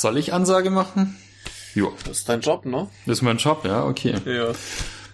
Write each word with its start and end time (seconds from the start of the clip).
Soll 0.00 0.16
ich 0.16 0.32
Ansage 0.32 0.70
machen? 0.70 1.18
Jo. 1.74 1.92
Das 2.06 2.20
ist 2.20 2.28
dein 2.30 2.40
Job, 2.40 2.64
ne? 2.64 2.88
Das 3.04 3.18
ist 3.18 3.22
mein 3.22 3.36
Job, 3.36 3.66
ja, 3.66 3.84
okay. 3.84 4.14
Ja. 4.24 4.52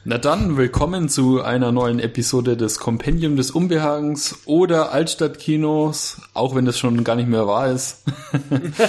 Na 0.05 0.17
dann, 0.17 0.57
willkommen 0.57 1.09
zu 1.09 1.43
einer 1.43 1.73
neuen 1.73 1.99
Episode 1.99 2.57
des 2.57 2.79
Kompendium 2.79 3.35
des 3.35 3.51
Unbehagens 3.51 4.43
oder 4.45 4.93
Altstadtkinos, 4.93 6.21
auch 6.35 6.55
wenn 6.55 6.67
das 6.67 6.79
schon 6.79 7.03
gar 7.03 7.17
nicht 7.17 7.29
mehr 7.29 7.49
wahr 7.49 7.73
ist. 7.73 8.05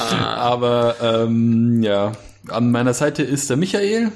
Aber 0.00 0.96
ähm, 1.02 1.82
ja, 1.82 2.12
an 2.48 2.70
meiner 2.70 2.94
Seite 2.94 3.22
ist 3.22 3.50
der 3.50 3.58
Michael. 3.58 4.10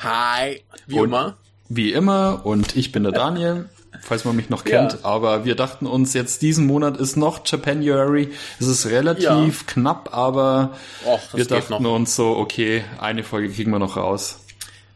Hi, 0.00 0.60
wie 0.86 0.98
und, 0.98 1.06
immer. 1.06 1.38
Wie 1.70 1.92
immer 1.94 2.42
und 2.44 2.76
ich 2.76 2.92
bin 2.92 3.04
der 3.04 3.12
Daniel 3.12 3.70
falls 4.00 4.24
man 4.24 4.36
mich 4.36 4.50
noch 4.50 4.64
kennt. 4.64 4.92
Ja. 4.92 4.98
Aber 5.02 5.44
wir 5.44 5.54
dachten 5.54 5.86
uns, 5.86 6.14
jetzt 6.14 6.42
diesen 6.42 6.66
Monat 6.66 6.96
ist 6.96 7.16
noch 7.16 7.40
Japanuary. 7.44 8.30
Es 8.60 8.66
ist 8.66 8.86
relativ 8.86 9.24
ja. 9.24 9.66
knapp, 9.66 10.10
aber 10.12 10.76
Och, 11.06 11.34
wir 11.34 11.44
dachten 11.44 11.86
uns 11.86 12.16
so, 12.16 12.36
okay, 12.36 12.84
eine 13.00 13.24
Folge 13.24 13.50
kriegen 13.50 13.70
wir 13.70 13.78
noch 13.78 13.96
raus. 13.96 14.38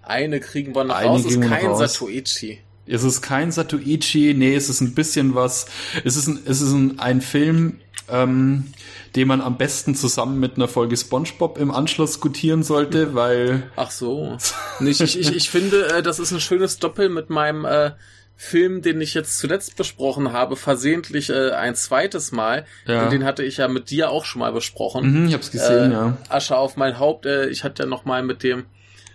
Eine 0.02 0.40
kriegen 0.40 0.74
wir 0.74 0.84
noch 0.84 0.94
eine 0.94 1.08
raus. 1.08 1.24
Es 1.24 1.36
ist 1.36 1.40
kein 1.40 1.76
Satoichi. 1.76 2.60
Es 2.86 3.04
ist 3.04 3.22
kein 3.22 3.52
Satoichi, 3.52 4.34
nee, 4.34 4.54
es 4.54 4.68
ist 4.68 4.80
ein 4.80 4.94
bisschen 4.94 5.34
was. 5.34 5.66
Es 6.04 6.16
ist 6.16 6.26
ein, 6.26 6.40
es 6.44 6.60
ist 6.60 6.72
ein, 6.72 6.98
ein 6.98 7.20
Film, 7.20 7.78
ähm, 8.08 8.72
den 9.14 9.28
man 9.28 9.40
am 9.40 9.56
besten 9.56 9.94
zusammen 9.94 10.40
mit 10.40 10.56
einer 10.56 10.68
Folge 10.68 10.96
SpongeBob 10.96 11.58
im 11.58 11.70
Anschluss 11.70 12.20
gutieren 12.20 12.62
sollte, 12.62 13.14
weil. 13.14 13.70
Ach 13.76 13.90
so. 13.90 14.36
ich, 14.80 15.00
ich, 15.00 15.16
ich 15.16 15.50
finde, 15.50 15.98
äh, 15.98 16.02
das 16.02 16.18
ist 16.18 16.32
ein 16.32 16.40
schönes 16.40 16.78
Doppel 16.78 17.08
mit 17.08 17.30
meinem 17.30 17.64
äh, 17.64 17.92
Film, 18.36 18.82
den 18.82 19.00
ich 19.00 19.14
jetzt 19.14 19.38
zuletzt 19.38 19.76
besprochen 19.76 20.32
habe, 20.32 20.56
versehentlich 20.56 21.30
äh, 21.30 21.50
ein 21.50 21.74
zweites 21.74 22.32
Mal. 22.32 22.66
Ja. 22.86 23.08
Den 23.08 23.24
hatte 23.24 23.44
ich 23.44 23.58
ja 23.58 23.68
mit 23.68 23.90
dir 23.90 24.10
auch 24.10 24.24
schon 24.24 24.40
mal 24.40 24.52
besprochen. 24.52 25.22
Mhm, 25.22 25.28
ich 25.28 25.34
hab's 25.34 25.50
gesehen, 25.50 25.92
äh, 25.92 25.94
ja. 25.94 26.16
Asche 26.28 26.56
auf 26.56 26.76
mein 26.76 26.98
Haupt. 26.98 27.26
Äh, 27.26 27.48
ich 27.48 27.62
hatte 27.62 27.84
ja 27.84 27.88
noch 27.88 28.04
mal 28.04 28.22
mit 28.22 28.42
dem 28.42 28.64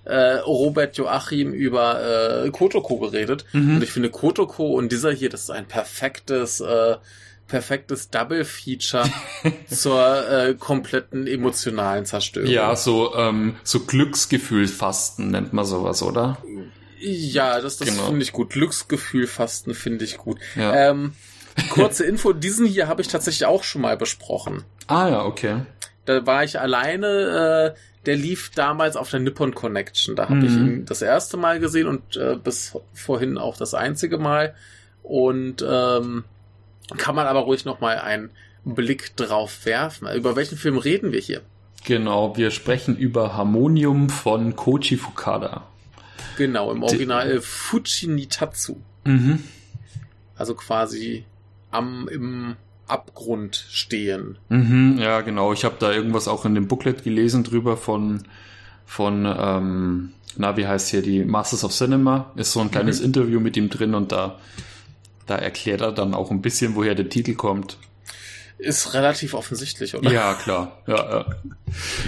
äh, 0.07 0.35
Robert 0.37 0.97
Joachim 0.97 1.51
über 1.51 2.45
äh, 2.45 2.49
Kotoko 2.51 2.97
geredet. 2.97 3.45
Mhm. 3.51 3.75
Und 3.75 3.83
ich 3.83 3.91
finde 3.91 4.09
Kotoko 4.09 4.73
und 4.73 4.91
dieser 4.91 5.11
hier, 5.11 5.29
das 5.29 5.43
ist 5.43 5.49
ein 5.49 5.65
perfektes, 5.65 6.61
äh, 6.61 6.95
perfektes 7.47 8.09
Double-Feature 8.09 9.09
zur 9.69 10.29
äh, 10.29 10.53
kompletten 10.53 11.27
emotionalen 11.27 12.05
Zerstörung. 12.05 12.49
Ja, 12.49 12.75
so, 12.75 13.13
ähm, 13.15 13.55
so 13.63 13.81
Glücksgefühlfasten 13.81 15.31
nennt 15.31 15.53
man 15.53 15.65
sowas, 15.65 16.01
oder? 16.01 16.37
Ja, 16.99 17.61
das, 17.61 17.77
das 17.77 17.89
genau. 17.89 18.07
finde 18.07 18.23
ich 18.23 18.31
gut. 18.31 18.51
Glücksgefühlfasten 18.51 19.73
finde 19.73 20.05
ich 20.05 20.17
gut. 20.17 20.39
Ja. 20.55 20.89
Ähm, 20.89 21.13
kurze 21.69 22.05
Info, 22.05 22.33
diesen 22.33 22.65
hier 22.65 22.87
habe 22.87 23.01
ich 23.01 23.07
tatsächlich 23.07 23.45
auch 23.45 23.63
schon 23.63 23.81
mal 23.81 23.97
besprochen. 23.97 24.63
Ah 24.87 25.09
ja, 25.09 25.25
okay. 25.25 25.61
Da 26.05 26.25
war 26.25 26.43
ich 26.43 26.59
alleine, 26.59 27.75
äh, 27.75 27.79
der 28.05 28.15
lief 28.15 28.51
damals 28.55 28.95
auf 28.95 29.09
der 29.09 29.19
Nippon 29.19 29.53
Connection. 29.53 30.15
Da 30.15 30.29
habe 30.29 30.35
mhm. 30.35 30.45
ich 30.45 30.51
ihn 30.53 30.85
das 30.85 31.01
erste 31.01 31.37
Mal 31.37 31.59
gesehen 31.59 31.87
und 31.87 32.15
äh, 32.15 32.37
bis 32.41 32.73
vorhin 32.93 33.37
auch 33.37 33.57
das 33.57 33.73
einzige 33.73 34.17
Mal. 34.17 34.55
Und 35.03 35.63
ähm, 35.67 36.23
kann 36.97 37.15
man 37.15 37.27
aber 37.27 37.41
ruhig 37.41 37.65
noch 37.65 37.81
mal 37.81 37.99
einen 37.99 38.29
Blick 38.63 39.15
drauf 39.15 39.65
werfen. 39.65 40.07
Über 40.13 40.35
welchen 40.35 40.57
Film 40.57 40.77
reden 40.77 41.11
wir 41.11 41.19
hier? 41.19 41.41
Genau, 41.85 42.35
wir 42.35 42.51
sprechen 42.51 42.97
über 42.97 43.35
Harmonium 43.35 44.09
von 44.09 44.55
Kochi 44.55 44.97
Fukada. 44.97 45.67
Genau, 46.37 46.71
im 46.71 46.83
Original 46.83 47.27
De 47.27 47.41
Fujinitatsu. 47.41 48.77
Mhm. 49.03 49.43
Also 50.35 50.53
quasi 50.53 51.25
am 51.71 52.07
im 52.07 52.55
Abgrund 52.87 53.65
stehen. 53.69 54.37
Mhm, 54.49 54.97
ja, 54.99 55.21
genau. 55.21 55.51
Ich 55.53 55.65
habe 55.65 55.75
da 55.79 55.91
irgendwas 55.91 56.27
auch 56.27 56.45
in 56.45 56.55
dem 56.55 56.67
Booklet 56.67 57.03
gelesen 57.03 57.43
drüber 57.43 57.77
von 57.77 58.23
von 58.85 59.25
ähm, 59.25 60.13
na 60.37 60.55
wie 60.55 60.67
heißt 60.67 60.89
hier 60.89 61.01
die 61.01 61.25
Masters 61.25 61.63
of 61.63 61.73
Cinema 61.73 62.31
ist 62.35 62.53
so 62.53 62.61
ein 62.61 62.71
kleines 62.71 62.99
mhm. 62.99 63.07
Interview 63.07 63.39
mit 63.39 63.57
ihm 63.57 63.69
drin 63.69 63.95
und 63.95 64.11
da 64.11 64.39
da 65.25 65.35
erklärt 65.35 65.81
er 65.81 65.91
dann 65.91 66.13
auch 66.13 66.31
ein 66.31 66.41
bisschen, 66.41 66.75
woher 66.75 66.95
der 66.95 67.09
Titel 67.09 67.35
kommt. 67.35 67.77
Ist 68.57 68.93
relativ 68.95 69.33
offensichtlich, 69.33 69.93
oder? 69.93 70.11
Ja, 70.11 70.33
klar. 70.33 70.79
Ja, 70.87 70.95
ja. 70.95 71.25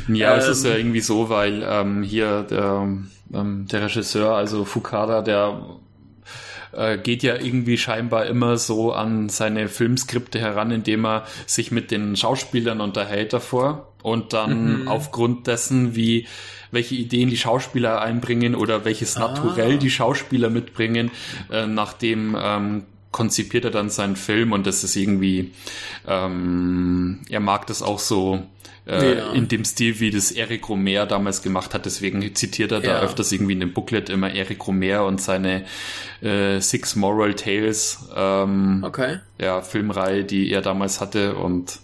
ja 0.08 0.34
ähm, 0.34 0.40
es 0.40 0.48
ist 0.48 0.66
ja 0.66 0.72
ähm. 0.72 0.78
irgendwie 0.78 1.02
so, 1.02 1.30
weil 1.30 1.64
ähm, 1.64 2.02
hier 2.02 2.44
der 2.44 2.88
ähm, 3.34 3.68
der 3.68 3.84
Regisseur, 3.84 4.36
also 4.36 4.66
Fukada, 4.66 5.22
der 5.22 5.62
äh, 6.72 6.98
geht 6.98 7.24
ja 7.24 7.36
irgendwie 7.36 7.78
scheinbar 7.78 8.26
immer 8.26 8.58
so 8.58 8.92
an 8.94 9.30
seine 9.30 9.68
Filmskripte 9.68 10.40
heran, 10.40 10.72
indem 10.72 11.06
er 11.06 11.26
sich 11.46 11.72
mit 11.72 11.92
den 11.92 12.16
Schauspielern 12.16 12.82
unterhält 12.82 13.34
davor 13.34 13.94
und 14.04 14.34
dann 14.34 14.82
mhm. 14.82 14.88
aufgrund 14.88 15.48
dessen, 15.48 15.96
wie 15.96 16.28
welche 16.72 16.96
Ideen 16.96 17.30
die 17.30 17.38
Schauspieler 17.38 18.02
einbringen 18.02 18.56
oder 18.56 18.86
welches 18.86 19.18
Naturell 19.18 19.76
ah. 19.76 19.78
die 19.78 19.90
Schauspieler 19.90 20.50
mitbringen, 20.50 21.12
äh, 21.52 21.66
nachdem 21.66 22.38
ähm, 22.40 22.84
konzipiert 23.12 23.66
er 23.66 23.72
dann 23.72 23.90
seinen 23.90 24.16
Film 24.16 24.52
und 24.52 24.68
das 24.68 24.84
ist 24.84 24.96
irgendwie, 24.96 25.52
ähm, 26.08 27.22
er 27.30 27.40
mag 27.40 27.66
das 27.68 27.82
auch 27.82 27.98
so 27.98 28.44
äh, 28.90 29.18
ja. 29.18 29.32
in 29.34 29.48
dem 29.48 29.64
Stil, 29.64 30.00
wie 30.00 30.10
das 30.10 30.32
Eric 30.32 30.68
Romer 30.68 31.06
damals 31.06 31.42
gemacht 31.42 31.74
hat. 31.74 31.86
Deswegen 31.86 32.36
zitiert 32.36 32.72
er 32.72 32.80
da 32.82 32.92
ja. 32.92 33.00
öfters 33.02 33.32
irgendwie 33.32 33.54
in 33.54 33.60
dem 33.60 33.74
Booklet 33.74 34.10
immer 34.10 34.34
Eric 34.34 34.66
Romer 34.68 35.06
und 35.06 35.22
seine 35.22 35.66
äh, 36.22 36.60
Six 36.60 36.96
Moral 36.96 37.34
Tales 37.36 38.00
ähm, 38.16 38.84
okay. 38.86 39.20
ja, 39.40 39.62
Filmreihe, 39.62 40.24
die 40.24 40.52
er 40.52 40.62
damals 40.62 41.00
hatte 41.02 41.36
und 41.36 41.80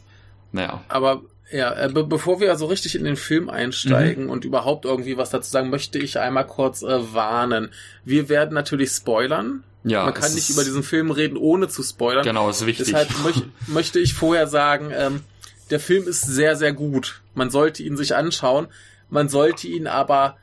naja. 0.52 0.84
Aber 0.88 1.22
ja, 1.52 1.74
äh, 1.74 1.90
be 1.90 2.04
bevor 2.04 2.40
wir 2.40 2.50
also 2.50 2.66
richtig 2.66 2.96
in 2.96 3.04
den 3.04 3.18
Film 3.18 3.50
einsteigen 3.50 4.26
mhm. 4.26 4.30
und 4.32 4.46
überhaupt 4.46 4.86
irgendwie 4.86 5.18
was 5.18 5.30
dazu 5.30 5.50
sagen, 5.50 5.70
möchte 5.70 6.00
ich 6.00 6.20
einmal 6.20 6.48
kurz 6.48 6.82
äh, 6.82 7.14
warnen. 7.14 7.70
Wir 8.04 8.30
werden 8.30 8.54
natürlich 8.54 8.90
spoilern. 8.90 9.64
Ja, 9.84 10.06
Man 10.06 10.16
kann 10.16 10.34
nicht 10.34 10.50
über 10.50 10.64
diesen 10.64 10.82
Film 10.82 11.12
reden, 11.12 11.38
ohne 11.38 11.68
zu 11.68 11.84
spoilern. 11.84 12.24
Genau, 12.24 12.50
ist 12.50 12.66
wichtig. 12.66 12.88
Deshalb 12.88 13.10
möch 13.24 13.44
möchte 13.68 14.00
ich 14.00 14.16
vorher 14.16 14.48
sagen, 14.48 14.90
ähm, 14.92 15.22
der 15.70 15.80
Film 15.80 16.08
ist 16.08 16.22
sehr, 16.22 16.56
sehr 16.56 16.74
gut. 16.74 17.22
Man 17.34 17.50
sollte 17.50 17.84
ihn 17.84 17.98
sich 17.98 18.16
anschauen. 18.16 18.68
Man 19.10 19.30
sollte 19.30 19.68
ihn 19.68 19.88
aber 19.88 20.38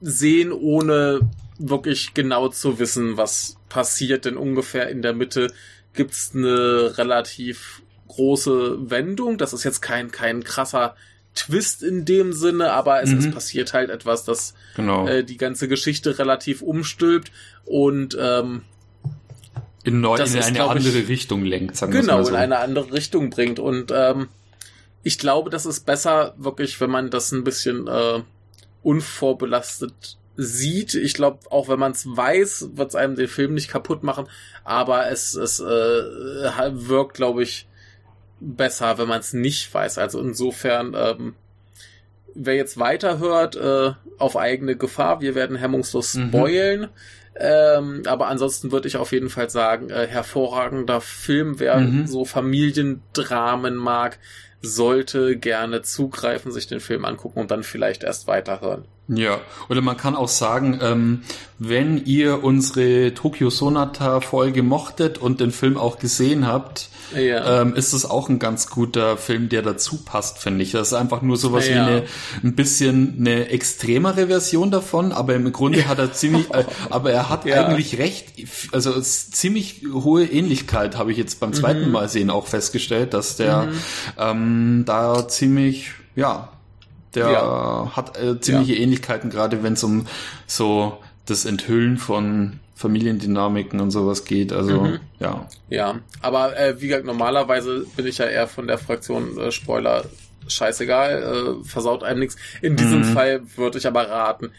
sehen, 0.00 0.52
ohne 0.52 1.20
wirklich 1.58 2.14
genau 2.14 2.48
zu 2.48 2.78
wissen, 2.78 3.16
was 3.16 3.56
passiert. 3.68 4.24
Denn 4.24 4.36
ungefähr 4.36 4.88
in 4.88 5.02
der 5.02 5.12
Mitte 5.12 5.52
gibt's 5.94 6.32
eine 6.34 6.98
relativ 6.98 7.82
große 8.08 8.90
Wendung. 8.90 9.38
Das 9.38 9.52
ist 9.52 9.64
jetzt 9.64 9.80
kein, 9.80 10.10
kein 10.10 10.44
krasser 10.44 10.94
Twist 11.34 11.82
in 11.82 12.04
dem 12.04 12.32
Sinne, 12.32 12.72
aber 12.72 13.02
es, 13.02 13.10
mhm. 13.10 13.18
es 13.18 13.30
passiert 13.30 13.74
halt 13.74 13.90
etwas, 13.90 14.24
das 14.24 14.54
genau. 14.74 15.06
äh, 15.06 15.22
die 15.22 15.36
ganze 15.36 15.68
Geschichte 15.68 16.18
relativ 16.18 16.62
umstülpt 16.62 17.30
und 17.64 18.16
ähm, 18.18 18.62
in, 19.86 20.00
neu, 20.00 20.16
in 20.16 20.42
eine 20.42 20.64
andere 20.64 20.98
ich, 20.98 21.08
Richtung 21.08 21.44
lenkt. 21.44 21.76
Sagen 21.76 21.92
genau, 21.92 22.20
so. 22.22 22.30
in 22.30 22.34
eine 22.34 22.58
andere 22.58 22.92
Richtung 22.92 23.30
bringt. 23.30 23.60
Und 23.60 23.92
ähm, 23.94 24.28
ich 25.04 25.16
glaube, 25.16 25.48
das 25.48 25.64
ist 25.64 25.86
besser, 25.86 26.34
wirklich, 26.36 26.80
wenn 26.80 26.90
man 26.90 27.08
das 27.10 27.30
ein 27.30 27.44
bisschen 27.44 27.86
äh, 27.86 28.20
unvorbelastet 28.82 30.18
sieht. 30.34 30.94
Ich 30.94 31.14
glaube, 31.14 31.38
auch 31.50 31.68
wenn 31.68 31.78
man 31.78 31.92
es 31.92 32.04
weiß, 32.04 32.70
wird 32.74 32.88
es 32.88 32.94
einem 32.96 33.14
den 33.14 33.28
Film 33.28 33.54
nicht 33.54 33.68
kaputt 33.68 34.02
machen. 34.02 34.26
Aber 34.64 35.08
es, 35.08 35.36
es 35.36 35.60
äh, 35.60 35.64
wirkt, 35.64 37.14
glaube 37.14 37.44
ich, 37.44 37.68
besser, 38.40 38.98
wenn 38.98 39.06
man 39.06 39.20
es 39.20 39.32
nicht 39.32 39.72
weiß. 39.72 39.98
Also 39.98 40.20
insofern, 40.20 40.94
ähm, 40.98 41.34
wer 42.34 42.56
jetzt 42.56 42.76
weiterhört, 42.76 43.54
äh, 43.54 43.92
auf 44.18 44.36
eigene 44.36 44.74
Gefahr, 44.74 45.20
wir 45.20 45.36
werden 45.36 45.56
hemmungslos 45.56 46.18
spoilen. 46.18 46.80
Mhm. 46.80 46.88
Ähm, 47.38 48.02
aber 48.06 48.28
ansonsten 48.28 48.72
würde 48.72 48.88
ich 48.88 48.96
auf 48.96 49.12
jeden 49.12 49.28
Fall 49.28 49.50
sagen, 49.50 49.90
äh, 49.90 50.06
hervorragender 50.06 51.00
Film, 51.00 51.60
wer 51.60 51.78
mhm. 51.78 52.06
so 52.06 52.24
Familiendramen 52.24 53.76
mag, 53.76 54.18
sollte 54.62 55.36
gerne 55.36 55.82
zugreifen, 55.82 56.50
sich 56.50 56.66
den 56.66 56.80
Film 56.80 57.04
angucken 57.04 57.40
und 57.40 57.50
dann 57.50 57.62
vielleicht 57.62 58.04
erst 58.04 58.26
weiterhören. 58.26 58.86
Ja, 59.08 59.40
oder 59.68 59.82
man 59.82 59.96
kann 59.96 60.16
auch 60.16 60.28
sagen, 60.28 60.80
ähm, 60.82 61.22
wenn 61.58 62.04
ihr 62.04 62.42
unsere 62.42 63.14
Tokyo 63.14 63.50
Sonata 63.50 64.20
Folge 64.20 64.62
mochtet 64.64 65.18
und 65.18 65.40
den 65.40 65.52
Film 65.52 65.76
auch 65.76 65.98
gesehen 65.98 66.46
habt, 66.46 66.88
ja. 67.14 67.62
ähm, 67.62 67.74
ist 67.74 67.92
es 67.92 68.04
auch 68.04 68.28
ein 68.28 68.40
ganz 68.40 68.68
guter 68.68 69.16
Film, 69.16 69.48
der 69.48 69.62
dazu 69.62 69.98
passt, 70.04 70.38
finde 70.38 70.64
ich. 70.64 70.72
Das 70.72 70.88
ist 70.88 70.94
einfach 70.94 71.22
nur 71.22 71.36
sowas 71.36 71.68
ja. 71.68 71.74
wie 71.74 71.78
eine, 71.78 72.02
ein 72.42 72.56
bisschen 72.56 73.16
eine 73.20 73.48
extremere 73.48 74.26
Version 74.26 74.72
davon, 74.72 75.12
aber 75.12 75.36
im 75.36 75.52
Grunde 75.52 75.86
hat 75.86 76.00
er 76.00 76.12
ziemlich, 76.12 76.50
äh, 76.52 76.64
aber 76.90 77.12
er 77.12 77.30
hat 77.30 77.46
ja. 77.46 77.64
eigentlich 77.64 77.98
recht, 77.98 78.32
also 78.72 79.00
ziemlich 79.00 79.82
hohe 79.92 80.24
Ähnlichkeit 80.24 80.98
habe 80.98 81.12
ich 81.12 81.18
jetzt 81.18 81.38
beim 81.38 81.52
zweiten 81.52 81.86
mhm. 81.86 81.92
Mal 81.92 82.08
sehen 82.08 82.28
auch 82.28 82.48
festgestellt, 82.48 83.14
dass 83.14 83.36
der 83.36 83.62
mhm. 83.62 83.78
ähm, 84.18 84.82
da 84.84 85.28
ziemlich, 85.28 85.92
ja, 86.16 86.55
der 87.16 87.30
ja. 87.30 87.92
hat 87.94 88.18
äh, 88.18 88.40
ziemliche 88.40 88.74
ja. 88.74 88.80
Ähnlichkeiten, 88.80 89.30
gerade 89.30 89.62
wenn 89.62 89.72
es 89.72 89.82
um 89.82 90.06
so 90.46 90.98
das 91.24 91.44
Enthüllen 91.44 91.96
von 91.96 92.60
Familiendynamiken 92.76 93.80
und 93.80 93.90
sowas 93.90 94.24
geht. 94.24 94.52
Also 94.52 94.82
mhm. 94.82 95.00
ja. 95.18 95.48
Ja, 95.68 96.00
aber 96.20 96.56
äh, 96.58 96.80
wie 96.80 96.88
gesagt, 96.88 97.06
normalerweise 97.06 97.86
bin 97.96 98.06
ich 98.06 98.18
ja 98.18 98.26
eher 98.26 98.46
von 98.46 98.66
der 98.66 98.78
Fraktion 98.78 99.38
äh, 99.38 99.50
Spoiler 99.50 100.04
scheißegal, 100.46 101.22
äh, 101.62 101.64
versaut 101.64 102.04
einem 102.04 102.20
nichts. 102.20 102.36
In 102.60 102.76
diesem 102.76 103.00
mhm. 103.00 103.14
Fall 103.14 103.40
würde 103.56 103.78
ich 103.78 103.86
aber 103.86 104.08
raten, 104.08 104.52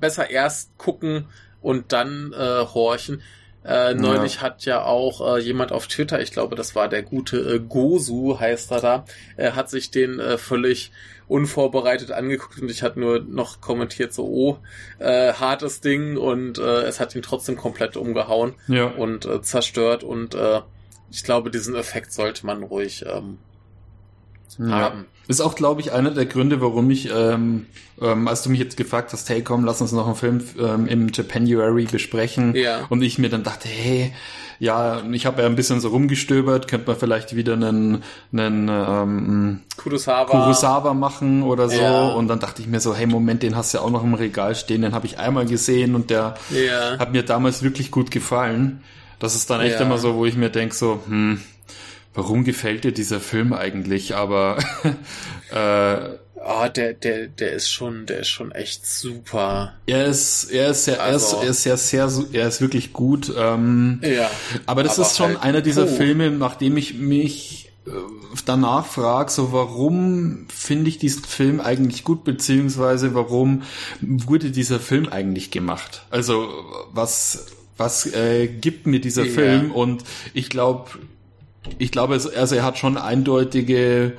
besser 0.00 0.30
erst 0.30 0.78
gucken 0.78 1.26
und 1.60 1.92
dann 1.92 2.32
äh, 2.32 2.64
horchen. 2.64 3.22
Äh, 3.64 3.94
neulich 3.94 4.36
ja. 4.36 4.42
hat 4.42 4.64
ja 4.64 4.84
auch 4.84 5.36
äh, 5.36 5.40
jemand 5.40 5.72
auf 5.72 5.88
Twitter, 5.88 6.22
ich 6.22 6.30
glaube, 6.30 6.56
das 6.56 6.74
war 6.74 6.88
der 6.88 7.02
gute 7.02 7.38
äh, 7.38 7.58
Gosu, 7.58 8.38
heißt 8.38 8.70
er 8.70 8.80
da, 8.80 9.04
äh, 9.36 9.50
hat 9.50 9.68
sich 9.68 9.90
den 9.90 10.20
äh, 10.20 10.38
völlig 10.38 10.92
unvorbereitet 11.28 12.10
angeguckt 12.10 12.60
und 12.60 12.70
ich 12.70 12.82
hatte 12.82 12.98
nur 12.98 13.20
noch 13.20 13.60
kommentiert 13.60 14.12
so, 14.12 14.24
oh, 14.24 14.58
äh, 14.98 15.34
hartes 15.34 15.80
Ding 15.80 16.16
und 16.16 16.58
äh, 16.58 16.82
es 16.82 17.00
hat 17.00 17.14
ihn 17.14 17.22
trotzdem 17.22 17.56
komplett 17.56 17.96
umgehauen 17.96 18.54
ja. 18.66 18.86
und 18.86 19.26
äh, 19.26 19.42
zerstört 19.42 20.04
und 20.04 20.34
äh, 20.34 20.60
ich 21.10 21.24
glaube, 21.24 21.50
diesen 21.50 21.74
Effekt 21.74 22.12
sollte 22.12 22.44
man 22.46 22.62
ruhig 22.62 23.04
ähm, 23.06 23.38
ja. 24.58 24.66
haben. 24.68 25.06
Ist 25.26 25.42
auch, 25.42 25.54
glaube 25.54 25.82
ich, 25.82 25.92
einer 25.92 26.10
der 26.10 26.24
Gründe, 26.24 26.62
warum 26.62 26.90
ich, 26.90 27.10
ähm, 27.14 27.66
ähm, 28.00 28.28
als 28.28 28.42
du 28.42 28.50
mich 28.50 28.60
jetzt 28.60 28.78
gefragt 28.78 29.12
hast, 29.12 29.28
hey 29.28 29.42
komm, 29.42 29.64
lass 29.64 29.82
uns 29.82 29.92
noch 29.92 30.06
einen 30.06 30.16
Film 30.16 30.42
ähm, 30.58 30.86
im 30.86 31.08
Japanuary 31.12 31.84
besprechen. 31.84 32.54
Ja. 32.54 32.86
Und 32.88 33.02
ich 33.02 33.18
mir 33.18 33.28
dann 33.28 33.42
dachte, 33.42 33.68
hey, 33.68 34.14
ja, 34.58 35.02
ich 35.12 35.24
habe 35.26 35.42
ja 35.42 35.48
ein 35.48 35.54
bisschen 35.54 35.80
so 35.80 35.88
rumgestöbert, 35.88 36.66
könnte 36.66 36.88
man 36.88 36.98
vielleicht 36.98 37.36
wieder 37.36 37.52
einen, 37.52 38.02
einen 38.32 38.68
ähm, 38.68 39.60
Kurosawa. 39.76 40.24
Kurosawa 40.30 40.94
machen 40.94 41.42
oder 41.42 41.68
so. 41.68 41.80
Ja. 41.80 42.08
Und 42.08 42.28
dann 42.28 42.40
dachte 42.40 42.62
ich 42.62 42.68
mir 42.68 42.80
so, 42.80 42.94
hey 42.94 43.06
Moment, 43.06 43.42
den 43.42 43.56
hast 43.56 43.72
du 43.72 43.78
ja 43.78 43.84
auch 43.84 43.90
noch 43.90 44.02
im 44.02 44.14
Regal 44.14 44.54
stehen, 44.54 44.82
den 44.82 44.94
habe 44.94 45.06
ich 45.06 45.18
einmal 45.18 45.46
gesehen 45.46 45.94
und 45.94 46.10
der 46.10 46.34
ja. 46.50 46.98
hat 46.98 47.12
mir 47.12 47.22
damals 47.22 47.62
wirklich 47.62 47.90
gut 47.90 48.10
gefallen. 48.10 48.82
Das 49.20 49.34
ist 49.34 49.48
dann 49.50 49.60
echt 49.60 49.78
ja. 49.78 49.86
immer 49.86 49.98
so, 49.98 50.16
wo 50.16 50.26
ich 50.26 50.36
mir 50.36 50.50
denk 50.50 50.74
so, 50.74 51.02
hm, 51.06 51.40
warum 52.14 52.44
gefällt 52.44 52.84
dir 52.84 52.92
dieser 52.92 53.20
Film 53.20 53.52
eigentlich? 53.52 54.16
Aber 54.16 54.58
äh, 55.52 56.18
Oh, 56.50 56.66
der, 56.66 56.94
der, 56.94 57.26
der 57.26 57.52
ist 57.52 57.70
schon, 57.70 58.06
der 58.06 58.20
ist 58.20 58.28
schon 58.28 58.52
echt 58.52 58.86
super. 58.86 59.74
Er 59.84 60.06
ist, 60.06 60.44
er 60.44 60.70
ist 60.70 60.88
also, 60.88 61.42
er 61.42 61.50
ist, 61.50 61.66
er 61.66 61.74
ist 61.74 61.90
sehr, 61.90 62.08
sehr, 62.08 62.24
er 62.40 62.48
ist 62.48 62.62
wirklich 62.62 62.94
gut. 62.94 63.30
Ähm, 63.36 64.00
ja. 64.02 64.30
Aber 64.64 64.82
das 64.82 64.98
aber 64.98 65.06
ist 65.06 65.16
schon 65.18 65.28
halt, 65.28 65.42
einer 65.42 65.60
dieser 65.60 65.84
oh. 65.84 65.94
Filme, 65.94 66.30
nachdem 66.30 66.78
ich 66.78 66.94
mich 66.94 67.70
äh, 67.86 67.90
danach 68.46 68.86
frage, 68.86 69.30
so 69.30 69.52
warum 69.52 70.46
finde 70.48 70.88
ich 70.88 70.96
diesen 70.96 71.22
Film 71.24 71.60
eigentlich 71.60 72.02
gut, 72.02 72.24
beziehungsweise 72.24 73.14
warum 73.14 73.64
wurde 74.00 74.50
dieser 74.50 74.80
Film 74.80 75.06
eigentlich 75.10 75.50
gemacht? 75.50 76.06
Also 76.08 76.48
was, 76.92 77.48
was 77.76 78.06
äh, 78.06 78.46
gibt 78.46 78.86
mir 78.86 79.02
dieser 79.02 79.24
ja. 79.26 79.32
Film? 79.32 79.70
Und 79.70 80.02
ich 80.32 80.48
glaube, 80.48 80.92
ich 81.76 81.92
glaube, 81.92 82.14
also 82.14 82.54
er 82.54 82.64
hat 82.64 82.78
schon 82.78 82.96
eindeutige 82.96 84.14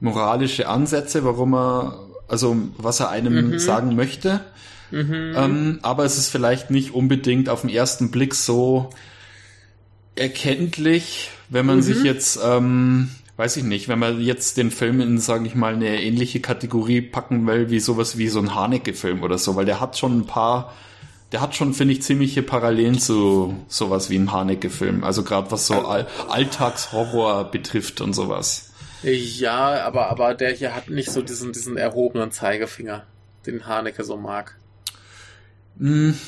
moralische 0.00 0.68
Ansätze, 0.68 1.24
warum 1.24 1.54
er, 1.54 1.98
also 2.28 2.56
was 2.76 3.00
er 3.00 3.10
einem 3.10 3.50
mhm. 3.50 3.58
sagen 3.58 3.96
möchte. 3.96 4.40
Mhm. 4.90 5.34
Ähm, 5.36 5.78
aber 5.82 6.04
es 6.04 6.18
ist 6.18 6.28
vielleicht 6.28 6.70
nicht 6.70 6.94
unbedingt 6.94 7.48
auf 7.48 7.62
den 7.62 7.70
ersten 7.70 8.10
Blick 8.10 8.34
so 8.34 8.90
erkenntlich, 10.14 11.30
wenn 11.48 11.66
man 11.66 11.76
mhm. 11.76 11.82
sich 11.82 12.02
jetzt, 12.02 12.38
ähm, 12.42 13.10
weiß 13.36 13.56
ich 13.56 13.64
nicht, 13.64 13.88
wenn 13.88 13.98
man 13.98 14.20
jetzt 14.20 14.56
den 14.56 14.70
Film 14.70 15.00
in, 15.00 15.18
sage 15.18 15.46
ich 15.46 15.54
mal, 15.54 15.74
eine 15.74 16.02
ähnliche 16.02 16.40
Kategorie 16.40 17.02
packen 17.02 17.46
will, 17.46 17.70
wie 17.70 17.80
sowas 17.80 18.18
wie 18.18 18.28
so 18.28 18.40
ein 18.40 18.54
Haneke-Film 18.54 19.22
oder 19.22 19.38
so, 19.38 19.56
weil 19.56 19.66
der 19.66 19.80
hat 19.80 19.96
schon 19.98 20.18
ein 20.18 20.26
paar 20.26 20.72
der 21.32 21.42
hat 21.42 21.54
schon, 21.54 21.74
finde 21.74 21.92
ich, 21.92 22.02
ziemliche 22.02 22.42
Parallelen 22.42 22.98
zu 22.98 23.54
sowas 23.68 24.08
wie 24.08 24.16
ein 24.16 24.32
Haneke-Film. 24.32 25.04
Also 25.04 25.22
gerade 25.24 25.50
was 25.50 25.66
so 25.66 25.74
All 25.74 26.06
Alltagshorror 26.28 27.44
betrifft 27.50 28.00
und 28.00 28.14
sowas. 28.14 28.67
Ja, 29.02 29.84
aber, 29.84 30.08
aber 30.10 30.34
der 30.34 30.52
hier 30.52 30.74
hat 30.74 30.90
nicht 30.90 31.10
so 31.10 31.22
diesen, 31.22 31.52
diesen 31.52 31.76
erhobenen 31.76 32.32
Zeigefinger, 32.32 33.06
den 33.46 33.66
Haneke 33.66 34.04
so 34.04 34.16
mag. 34.16 34.56
Hm, 35.78 36.18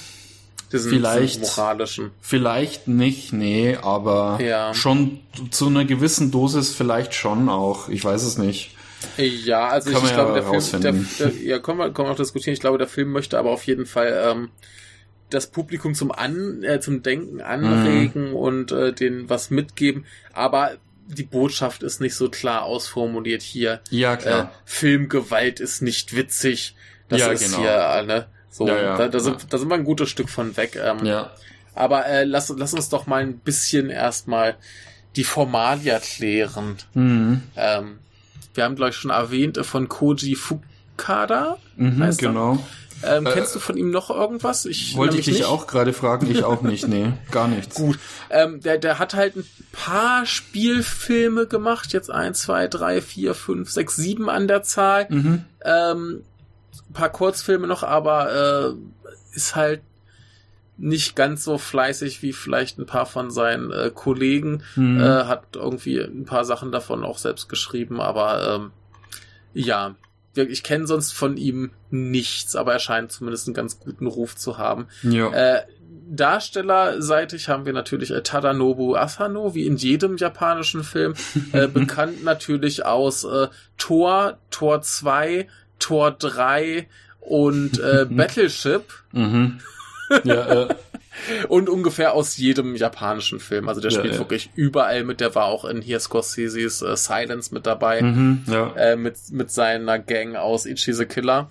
diesen, 0.72 0.90
vielleicht, 0.90 1.40
diesen 1.40 1.56
moralischen. 1.56 2.10
Vielleicht 2.20 2.86
nicht, 2.86 3.32
nee, 3.32 3.76
aber 3.76 4.38
ja. 4.40 4.72
schon 4.74 5.20
zu 5.50 5.66
einer 5.66 5.84
gewissen 5.84 6.30
Dosis 6.30 6.72
vielleicht 6.72 7.14
schon 7.14 7.48
auch. 7.48 7.88
Ich 7.88 8.04
weiß 8.04 8.22
es 8.22 8.38
nicht. 8.38 8.76
Ja, 9.16 9.68
also 9.68 9.90
ich, 9.90 9.96
ich 9.96 10.12
glaube, 10.12 10.38
ja 10.38 10.50
der 10.50 10.60
Film, 10.60 10.82
der, 10.82 10.92
der, 10.92 11.42
ja, 11.42 11.58
können 11.58 11.78
wir, 11.78 11.90
können 11.90 12.08
wir 12.08 12.12
auch 12.12 12.16
diskutieren. 12.16 12.52
Ich 12.52 12.60
glaube, 12.60 12.78
der 12.78 12.86
Film 12.86 13.10
möchte 13.10 13.38
aber 13.38 13.50
auf 13.50 13.64
jeden 13.64 13.86
Fall 13.86 14.22
ähm, 14.30 14.50
das 15.30 15.46
Publikum 15.46 15.94
zum 15.94 16.12
An, 16.12 16.62
äh, 16.62 16.80
zum 16.80 17.02
Denken 17.02 17.40
anregen 17.40 18.30
mhm. 18.30 18.36
und 18.36 18.72
äh, 18.72 18.92
denen 18.92 19.30
was 19.30 19.50
mitgeben. 19.50 20.04
Aber 20.32 20.72
die 21.14 21.24
Botschaft 21.24 21.82
ist 21.82 22.00
nicht 22.00 22.14
so 22.14 22.28
klar 22.28 22.62
ausformuliert 22.62 23.42
hier. 23.42 23.80
Ja, 23.90 24.16
klar. 24.16 24.44
Äh, 24.44 24.46
Filmgewalt 24.64 25.60
ist 25.60 25.82
nicht 25.82 26.14
witzig. 26.14 26.74
Das 27.08 27.20
ja, 27.20 27.28
ist 27.28 27.44
genau. 27.44 27.58
hier, 27.58 27.70
äh, 27.70 28.02
ne? 28.04 28.26
So, 28.50 28.66
ja, 28.66 28.76
ja, 28.76 28.96
da, 28.96 29.08
da, 29.08 29.20
sind, 29.20 29.52
da 29.52 29.58
sind 29.58 29.68
wir 29.68 29.76
ein 29.76 29.84
gutes 29.84 30.08
Stück 30.10 30.28
von 30.28 30.56
weg. 30.56 30.76
Ähm, 30.76 31.04
ja. 31.04 31.30
Aber 31.74 32.06
äh, 32.06 32.24
lass, 32.24 32.52
lass 32.56 32.74
uns 32.74 32.88
doch 32.88 33.06
mal 33.06 33.22
ein 33.22 33.38
bisschen 33.38 33.90
erstmal 33.90 34.56
die 35.16 35.24
Formalia 35.24 35.98
klären. 35.98 36.76
Mhm. 36.94 37.42
Ähm, 37.56 37.98
wir 38.54 38.64
haben, 38.64 38.76
glaube 38.76 38.90
ich, 38.90 38.96
schon 38.96 39.10
erwähnt 39.10 39.56
äh, 39.56 39.64
von 39.64 39.88
Koji 39.88 40.34
Fukada. 40.34 41.58
Mhm, 41.76 42.16
genau. 42.16 42.58
Ähm, 43.02 43.26
äh, 43.26 43.32
kennst 43.32 43.54
du 43.54 43.58
von 43.58 43.76
ihm 43.76 43.90
noch 43.90 44.10
irgendwas? 44.10 44.66
Ich 44.66 44.96
wollte 44.96 45.16
ich 45.18 45.24
dich 45.24 45.38
nicht. 45.38 45.46
auch 45.46 45.66
gerade 45.66 45.92
fragen, 45.92 46.30
ich 46.30 46.44
auch 46.44 46.62
nicht, 46.62 46.86
nee, 46.88 47.12
gar 47.30 47.48
nichts. 47.48 47.76
Gut. 47.76 47.98
Ähm, 48.30 48.60
der, 48.60 48.78
der 48.78 48.98
hat 48.98 49.14
halt 49.14 49.36
ein 49.36 49.46
paar 49.72 50.26
Spielfilme 50.26 51.46
gemacht, 51.46 51.92
jetzt 51.92 52.10
eins, 52.10 52.42
zwei, 52.42 52.68
drei, 52.68 53.00
vier, 53.00 53.34
fünf, 53.34 53.70
sechs, 53.70 53.96
sieben 53.96 54.28
an 54.28 54.48
der 54.48 54.62
Zahl. 54.62 55.06
Mhm. 55.08 55.44
Ähm, 55.64 56.24
ein 56.88 56.92
paar 56.92 57.10
Kurzfilme 57.10 57.66
noch, 57.66 57.82
aber 57.82 58.74
äh, 58.74 59.36
ist 59.36 59.56
halt 59.56 59.82
nicht 60.76 61.14
ganz 61.14 61.44
so 61.44 61.58
fleißig 61.58 62.22
wie 62.22 62.32
vielleicht 62.32 62.78
ein 62.78 62.86
paar 62.86 63.06
von 63.06 63.30
seinen 63.30 63.70
äh, 63.70 63.90
Kollegen. 63.94 64.62
Mhm. 64.76 65.00
Äh, 65.00 65.24
hat 65.24 65.44
irgendwie 65.54 65.98
ein 65.98 66.24
paar 66.24 66.44
Sachen 66.44 66.72
davon 66.72 67.04
auch 67.04 67.18
selbst 67.18 67.48
geschrieben, 67.48 68.00
aber 68.00 68.54
ähm, 68.54 68.70
ja, 69.52 69.94
ich 70.34 70.62
kenne 70.62 70.86
sonst 70.86 71.12
von 71.12 71.36
ihm 71.36 71.72
nichts, 71.90 72.56
aber 72.56 72.72
er 72.72 72.78
scheint 72.78 73.12
zumindest 73.12 73.46
einen 73.46 73.54
ganz 73.54 73.80
guten 73.80 74.06
Ruf 74.06 74.36
zu 74.36 74.58
haben. 74.58 74.86
Ja. 75.02 75.30
Äh, 75.30 75.62
Darstellerseitig 76.12 77.48
haben 77.48 77.66
wir 77.66 77.72
natürlich 77.72 78.10
äh, 78.10 78.22
Tadanobu 78.22 78.96
Asano, 78.96 79.54
wie 79.54 79.66
in 79.66 79.76
jedem 79.76 80.16
japanischen 80.16 80.82
Film, 80.82 81.14
äh, 81.52 81.68
bekannt 81.68 82.24
natürlich 82.24 82.84
aus 82.84 83.24
äh, 83.24 83.48
Tor, 83.76 84.38
Tor 84.50 84.82
2, 84.82 85.48
Tor 85.78 86.10
3 86.12 86.88
und 87.20 87.78
äh, 87.78 88.06
Battleship. 88.10 88.84
Mhm. 89.12 89.60
Ja, 90.24 90.64
äh, 90.64 90.74
und 91.48 91.68
ungefähr 91.68 92.14
aus 92.14 92.36
jedem 92.36 92.76
japanischen 92.76 93.40
Film. 93.40 93.68
Also 93.68 93.80
der 93.80 93.90
ja, 93.90 93.98
spielt 93.98 94.14
ja. 94.14 94.20
wirklich 94.20 94.50
überall 94.54 95.04
mit. 95.04 95.20
Der 95.20 95.34
war 95.34 95.46
auch 95.46 95.64
in 95.64 95.80
hier 95.82 96.00
Scorsese's 96.00 96.82
äh, 96.82 96.96
Silence 96.96 97.52
mit 97.54 97.66
dabei. 97.66 98.02
Mhm, 98.02 98.44
ja. 98.46 98.72
äh, 98.76 98.96
mit, 98.96 99.16
mit 99.30 99.50
seiner 99.50 99.98
Gang 99.98 100.36
aus 100.36 100.66
Ichi 100.66 100.92
the 100.92 101.06
Killer. 101.06 101.48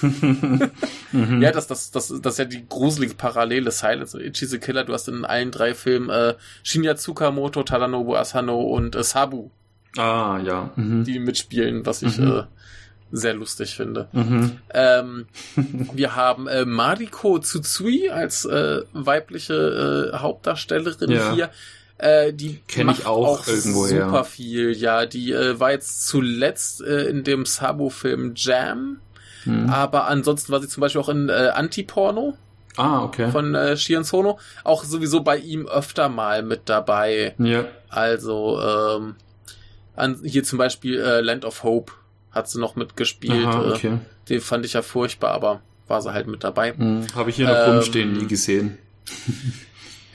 mhm. 0.00 1.42
Ja, 1.42 1.50
das, 1.50 1.66
das, 1.66 1.90
das, 1.90 2.08
das 2.08 2.34
ist 2.34 2.38
ja 2.38 2.44
die 2.44 2.66
gruselige 2.68 3.14
Parallele. 3.14 3.70
Silence 3.70 4.16
und 4.16 4.22
Ichi 4.22 4.46
the 4.46 4.58
Killer. 4.58 4.84
Du 4.84 4.92
hast 4.92 5.08
in 5.08 5.24
allen 5.24 5.50
drei 5.50 5.74
Filmen 5.74 6.10
äh, 6.10 6.34
Shinya 6.62 6.94
Tsukamoto, 6.94 7.62
Tadanobu 7.62 8.14
Asano 8.14 8.60
und 8.60 8.94
äh, 8.94 9.02
Sabu. 9.02 9.50
Ah, 9.96 10.38
ja. 10.44 10.70
Mhm. 10.76 11.04
Die 11.04 11.18
mitspielen, 11.18 11.84
was 11.86 12.02
ich 12.02 12.18
mhm. 12.18 12.30
äh, 12.30 12.42
sehr 13.10 13.34
lustig 13.34 13.74
finde. 13.74 14.08
Mhm. 14.12 14.58
Ähm, 14.72 15.26
wir 15.92 16.16
haben 16.16 16.46
äh, 16.46 16.64
Mariko 16.64 17.38
Tsutsui 17.38 18.10
als 18.10 18.44
äh, 18.44 18.82
weibliche 18.92 20.12
äh, 20.12 20.16
Hauptdarstellerin 20.18 21.10
ja. 21.10 21.32
hier. 21.32 21.50
Äh, 21.98 22.32
die 22.32 22.60
kenne 22.68 22.92
ich 22.92 23.06
auch, 23.06 23.40
auch 23.40 23.46
irgendwo 23.48 23.84
super 23.86 24.12
her. 24.12 24.24
viel. 24.24 24.72
Ja, 24.72 25.04
die 25.06 25.32
äh, 25.32 25.58
war 25.58 25.72
jetzt 25.72 26.06
zuletzt 26.06 26.80
äh, 26.80 27.04
in 27.04 27.24
dem 27.24 27.44
Sabo-Film 27.44 28.34
Jam. 28.36 29.00
Mhm. 29.44 29.68
Aber 29.68 30.06
ansonsten 30.06 30.52
war 30.52 30.60
sie 30.60 30.68
zum 30.68 30.80
Beispiel 30.80 31.00
auch 31.00 31.08
in 31.08 31.28
äh, 31.28 31.50
Anti-Porno. 31.54 32.36
Ah, 32.76 33.02
okay. 33.02 33.30
Von 33.32 33.56
äh, 33.56 33.76
Shion 33.76 34.04
Sono. 34.04 34.38
Auch 34.62 34.84
sowieso 34.84 35.22
bei 35.22 35.36
ihm 35.38 35.66
öfter 35.66 36.08
mal 36.08 36.44
mit 36.44 36.68
dabei. 36.68 37.34
Ja. 37.38 37.64
Also, 37.88 38.60
ähm, 38.60 39.16
an, 39.96 40.20
hier 40.22 40.44
zum 40.44 40.58
Beispiel 40.58 41.00
äh, 41.00 41.20
Land 41.20 41.44
of 41.44 41.64
Hope 41.64 41.92
hat 42.30 42.48
sie 42.48 42.58
noch 42.58 42.76
mitgespielt. 42.76 43.46
Aha, 43.46 43.64
äh, 43.64 43.72
okay. 43.72 43.98
Den 44.28 44.40
fand 44.40 44.64
ich 44.64 44.74
ja 44.74 44.82
furchtbar, 44.82 45.32
aber 45.32 45.60
war 45.86 46.02
sie 46.02 46.12
halt 46.12 46.26
mit 46.26 46.44
dabei. 46.44 46.74
Hm, 46.74 47.06
Habe 47.14 47.30
ich 47.30 47.36
hier 47.36 47.46
noch 47.46 47.56
ähm, 47.56 47.74
rumstehen, 47.74 48.12
nie 48.12 48.26
gesehen. 48.26 48.78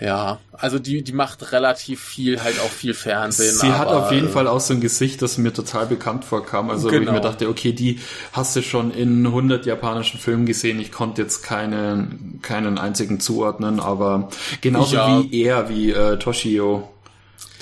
Ja, 0.03 0.39
also 0.51 0.79
die, 0.79 1.01
die 1.01 1.13
macht 1.13 1.53
relativ 1.53 2.01
viel, 2.01 2.43
halt 2.43 2.60
auch 2.60 2.70
viel 2.70 2.93
Fernsehen. 2.93 3.55
Sie 3.55 3.72
hat 3.72 3.88
auf 3.88 4.12
jeden 4.12 4.27
Fall 4.27 4.48
auch 4.48 4.60
so 4.60 4.74
ein 4.74 4.82
Gesicht, 4.82 5.22
das 5.22 5.38
mir 5.38 5.53
total 5.53 5.86
bekannt 5.86 6.25
vorkam. 6.25 6.70
Also 6.70 6.89
genau. 6.89 7.00
wo 7.00 7.03
ich 7.03 7.10
mir 7.12 7.20
genau. 7.20 7.29
dachte, 7.29 7.48
okay, 7.48 7.72
die 7.72 8.00
hast 8.34 8.53
du 8.55 8.62
schon 8.62 8.91
in 8.91 9.25
100 9.25 9.65
japanischen 9.65 10.20
Filmen 10.20 10.46
gesehen. 10.46 10.82
Ich 10.82 10.91
konnte 10.91 11.22
jetzt 11.22 11.41
keinen, 11.41 12.39
keinen 12.41 12.77
einzigen 12.77 13.22
zuordnen, 13.22 13.79
aber 13.79 14.27
genauso 14.60 14.98
ja. 14.98 15.24
wie 15.24 15.41
er, 15.41 15.70
wie 15.70 15.91
äh, 15.91 16.17
Toshio 16.17 16.89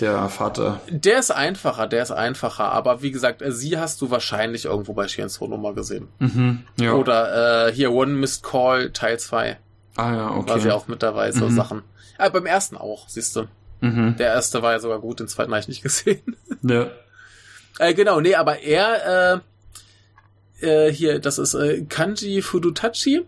der 0.01 0.29
Vater. 0.29 0.81
Der 0.89 1.19
ist 1.19 1.31
einfacher, 1.31 1.87
der 1.87 2.03
ist 2.03 2.11
einfacher. 2.11 2.71
Aber 2.71 3.01
wie 3.01 3.11
gesagt, 3.11 3.41
äh, 3.41 3.51
sie 3.51 3.77
hast 3.77 4.01
du 4.01 4.09
wahrscheinlich 4.09 4.65
irgendwo 4.65 4.93
bei 4.93 5.07
Shienso 5.07 5.47
Nummer 5.47 5.73
gesehen. 5.73 6.07
Mhm, 6.19 6.63
ja. 6.79 6.93
Oder 6.93 7.67
äh, 7.67 7.73
hier 7.73 7.91
One 7.91 8.13
Missed 8.13 8.43
Call 8.43 8.91
Teil 8.91 9.19
2. 9.19 9.57
Ah 9.95 10.13
ja, 10.13 10.31
okay. 10.31 10.49
War 10.49 10.59
sie 10.59 10.71
auch 10.71 10.87
mit 10.87 11.03
dabei, 11.03 11.31
so 11.31 11.47
mhm. 11.47 11.55
Sachen. 11.55 11.83
Ah, 12.17 12.29
beim 12.29 12.45
ersten 12.45 12.77
auch, 12.77 13.07
siehst 13.09 13.35
du. 13.35 13.47
Mhm. 13.81 14.15
Der 14.17 14.27
erste 14.27 14.61
war 14.61 14.73
ja 14.73 14.79
sogar 14.79 14.99
gut, 14.99 15.19
den 15.19 15.27
zweiten 15.27 15.51
habe 15.51 15.61
ich 15.61 15.67
nicht 15.67 15.81
gesehen. 15.83 16.35
Ja. 16.61 16.91
Äh, 17.79 17.93
genau, 17.93 18.19
nee, 18.19 18.35
aber 18.35 18.59
er, 18.59 19.41
äh, 20.61 20.67
äh, 20.67 20.91
hier, 20.91 21.19
das 21.19 21.37
ist 21.37 21.53
äh, 21.53 21.83
Kanji 21.83 22.41
Fudutachi. 22.41 23.25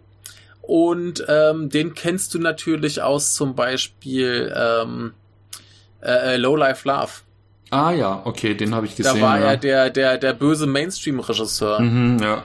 Und 0.61 1.25
ähm, 1.27 1.69
den 1.69 1.93
kennst 1.93 2.33
du 2.33 2.39
natürlich 2.39 3.01
aus 3.01 3.33
zum 3.33 3.53
Beispiel 3.53 4.53
ähm, 4.55 5.13
äh, 6.03 6.33
äh 6.33 6.37
Low 6.37 6.55
Life 6.55 6.87
Love. 6.87 7.11
Ah 7.69 7.91
ja, 7.91 8.21
okay, 8.25 8.53
den 8.53 8.75
habe 8.75 8.85
ich 8.85 8.95
gesehen. 8.95 9.15
Da 9.15 9.21
war 9.21 9.39
ja. 9.39 9.45
er 9.45 9.57
der, 9.57 9.89
der, 9.89 10.17
der 10.19 10.33
böse 10.33 10.67
Mainstream-Regisseur. 10.67 11.79
Mhm, 11.79 12.19
ja. 12.19 12.43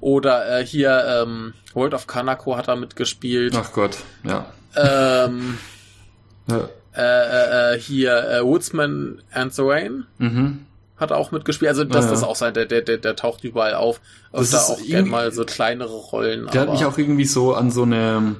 Oder 0.00 0.60
äh, 0.60 0.66
hier 0.66 1.22
ähm, 1.22 1.54
World 1.74 1.94
of 1.94 2.06
Kanako 2.06 2.56
hat 2.56 2.68
er 2.68 2.76
mitgespielt. 2.76 3.54
Ach 3.56 3.72
Gott, 3.72 3.98
ja. 4.22 4.46
Ähm, 4.76 5.58
ja. 6.46 6.68
Äh, 6.96 7.74
äh, 7.74 7.78
hier 7.78 8.16
äh, 8.16 8.44
Woodsman 8.44 9.20
and 9.32 9.52
the 9.52 9.62
Rain 9.64 10.06
mhm. 10.18 10.66
hat 10.96 11.10
auch 11.10 11.32
mitgespielt. 11.32 11.68
Also 11.70 11.84
das, 11.84 12.04
ja, 12.04 12.10
das 12.10 12.20
ist 12.20 12.24
auch 12.24 12.36
sein, 12.36 12.54
der, 12.54 12.66
der, 12.66 12.82
der, 12.82 12.98
der 12.98 13.16
taucht 13.16 13.44
überall 13.44 13.74
auf. 13.74 14.00
Das 14.32 14.50
da 14.50 14.60
auch 14.60 14.80
gerne 14.80 15.08
mal 15.08 15.32
so 15.32 15.44
kleinere 15.44 15.92
Rollen. 15.92 16.46
Der 16.52 16.62
hat 16.62 16.70
mich 16.70 16.84
auch 16.84 16.96
irgendwie 16.96 17.24
so 17.24 17.54
an 17.54 17.70
so 17.70 17.82
eine 17.82 18.36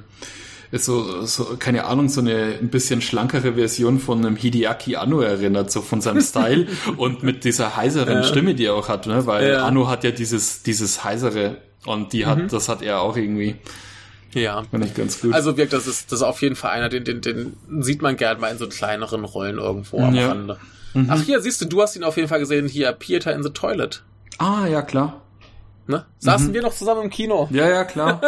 ist 0.75 0.85
so, 0.85 1.25
so, 1.25 1.55
keine 1.57 1.85
Ahnung, 1.85 2.09
so 2.09 2.21
eine 2.21 2.57
ein 2.59 2.69
bisschen 2.69 3.01
schlankere 3.01 3.53
Version 3.53 3.99
von 3.99 4.25
einem 4.25 4.35
Hideaki 4.35 4.97
Anno 4.97 5.21
erinnert, 5.21 5.71
so 5.71 5.81
von 5.81 6.01
seinem 6.01 6.21
Style 6.21 6.67
und 6.97 7.23
mit 7.23 7.43
dieser 7.45 7.77
heiseren 7.77 8.17
ja. 8.17 8.23
Stimme, 8.23 8.55
die 8.55 8.65
er 8.65 8.75
auch 8.75 8.89
hat, 8.89 9.07
ne? 9.07 9.25
Weil 9.25 9.49
ja. 9.49 9.65
Anno 9.65 9.87
hat 9.87 10.03
ja 10.03 10.11
dieses, 10.11 10.63
dieses 10.63 11.03
heisere 11.03 11.57
und 11.85 12.13
die 12.13 12.25
hat, 12.25 12.39
mhm. 12.39 12.47
das 12.49 12.67
hat 12.67 12.81
er 12.81 13.01
auch 13.01 13.15
irgendwie. 13.15 13.55
Ja. 14.33 14.63
Finde 14.69 14.87
ich 14.87 14.93
ganz 14.93 15.21
gut. 15.21 15.33
Also 15.33 15.55
wirkt 15.55 15.71
das 15.71 15.87
ist, 15.87 16.11
das 16.11 16.19
ist 16.19 16.23
auf 16.23 16.41
jeden 16.41 16.57
Fall 16.57 16.71
einer, 16.71 16.89
den, 16.89 17.05
den, 17.05 17.21
den 17.21 17.55
sieht 17.79 18.01
man 18.01 18.17
gerne 18.17 18.39
mal 18.39 18.51
in 18.51 18.57
so 18.57 18.67
kleineren 18.67 19.23
Rollen 19.23 19.57
irgendwo 19.57 20.01
am 20.01 20.13
ja. 20.13 20.27
Rande. 20.27 20.57
Mhm. 20.93 21.07
Ach, 21.09 21.21
hier, 21.21 21.39
siehst 21.39 21.61
du, 21.61 21.65
du 21.65 21.81
hast 21.81 21.95
ihn 21.95 22.03
auf 22.03 22.17
jeden 22.17 22.27
Fall 22.27 22.39
gesehen, 22.39 22.67
hier, 22.67 22.91
Pieter 22.91 23.33
in 23.33 23.43
the 23.43 23.49
Toilet. 23.49 24.03
Ah, 24.39 24.67
ja, 24.67 24.81
klar. 24.81 25.21
Ne? 25.87 26.03
Saßen 26.19 26.49
mhm. 26.49 26.53
wir 26.53 26.61
noch 26.63 26.73
zusammen 26.73 27.03
im 27.03 27.09
Kino? 27.09 27.47
Ja, 27.51 27.69
ja, 27.69 27.85
klar. 27.85 28.19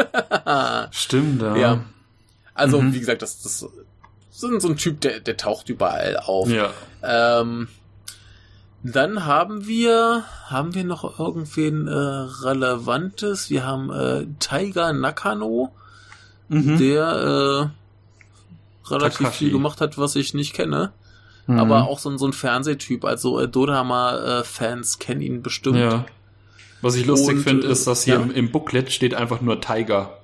Stimmt, 0.92 1.42
ja. 1.42 1.56
ja. 1.58 1.82
Also, 2.58 2.82
mhm. 2.82 2.94
wie 2.94 3.00
gesagt, 3.00 3.22
das, 3.22 3.42
das 3.42 3.68
sind 4.32 4.62
so 4.62 4.70
ein 4.70 4.78
Typ, 4.78 5.02
der, 5.02 5.20
der 5.20 5.38
taucht 5.38 5.70
überall 5.70 6.18
auf. 6.18 6.50
Ja. 6.50 6.72
Ähm, 7.04 7.68
dann 8.84 9.26
haben 9.26 9.68
wir, 9.68 10.24
haben 10.46 10.74
wir 10.74 10.84
noch 10.84 11.20
irgendwen 11.20 11.88
äh, 11.88 11.92
Relevantes? 11.92 13.50
Wir 13.50 13.66
haben 13.66 13.92
äh, 13.92 14.28
Tiger 14.40 14.94
Nakano 14.94 15.72
mhm. 16.50 16.78
der 16.78 17.72
äh, 18.86 18.90
relativ 18.90 19.18
Takashi. 19.20 19.46
viel 19.46 19.52
gemacht 19.52 19.82
hat, 19.82 19.98
was 19.98 20.16
ich 20.16 20.34
nicht 20.34 20.54
kenne. 20.54 20.94
Mhm. 21.48 21.60
Aber 21.60 21.88
auch 21.88 22.00
so, 22.00 22.16
so 22.18 22.28
ein 22.28 22.34
Fernsehtyp. 22.34 23.06
Also 23.06 23.40
äh, 23.40 23.48
Dodama-Fans 23.48 24.96
äh, 24.96 25.04
kennen 25.04 25.22
ihn 25.22 25.42
bestimmt. 25.42 25.78
Ja. 25.78 26.06
Was 26.82 26.96
ich 26.96 27.06
lustig 27.06 27.40
finde, 27.40 27.68
ist, 27.68 27.88
dass 27.88 28.04
hier 28.04 28.16
ja. 28.16 28.22
im, 28.22 28.32
im, 28.32 28.52
Booklet 28.52 28.92
steht 28.92 29.16
einfach 29.16 29.42
nur 29.42 29.60
Tiger. 29.62 30.20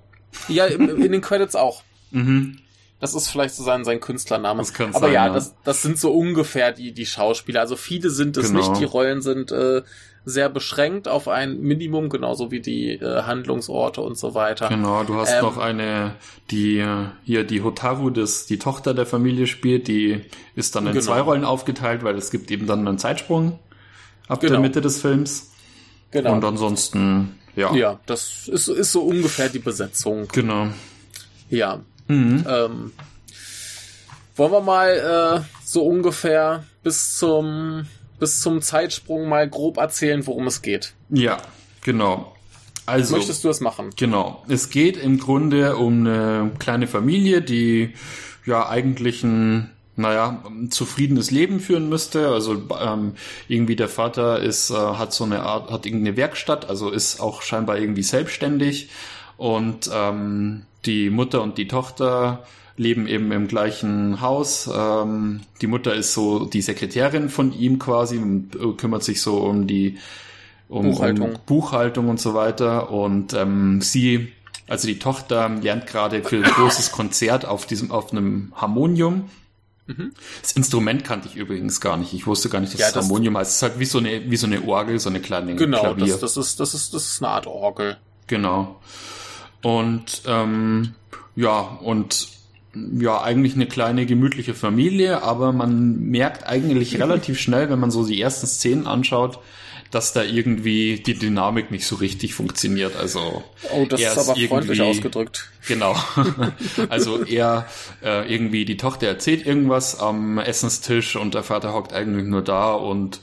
Ja, 0.47 0.65
in, 0.65 0.87
in 0.87 1.11
den 1.11 1.21
Credits 1.21 1.55
auch. 1.55 1.83
Mhm. 2.13 2.60
Das 3.00 3.13
ist 3.13 3.27
vielleicht 3.27 3.53
so 3.53 3.63
sein, 3.63 3.84
sein 3.84 4.00
Künstlername. 4.00 4.60
Das 4.60 4.74
Aber 4.79 4.91
sein, 4.93 5.13
ja, 5.13 5.27
ja, 5.27 5.34
Das, 5.34 5.55
das 5.65 5.82
sind 5.82 6.00
so 6.00 6.13
ungefähr 6.13 6.72
die, 6.72 6.93
die 6.93 7.05
Schauspieler. 7.05 7.60
Also 7.60 7.75
viele 7.75 8.10
sind 8.10 8.38
es 8.38 8.48
genau. 8.48 8.60
nicht. 8.60 8.79
Die 8.79 8.86
Rollen 8.86 9.22
sind 9.22 9.51
äh, 9.51 9.82
sehr 10.25 10.50
beschränkt 10.50 11.08
auf 11.08 11.27
ein 11.27 11.60
Minimum, 11.60 12.08
genauso 12.08 12.50
wie 12.51 12.62
die 12.62 12.91
äh, 12.91 13.24
Handlungsorte 13.24 14.00
und 14.00 14.17
so 14.17 14.36
weiter. 14.36 14.70
Genau, 14.70 15.03
du 15.03 15.15
hast 15.15 15.34
ähm, 15.34 15.41
noch 15.41 15.58
eine, 15.58 16.15
die 16.50 16.86
hier 17.25 17.43
die 17.43 17.62
Hotaru, 17.62 18.10
das 18.10 18.46
die 18.46 18.58
Tochter 18.58 18.93
der 18.93 19.05
Familie 19.05 19.48
spielt, 19.48 19.89
die 19.89 20.22
ist 20.55 20.75
dann 20.75 20.88
in 20.88 20.93
genau. 20.93 21.05
zwei 21.05 21.20
Rollen 21.20 21.43
aufgeteilt, 21.43 22.03
weil 22.03 22.15
es 22.15 22.32
gibt 22.32 22.51
eben 22.51 22.67
dann 22.67 22.88
einen 22.88 23.00
Zeitsprung 23.00 23.60
ab 24.29 24.39
genau. 24.39 24.53
der 24.53 24.60
Mitte 24.62 24.79
des 24.79 25.01
Films. 25.01 25.51
Genau. 26.12 26.34
Und 26.34 26.46
ansonsten, 26.46 27.38
ja. 27.55 27.74
Ja, 27.75 28.00
das 28.05 28.48
ist, 28.48 28.70
ist 28.70 28.91
so 28.91 29.01
ungefähr 29.01 29.50
die 29.50 29.60
Besetzung. 29.60 30.27
Genau. 30.32 30.67
Ja, 31.50 31.82
Mhm. 32.13 32.46
Ähm, 32.48 32.91
wollen 34.36 34.51
wir 34.51 34.62
mal 34.62 35.43
äh, 35.43 35.65
so 35.65 35.86
ungefähr 35.86 36.63
bis 36.84 37.17
zum 37.17 37.86
bis 38.20 38.39
zum 38.39 38.62
Zeitsprung 38.62 39.27
mal 39.27 39.50
grob 39.50 39.77
erzählen, 39.77 40.25
worum 40.25 40.48
es 40.48 40.62
geht? 40.62 40.93
Ja, 41.10 41.38
genau. 41.82 42.34
Also, 42.86 43.15
Möchtest 43.15 43.43
du 43.43 43.50
das 43.50 43.60
machen? 43.60 43.89
Genau. 43.98 44.43
Es 44.48 44.70
geht 44.70 44.98
im 44.98 45.20
Grunde 45.20 45.75
um 45.75 46.05
eine 46.05 46.51
kleine 46.60 46.88
Familie, 46.88 47.41
die 47.41 47.93
ja 48.46 48.67
eigentlich 48.70 49.24
ein 49.24 49.70
naja, 49.96 50.43
ein 50.48 50.72
zufriedenes 50.72 51.29
Leben 51.29 51.60
führen 51.60 51.88
müsste. 51.88 52.29
Also 52.29 52.63
ähm, 52.82 53.13
irgendwie 53.48 53.75
der 53.75 53.89
Vater 53.89 54.41
ist, 54.41 54.72
äh, 54.72 54.74
hat 54.74 55.13
so 55.13 55.24
eine 55.24 55.43
Art, 55.43 55.70
hat 55.70 55.86
irgendeine 55.86 56.17
Werkstatt, 56.17 56.67
also 56.67 56.89
ist 56.89 57.20
auch 57.20 57.41
scheinbar 57.43 57.77
irgendwie 57.77 58.01
selbstständig 58.01 58.89
und 59.43 59.89
ähm, 59.93 60.62
die 60.85 61.09
Mutter 61.09 61.41
und 61.41 61.57
die 61.57 61.67
Tochter 61.67 62.45
leben 62.77 63.07
eben 63.07 63.29
im 63.33 63.50
gleichen 63.50 64.21
Haus. 64.21 64.69
Ähm, 64.73 65.41
die 65.59 65.67
Mutter 65.67 65.93
ist 65.93 66.13
so 66.13 66.45
die 66.45 66.62
Sekretärin 66.62 67.27
von 67.27 67.51
ihm 67.51 67.77
quasi 67.77 68.19
und 68.19 68.55
äh, 68.55 68.71
kümmert 68.77 69.03
sich 69.03 69.21
so 69.21 69.39
um 69.39 69.67
die 69.67 69.97
um 70.69 70.91
Buchhaltung, 70.91 71.33
um 71.33 71.39
Buchhaltung 71.45 72.07
und 72.07 72.21
so 72.21 72.33
weiter. 72.33 72.89
Und 72.89 73.33
ähm, 73.33 73.81
sie, 73.81 74.31
also 74.69 74.88
die 74.88 74.97
Tochter, 74.97 75.50
lernt 75.50 75.88
gerade 75.88 76.23
für 76.23 76.38
ein 76.38 76.43
großes 76.43 76.93
Konzert 76.93 77.43
auf 77.43 77.65
diesem 77.65 77.91
auf 77.91 78.13
einem 78.13 78.53
Harmonium. 78.55 79.29
Mhm. 79.88 80.13
Das 80.41 80.53
Instrument 80.53 81.03
kannte 81.03 81.27
ich 81.27 81.35
übrigens 81.35 81.81
gar 81.81 81.97
nicht. 81.97 82.13
Ich 82.13 82.25
wusste 82.27 82.47
gar 82.47 82.62
nicht, 82.62 82.75
dass 82.75 82.79
ja, 82.79 82.91
das 82.93 83.03
Harmonium 83.03 83.38
heißt. 83.38 83.51
Es 83.51 83.57
ist 83.57 83.63
halt 83.63 83.79
wie 83.79 83.85
so 83.85 83.97
eine, 83.97 84.31
wie 84.31 84.38
so 84.38 84.47
eine 84.47 84.63
Orgel, 84.65 85.00
so 85.00 85.09
eine 85.09 85.19
kleine 85.19 85.57
genau, 85.57 85.81
Klavier. 85.81 86.05
Genau, 86.05 86.17
das, 86.17 86.35
das, 86.35 86.38
ist, 86.38 86.59
das, 86.62 86.73
ist, 86.73 86.93
das 86.93 87.07
ist 87.09 87.21
eine 87.21 87.33
Art 87.33 87.45
Orgel. 87.45 87.97
Genau. 88.27 88.79
Und 89.63 90.22
ähm, 90.27 90.93
ja, 91.36 91.60
und 91.60 92.27
ja, 92.75 93.22
eigentlich 93.22 93.55
eine 93.55 93.67
kleine 93.67 94.05
gemütliche 94.05 94.53
Familie, 94.53 95.24
aber 95.24 95.51
man 95.51 96.00
merkt 96.10 96.48
eigentlich 96.48 97.00
relativ 97.00 97.39
schnell, 97.39 97.70
wenn 97.70 97.79
man 97.79 97.91
so 97.91 98.05
die 98.05 98.22
ersten 98.22 98.48
Szenen 98.48 98.88
anschaut, 98.88 99.39
dass 99.91 100.12
da 100.12 100.24
irgendwie 100.24 101.00
die 101.05 101.13
Dynamik 101.13 101.70
nicht 101.70 101.86
so 101.86 101.96
richtig 101.98 102.34
funktioniert. 102.34 102.96
Also 102.96 103.43
oh, 103.72 103.86
das 103.88 104.01
ist 104.01 104.17
aber 104.17 104.36
freundlich 104.36 104.82
ausgedrückt. 104.82 105.51
Genau. 105.67 105.96
also 106.89 107.24
er 107.24 107.67
äh, 108.03 108.34
irgendwie 108.34 108.65
die 108.65 108.77
Tochter 108.77 109.08
erzählt 109.08 109.46
irgendwas 109.46 110.00
am 110.00 110.39
Essenstisch 110.39 111.15
und 111.15 111.36
der 111.36 111.43
Vater 111.43 111.74
hockt 111.74 111.93
eigentlich 111.93 112.25
nur 112.25 112.41
da 112.41 112.74
und 112.74 113.20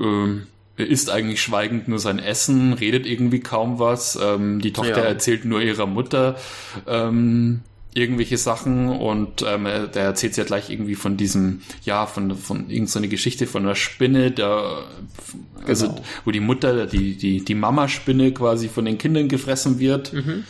ähm, 0.00 0.48
isst 0.84 1.10
eigentlich 1.10 1.42
schweigend 1.42 1.88
nur 1.88 1.98
sein 1.98 2.18
Essen, 2.18 2.72
redet 2.72 3.06
irgendwie 3.06 3.40
kaum 3.40 3.78
was. 3.78 4.18
Ähm, 4.20 4.60
die 4.60 4.72
Tochter 4.72 4.98
ja. 4.98 5.04
erzählt 5.04 5.44
nur 5.44 5.60
ihrer 5.60 5.86
Mutter 5.86 6.36
ähm, 6.86 7.60
irgendwelche 7.94 8.38
Sachen 8.38 8.88
und 8.88 9.42
ähm, 9.46 9.64
der 9.64 10.04
erzählt 10.04 10.34
sie 10.34 10.40
ja 10.40 10.46
gleich 10.46 10.70
irgendwie 10.70 10.94
von 10.94 11.16
diesem, 11.16 11.62
ja, 11.84 12.06
von, 12.06 12.36
von 12.36 12.70
irgendeiner 12.70 13.06
so 13.06 13.10
Geschichte 13.10 13.46
von 13.46 13.64
einer 13.64 13.74
Spinne, 13.74 14.30
der, 14.30 14.84
also, 15.66 15.88
genau. 15.88 16.02
wo 16.24 16.30
die 16.30 16.40
Mutter, 16.40 16.86
die, 16.86 17.16
die, 17.16 17.44
die 17.44 17.54
Mama-Spinne 17.54 18.32
quasi 18.32 18.68
von 18.68 18.84
den 18.84 18.98
Kindern 18.98 19.28
gefressen 19.28 19.78
wird. 19.78 20.12
Mhm. 20.12 20.44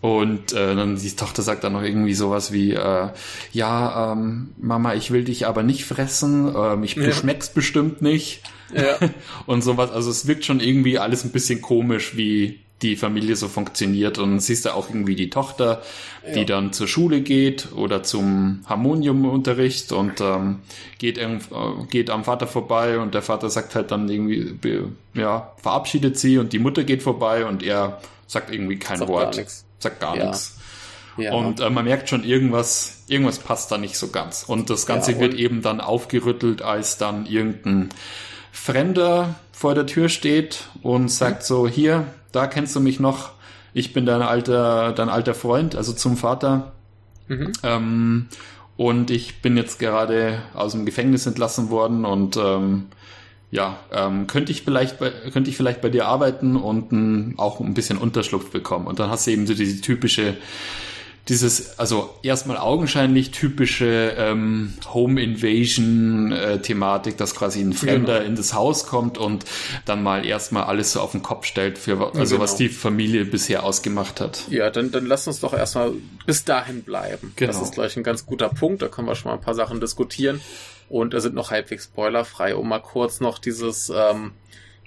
Und 0.00 0.52
äh, 0.52 0.76
dann 0.76 0.96
die 0.96 1.16
Tochter 1.16 1.42
sagt 1.42 1.64
dann 1.64 1.72
noch 1.72 1.82
irgendwie 1.82 2.14
sowas 2.14 2.52
wie, 2.52 2.72
äh, 2.72 3.08
ja, 3.52 4.12
ähm, 4.12 4.50
Mama, 4.56 4.94
ich 4.94 5.10
will 5.10 5.24
dich 5.24 5.46
aber 5.46 5.64
nicht 5.64 5.84
fressen, 5.84 6.54
ähm, 6.56 6.84
ich, 6.84 6.94
du 6.94 7.02
ja. 7.02 7.12
schmeckst 7.12 7.54
bestimmt 7.54 8.00
nicht. 8.00 8.42
Ja. 8.72 8.98
und 9.46 9.62
sowas. 9.62 9.90
Also 9.90 10.10
es 10.10 10.26
wirkt 10.26 10.44
schon 10.44 10.60
irgendwie 10.60 10.98
alles 10.98 11.24
ein 11.24 11.32
bisschen 11.32 11.62
komisch, 11.62 12.16
wie 12.16 12.60
die 12.82 12.96
Familie 12.96 13.34
so 13.34 13.48
funktioniert. 13.48 14.18
Und 14.18 14.38
siehst 14.40 14.64
du 14.64 14.74
auch 14.74 14.88
irgendwie 14.88 15.16
die 15.16 15.30
Tochter, 15.30 15.82
die 16.34 16.40
ja. 16.40 16.44
dann 16.44 16.72
zur 16.72 16.86
Schule 16.86 17.22
geht 17.22 17.72
oder 17.72 18.02
zum 18.02 18.60
Harmoniumunterricht 18.66 19.90
und 19.92 20.20
ähm, 20.20 20.60
geht, 20.98 21.18
äh, 21.18 21.38
geht 21.90 22.10
am 22.10 22.24
Vater 22.24 22.46
vorbei 22.46 22.98
und 22.98 23.14
der 23.14 23.22
Vater 23.22 23.50
sagt 23.50 23.74
halt 23.74 23.90
dann 23.90 24.08
irgendwie, 24.08 24.54
ja, 25.14 25.52
verabschiedet 25.60 26.18
sie 26.18 26.38
und 26.38 26.52
die 26.52 26.58
Mutter 26.58 26.84
geht 26.84 27.02
vorbei 27.02 27.46
und 27.46 27.62
er 27.62 28.00
sagt 28.26 28.52
irgendwie 28.52 28.78
kein 28.78 28.98
sagt 28.98 29.10
Wort. 29.10 29.34
Sagt 29.78 30.00
gar 30.00 30.16
ja. 30.16 30.26
nichts. 30.26 30.58
Ja. 31.16 31.32
Und 31.32 31.60
äh, 31.60 31.68
man 31.68 31.84
merkt 31.84 32.08
schon, 32.08 32.22
irgendwas, 32.22 33.02
irgendwas 33.08 33.38
passt 33.38 33.72
da 33.72 33.78
nicht 33.78 33.96
so 33.96 34.08
ganz. 34.08 34.44
Und 34.44 34.70
das 34.70 34.86
Ganze 34.86 35.12
ja, 35.12 35.16
und 35.16 35.22
wird 35.22 35.34
eben 35.34 35.62
dann 35.62 35.80
aufgerüttelt, 35.80 36.62
als 36.62 36.96
dann 36.96 37.26
irgendein 37.26 37.88
Fremder 38.52 39.34
vor 39.52 39.74
der 39.74 39.86
Tür 39.86 40.08
steht 40.08 40.68
und 40.82 41.08
sagt 41.08 41.42
mhm. 41.42 41.46
so, 41.46 41.68
hier, 41.68 42.06
da 42.30 42.46
kennst 42.46 42.76
du 42.76 42.80
mich 42.80 43.00
noch, 43.00 43.32
ich 43.74 43.92
bin 43.92 44.06
dein 44.06 44.22
alter, 44.22 44.92
dein 44.92 45.08
alter 45.08 45.34
Freund, 45.34 45.74
also 45.74 45.92
zum 45.92 46.16
Vater. 46.16 46.72
Mhm. 47.26 47.52
Ähm, 47.64 48.28
und 48.76 49.10
ich 49.10 49.42
bin 49.42 49.56
jetzt 49.56 49.80
gerade 49.80 50.40
aus 50.54 50.72
dem 50.72 50.86
Gefängnis 50.86 51.26
entlassen 51.26 51.70
worden 51.70 52.04
und 52.04 52.36
ähm, 52.36 52.86
ja, 53.50 53.78
ähm, 53.92 54.26
könnte 54.26 54.52
ich 54.52 54.62
vielleicht 54.62 54.98
bei, 54.98 55.10
könnte 55.32 55.50
ich 55.50 55.56
vielleicht 55.56 55.80
bei 55.80 55.88
dir 55.88 56.06
arbeiten 56.06 56.56
und 56.56 56.92
m, 56.92 57.34
auch 57.38 57.60
ein 57.60 57.74
bisschen 57.74 57.98
Unterschlupf 57.98 58.50
bekommen. 58.50 58.86
Und 58.86 58.98
dann 58.98 59.10
hast 59.10 59.26
du 59.26 59.30
eben 59.30 59.46
so 59.46 59.54
diese 59.54 59.80
typische 59.80 60.36
dieses, 61.28 61.78
also 61.78 62.14
erstmal 62.22 62.56
augenscheinlich 62.56 63.32
typische 63.32 64.14
ähm, 64.16 64.72
Home 64.92 65.22
Invasion 65.22 66.32
äh, 66.32 66.60
Thematik, 66.60 67.18
dass 67.18 67.34
quasi 67.34 67.60
ein 67.60 67.74
Fremder 67.74 68.18
genau. 68.18 68.26
in 68.26 68.36
das 68.36 68.54
Haus 68.54 68.86
kommt 68.86 69.18
und 69.18 69.44
dann 69.84 70.02
mal 70.02 70.24
erstmal 70.24 70.64
alles 70.64 70.92
so 70.92 71.00
auf 71.00 71.12
den 71.12 71.22
Kopf 71.22 71.44
stellt 71.44 71.78
für 71.78 72.14
also 72.14 72.36
genau. 72.36 72.42
was 72.42 72.56
die 72.56 72.70
Familie 72.70 73.26
bisher 73.26 73.64
ausgemacht 73.64 74.20
hat. 74.20 74.44
Ja, 74.48 74.70
dann, 74.70 74.90
dann 74.90 75.04
lass 75.04 75.26
uns 75.26 75.40
doch 75.40 75.52
erstmal 75.52 75.92
bis 76.24 76.44
dahin 76.44 76.82
bleiben. 76.82 77.32
Genau. 77.36 77.52
Das 77.52 77.60
ist 77.60 77.74
gleich 77.74 77.96
ein 77.98 78.02
ganz 78.02 78.24
guter 78.24 78.48
Punkt, 78.48 78.80
da 78.80 78.88
können 78.88 79.06
wir 79.06 79.14
schon 79.14 79.30
mal 79.30 79.36
ein 79.36 79.42
paar 79.42 79.54
Sachen 79.54 79.80
diskutieren. 79.80 80.40
Und 80.88 81.20
sind 81.20 81.34
noch 81.34 81.50
halbwegs 81.50 81.84
spoilerfrei, 81.84 82.56
um 82.56 82.68
mal 82.68 82.80
kurz 82.80 83.20
noch 83.20 83.38
dieses 83.38 83.92
ähm, 83.94 84.32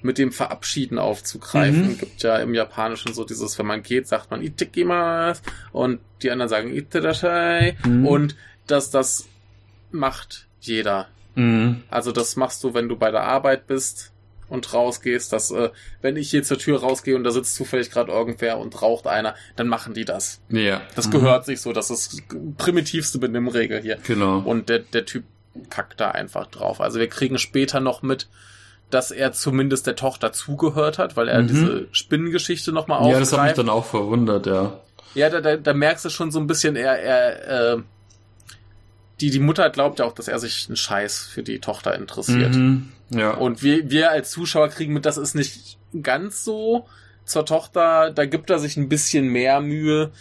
mit 0.01 0.17
dem 0.17 0.31
Verabschieden 0.31 0.97
aufzugreifen. 0.97 1.89
Mhm. 1.89 1.97
Gibt 1.97 2.23
ja 2.23 2.37
im 2.37 2.53
Japanischen 2.53 3.13
so 3.13 3.23
dieses, 3.23 3.57
wenn 3.59 3.67
man 3.67 3.83
geht, 3.83 4.07
sagt 4.07 4.31
man 4.31 4.41
Itekimasu 4.41 5.41
und 5.71 5.99
die 6.21 6.31
anderen 6.31 6.49
sagen 6.49 6.75
Itterashai 6.75 7.77
mhm. 7.85 8.07
und 8.07 8.35
dass 8.67 8.89
das 8.89 9.27
macht 9.91 10.47
jeder. 10.59 11.07
Mhm. 11.35 11.83
Also 11.89 12.11
das 12.11 12.35
machst 12.35 12.63
du, 12.63 12.73
wenn 12.73 12.89
du 12.89 12.95
bei 12.95 13.11
der 13.11 13.23
Arbeit 13.23 13.67
bist 13.67 14.11
und 14.49 14.73
rausgehst, 14.73 15.31
dass 15.31 15.51
äh, 15.51 15.69
wenn 16.01 16.17
ich 16.17 16.29
hier 16.29 16.43
zur 16.43 16.57
Tür 16.57 16.81
rausgehe 16.81 17.15
und 17.15 17.23
da 17.23 17.31
sitzt 17.31 17.55
zufällig 17.55 17.89
gerade 17.89 18.11
irgendwer 18.11 18.57
und 18.57 18.81
raucht 18.81 19.07
einer, 19.07 19.35
dann 19.55 19.67
machen 19.67 19.93
die 19.93 20.03
das. 20.03 20.41
Ja. 20.49 20.81
Das 20.95 21.07
mhm. 21.07 21.11
gehört 21.11 21.45
sich 21.45 21.61
so, 21.61 21.71
das 21.71 21.89
ist 21.89 22.21
primitivste 22.57 23.17
Benimmregel 23.17 23.81
hier. 23.81 23.97
Genau. 24.05 24.39
Und 24.39 24.67
der, 24.69 24.79
der 24.79 25.05
Typ 25.05 25.23
kackt 25.69 25.99
da 25.99 26.11
einfach 26.11 26.47
drauf. 26.47 26.81
Also 26.81 26.99
wir 26.99 27.07
kriegen 27.07 27.37
später 27.37 27.79
noch 27.79 28.01
mit, 28.01 28.27
dass 28.89 29.11
er 29.11 29.31
zumindest 29.31 29.87
der 29.87 29.95
Tochter 29.95 30.33
zugehört 30.33 30.97
hat, 30.97 31.15
weil 31.17 31.27
er 31.27 31.41
mhm. 31.41 31.47
diese 31.47 31.87
Spinnengeschichte 31.91 32.71
nochmal 32.71 32.99
aufgreift. 32.99 33.15
Ja, 33.15 33.19
das 33.19 33.33
hat 33.33 33.45
mich 33.45 33.55
dann 33.55 33.69
auch 33.69 33.85
verwundert, 33.85 34.45
ja. 34.45 34.79
Ja, 35.13 35.29
da, 35.29 35.41
da, 35.41 35.57
da 35.57 35.73
merkst 35.73 36.05
du 36.05 36.09
schon 36.09 36.31
so 36.31 36.39
ein 36.39 36.47
bisschen, 36.47 36.75
er, 36.75 36.99
er, 36.99 37.73
äh, 37.73 37.81
die, 39.19 39.29
die 39.29 39.39
Mutter 39.39 39.69
glaubt 39.69 39.99
ja 39.99 40.05
auch, 40.05 40.13
dass 40.13 40.27
er 40.27 40.39
sich 40.39 40.67
einen 40.67 40.77
Scheiß 40.77 41.21
für 41.21 41.43
die 41.43 41.59
Tochter 41.59 41.95
interessiert. 41.95 42.55
Mhm, 42.55 42.91
ja. 43.09 43.31
Und 43.31 43.61
wir, 43.61 43.91
wir 43.91 44.11
als 44.11 44.31
Zuschauer 44.31 44.69
kriegen 44.69 44.93
mit, 44.93 45.05
das 45.05 45.17
ist 45.17 45.35
nicht 45.35 45.77
ganz 46.01 46.43
so. 46.43 46.87
Zur 47.23 47.45
Tochter, 47.45 48.11
da 48.11 48.25
gibt 48.25 48.49
er 48.49 48.59
sich 48.59 48.77
ein 48.77 48.89
bisschen 48.89 49.27
mehr 49.27 49.61
Mühe. 49.61 50.11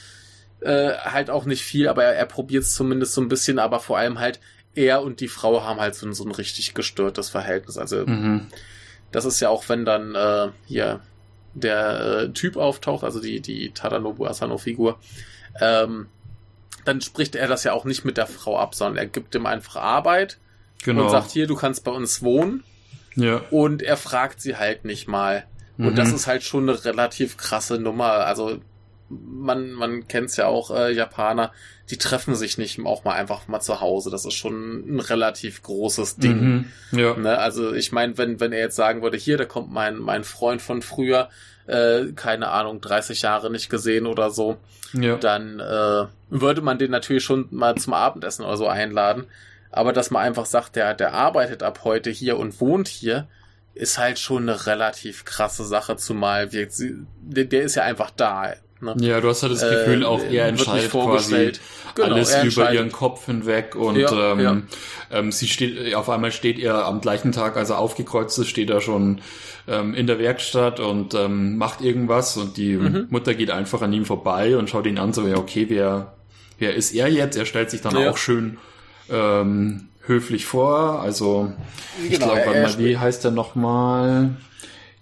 Äh, 0.61 0.93
halt 0.99 1.31
auch 1.31 1.47
nicht 1.47 1.63
viel, 1.63 1.89
aber 1.89 2.05
er, 2.05 2.15
er 2.15 2.27
probiert 2.27 2.65
es 2.65 2.75
zumindest 2.75 3.15
so 3.15 3.23
ein 3.23 3.29
bisschen, 3.29 3.59
aber 3.59 3.81
vor 3.81 3.97
allem 3.97 4.19
halt, 4.19 4.41
er 4.75 5.03
und 5.03 5.21
die 5.21 5.29
Frau 5.29 5.63
haben 5.65 5.81
halt 5.81 5.95
so, 5.95 6.07
ein, 6.07 6.15
so 6.15 6.25
ein 6.25 6.31
richtig 6.31 6.75
gestörtes 6.75 7.31
Verhältnis. 7.31 7.77
Also 7.79 8.07
mhm. 8.07 8.47
das 9.13 9.25
ist 9.25 9.41
ja 9.41 9.49
auch, 9.49 9.69
wenn 9.69 9.85
dann 9.85 10.15
äh, 10.15 10.49
hier 10.67 11.01
der 11.55 12.01
äh, 12.01 12.29
Typ 12.31 12.57
auftaucht, 12.57 13.05
also 13.05 13.21
die, 13.21 13.41
die 13.41 13.73
Tadanobu 13.73 14.27
Asano-Figur, 14.27 14.99
ähm, 15.61 16.07
dann 16.85 17.01
spricht 17.01 17.35
er 17.35 17.49
das 17.49 17.65
ja 17.65 17.73
auch 17.73 17.85
nicht 17.85 18.05
mit 18.05 18.17
der 18.17 18.27
Frau 18.27 18.59
ab, 18.59 18.75
sondern 18.75 18.97
er 18.97 19.07
gibt 19.07 19.35
ihm 19.35 19.47
einfach 19.47 19.77
Arbeit 19.77 20.39
genau. 20.83 21.05
und 21.05 21.11
sagt 21.11 21.31
hier, 21.31 21.47
du 21.47 21.57
kannst 21.57 21.85
bei 21.85 21.91
uns 21.91 22.23
wohnen. 22.23 22.65
Ja. 23.17 23.43
Und 23.51 23.83
er 23.83 23.97
fragt 23.97 24.41
sie 24.41 24.57
halt 24.57 24.85
nicht 24.85 25.09
mal. 25.09 25.45
Und 25.79 25.93
mhm. 25.93 25.97
das 25.97 26.13
ist 26.13 26.27
halt 26.27 26.43
schon 26.43 26.69
eine 26.69 26.85
relativ 26.85 27.37
krasse 27.37 27.79
Nummer. 27.79 28.27
Also 28.27 28.61
man, 29.11 29.73
man 29.73 30.07
kennt 30.07 30.31
es 30.31 30.37
ja 30.37 30.47
auch, 30.47 30.71
äh, 30.71 30.93
Japaner, 30.93 31.53
die 31.91 31.99
treffen 31.99 32.35
sich 32.37 32.57
nicht 32.57 32.81
auch 32.85 33.05
mal 33.05 33.15
einfach 33.15 33.49
mal 33.49 33.61
zu 33.61 33.81
Hause. 33.81 34.11
Das 34.11 34.25
ist 34.25 34.35
schon 34.35 34.97
ein 34.97 35.01
relativ 35.01 35.63
großes 35.63 36.17
Ding. 36.17 36.41
Mhm, 36.93 36.99
ja. 36.99 37.17
Ne? 37.17 37.39
Also 37.39 37.75
ich 37.75 37.91
meine, 37.91 38.17
wenn, 38.17 38.39
wenn 38.39 38.53
er 38.53 38.61
jetzt 38.61 38.77
sagen 38.77 39.03
würde, 39.03 39.17
hier, 39.17 39.37
da 39.37 39.45
kommt 39.45 39.73
mein, 39.73 39.97
mein 39.97 40.23
Freund 40.23 40.63
von 40.63 40.83
früher, 40.83 41.29
äh, 41.67 42.13
keine 42.15 42.49
Ahnung, 42.49 42.81
30 42.81 43.23
Jahre 43.23 43.51
nicht 43.51 43.69
gesehen 43.69 44.07
oder 44.07 44.31
so, 44.31 44.59
ja. 44.93 45.17
dann 45.17 45.59
äh, 45.59 46.07
würde 46.29 46.61
man 46.61 46.79
den 46.79 46.93
natürlich 46.93 47.25
schon 47.25 47.49
mal 47.51 47.75
zum 47.77 47.93
Abendessen 47.93 48.45
oder 48.45 48.57
so 48.57 48.69
einladen. 48.69 49.27
Aber 49.73 49.93
dass 49.93 50.11
man 50.11 50.23
einfach 50.23 50.47
sagt, 50.47 50.77
der, 50.77 50.95
der 50.95 51.15
arbeitet 51.15 51.63
ab 51.63 51.81
heute 51.85 52.11
hier 52.11 52.39
und 52.39 52.61
wohnt 52.61 52.89
hier, 52.89 53.29
ist 53.75 53.99
halt 53.99 54.19
schon 54.19 54.49
eine 54.49 54.67
relativ 54.67 55.25
krasse 55.25 55.65
Sache, 55.65 55.97
zumal 55.97 56.53
wir, 56.53 56.69
der, 57.21 57.45
der 57.45 57.63
ist 57.63 57.77
ja 57.77 57.85
einfach 57.85 58.11
da 58.11 58.55
Ne? 58.81 58.95
Ja, 59.01 59.21
du 59.21 59.29
hast 59.29 59.43
halt 59.43 59.53
das 59.53 59.69
Gefühl, 59.69 60.03
äh, 60.03 60.07
auch 60.07 60.23
er 60.23 60.47
entscheidet 60.47 60.91
quasi 60.91 61.53
genau, 61.95 62.15
alles 62.15 62.35
über 62.43 62.73
ihren 62.73 62.91
Kopf 62.91 63.27
hinweg 63.27 63.77
und 63.77 63.97
ja, 63.97 64.33
ähm, 64.33 64.41
ja. 64.41 64.63
Ähm, 65.11 65.33
sie 65.33 65.49
steht, 65.49 65.95
auf 65.95 66.09
einmal 66.09 66.33
steht 66.33 66.59
er 66.59 66.87
am 66.87 67.01
gleichen 67.01 67.33
Tag, 67.33 67.57
als 67.57 67.71
er 67.71 67.79
aufgekreuzt 67.79 68.39
ist, 68.39 68.49
steht 68.49 68.71
er 68.71 68.81
schon 68.81 69.21
ähm, 69.69 69.95
in 69.95 70.07
der 70.07 70.19
Werkstatt 70.19 70.81
und 70.81 71.15
ähm, 71.15 71.57
macht 71.57 71.83
irgendwas 71.83 72.37
und 72.37 72.57
die 72.57 72.77
mhm. 72.77 73.07
Mutter 73.11 73.35
geht 73.35 73.51
einfach 73.51 73.83
an 73.83 73.93
ihm 73.93 74.05
vorbei 74.05 74.57
und 74.57 74.71
schaut 74.71 74.87
ihn 74.87 74.99
an, 74.99 75.13
so, 75.13 75.27
ja, 75.27 75.37
okay, 75.37 75.67
wer, 75.69 76.15
wer 76.59 76.75
ist 76.75 76.95
er 76.95 77.09
jetzt? 77.09 77.37
Er 77.37 77.45
stellt 77.45 77.71
sich 77.71 77.83
dann 77.83 77.97
ja. 77.99 78.11
auch 78.11 78.17
schön 78.17 78.59
ähm, 79.11 79.89
höflich 80.07 80.47
vor, 80.47 81.01
also 81.01 81.53
ich 82.03 82.13
genau, 82.19 82.35
glaube, 82.35 82.63
mal, 82.63 82.79
wie 82.79 82.97
heißt 82.97 83.25
er 83.27 83.31
nochmal? 83.31 84.31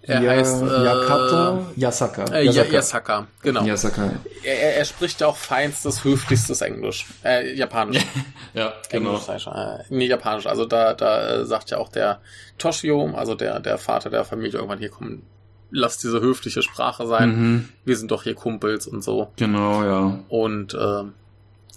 Er 0.08 0.22
ja, 0.22 0.30
heißt 0.30 0.62
äh, 0.62 0.84
Yakata, 0.84 1.66
Yasaka. 1.76 2.24
Äh, 2.32 2.46
Yasaka. 2.46 2.72
Yasaka, 2.72 3.26
genau. 3.42 3.62
Yasaka. 3.62 4.10
Er, 4.42 4.76
er 4.78 4.84
spricht 4.86 5.22
auch 5.22 5.36
feinstes, 5.36 6.02
höflichstes 6.02 6.62
Englisch. 6.62 7.04
Äh, 7.22 7.54
Japanisch. 7.54 8.06
ja, 8.54 8.72
genau. 8.90 9.18
Englisch, 9.18 9.46
äh, 9.46 9.84
nee, 9.90 10.06
Japanisch. 10.06 10.46
Also 10.46 10.64
da, 10.64 10.94
da 10.94 11.40
äh, 11.40 11.44
sagt 11.44 11.70
ja 11.70 11.76
auch 11.76 11.90
der 11.90 12.20
Toshio, 12.56 13.12
also 13.14 13.34
der, 13.34 13.60
der 13.60 13.76
Vater 13.76 14.08
der 14.08 14.24
Familie, 14.24 14.54
irgendwann 14.54 14.78
hier 14.78 14.88
kommen, 14.88 15.24
lass 15.70 15.98
diese 15.98 16.22
höfliche 16.22 16.62
Sprache 16.62 17.06
sein. 17.06 17.28
Mhm. 17.28 17.68
Wir 17.84 17.98
sind 17.98 18.10
doch 18.10 18.22
hier 18.22 18.34
Kumpels 18.34 18.86
und 18.86 19.04
so. 19.04 19.30
Genau, 19.36 19.84
ja. 19.84 20.20
Und 20.30 20.72
äh, 20.72 21.04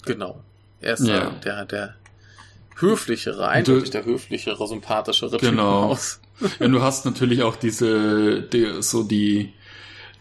genau. 0.05 0.39
Er 0.79 0.93
ist 0.93 1.05
ja. 1.05 1.31
der, 1.43 1.65
der 1.65 1.95
höflichere, 2.77 3.49
eindeutig 3.49 3.89
der 3.89 4.05
höflichere, 4.05 4.67
sympathischere 4.67 5.37
genau. 5.37 5.81
Typ 5.81 5.91
aus. 5.91 6.21
Ja, 6.59 6.67
du 6.67 6.81
hast 6.81 7.05
natürlich 7.05 7.43
auch 7.43 7.55
diese, 7.55 8.41
die, 8.41 8.81
so 8.81 9.03
die, 9.03 9.53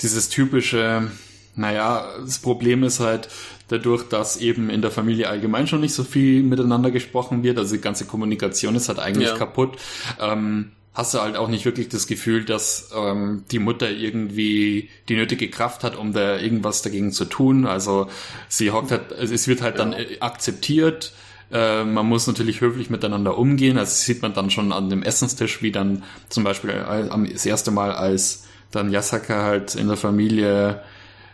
dieses 0.03 0.29
typische, 0.29 1.11
naja, 1.57 2.07
das 2.21 2.39
Problem 2.39 2.83
ist 2.83 3.01
halt, 3.01 3.29
dadurch, 3.71 4.09
dass 4.09 4.37
eben 4.37 4.69
in 4.69 4.83
der 4.83 4.91
Familie 4.91 5.29
allgemein 5.29 5.67
schon 5.67 5.81
nicht 5.81 5.95
so 5.95 6.05
viel 6.05 6.43
miteinander 6.43 6.91
gesprochen 6.91 7.43
wird, 7.43 7.59
also 7.59 7.77
die 7.77 7.81
ganze 7.81 8.05
Kommunikation 8.05 8.75
ist 8.75 8.89
halt 8.89 8.99
eigentlich 8.99 9.29
ja. 9.29 9.37
kaputt, 9.37 9.77
ähm, 10.21 10.73
hast 10.93 11.15
du 11.15 11.21
halt 11.21 11.37
auch 11.37 11.49
nicht 11.49 11.65
wirklich 11.65 11.89
das 11.89 12.07
Gefühl, 12.07 12.45
dass 12.45 12.91
ähm, 12.95 13.45
die 13.51 13.61
Mutter 13.61 13.91
irgendwie 13.91 14.91
die 15.09 15.15
nötige 15.15 15.49
Kraft 15.49 15.85
hat, 15.85 15.97
um 15.97 16.13
da 16.13 16.39
irgendwas 16.39 16.83
dagegen 16.83 17.13
zu 17.13 17.25
tun. 17.25 17.65
Also 17.65 18.09
sie 18.49 18.73
hockt 18.73 18.91
halt, 18.91 19.13
es 19.13 19.47
wird 19.47 19.63
halt 19.63 19.79
ja. 19.79 19.85
dann 19.85 19.95
akzeptiert, 20.19 21.13
äh, 21.53 21.85
man 21.85 22.07
muss 22.07 22.27
natürlich 22.27 22.61
höflich 22.61 22.91
miteinander 22.91 23.37
umgehen. 23.37 23.79
Also 23.79 23.91
das 23.91 24.05
sieht 24.05 24.23
man 24.23 24.35
dann 24.35 24.51
schon 24.51 24.73
an 24.73 24.91
dem 24.91 25.03
Essenstisch, 25.03 25.63
wie 25.63 25.73
dann 25.73 26.03
zum 26.29 26.45
Beispiel 26.45 26.71
äh, 26.71 27.33
das 27.33 27.47
erste 27.47 27.71
Mal, 27.71 27.93
als 27.93 28.45
dann 28.71 28.91
Yasaka 28.91 29.43
halt 29.43 29.75
in 29.75 29.89
der 29.89 29.97
Familie 29.97 30.83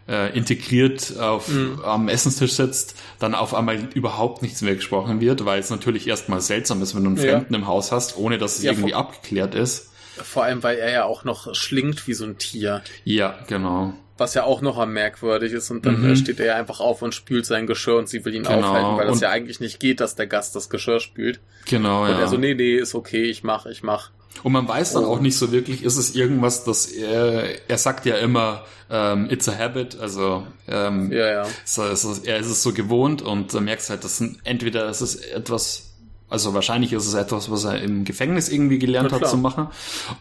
äh, 0.09 0.37
integriert 0.37 1.19
auf, 1.19 1.49
mhm. 1.49 1.81
am 1.85 2.09
Essenstisch 2.09 2.53
sitzt, 2.53 2.95
dann 3.19 3.35
auf 3.35 3.55
einmal 3.55 3.89
überhaupt 3.95 4.43
nichts 4.43 4.63
mehr 4.63 4.75
gesprochen 4.75 5.21
wird, 5.21 5.45
weil 5.45 5.61
es 5.61 5.71
natürlich 5.71 6.07
erstmal 6.07 6.41
seltsam 6.41 6.81
ist, 6.83 6.95
wenn 6.95 7.03
du 7.05 7.11
einen 7.11 7.19
Fremden 7.19 7.53
ja. 7.53 7.59
im 7.59 7.67
Haus 7.67 7.93
hast, 7.93 8.17
ohne 8.17 8.39
dass 8.39 8.59
es 8.59 8.65
ja, 8.65 8.73
irgendwie 8.73 8.95
abgeklärt 8.95 9.55
ist. 9.55 9.91
Vor 10.23 10.45
allem, 10.45 10.63
weil 10.63 10.79
er 10.79 10.91
ja 10.91 11.05
auch 11.05 11.25
noch 11.25 11.55
schlingt 11.55 12.07
wie 12.07 12.15
so 12.15 12.25
ein 12.25 12.39
Tier. 12.39 12.83
Ja, 13.05 13.39
genau 13.47 13.95
was 14.19 14.35
ja 14.35 14.45
auch 14.45 14.63
noch 14.63 14.85
merkwürdig 14.87 15.53
ist 15.53 15.71
und 15.71 15.85
dann 15.85 16.01
mhm. 16.01 16.17
steht 16.17 16.41
er 16.41 16.57
einfach 16.57 16.81
auf 16.81 17.03
und 17.03 17.15
spült 17.15 17.45
sein 17.45 17.67
Geschirr 17.67 17.99
und 17.99 18.09
sie 18.09 18.25
will 18.25 18.35
ihn 18.35 18.45
genau. 18.45 18.59
aufhalten, 18.59 18.97
weil 18.97 19.07
das 19.07 19.21
ja 19.21 19.31
eigentlich 19.31 19.61
nicht 19.61 19.79
geht, 19.79 20.01
dass 20.01 20.15
der 20.15 20.27
Gast 20.27 20.57
das 20.57 20.71
Geschirr 20.71 21.01
spült. 21.01 21.41
Genau, 21.67 22.05
und 22.05 22.09
ja. 22.09 22.15
Und 22.15 22.21
er 22.21 22.29
so, 22.29 22.37
nee, 22.37 22.55
nee, 22.55 22.77
ist 22.77 22.95
okay, 22.95 23.25
ich 23.25 23.45
mach, 23.45 23.67
ich 23.67 23.83
mach. 23.83 24.11
Und 24.43 24.53
man 24.53 24.69
weiß 24.69 24.95
dann 24.95 25.05
oh. 25.05 25.09
auch 25.09 25.21
nicht 25.21 25.37
so 25.37 25.53
wirklich, 25.53 25.83
ist 25.83 25.97
es 25.97 26.15
irgendwas, 26.15 26.65
das 26.65 26.87
er, 26.87 27.69
er 27.69 27.79
sagt 27.79 28.07
ja 28.07 28.17
immer, 28.17 28.65
ähm, 28.91 29.29
it's 29.31 29.49
a 29.49 29.57
habit, 29.57 29.99
also 29.99 30.47
ähm, 30.69 31.11
ja, 31.11 31.31
ja. 31.31 31.47
So, 31.65 31.85
es 31.85 32.05
er 32.05 32.39
ist 32.39 32.47
es 32.47 32.63
so 32.63 32.73
gewohnt 32.73 33.23
und 33.23 33.53
du 33.53 33.61
merkst 33.61 33.91
halt, 33.91 34.05
dass 34.05 34.23
entweder 34.45 34.89
ist 34.89 35.01
es 35.01 35.17
etwas, 35.17 35.96
also 36.29 36.55
wahrscheinlich 36.55 36.93
ist 36.93 37.07
es 37.07 37.15
etwas, 37.15 37.51
was 37.51 37.65
er 37.65 37.81
im 37.81 38.05
Gefängnis 38.05 38.49
irgendwie 38.49 38.79
gelernt 38.79 39.13
hat 39.13 39.29
zu 39.29 39.37
machen, 39.37 39.69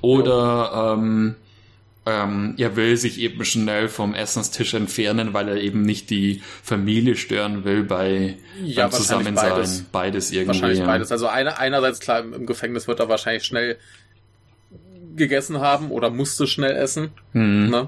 oder 0.01 0.95
ähm, 0.97 1.35
ähm, 2.05 2.53
er 2.57 2.75
will 2.75 2.95
sich 2.97 3.19
eben 3.19 3.43
schnell 3.45 3.89
vom 3.89 4.13
Essenstisch 4.13 4.75
entfernen, 4.75 5.33
weil 5.33 5.49
er 5.49 5.57
eben 5.57 5.81
nicht 5.81 6.11
die 6.11 6.43
Familie 6.61 7.15
stören 7.15 7.65
will 7.65 7.83
bei 7.83 8.37
ja, 8.63 8.83
beim 8.83 8.91
Zusammensein. 8.91 9.49
Beides, 9.49 9.85
beides 9.91 10.31
irgendwie. 10.31 10.47
Wahrscheinlich 10.49 10.79
ja. 10.79 10.85
beides. 10.85 11.11
Also 11.11 11.27
eine, 11.27 11.57
einerseits 11.57 11.99
klar, 11.99 12.19
im 12.19 12.45
Gefängnis 12.45 12.87
wird 12.87 12.99
er 12.99 13.09
wahrscheinlich 13.09 13.43
schnell 13.43 13.77
gegessen 15.15 15.59
haben 15.59 15.89
oder 15.89 16.11
musste 16.11 16.45
schnell 16.45 16.75
essen. 16.75 17.09
Mhm. 17.33 17.69
Ne? 17.69 17.87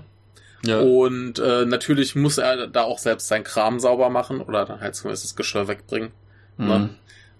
Ja. 0.65 0.79
Und 0.79 1.37
äh, 1.37 1.65
natürlich 1.65 2.15
muss 2.15 2.39
er 2.39 2.65
da 2.65 2.81
auch 2.83 2.97
selbst 2.97 3.27
sein 3.27 3.43
Kram 3.43 3.79
sauber 3.79 4.09
machen 4.09 4.41
oder 4.41 4.65
dann 4.65 4.81
halt 4.81 4.95
zumindest 4.95 5.25
das 5.25 5.35
Geschirr 5.35 5.67
wegbringen. 5.67 6.09
Ne? 6.57 6.65
Mhm. 6.65 6.69
Ne? 6.69 6.89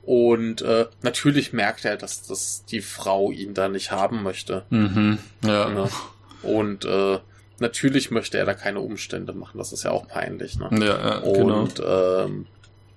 Und 0.07 0.61
äh, 0.61 0.85
natürlich 1.01 1.51
merkt 1.51 1.83
er, 1.83 1.97
dass, 1.97 2.25
dass 2.25 2.63
die 2.63 2.79
Frau 2.79 3.29
ihn 3.29 3.53
da 3.53 3.67
nicht 3.67 3.91
haben 3.91 4.23
möchte. 4.23 4.63
Mhm. 4.69 5.17
Ja. 5.43 5.67
Ne? 5.67 5.89
Und 6.43 6.85
äh, 6.85 7.19
natürlich 7.59 8.09
möchte 8.09 8.37
er 8.37 8.45
da 8.45 8.53
keine 8.53 8.79
Umstände 8.79 9.33
machen. 9.33 9.57
Das 9.57 9.73
ist 9.73 9.83
ja 9.83 9.91
auch 9.91 10.07
peinlich. 10.07 10.57
Ne? 10.59 10.69
Ja, 10.79 10.85
ja 10.85 11.19
genau. 11.19 11.59
Und 11.59 11.83
ähm, 11.85 12.45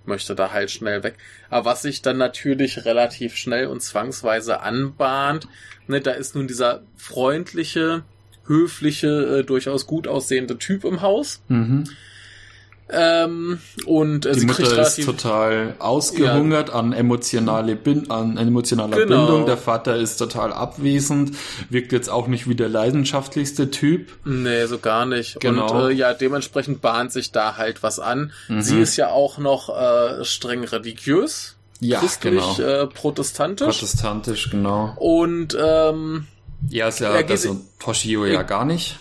möchte 0.04 0.36
da 0.36 0.52
halt 0.52 0.70
schnell 0.70 1.02
weg. 1.02 1.16
Aber 1.48 1.70
was 1.70 1.82
sich 1.82 2.00
dann 2.00 2.16
natürlich 2.16 2.84
relativ 2.84 3.34
schnell 3.34 3.66
und 3.66 3.82
zwangsweise 3.82 4.60
anbahnt, 4.60 5.48
ne, 5.88 6.00
da 6.00 6.12
ist 6.12 6.36
nun 6.36 6.46
dieser 6.46 6.82
freundliche, 6.94 8.04
höfliche, 8.46 9.40
äh, 9.40 9.42
durchaus 9.42 9.88
gut 9.88 10.06
aussehende 10.06 10.58
Typ 10.58 10.84
im 10.84 11.02
Haus. 11.02 11.42
Mhm. 11.48 11.90
Ähm, 12.92 13.60
und 13.86 14.26
äh, 14.26 14.32
die 14.32 14.40
sie 14.40 14.46
Mutter 14.46 14.62
kriegt 14.64 14.78
ist 14.78 15.04
total 15.04 15.74
ausgehungert 15.78 16.68
ja. 16.68 16.74
an 16.74 16.92
emotionale 16.92 17.76
Bin 17.76 18.10
an 18.10 18.36
emotionaler 18.36 18.96
genau. 18.96 19.26
Bindung. 19.26 19.46
Der 19.46 19.56
Vater 19.56 19.96
ist 19.96 20.16
total 20.16 20.52
abwesend, 20.52 21.36
wirkt 21.68 21.92
jetzt 21.92 22.08
auch 22.10 22.26
nicht 22.26 22.48
wie 22.48 22.54
der 22.54 22.68
leidenschaftlichste 22.68 23.70
Typ. 23.70 24.10
Nee, 24.24 24.66
so 24.66 24.78
gar 24.78 25.06
nicht. 25.06 25.40
Genau. 25.40 25.84
Und 25.84 25.90
äh, 25.90 25.94
ja, 25.94 26.14
dementsprechend 26.14 26.80
bahnt 26.80 27.12
sich 27.12 27.32
da 27.32 27.56
halt 27.56 27.82
was 27.82 28.00
an. 28.00 28.32
Mhm. 28.48 28.62
Sie 28.62 28.80
ist 28.80 28.96
ja 28.96 29.10
auch 29.10 29.38
noch 29.38 29.68
äh, 29.68 30.24
streng 30.24 30.64
religiös. 30.64 31.56
Ja, 31.80 32.00
christlich, 32.00 32.44
genau. 32.56 32.68
äh, 32.68 32.86
protestantisch. 32.86 33.78
Protestantisch, 33.78 34.50
genau. 34.50 34.94
Und 34.96 35.56
ähm, 35.58 36.26
ja, 36.68 36.88
ist 36.88 37.00
ja 37.00 37.22
das 37.22 37.42
so 37.42 37.58
Toshio 37.78 38.26
ja 38.26 38.42
gar 38.42 38.66
nicht. 38.66 38.98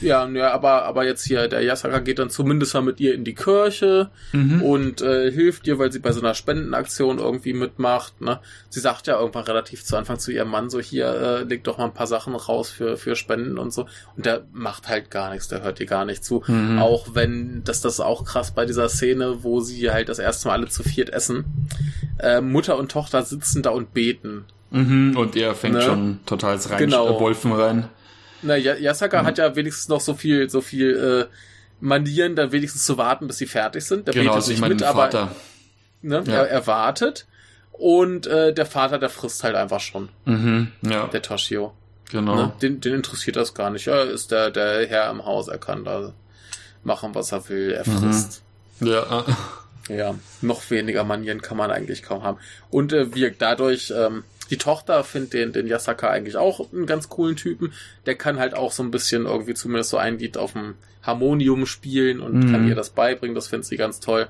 Ja, 0.00 0.28
ja, 0.28 0.52
aber, 0.52 0.84
aber 0.84 1.04
jetzt 1.04 1.24
hier, 1.24 1.48
der 1.48 1.62
Yasaka 1.62 1.98
geht 1.98 2.18
dann 2.18 2.30
zumindest 2.30 2.74
mal 2.74 2.82
mit 2.82 3.00
ihr 3.00 3.14
in 3.14 3.24
die 3.24 3.34
Kirche 3.34 4.10
mhm. 4.32 4.62
und 4.62 5.02
äh, 5.02 5.30
hilft 5.30 5.66
ihr, 5.66 5.78
weil 5.78 5.92
sie 5.92 5.98
bei 5.98 6.12
so 6.12 6.20
einer 6.20 6.34
Spendenaktion 6.34 7.18
irgendwie 7.18 7.52
mitmacht. 7.52 8.20
Ne? 8.20 8.40
Sie 8.68 8.80
sagt 8.80 9.06
ja 9.06 9.18
irgendwann 9.18 9.44
relativ 9.44 9.84
zu 9.84 9.96
Anfang 9.96 10.18
zu 10.18 10.30
ihrem 10.30 10.48
Mann 10.48 10.70
so, 10.70 10.80
hier, 10.80 11.06
äh, 11.06 11.42
leg 11.42 11.64
doch 11.64 11.78
mal 11.78 11.86
ein 11.86 11.94
paar 11.94 12.06
Sachen 12.06 12.34
raus 12.34 12.70
für, 12.70 12.96
für 12.96 13.16
Spenden 13.16 13.58
und 13.58 13.72
so. 13.72 13.86
Und 14.16 14.26
der 14.26 14.44
macht 14.52 14.88
halt 14.88 15.10
gar 15.10 15.30
nichts, 15.30 15.48
der 15.48 15.62
hört 15.62 15.80
ihr 15.80 15.86
gar 15.86 16.04
nicht 16.04 16.24
zu. 16.24 16.42
Mhm. 16.46 16.78
Auch 16.78 17.08
wenn, 17.14 17.62
das, 17.64 17.80
das 17.80 17.94
ist 17.94 18.00
auch 18.00 18.24
krass 18.24 18.52
bei 18.52 18.66
dieser 18.66 18.88
Szene, 18.88 19.42
wo 19.42 19.60
sie 19.60 19.90
halt 19.90 20.08
das 20.08 20.18
erste 20.18 20.48
Mal 20.48 20.54
alle 20.54 20.68
zu 20.68 20.82
viert 20.82 21.10
essen. 21.10 21.44
Äh, 22.18 22.40
Mutter 22.40 22.78
und 22.78 22.90
Tochter 22.90 23.22
sitzen 23.22 23.62
da 23.62 23.70
und 23.70 23.92
beten. 23.92 24.44
Mhm, 24.70 25.16
und 25.16 25.36
er 25.36 25.54
fängt 25.54 25.74
ne? 25.74 25.82
schon 25.82 26.20
total 26.26 26.56
rein, 26.56 26.78
genau. 26.78 27.20
Wolfen 27.20 27.52
rein. 27.52 27.88
Na, 28.42 28.56
Yasaka 28.56 29.22
mhm. 29.22 29.26
hat 29.26 29.38
ja 29.38 29.56
wenigstens 29.56 29.88
noch 29.88 30.00
so 30.00 30.14
viel, 30.14 30.48
so 30.48 30.60
viel 30.60 31.28
äh, 31.28 31.34
Manieren, 31.80 32.36
dann 32.36 32.52
wenigstens 32.52 32.84
zu 32.84 32.98
warten, 32.98 33.26
bis 33.26 33.38
sie 33.38 33.46
fertig 33.46 33.84
sind. 33.84 34.06
Der 34.06 34.14
genau, 34.14 34.34
also 34.34 34.50
nicht 34.50 34.66
mit, 34.66 34.82
aber 34.82 35.30
ne, 36.02 36.22
ja. 36.26 36.32
er, 36.32 36.48
er 36.48 36.66
wartet. 36.66 37.26
Und 37.72 38.26
äh, 38.26 38.52
der 38.52 38.66
Vater, 38.66 38.98
der 38.98 39.08
frisst 39.08 39.42
halt 39.42 39.54
einfach 39.54 39.80
schon. 39.80 40.10
Mhm, 40.26 40.72
ja. 40.82 41.06
Der 41.06 41.22
Toshio. 41.22 41.72
Genau. 42.10 42.34
Ne? 42.34 42.52
Den, 42.60 42.80
den 42.80 42.94
interessiert 42.94 43.36
das 43.36 43.54
gar 43.54 43.70
nicht. 43.70 43.86
Er 43.86 44.04
ist 44.04 44.30
der, 44.30 44.50
der 44.50 44.86
Herr 44.86 45.10
im 45.10 45.24
Haus, 45.24 45.48
er 45.48 45.58
kann 45.58 45.84
da 45.84 46.12
machen, 46.84 47.14
was 47.14 47.32
er 47.32 47.48
will, 47.48 47.70
er 47.70 47.88
mhm. 47.88 47.98
frisst. 47.98 48.42
Mhm. 48.80 48.88
Ja. 48.88 49.24
Ja, 49.88 50.14
noch 50.40 50.70
weniger 50.70 51.02
Manieren 51.02 51.42
kann 51.42 51.56
man 51.56 51.70
eigentlich 51.72 52.02
kaum 52.04 52.22
haben. 52.22 52.38
Und 52.70 52.92
äh, 52.92 53.12
wirkt 53.14 53.42
dadurch 53.42 53.92
ähm, 53.96 54.22
die 54.50 54.58
Tochter 54.58 55.04
findet 55.04 55.32
den, 55.32 55.52
den 55.52 55.66
Yasaka 55.66 56.10
eigentlich 56.10 56.36
auch 56.36 56.72
einen 56.72 56.86
ganz 56.86 57.08
coolen 57.08 57.36
Typen. 57.36 57.72
Der 58.06 58.16
kann 58.16 58.38
halt 58.38 58.54
auch 58.54 58.72
so 58.72 58.82
ein 58.82 58.90
bisschen 58.90 59.26
irgendwie 59.26 59.54
zumindest 59.54 59.90
so 59.90 59.96
ein 59.96 60.18
Lied 60.18 60.36
auf 60.36 60.52
dem 60.52 60.74
Harmonium 61.02 61.66
spielen 61.66 62.20
und 62.20 62.34
mhm. 62.34 62.52
kann 62.52 62.68
ihr 62.68 62.74
das 62.74 62.90
beibringen. 62.90 63.34
Das 63.34 63.48
findet 63.48 63.66
sie 63.66 63.76
ganz 63.76 64.00
toll. 64.00 64.28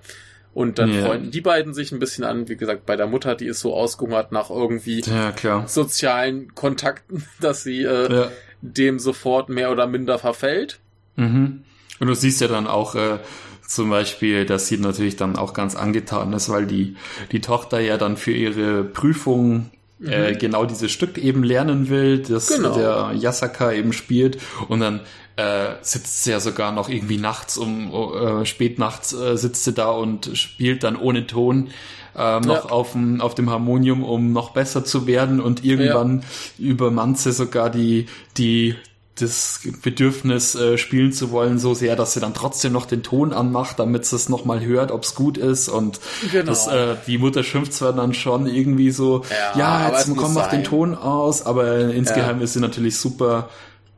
Und 0.53 0.79
dann 0.79 0.91
yeah. 0.91 1.07
freunden 1.07 1.31
die 1.31 1.41
beiden 1.41 1.75
sich 1.75 1.93
ein 1.93 2.01
bisschen 2.01 2.25
an. 2.25 2.49
Wie 2.49 2.57
gesagt, 2.57 2.85
bei 2.85 2.97
der 2.97 3.07
Mutter, 3.07 3.35
die 3.35 3.47
ist 3.47 3.61
so 3.61 3.75
ausgehungert 3.75 4.33
nach 4.33 4.51
irgendwie 4.51 5.01
ja, 5.01 5.67
sozialen 5.67 6.55
Kontakten, 6.55 7.25
dass 7.41 7.63
sie 7.63 7.83
äh, 7.83 8.13
ja. 8.13 8.31
dem 8.61 8.99
sofort 8.99 9.49
mehr 9.49 9.71
oder 9.71 9.87
minder 9.87 10.19
verfällt. 10.19 10.81
Mhm. 11.17 11.63
Und 12.01 12.07
du 12.07 12.15
siehst 12.15 12.41
ja 12.41 12.49
dann 12.49 12.67
auch 12.67 12.95
äh, 12.95 13.19
zum 13.67 13.91
Beispiel, 13.91 14.45
dass 14.45 14.67
sie 14.67 14.79
natürlich 14.79 15.17
dann 15.17 15.37
auch 15.37 15.55
ganz 15.55 15.77
angetan 15.77 16.33
ist, 16.33 16.49
weil 16.49 16.67
die, 16.67 16.97
die 17.31 17.41
Tochter 17.41 17.79
ja 17.79 17.97
dann 17.97 18.17
für 18.17 18.33
ihre 18.33 18.83
Prüfung 18.83 19.71
äh, 20.05 20.33
mhm. 20.33 20.39
genau 20.39 20.65
dieses 20.65 20.91
Stück 20.91 21.19
eben 21.19 21.43
lernen 21.43 21.89
will, 21.89 22.19
das 22.21 22.49
genau. 22.49 22.75
der 22.75 23.13
Yasaka 23.15 23.73
eben 23.73 23.93
spielt 23.93 24.39
und 24.69 24.81
dann 24.81 25.01
äh, 25.37 25.75
sitzt 25.83 26.25
sie 26.25 26.31
ja 26.31 26.41
sogar 26.41 26.73
noch 26.73 26.89
irgendwie 26.89 27.19
nachts 27.19 27.59
um 27.59 27.93
äh, 27.93 28.47
spät 28.47 28.79
nachts 28.79 29.13
äh, 29.13 29.37
sitzt 29.37 29.65
sie 29.65 29.73
da 29.73 29.91
und 29.91 30.31
spielt 30.35 30.85
dann 30.85 30.97
ohne 30.97 31.27
Ton 31.27 31.71
äh, 32.17 32.41
noch 32.41 32.65
ja. 32.67 32.71
auf, 32.71 32.93
dem, 32.93 33.21
auf 33.21 33.35
dem 33.35 33.51
Harmonium, 33.51 34.05
um 34.05 34.33
noch 34.33 34.51
besser 34.51 34.85
zu 34.85 35.07
werden 35.07 35.41
und 35.41 35.65
irgendwann 35.65 36.25
ja. 36.59 36.71
übermannt 36.71 37.19
sie 37.19 37.33
sogar 37.33 37.71
die, 37.71 38.07
die 38.37 38.75
das 39.21 39.61
Bedürfnis 39.83 40.55
äh, 40.55 40.79
spielen 40.79 41.13
zu 41.13 41.31
wollen 41.31 41.59
so 41.59 41.75
sehr, 41.75 41.97
dass 41.97 42.15
sie 42.15 42.21
dann 42.21 42.35
trotzdem 42.35 42.73
noch 42.73 42.87
den 42.87 43.03
Ton 43.03 43.33
anmacht, 43.33 43.79
damit 43.79 44.05
sie 44.05 44.17
es 44.17 44.29
nochmal 44.29 44.65
hört, 44.65 44.91
ob 44.91 45.05
es 45.05 45.15
gut 45.15 45.39
ist 45.39 45.69
und 45.69 46.01
genau. 46.31 46.45
das, 46.47 46.67
äh, 46.67 46.97
die 47.07 47.19
Mutter 47.19 47.43
schimpft 47.43 47.73
zwar 47.73 47.93
dann 47.93 48.15
schon 48.15 48.47
irgendwie 48.47 48.91
so, 48.91 49.23
ja, 49.55 49.59
ja 49.59 49.89
jetzt 49.91 50.15
komm, 50.17 50.35
mach 50.35 50.49
den 50.49 50.65
Ton 50.65 50.95
aus, 50.95 51.47
aber 51.47 51.91
insgeheim 51.91 52.39
ja. 52.39 52.45
ist 52.45 52.55
sie 52.55 52.61
natürlich 52.61 52.99
super 52.99 53.49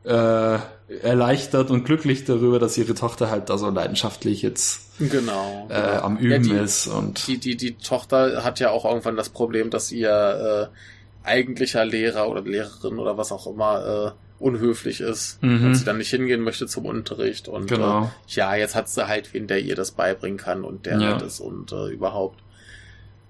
äh, 0.03 0.57
erleichtert 1.01 1.71
und 1.71 1.85
glücklich 1.85 2.25
darüber, 2.25 2.59
dass 2.59 2.77
ihre 2.77 2.93
Tochter 2.93 3.29
halt 3.29 3.49
da 3.49 3.57
so 3.57 3.69
leidenschaftlich 3.69 4.41
jetzt 4.41 4.99
genau, 4.99 5.67
äh, 5.69 5.81
genau. 5.81 6.03
am 6.03 6.17
Üben 6.17 6.43
ja, 6.45 6.59
die, 6.59 6.63
ist 6.63 6.87
und 6.87 7.27
die, 7.27 7.37
die, 7.37 7.55
die 7.55 7.75
Tochter 7.75 8.43
hat 8.43 8.59
ja 8.59 8.69
auch 8.69 8.85
irgendwann 8.85 9.15
das 9.15 9.29
Problem, 9.29 9.69
dass 9.69 9.91
ihr 9.91 10.69
äh, 10.71 11.27
eigentlicher 11.27 11.85
Lehrer 11.85 12.29
oder 12.29 12.41
Lehrerin 12.41 12.99
oder 12.99 13.17
was 13.17 13.31
auch 13.31 13.47
immer 13.47 14.13
äh, 14.15 14.22
unhöflich 14.39 15.01
ist 15.01 15.41
mhm. 15.41 15.67
und 15.67 15.75
sie 15.75 15.85
dann 15.85 15.97
nicht 15.97 16.09
hingehen 16.09 16.41
möchte 16.41 16.67
zum 16.67 16.85
Unterricht. 16.85 17.47
Und 17.47 17.67
genau. 17.67 18.05
äh, 18.05 18.07
ja, 18.27 18.55
jetzt 18.55 18.75
hat 18.75 18.89
sie 18.89 19.07
halt 19.07 19.33
wen, 19.33 19.47
der 19.47 19.61
ihr 19.61 19.75
das 19.75 19.91
beibringen 19.91 20.37
kann 20.37 20.63
und 20.63 20.85
der 20.85 20.99
ja. 20.99 21.13
nett 21.13 21.21
ist 21.21 21.39
und 21.39 21.71
äh, 21.71 21.87
überhaupt. 21.89 22.39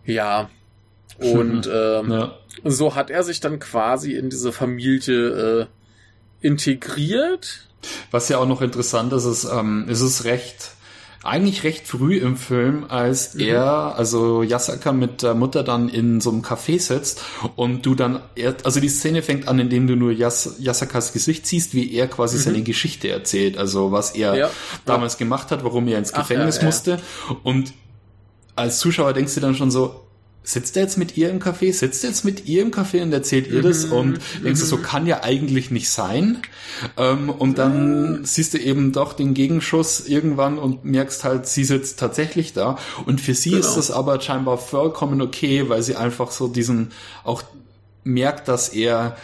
Ja. 0.06 0.50
Und 1.20 1.68
ähm, 1.74 2.12
ja. 2.12 2.38
so 2.64 2.96
hat 2.96 3.10
er 3.10 3.24
sich 3.24 3.40
dann 3.40 3.60
quasi 3.60 4.14
in 4.14 4.30
diese 4.30 4.52
Familie 4.52 5.62
äh, 5.62 5.66
integriert. 6.42 7.68
Was 8.12 8.30
ja 8.30 8.38
auch 8.38 8.48
noch 8.48 8.62
interessant 8.62 9.14
ist, 9.14 9.26
ist, 9.26 9.44
ähm, 9.46 9.86
ist 9.90 10.02
es 10.02 10.24
recht 10.24 10.72
eigentlich 11.24 11.64
recht 11.64 11.88
früh 11.88 12.18
im 12.18 12.36
Film, 12.36 12.86
als 12.90 13.34
mhm. 13.34 13.42
er, 13.42 13.96
also 13.96 14.44
Yasaka 14.44 14.92
mit 14.92 15.24
der 15.24 15.34
Mutter 15.34 15.64
dann 15.64 15.88
in 15.90 16.20
so 16.20 16.30
einem 16.30 16.42
Café 16.42 16.80
sitzt 16.80 17.22
und 17.56 17.86
du 17.86 17.96
dann, 17.96 18.22
also 18.64 18.80
die 18.80 18.90
Szene 18.90 19.22
fängt 19.22 19.48
an, 19.48 19.58
indem 19.58 19.88
du 19.88 19.96
nur 19.96 20.12
Yas, 20.12 20.56
Yasakas 20.60 21.14
Gesicht 21.14 21.48
siehst, 21.48 21.74
wie 21.74 21.94
er 21.94 22.08
quasi 22.08 22.38
mhm. 22.38 22.42
seine 22.42 22.62
Geschichte 22.64 23.10
erzählt, 23.10 23.58
also 23.58 23.92
was 23.92 24.12
er 24.12 24.36
ja. 24.36 24.50
damals 24.86 25.18
gemacht 25.18 25.50
hat, 25.52 25.64
warum 25.64 25.88
er 25.88 25.98
ins 25.98 26.12
Gefängnis 26.12 26.58
Ach, 26.58 26.62
ja, 26.62 26.68
musste. 26.68 27.00
Und 27.44 27.74
als 28.56 28.80
Zuschauer 28.80 29.14
denkst 29.14 29.34
du 29.34 29.40
dann 29.40 29.56
schon 29.56 29.72
so, 29.72 30.04
sitzt 30.44 30.76
er 30.76 30.84
jetzt 30.84 30.98
mit 30.98 31.16
ihr 31.16 31.30
im 31.30 31.40
Café, 31.40 31.72
sitzt 31.74 32.04
er 32.04 32.10
jetzt 32.10 32.26
mit 32.26 32.46
ihr 32.46 32.62
im 32.62 32.72
Café 32.72 33.02
und 33.02 33.14
erzählt 33.14 33.48
ihr 33.48 33.62
das 33.62 33.88
mhm. 33.88 33.94
und 33.94 34.20
denkst 34.44 34.60
du, 34.60 34.66
so 34.66 34.78
mhm. 34.78 34.84
kann 34.84 35.08
ja 35.08 35.24
eigentlich 35.24 35.72
nicht 35.72 35.90
sein. 35.90 36.40
Ähm, 36.98 37.30
und 37.30 37.58
dann 37.58 38.20
mhm. 38.20 38.26
siehst 38.26 38.54
du 38.54 38.58
eben 38.58 38.92
doch 38.92 39.14
den 39.14 39.34
Gegenschuss 39.34 40.02
irgendwann 40.08 40.58
und 40.58 40.84
merkst 40.84 41.24
halt, 41.24 41.48
sie 41.48 41.64
sitzt 41.64 42.00
tatsächlich 42.00 42.54
da. 42.54 42.78
Und 43.06 43.22
für 43.22 43.34
sie 43.34 43.52
genau. 43.52 43.62
ist 43.62 43.76
das 43.76 43.90
aber 43.90 44.20
scheinbar 44.20 44.58
vollkommen 44.58 45.22
okay, 45.22 45.70
weil 45.70 45.82
sie 45.82 45.96
einfach 45.96 46.32
so 46.32 46.48
diesen 46.48 46.92
auch 47.24 47.44
merkt, 48.04 48.50
dass 48.50 48.70
er 48.70 49.16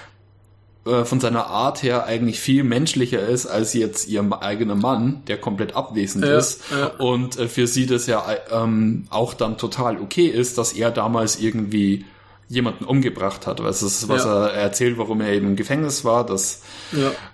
äh, 0.90 1.06
von 1.06 1.20
seiner 1.20 1.48
Art 1.48 1.84
her 1.84 2.06
eigentlich 2.06 2.40
viel 2.40 2.64
menschlicher 2.64 3.22
ist 3.28 3.46
als 3.46 3.74
jetzt 3.74 4.08
ihr 4.08 4.26
eigener 4.42 4.76
Mann, 4.76 5.22
der 5.28 5.38
komplett 5.38 5.76
abwesend 5.76 6.26
ja, 6.26 6.38
ist. 6.38 6.62
Ja. 6.72 6.88
Und 6.98 7.38
äh, 7.38 7.48
für 7.48 7.68
sie 7.68 7.86
das 7.86 8.08
ja 8.08 8.26
ähm, 8.52 9.06
auch 9.10 9.34
dann 9.34 9.58
total 9.58 10.00
okay 10.00 10.28
ist, 10.28 10.58
dass 10.58 10.74
er 10.74 10.92
damals 10.92 11.40
irgendwie 11.40 12.06
jemanden 12.48 12.86
umgebracht 12.86 13.48
hat. 13.48 13.64
Was 13.64 13.84
ist, 13.84 14.10
was 14.10 14.26
ja. 14.26 14.48
er 14.48 14.54
erzählt, 14.54 14.98
warum 14.98 15.22
er 15.22 15.32
eben 15.34 15.48
im 15.48 15.56
Gefängnis 15.56 16.04
war. 16.04 16.26
Das 16.26 16.64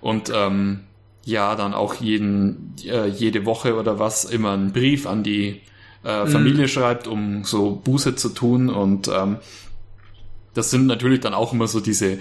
und 0.02 0.32
ähm, 0.34 0.82
ja, 1.24 1.56
dann 1.56 1.74
auch 1.74 1.96
jeden, 1.96 2.76
äh, 2.86 3.08
jede 3.08 3.46
Woche 3.46 3.76
oder 3.76 3.98
was 3.98 4.26
immer 4.26 4.52
einen 4.52 4.74
Brief 4.74 5.08
an 5.08 5.24
die 5.24 5.62
äh, 6.04 6.28
Familie 6.28 6.64
mhm. 6.64 6.68
schreibt, 6.68 7.08
um 7.08 7.44
so 7.44 7.82
Buße 7.84 8.16
zu 8.16 8.30
tun 8.30 8.70
und 8.70 9.08
ähm, 9.08 9.38
das 10.56 10.72
sind 10.72 10.88
natürlich 10.88 11.20
dann 11.20 11.34
auch 11.34 11.54
immer 11.54 11.68
so 11.68 11.80
diese, 11.80 12.18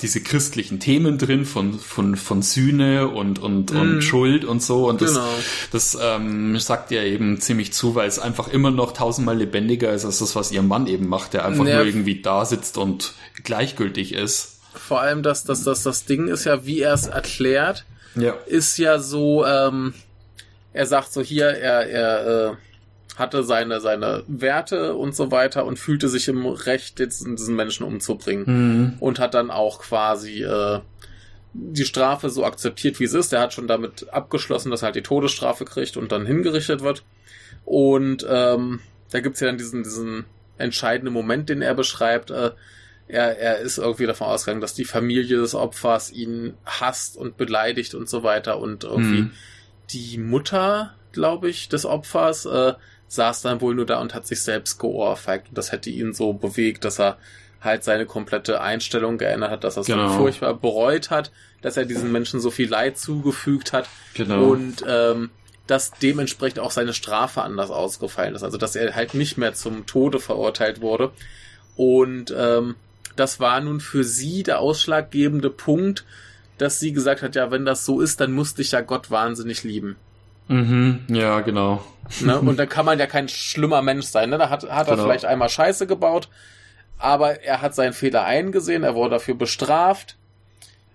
diese 0.00 0.22
christlichen 0.22 0.80
Themen 0.80 1.18
drin 1.18 1.44
von, 1.44 1.78
von, 1.78 2.16
von 2.16 2.42
Sühne 2.42 3.08
und, 3.08 3.38
und, 3.38 3.72
mm. 3.72 3.76
und 3.76 3.94
mhm. 3.96 4.02
Schuld 4.02 4.44
und 4.44 4.62
so. 4.62 4.88
Und 4.88 5.02
das, 5.02 5.14
genau. 5.14 5.28
das 5.72 5.96
ähm, 6.00 6.58
sagt 6.58 6.90
ja 6.90 7.02
eben 7.02 7.38
ziemlich 7.38 7.74
zu, 7.74 7.94
weil 7.94 8.08
es 8.08 8.18
einfach 8.18 8.48
immer 8.48 8.70
noch 8.70 8.92
tausendmal 8.92 9.36
lebendiger 9.36 9.92
ist 9.92 10.06
als 10.06 10.18
das, 10.18 10.34
was 10.34 10.50
ihr 10.50 10.62
Mann 10.62 10.86
eben 10.86 11.06
macht, 11.06 11.34
der 11.34 11.44
einfach 11.44 11.66
ja. 11.66 11.76
nur 11.76 11.84
irgendwie 11.84 12.22
da 12.22 12.46
sitzt 12.46 12.78
und 12.78 13.12
gleichgültig 13.44 14.14
ist. 14.14 14.58
Vor 14.74 15.02
allem, 15.02 15.22
dass 15.22 15.44
das, 15.44 15.62
das, 15.62 15.82
das 15.82 16.06
Ding 16.06 16.28
ist 16.28 16.44
ja, 16.44 16.64
wie 16.64 16.80
er 16.80 16.94
es 16.94 17.06
erklärt, 17.06 17.84
ja. 18.14 18.32
ist 18.46 18.78
ja 18.78 18.98
so, 18.98 19.44
ähm, 19.44 19.92
er 20.72 20.86
sagt 20.86 21.12
so 21.12 21.20
hier, 21.20 21.46
er, 21.46 21.88
er, 21.88 22.50
äh, 22.52 22.56
hatte 23.16 23.42
seine, 23.42 23.80
seine 23.80 24.22
Werte 24.28 24.94
und 24.94 25.16
so 25.16 25.30
weiter 25.30 25.64
und 25.64 25.78
fühlte 25.78 26.08
sich 26.08 26.28
im 26.28 26.46
Recht, 26.46 27.00
jetzt 27.00 27.26
diesen 27.26 27.56
Menschen 27.56 27.84
umzubringen. 27.84 28.44
Mhm. 28.46 28.92
Und 29.00 29.18
hat 29.18 29.34
dann 29.34 29.50
auch 29.50 29.80
quasi 29.80 30.44
äh, 30.44 30.80
die 31.54 31.84
Strafe 31.84 32.28
so 32.28 32.44
akzeptiert, 32.44 33.00
wie 33.00 33.04
es 33.04 33.14
ist. 33.14 33.32
Er 33.32 33.40
hat 33.40 33.54
schon 33.54 33.66
damit 33.66 34.08
abgeschlossen, 34.10 34.70
dass 34.70 34.82
er 34.82 34.86
halt 34.86 34.96
die 34.96 35.02
Todesstrafe 35.02 35.64
kriegt 35.64 35.96
und 35.96 36.12
dann 36.12 36.26
hingerichtet 36.26 36.82
wird. 36.82 37.04
Und 37.64 38.26
ähm, 38.28 38.80
da 39.10 39.20
gibt's 39.20 39.40
ja 39.40 39.46
dann 39.46 39.58
diesen, 39.58 39.82
diesen 39.82 40.26
entscheidenden 40.58 41.12
Moment, 41.12 41.48
den 41.48 41.62
er 41.62 41.74
beschreibt. 41.74 42.30
Äh, 42.30 42.50
er, 43.08 43.38
er 43.38 43.58
ist 43.58 43.78
irgendwie 43.78 44.06
davon 44.06 44.26
ausgegangen, 44.26 44.60
dass 44.60 44.74
die 44.74 44.84
Familie 44.84 45.38
des 45.38 45.54
Opfers 45.54 46.12
ihn 46.12 46.54
hasst 46.64 47.16
und 47.16 47.36
beleidigt 47.36 47.94
und 47.94 48.08
so 48.08 48.22
weiter. 48.22 48.58
Und 48.58 48.84
irgendwie 48.84 49.22
mhm. 49.22 49.30
die 49.90 50.18
Mutter, 50.18 50.94
glaube 51.12 51.48
ich, 51.48 51.68
des 51.68 51.86
Opfers 51.86 52.44
äh, 52.44 52.74
saß 53.08 53.42
dann 53.42 53.60
wohl 53.60 53.74
nur 53.74 53.86
da 53.86 54.00
und 54.00 54.14
hat 54.14 54.26
sich 54.26 54.42
selbst 54.42 54.78
geohrfeigt. 54.78 55.48
Und 55.48 55.58
das 55.58 55.72
hätte 55.72 55.90
ihn 55.90 56.12
so 56.12 56.32
bewegt, 56.32 56.84
dass 56.84 56.98
er 56.98 57.18
halt 57.60 57.84
seine 57.84 58.06
komplette 58.06 58.60
Einstellung 58.60 59.18
geändert 59.18 59.50
hat, 59.50 59.64
dass 59.64 59.76
er 59.76 59.80
es 59.80 59.86
genau. 59.86 60.08
so 60.08 60.18
furchtbar 60.18 60.54
bereut 60.54 61.10
hat, 61.10 61.32
dass 61.62 61.76
er 61.76 61.84
diesen 61.84 62.12
Menschen 62.12 62.40
so 62.40 62.50
viel 62.50 62.68
Leid 62.68 62.98
zugefügt 62.98 63.72
hat. 63.72 63.88
Genau. 64.14 64.44
Und 64.44 64.84
ähm, 64.86 65.30
dass 65.66 65.90
dementsprechend 65.90 66.60
auch 66.60 66.70
seine 66.70 66.94
Strafe 66.94 67.42
anders 67.42 67.70
ausgefallen 67.70 68.34
ist. 68.34 68.42
Also 68.42 68.58
dass 68.58 68.76
er 68.76 68.94
halt 68.94 69.14
nicht 69.14 69.36
mehr 69.36 69.54
zum 69.54 69.86
Tode 69.86 70.20
verurteilt 70.20 70.80
wurde. 70.80 71.10
Und 71.76 72.32
ähm, 72.36 72.76
das 73.16 73.40
war 73.40 73.60
nun 73.60 73.80
für 73.80 74.04
sie 74.04 74.42
der 74.42 74.60
ausschlaggebende 74.60 75.50
Punkt, 75.50 76.04
dass 76.58 76.78
sie 76.80 76.92
gesagt 76.92 77.22
hat, 77.22 77.34
ja, 77.34 77.50
wenn 77.50 77.64
das 77.64 77.84
so 77.84 78.00
ist, 78.00 78.20
dann 78.20 78.32
musste 78.32 78.62
ich 78.62 78.72
ja 78.72 78.80
Gott 78.80 79.10
wahnsinnig 79.10 79.64
lieben. 79.64 79.96
Mhm, 80.48 81.00
ja, 81.08 81.40
genau. 81.40 81.82
Ne? 82.20 82.40
Und 82.40 82.58
da 82.58 82.66
kann 82.66 82.86
man 82.86 82.98
ja 82.98 83.06
kein 83.06 83.28
schlimmer 83.28 83.82
Mensch 83.82 84.06
sein. 84.06 84.30
Ne? 84.30 84.38
Da 84.38 84.48
hat, 84.50 84.68
hat 84.70 84.86
genau. 84.86 84.98
er 84.98 85.04
vielleicht 85.04 85.24
einmal 85.24 85.48
Scheiße 85.48 85.86
gebaut, 85.86 86.28
aber 86.98 87.42
er 87.42 87.62
hat 87.62 87.74
seinen 87.74 87.92
Fehler 87.92 88.24
eingesehen, 88.24 88.84
er 88.84 88.94
wurde 88.94 89.10
dafür 89.10 89.34
bestraft, 89.34 90.16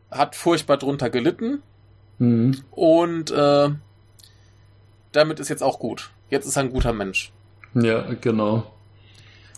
hat 0.10 0.36
furchtbar 0.36 0.78
drunter 0.78 1.10
gelitten 1.10 1.62
mhm. 2.18 2.64
und 2.72 3.32
äh, 3.32 3.70
damit 5.12 5.40
ist 5.40 5.50
jetzt 5.50 5.64
auch 5.64 5.80
gut. 5.80 6.12
Jetzt 6.30 6.46
ist 6.46 6.56
er 6.56 6.64
ein 6.64 6.72
guter 6.72 6.94
Mensch. 6.94 7.32
Ja, 7.74 8.06
genau. 8.20 8.72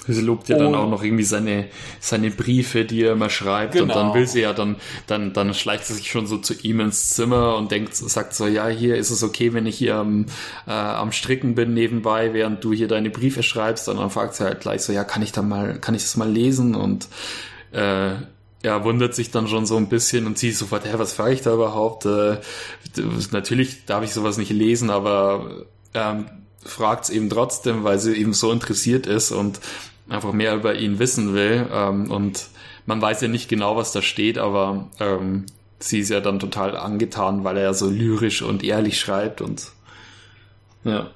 Sie 0.06 0.22
lobt 0.22 0.50
ja 0.50 0.58
dann 0.58 0.76
auch 0.76 0.90
noch 0.90 1.02
irgendwie 1.02 1.24
seine, 1.24 1.68
seine 2.02 2.30
Briefe, 2.30 2.84
die 2.84 3.04
er 3.04 3.14
immer 3.14 3.30
schreibt. 3.30 3.74
Genau. 3.74 3.84
Und 3.84 3.90
dann 3.90 4.08
genau. 4.08 4.16
will 4.16 4.28
sie 4.28 4.42
ja 4.42 4.52
dann, 4.52 4.76
dann, 5.08 5.32
dann 5.32 5.54
schleicht 5.54 5.86
sie 5.86 5.94
sich 5.94 6.12
schon 6.12 6.28
so 6.28 6.38
zu 6.38 6.54
ihm 6.62 6.82
ins 6.82 7.10
Zimmer 7.10 7.56
und 7.56 7.72
denkt, 7.72 7.96
sagt 7.96 8.34
so, 8.34 8.48
ja, 8.48 8.68
hier 8.68 8.98
ist 8.98 9.12
es 9.12 9.24
okay, 9.24 9.54
wenn 9.54 9.66
ich 9.66 9.78
hier 9.78 9.96
am, 9.96 10.26
äh, 10.68 10.72
am 10.72 11.12
Stricken 11.14 11.56
bin 11.56 11.74
nebenbei, 11.74 12.34
während 12.34 12.64
du 12.64 12.74
hier 12.74 12.90
deine 12.90 13.10
Briefe 13.10 13.44
schreibst. 13.44 13.88
Und 13.88 13.98
dann 13.98 14.10
fragt 14.10 14.36
sie 14.36 14.44
halt 14.44 14.60
gleich 14.60 14.82
so, 14.82 14.92
ja, 14.92 15.06
kann 15.06 15.22
ich 15.22 15.32
da 15.32 15.42
mal, 15.42 15.80
kann 15.80 15.96
ich 15.96 16.02
das 16.04 16.18
mal 16.18 16.30
lesen? 16.30 16.76
Und, 16.76 17.08
äh, 17.72 18.16
ja, 18.64 18.84
wundert 18.84 19.14
sich 19.14 19.32
dann 19.32 19.48
schon 19.48 19.66
so 19.66 19.76
ein 19.78 19.90
bisschen 19.90 20.26
und 20.26 20.38
sie 20.38 20.52
sofort, 20.52 20.86
hä, 20.86 20.94
was 20.94 21.14
frage 21.14 21.34
ich 21.34 21.42
da 21.42 21.54
überhaupt? 21.54 22.06
Äh, 22.06 22.38
natürlich 23.32 23.86
darf 23.86 24.04
ich 24.04 24.14
sowas 24.14 24.38
nicht 24.38 24.52
lesen, 24.52 24.90
aber 24.90 25.66
ähm, 25.94 26.26
fragt 26.66 27.06
es 27.06 27.10
eben 27.10 27.30
trotzdem, 27.30 27.84
weil 27.84 28.00
sie 28.00 28.16
eben 28.16 28.34
so 28.34 28.52
interessiert 28.52 29.08
ist 29.08 29.32
und 29.32 29.60
einfach 30.10 30.34
mehr 30.34 30.56
über 30.56 30.76
ihn 30.76 31.00
wissen 31.00 31.34
will. 31.34 31.68
Ähm, 31.72 32.12
und 32.12 32.48
man 32.86 33.02
weiß 33.02 33.22
ja 33.22 33.28
nicht 33.28 33.50
genau, 33.50 33.76
was 33.76 33.92
da 33.92 34.02
steht, 34.02 34.38
aber 34.38 34.90
ähm, 35.00 35.46
sie 35.80 36.00
ist 36.00 36.10
ja 36.10 36.20
dann 36.20 36.40
total 36.40 36.78
angetan, 36.78 37.44
weil 37.44 37.58
er 37.58 37.64
ja 37.64 37.74
so 37.74 37.90
lyrisch 37.90 38.42
und 38.42 38.64
ehrlich 38.64 39.00
schreibt 39.00 39.42
und 39.42 39.72
ja. 40.84 41.12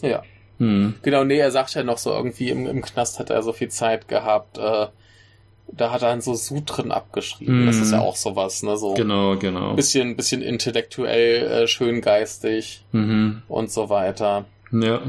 Ja. 0.00 0.22
Hm. 0.58 0.94
Genau, 1.02 1.24
nee, 1.24 1.38
er 1.38 1.50
sagt 1.50 1.74
ja 1.74 1.82
noch 1.82 1.98
so 1.98 2.12
irgendwie, 2.12 2.50
im, 2.50 2.66
im 2.66 2.82
Knast 2.82 3.18
hat 3.18 3.30
er 3.30 3.42
so 3.42 3.52
viel 3.52 3.70
Zeit 3.70 4.06
gehabt, 4.06 4.58
äh, 4.58 4.86
da 5.66 5.90
hat 5.90 6.02
er 6.02 6.10
dann 6.10 6.20
so 6.20 6.34
Sutren 6.34 6.92
abgeschrieben. 6.92 7.64
Mm. 7.64 7.66
Das 7.66 7.76
ist 7.76 7.90
ja 7.90 7.98
hm. 7.98 8.04
auch 8.04 8.16
sowas, 8.16 8.62
ne? 8.62 8.76
So 8.76 8.94
genau, 8.94 9.36
genau. 9.36 9.74
Bisschen, 9.74 10.16
bisschen 10.16 10.42
intellektuell, 10.42 11.46
äh, 11.46 11.66
schön 11.66 12.00
geistig 12.00 12.84
mhm. 12.92 13.42
und 13.48 13.70
so 13.70 13.88
weiter. 13.88 14.44
Ja. 14.70 15.00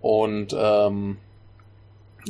Und 0.00 0.54
ähm, 0.58 1.18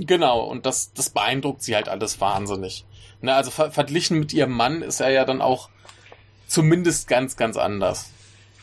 Genau, 0.06 0.40
und 0.40 0.66
das, 0.66 0.92
das 0.92 1.10
beeindruckt 1.10 1.62
sie 1.62 1.74
halt 1.74 1.88
alles 1.88 2.20
wahnsinnig. 2.20 2.84
Na, 3.20 3.36
also 3.36 3.50
ver 3.50 3.70
verglichen 3.70 4.18
mit 4.18 4.32
ihrem 4.32 4.52
Mann 4.52 4.82
ist 4.82 5.00
er 5.00 5.10
ja 5.10 5.24
dann 5.24 5.40
auch 5.40 5.70
zumindest 6.46 7.08
ganz, 7.08 7.36
ganz 7.36 7.56
anders. 7.56 8.10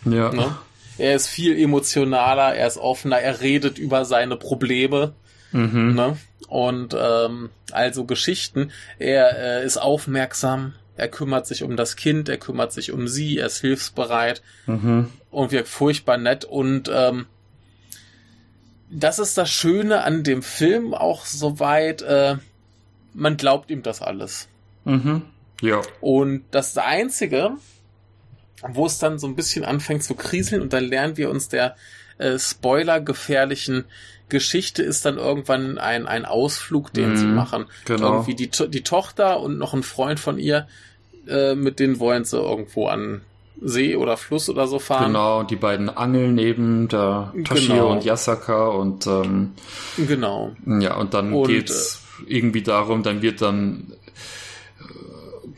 Ja. 0.06 0.32
Ne? 0.32 0.56
Er 0.98 1.16
ist 1.16 1.28
viel 1.28 1.60
emotionaler, 1.60 2.56
er 2.56 2.68
ist 2.68 2.78
offener, 2.78 3.20
er 3.20 3.42
redet 3.42 3.78
über 3.78 4.06
seine 4.06 4.38
Probleme. 4.38 5.14
Mhm. 5.56 5.96
Ne? 5.96 6.18
Und 6.48 6.96
ähm, 7.00 7.50
also 7.72 8.06
Geschichten. 8.06 8.72
Er 9.00 9.38
äh, 9.62 9.66
ist 9.66 9.78
aufmerksam, 9.78 10.74
er 10.98 11.08
kümmert 11.08 11.48
sich 11.48 11.64
um 11.64 11.76
das 11.76 11.96
Kind, 11.96 12.30
er 12.30 12.38
kümmert 12.38 12.74
sich 12.74 12.92
um 12.92 13.08
sie, 13.08 13.38
er 13.40 13.48
ist 13.48 13.62
hilfsbereit 13.62 14.42
mhm. 14.66 15.10
und 15.32 15.52
wirkt 15.52 15.68
furchtbar 15.68 16.18
nett 16.18 16.46
und 16.46 16.90
ähm, 16.94 17.26
das 18.90 19.20
ist 19.20 19.38
das 19.38 19.50
Schöne 19.50 20.04
an 20.04 20.24
dem 20.24 20.44
Film 20.44 20.94
auch 20.94 21.26
soweit, 21.26 22.02
äh, 22.02 22.36
man 23.14 23.36
glaubt 23.38 23.72
ihm 23.72 23.82
das 23.82 24.02
alles. 24.02 24.48
Mhm. 24.84 25.24
Ja. 25.62 25.82
Und 26.02 26.44
das 26.52 26.78
Einzige, 26.78 27.52
wo 28.62 28.86
es 28.86 29.00
dann 29.00 29.20
so 29.20 29.28
ein 29.28 29.36
bisschen 29.36 29.66
anfängt 29.66 30.04
zu 30.04 30.16
kriseln 30.16 30.62
und 30.62 30.74
dann 30.74 30.84
lernen 30.84 31.18
wir 31.18 31.30
uns 31.30 31.50
der 31.50 31.76
äh, 32.18 32.38
spoilergefährlichen 32.40 33.86
Geschichte 34.30 34.82
ist 34.84 35.06
dann 35.06 35.18
irgendwann 35.18 35.78
ein, 35.78 36.08
ein 36.08 36.26
Ausflug, 36.26 36.92
den 36.94 37.12
mhm, 37.12 37.18
sie 37.18 37.28
machen. 37.28 37.66
Genau. 37.86 38.14
Irgendwie 38.14 38.36
die, 38.36 38.50
die 38.70 38.84
Tochter 38.84 39.40
und 39.40 39.58
noch 39.58 39.74
ein 39.74 39.84
Freund 39.84 40.20
von 40.20 40.40
ihr, 40.40 40.68
äh, 41.28 41.56
mit 41.56 41.80
denen 41.80 42.00
wollen 42.00 42.24
sie 42.24 42.38
irgendwo 42.38 42.88
an 42.88 43.22
See 43.62 43.96
oder 43.96 44.18
Fluss 44.18 44.50
oder 44.50 44.68
so 44.68 44.80
fahren. 44.80 45.08
Genau, 45.08 45.44
die 45.44 45.56
beiden 45.56 45.90
angeln 45.90 46.36
neben 46.36 46.88
der 46.88 47.34
Toshio 47.46 47.74
genau. 47.74 47.92
und 47.92 48.04
Yasaka 48.04 48.68
und 48.68 49.08
ähm, 49.08 49.52
genau. 49.98 50.56
Ja, 50.66 50.98
und 50.98 51.14
dann 51.14 51.34
und, 51.34 51.48
geht's 51.48 52.04
äh, 52.28 52.34
irgendwie 52.34 52.64
darum, 52.64 53.04
dann 53.04 53.22
wird 53.22 53.42
dann 53.42 53.94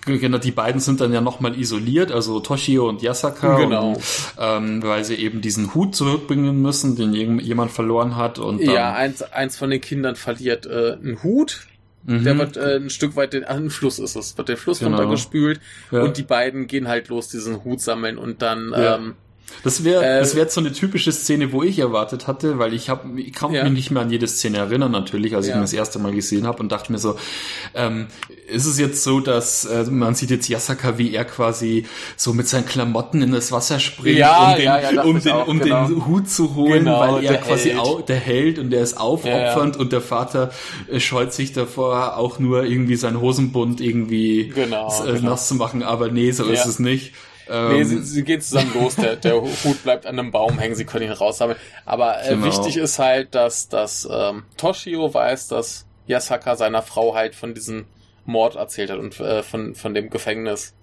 genau, 0.08 0.38
die 0.38 0.52
beiden 0.52 0.82
sind 0.82 1.02
dann 1.02 1.14
ja 1.14 1.22
nochmal 1.22 1.58
isoliert, 1.60 2.12
also 2.12 2.40
Toshio 2.40 2.88
und 2.88 3.02
Yasaka, 3.02 3.58
genau. 3.58 3.94
Und, 3.94 4.04
ähm, 4.40 4.84
weil 4.84 5.04
sie 5.04 5.16
eben 5.16 5.42
diesen 5.42 5.74
Hut 5.74 5.96
zurückbringen 5.96 6.62
müssen, 6.62 6.96
den 6.96 7.14
jemand 7.40 7.72
verloren 7.72 8.16
hat. 8.16 8.40
Und 8.40 8.66
dann, 8.66 8.74
ja, 8.74 8.94
eins, 8.94 9.22
eins 9.22 9.58
von 9.58 9.70
den 9.70 9.82
Kindern 9.82 10.16
verliert 10.16 10.66
äh, 10.66 10.94
einen 10.94 11.22
Hut, 11.24 11.68
Mhm. 12.08 12.24
Der 12.24 12.38
wird 12.38 12.56
äh, 12.56 12.78
ein 12.78 12.90
Stück 12.90 13.18
weit, 13.18 13.34
den, 13.34 13.44
ach, 13.46 13.58
ein 13.58 13.70
Fluss 13.70 14.00
ist 14.00 14.16
es, 14.16 14.38
wird 14.38 14.48
der 14.48 14.56
Fluss 14.56 14.80
genau. 14.80 14.92
runtergespült 14.92 15.60
ja. 15.92 16.04
und 16.04 16.16
die 16.16 16.24
beiden 16.24 16.66
gehen 16.66 16.88
halt 16.88 17.10
los, 17.10 17.28
diesen 17.28 17.66
Hut 17.66 17.82
sammeln 17.82 18.18
und 18.18 18.42
dann 18.42 18.72
ja. 18.72 18.96
ähm, 18.96 19.16
das 19.64 19.84
wäre 19.84 20.06
äh, 20.06 20.20
das 20.20 20.36
wäre 20.36 20.50
so 20.50 20.62
eine 20.62 20.72
typische 20.72 21.12
Szene, 21.12 21.52
wo 21.52 21.64
ich 21.64 21.80
erwartet 21.80 22.28
hatte, 22.28 22.60
weil 22.60 22.74
ich 22.74 22.90
habe 22.90 23.20
ich 23.20 23.34
kann 23.34 23.52
ja. 23.54 23.64
mich 23.64 23.74
nicht 23.74 23.92
mehr 23.92 24.02
an 24.04 24.12
jede 24.12 24.28
Szene 24.28 24.58
erinnern 24.58 24.92
natürlich, 24.92 25.36
als 25.36 25.48
ja. 25.48 25.54
ich 25.54 25.58
ihn 25.58 25.62
das 25.62 25.74
erste 25.74 26.00
Mal 26.00 26.14
gesehen 26.14 26.46
habe 26.46 26.60
und 26.60 26.72
dachte 26.72 26.92
mir 26.92 27.00
so, 27.00 27.18
ähm, 27.74 28.08
ist 28.48 28.66
es 28.66 28.80
jetzt 28.80 29.04
so, 29.04 29.20
dass 29.20 29.66
äh, 29.66 29.84
man 29.86 30.16
sieht 30.16 30.30
jetzt 30.30 30.48
Yasaka, 30.48 30.98
wie 30.98 31.14
er 31.14 31.26
quasi 31.26 31.86
so 32.16 32.34
mit 32.34 32.48
seinen 32.48 32.66
Klamotten 32.66 33.22
in 33.22 33.32
das 33.32 33.52
Wasser 33.52 33.80
springt, 33.80 34.20
ja, 34.20 34.52
um, 34.52 34.58
den, 34.58 35.00
um, 35.00 35.22
den, 35.22 35.34
um 35.34 35.60
genau. 35.60 35.88
den 35.88 36.06
Hut 36.06 36.30
zu 36.30 36.56
holen, 36.56 36.86
genau, 36.86 37.00
weil 37.00 37.26
er 37.26 37.38
quasi 37.38 37.70
Held. 37.70 37.80
Au, 37.80 38.02
der 38.02 38.20
Held 38.20 38.60
und 38.60 38.70
der 38.70 38.82
ist 38.82 38.98
aufopfernd 38.98 39.78
und 39.78 39.92
der 39.92 40.02
Vater 40.02 40.52
äh, 40.92 41.00
scheut 41.00 41.34
sich 41.34 41.54
davor 41.54 42.18
auch 42.18 42.40
nur 42.40 42.64
irgendwie 42.64 42.96
sein 42.96 43.20
Hosenbund 43.20 43.82
irgendwie 43.82 44.50
genau, 44.50 44.94
äh, 45.04 45.14
genau. 45.14 45.32
nass 45.32 45.48
zu 45.48 45.56
machen, 45.56 45.84
aber 45.84 46.10
nee, 46.10 46.32
so 46.32 46.46
ist 46.46 46.66
es 46.66 46.80
nicht. 46.80 47.14
Ähm, 47.50 47.70
nee, 47.74 47.84
sie, 47.84 48.04
sie 48.04 48.24
gehen 48.24 48.42
zusammen 48.42 48.72
los, 48.74 48.96
der, 48.96 49.16
der 49.16 49.42
Hut 49.42 49.84
bleibt 49.84 50.06
an 50.06 50.20
einem 50.20 50.32
Baum 50.32 50.60
hängen, 50.60 50.76
sie 50.76 50.86
können 50.86 51.06
ihn 51.06 51.12
raussammeln. 51.12 51.58
Aber 51.86 52.24
äh, 52.24 52.30
genau. 52.30 52.46
wichtig 52.46 52.78
ist 52.78 53.00
halt, 53.00 53.36
dass, 53.36 53.70
dass 53.70 54.08
ähm, 54.12 54.44
Toshio 54.58 55.14
weiß, 55.14 55.48
dass 55.48 55.86
Yasaka 56.08 56.56
seiner 56.56 56.82
Frau 56.82 57.16
halt 57.16 57.36
von 57.36 57.54
diesem 57.54 57.86
Mord 58.26 58.56
erzählt 58.56 58.90
hat 58.92 59.00
und 59.00 59.20
äh, 59.20 59.44
von, 59.44 59.76
von 59.76 59.94
dem 59.94 60.10
Gefängnis. 60.10 60.74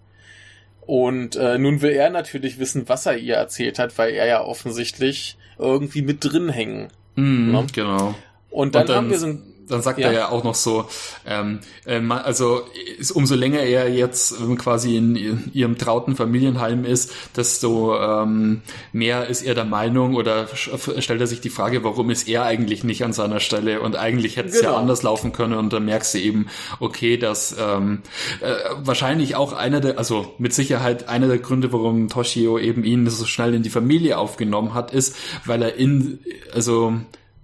Und 0.86 1.36
äh, 1.36 1.58
nun 1.58 1.80
will 1.80 1.92
er 1.92 2.10
natürlich 2.10 2.58
wissen, 2.58 2.88
was 2.88 3.06
er 3.06 3.16
ihr 3.16 3.36
erzählt 3.36 3.78
hat, 3.78 3.96
weil 3.96 4.12
er 4.12 4.26
ja 4.26 4.42
offensichtlich 4.42 5.38
irgendwie 5.58 6.02
mit 6.02 6.24
drin 6.24 6.48
hängen. 6.50 6.88
Mm, 7.14 7.52
ne? 7.52 7.66
Genau. 7.72 8.14
Und 8.50 8.74
dann, 8.74 8.82
und 8.82 8.88
dann 8.88 8.96
haben 8.96 9.10
wir 9.10 9.18
so 9.18 9.26
ein 9.26 9.53
dann 9.68 9.82
sagt 9.82 9.98
ja. 9.98 10.08
er 10.08 10.12
ja 10.12 10.28
auch 10.28 10.44
noch 10.44 10.54
so, 10.54 10.86
ähm, 11.26 11.60
äh, 11.84 12.00
also 12.08 12.62
ist, 12.98 13.12
umso 13.12 13.34
länger 13.34 13.60
er 13.60 13.88
jetzt 13.88 14.34
quasi 14.58 14.96
in, 14.96 15.16
in, 15.16 15.50
ihrem 15.52 15.78
trauten 15.78 16.16
Familienheim 16.16 16.84
ist, 16.84 17.12
desto 17.36 17.96
ähm, 17.98 18.62
mehr 18.92 19.26
ist 19.26 19.42
er 19.42 19.54
der 19.54 19.64
Meinung 19.64 20.14
oder 20.14 20.46
stellt 20.54 21.20
er 21.20 21.26
sich 21.26 21.40
die 21.40 21.50
Frage, 21.50 21.84
warum 21.84 22.10
ist 22.10 22.28
er 22.28 22.44
eigentlich 22.44 22.84
nicht 22.84 23.04
an 23.04 23.12
seiner 23.12 23.40
Stelle 23.40 23.80
und 23.80 23.96
eigentlich 23.96 24.36
hätte 24.36 24.48
es 24.48 24.60
genau. 24.60 24.72
ja 24.72 24.78
anders 24.78 25.02
laufen 25.02 25.32
können 25.32 25.54
und 25.54 25.72
dann 25.72 25.84
merkst 25.84 26.14
du 26.14 26.18
eben, 26.18 26.46
okay, 26.80 27.16
dass 27.16 27.56
ähm, 27.58 28.02
äh, 28.40 28.54
wahrscheinlich 28.78 29.36
auch 29.36 29.52
einer 29.52 29.80
der, 29.80 29.98
also 29.98 30.34
mit 30.38 30.52
Sicherheit 30.52 31.08
einer 31.08 31.28
der 31.28 31.38
Gründe, 31.38 31.72
warum 31.72 32.08
Toshio 32.08 32.58
eben 32.58 32.84
ihn 32.84 33.08
so 33.08 33.24
schnell 33.24 33.54
in 33.54 33.62
die 33.62 33.70
Familie 33.70 34.18
aufgenommen 34.18 34.74
hat, 34.74 34.92
ist, 34.92 35.16
weil 35.44 35.62
er 35.62 35.74
in, 35.76 36.20
also 36.52 36.94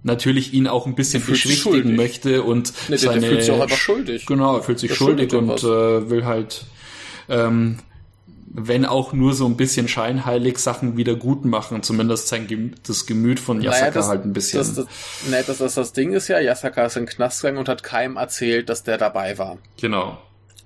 natürlich 0.03 0.53
ihn 0.53 0.67
auch 0.67 0.87
ein 0.87 0.95
bisschen 0.95 1.23
beschwichtigen 1.25 1.95
möchte 1.95 2.43
und 2.43 2.73
nee, 2.89 2.97
seine 2.97 3.21
der 3.21 3.29
fühlt 3.29 3.43
sich 3.43 3.51
auch 3.51 3.61
einfach 3.61 3.77
schuldig. 3.77 4.25
Genau, 4.25 4.57
er 4.57 4.63
fühlt 4.63 4.79
sich 4.79 4.95
schuldig 4.95 5.33
und 5.33 5.63
äh, 5.63 6.09
will 6.09 6.25
halt 6.25 6.65
ähm, 7.29 7.79
wenn 8.53 8.85
auch 8.85 9.13
nur 9.13 9.33
so 9.33 9.45
ein 9.45 9.55
bisschen 9.55 9.87
scheinheilig 9.87 10.57
Sachen 10.57 10.97
wieder 10.97 11.15
gut 11.15 11.45
machen, 11.45 11.83
zumindest 11.83 12.27
sein 12.27 12.47
Gemü 12.47 12.71
das 12.85 13.05
Gemüt 13.05 13.39
von 13.39 13.61
Yasaka 13.61 13.81
naja, 13.81 13.91
das, 13.93 14.07
halt 14.09 14.25
ein 14.25 14.33
bisschen. 14.33 14.59
Das, 14.59 14.75
das, 14.75 14.85
nee, 15.29 15.43
das, 15.45 15.57
das, 15.59 15.75
das 15.75 15.93
Ding 15.93 16.11
ist 16.11 16.27
ja, 16.27 16.39
Yasaka 16.39 16.85
ist 16.85 16.97
in 16.97 17.05
den 17.05 17.09
Knast 17.09 17.41
gegangen 17.41 17.59
und 17.59 17.69
hat 17.69 17.83
keinem 17.83 18.17
erzählt, 18.17 18.69
dass 18.69 18.83
der 18.83 18.97
dabei 18.97 19.37
war. 19.37 19.57
Genau. 19.79 20.17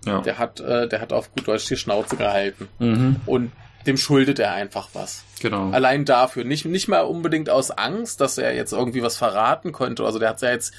Ja. 0.05 0.21
Der 0.21 0.37
hat, 0.37 0.59
äh, 0.59 0.87
der 0.87 1.01
hat 1.01 1.13
auf 1.13 1.31
gut 1.33 1.47
Deutsch 1.47 1.67
die 1.67 1.77
Schnauze 1.77 2.15
gehalten. 2.15 2.67
Mhm. 2.79 3.17
Und 3.25 3.51
dem 3.85 3.97
schuldet 3.97 4.39
er 4.39 4.53
einfach 4.53 4.89
was. 4.93 5.23
Genau. 5.41 5.69
Allein 5.69 6.05
dafür. 6.05 6.43
Nicht, 6.43 6.65
nicht 6.65 6.87
mal 6.87 7.01
unbedingt 7.01 7.49
aus 7.49 7.71
Angst, 7.71 8.21
dass 8.21 8.37
er 8.37 8.55
jetzt 8.55 8.73
irgendwie 8.73 9.03
was 9.03 9.17
verraten 9.17 9.71
könnte. 9.71 10.03
Also 10.03 10.19
der 10.19 10.29
hat 10.29 10.41
ja 10.41 10.51
jetzt, 10.51 10.73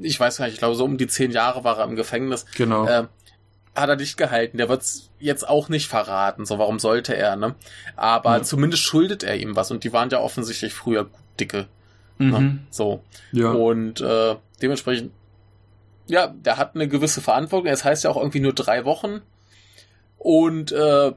ich 0.00 0.18
weiß 0.18 0.38
gar 0.38 0.46
nicht, 0.46 0.54
ich 0.54 0.60
glaube 0.60 0.74
so 0.74 0.84
um 0.84 0.96
die 0.96 1.06
zehn 1.06 1.30
Jahre 1.30 1.64
war 1.64 1.78
er 1.78 1.84
im 1.84 1.96
Gefängnis. 1.96 2.46
Genau. 2.56 2.86
Äh, 2.86 3.06
hat 3.74 3.88
er 3.88 3.96
nicht 3.96 4.16
gehalten. 4.16 4.56
Der 4.56 4.68
wird's 4.68 5.10
jetzt 5.18 5.48
auch 5.48 5.68
nicht 5.68 5.88
verraten. 5.88 6.46
So, 6.46 6.58
warum 6.58 6.78
sollte 6.78 7.16
er, 7.16 7.36
ne? 7.36 7.54
Aber 7.96 8.36
ja. 8.36 8.42
zumindest 8.42 8.82
schuldet 8.84 9.22
er 9.22 9.36
ihm 9.36 9.56
was. 9.56 9.70
Und 9.70 9.84
die 9.84 9.92
waren 9.92 10.10
ja 10.10 10.20
offensichtlich 10.20 10.72
früher 10.72 11.10
dicke. 11.40 11.66
Ne? 12.18 12.26
Mhm. 12.26 12.32
Ne? 12.32 12.58
So. 12.70 13.02
Ja. 13.32 13.50
Und 13.50 14.00
äh, 14.00 14.36
dementsprechend, 14.62 15.12
ja, 16.06 16.28
der 16.28 16.56
hat 16.56 16.74
eine 16.74 16.86
gewisse 16.86 17.20
Verantwortung. 17.20 17.70
Es 17.70 17.84
heißt 17.84 18.04
ja 18.04 18.10
auch 18.10 18.16
irgendwie 18.16 18.40
nur 18.40 18.52
drei 18.52 18.84
Wochen. 18.84 19.22
Und 20.18 20.70
äh, 20.72 21.12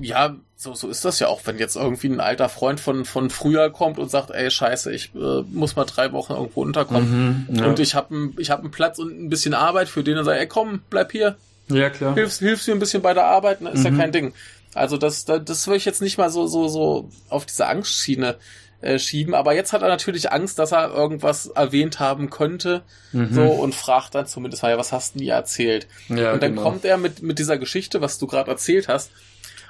ja, 0.00 0.36
so, 0.56 0.74
so 0.74 0.88
ist 0.88 1.04
das 1.04 1.18
ja 1.18 1.28
auch, 1.28 1.40
wenn 1.44 1.58
jetzt 1.58 1.76
irgendwie 1.76 2.08
ein 2.08 2.20
alter 2.20 2.48
Freund 2.48 2.80
von, 2.80 3.04
von 3.04 3.30
früher 3.30 3.70
kommt 3.70 3.98
und 3.98 4.10
sagt, 4.10 4.30
ey, 4.30 4.50
scheiße, 4.50 4.92
ich 4.92 5.14
äh, 5.14 5.42
muss 5.50 5.76
mal 5.76 5.84
drei 5.84 6.12
Wochen 6.12 6.32
irgendwo 6.32 6.62
unterkommen. 6.62 7.46
Mhm, 7.48 7.56
ja. 7.56 7.66
Und 7.66 7.78
ich 7.80 7.94
habe 7.94 8.32
ich 8.38 8.50
hab 8.50 8.60
einen 8.60 8.70
Platz 8.70 8.98
und 8.98 9.18
ein 9.18 9.28
bisschen 9.28 9.54
Arbeit 9.54 9.88
für 9.88 10.04
den 10.04 10.18
und 10.18 10.24
sage, 10.24 10.40
ey, 10.40 10.46
komm, 10.46 10.80
bleib 10.90 11.12
hier. 11.12 11.36
Ja, 11.68 11.90
klar. 11.90 12.14
Hilfst, 12.14 12.40
hilfst 12.40 12.68
mir 12.68 12.74
ein 12.74 12.78
bisschen 12.78 13.02
bei 13.02 13.14
der 13.14 13.24
Arbeit, 13.24 13.62
ne? 13.62 13.70
ist 13.70 13.80
mhm. 13.80 13.96
ja 13.96 14.02
kein 14.02 14.12
Ding. 14.12 14.34
Also 14.74 14.96
das, 14.96 15.24
das, 15.24 15.44
das 15.44 15.66
will 15.68 15.76
ich 15.76 15.84
jetzt 15.84 16.02
nicht 16.02 16.18
mal 16.18 16.30
so, 16.30 16.46
so, 16.46 16.68
so 16.68 17.08
auf 17.28 17.46
diese 17.46 17.66
Angstschiene 17.66 18.36
äh, 18.80 18.98
schieben. 18.98 19.34
Aber 19.34 19.54
jetzt 19.54 19.72
hat 19.72 19.82
er 19.82 19.88
natürlich 19.88 20.30
Angst, 20.32 20.58
dass 20.58 20.72
er 20.72 20.92
irgendwas 20.92 21.46
erwähnt 21.46 22.00
haben 22.00 22.28
könnte. 22.28 22.82
Mhm. 23.12 23.32
So 23.32 23.42
und 23.42 23.74
fragt 23.74 24.14
dann 24.14 24.26
zumindest 24.26 24.62
mal, 24.62 24.70
ja, 24.70 24.78
was 24.78 24.92
hast 24.92 25.14
du 25.14 25.20
nie 25.20 25.28
erzählt? 25.28 25.86
Ja, 26.08 26.32
und 26.32 26.42
dann 26.42 26.50
genau. 26.50 26.62
kommt 26.62 26.84
er 26.84 26.98
mit, 26.98 27.22
mit 27.22 27.38
dieser 27.38 27.56
Geschichte, 27.56 28.00
was 28.00 28.18
du 28.18 28.26
gerade 28.26 28.50
erzählt 28.50 28.88
hast, 28.88 29.10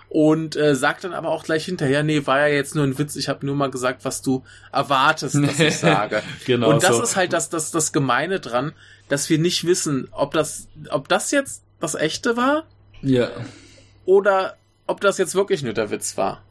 und 0.09 0.57
äh, 0.57 0.75
sagt 0.75 1.05
dann 1.05 1.12
aber 1.12 1.31
auch 1.31 1.45
gleich 1.45 1.64
hinterher, 1.64 2.03
nee, 2.03 2.27
war 2.27 2.40
ja 2.40 2.55
jetzt 2.55 2.75
nur 2.75 2.85
ein 2.85 2.99
Witz, 2.99 3.17
ich 3.17 3.29
habe 3.29 3.45
nur 3.45 3.57
mal 3.57 3.71
gesagt, 3.71 4.05
was 4.05 4.23
du 4.23 4.45
erwartest, 4.73 5.35
dass 5.35 5.59
ich 5.59 5.77
sage. 5.79 6.23
genau. 6.47 6.71
Und 6.71 6.83
das 6.83 6.97
so. 6.97 7.03
ist 7.03 7.17
halt 7.17 7.33
das, 7.33 7.51
das, 7.51 7.71
das 7.71 7.93
Gemeine 7.93 8.40
dran, 8.40 8.73
dass 9.09 9.29
wir 9.29 9.38
nicht 9.38 9.67
wissen, 9.67 10.09
ob 10.12 10.33
das, 10.33 10.69
ob 10.90 11.09
das 11.09 11.31
jetzt 11.31 11.62
das 11.81 11.95
Echte 11.95 12.37
war. 12.37 12.64
Ja. 13.03 13.31
Oder 14.05 14.57
ob 14.87 15.01
das 15.01 15.19
jetzt 15.19 15.35
wirklich 15.35 15.62
nur 15.62 15.73
der 15.73 15.90
Witz 15.90 16.17
war. 16.17 16.43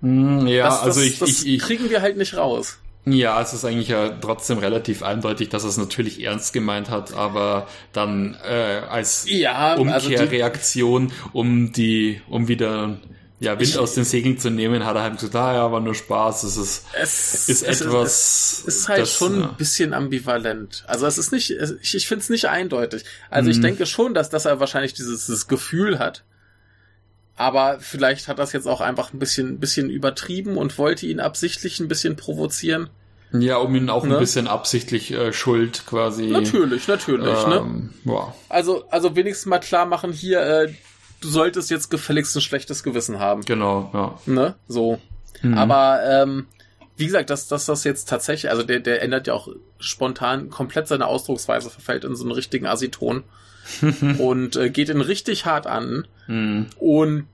Mm, 0.00 0.46
ja, 0.46 0.66
das, 0.66 0.82
also 0.82 1.00
das, 1.00 1.08
ich, 1.08 1.18
das 1.18 1.28
ich, 1.28 1.46
ich 1.46 1.62
kriegen 1.62 1.90
wir 1.90 2.02
halt 2.02 2.16
nicht 2.16 2.36
raus. 2.36 2.78
Ja, 3.08 3.40
es 3.40 3.52
ist 3.52 3.64
eigentlich 3.64 3.88
ja 3.88 4.08
trotzdem 4.08 4.58
relativ 4.58 5.04
eindeutig, 5.04 5.48
dass 5.48 5.62
er 5.62 5.68
es 5.68 5.76
natürlich 5.76 6.22
ernst 6.24 6.52
gemeint 6.52 6.90
hat, 6.90 7.14
aber 7.14 7.68
dann 7.92 8.36
äh, 8.44 8.82
als 8.88 9.26
ja, 9.28 9.74
Umkehrreaktion, 9.76 11.04
also 11.04 11.30
um 11.32 11.72
die, 11.72 12.20
um 12.28 12.48
wieder 12.48 12.98
ja, 13.38 13.58
Wind 13.60 13.68
ich, 13.68 13.78
aus 13.78 13.94
den 13.94 14.04
Segeln 14.04 14.38
zu 14.38 14.50
nehmen, 14.50 14.84
hat 14.84 14.96
er 14.96 15.02
halt 15.02 15.14
gesagt, 15.14 15.36
ah 15.36 15.52
ja, 15.52 15.70
war 15.70 15.80
nur 15.80 15.94
Spaß. 15.94 16.42
Es 16.44 16.56
ist, 16.56 16.86
es, 17.00 17.48
ist 17.48 17.62
es 17.62 17.80
etwas. 17.82 18.64
Es 18.66 18.74
ist 18.74 18.88
halt 18.88 19.02
das, 19.02 19.12
schon 19.12 19.40
ja. 19.40 19.50
ein 19.50 19.56
bisschen 19.56 19.92
ambivalent. 19.92 20.84
Also 20.86 21.06
es 21.06 21.18
ist 21.18 21.32
nicht, 21.32 21.50
ich, 21.82 21.94
ich 21.94 22.08
finde 22.08 22.22
es 22.22 22.30
nicht 22.30 22.46
eindeutig. 22.46 23.04
Also 23.30 23.50
ich 23.50 23.58
mhm. 23.58 23.62
denke 23.62 23.86
schon, 23.86 24.14
dass, 24.14 24.30
dass 24.30 24.46
er 24.46 24.58
wahrscheinlich 24.58 24.94
dieses, 24.94 25.26
dieses 25.26 25.46
Gefühl 25.48 25.98
hat. 25.98 26.24
Aber 27.36 27.78
vielleicht 27.80 28.28
hat 28.28 28.38
das 28.38 28.52
jetzt 28.52 28.66
auch 28.66 28.80
einfach 28.80 29.12
ein 29.12 29.18
bisschen, 29.18 29.60
bisschen 29.60 29.90
übertrieben 29.90 30.56
und 30.56 30.78
wollte 30.78 31.06
ihn 31.06 31.20
absichtlich 31.20 31.80
ein 31.80 31.88
bisschen 31.88 32.16
provozieren. 32.16 32.88
Ja, 33.32 33.58
um 33.58 33.74
ihn 33.74 33.90
auch 33.90 34.04
ne? 34.04 34.14
ein 34.14 34.20
bisschen 34.20 34.46
absichtlich 34.46 35.12
äh, 35.12 35.32
Schuld 35.32 35.84
quasi. 35.86 36.28
Natürlich, 36.28 36.88
natürlich, 36.88 37.46
ne? 37.46 37.56
ähm, 37.56 37.94
ne? 38.04 38.12
Ja. 38.14 38.34
Also, 38.48 38.84
also 38.88 39.16
wenigstens 39.16 39.46
mal 39.46 39.58
klar 39.58 39.84
machen 39.84 40.12
hier, 40.12 40.40
äh, 40.40 40.72
du 41.20 41.28
solltest 41.28 41.70
jetzt 41.70 41.90
gefälligst 41.90 42.34
ein 42.36 42.40
schlechtes 42.40 42.82
Gewissen 42.82 43.18
haben. 43.18 43.42
Genau, 43.44 43.90
ja. 43.92 44.32
Ne? 44.32 44.54
So. 44.68 44.98
Mhm. 45.42 45.58
Aber 45.58 46.00
ähm, 46.08 46.46
wie 46.96 47.06
gesagt, 47.06 47.30
dass, 47.30 47.48
dass 47.48 47.66
das 47.66 47.84
jetzt 47.84 48.08
tatsächlich, 48.08 48.50
also 48.50 48.62
der, 48.62 48.80
der 48.80 49.02
ändert 49.02 49.26
ja 49.26 49.34
auch 49.34 49.48
spontan 49.78 50.48
komplett 50.48 50.88
seine 50.88 51.06
Ausdrucksweise, 51.06 51.68
verfällt 51.68 52.04
in 52.04 52.14
so 52.14 52.24
einen 52.24 52.32
richtigen 52.32 52.66
Asiton. 52.66 53.24
und 54.18 54.56
äh, 54.56 54.70
geht 54.70 54.88
ihn 54.88 55.00
richtig 55.00 55.46
hart 55.46 55.66
an. 55.66 56.06
Mhm. 56.26 56.66
Und 56.78 57.26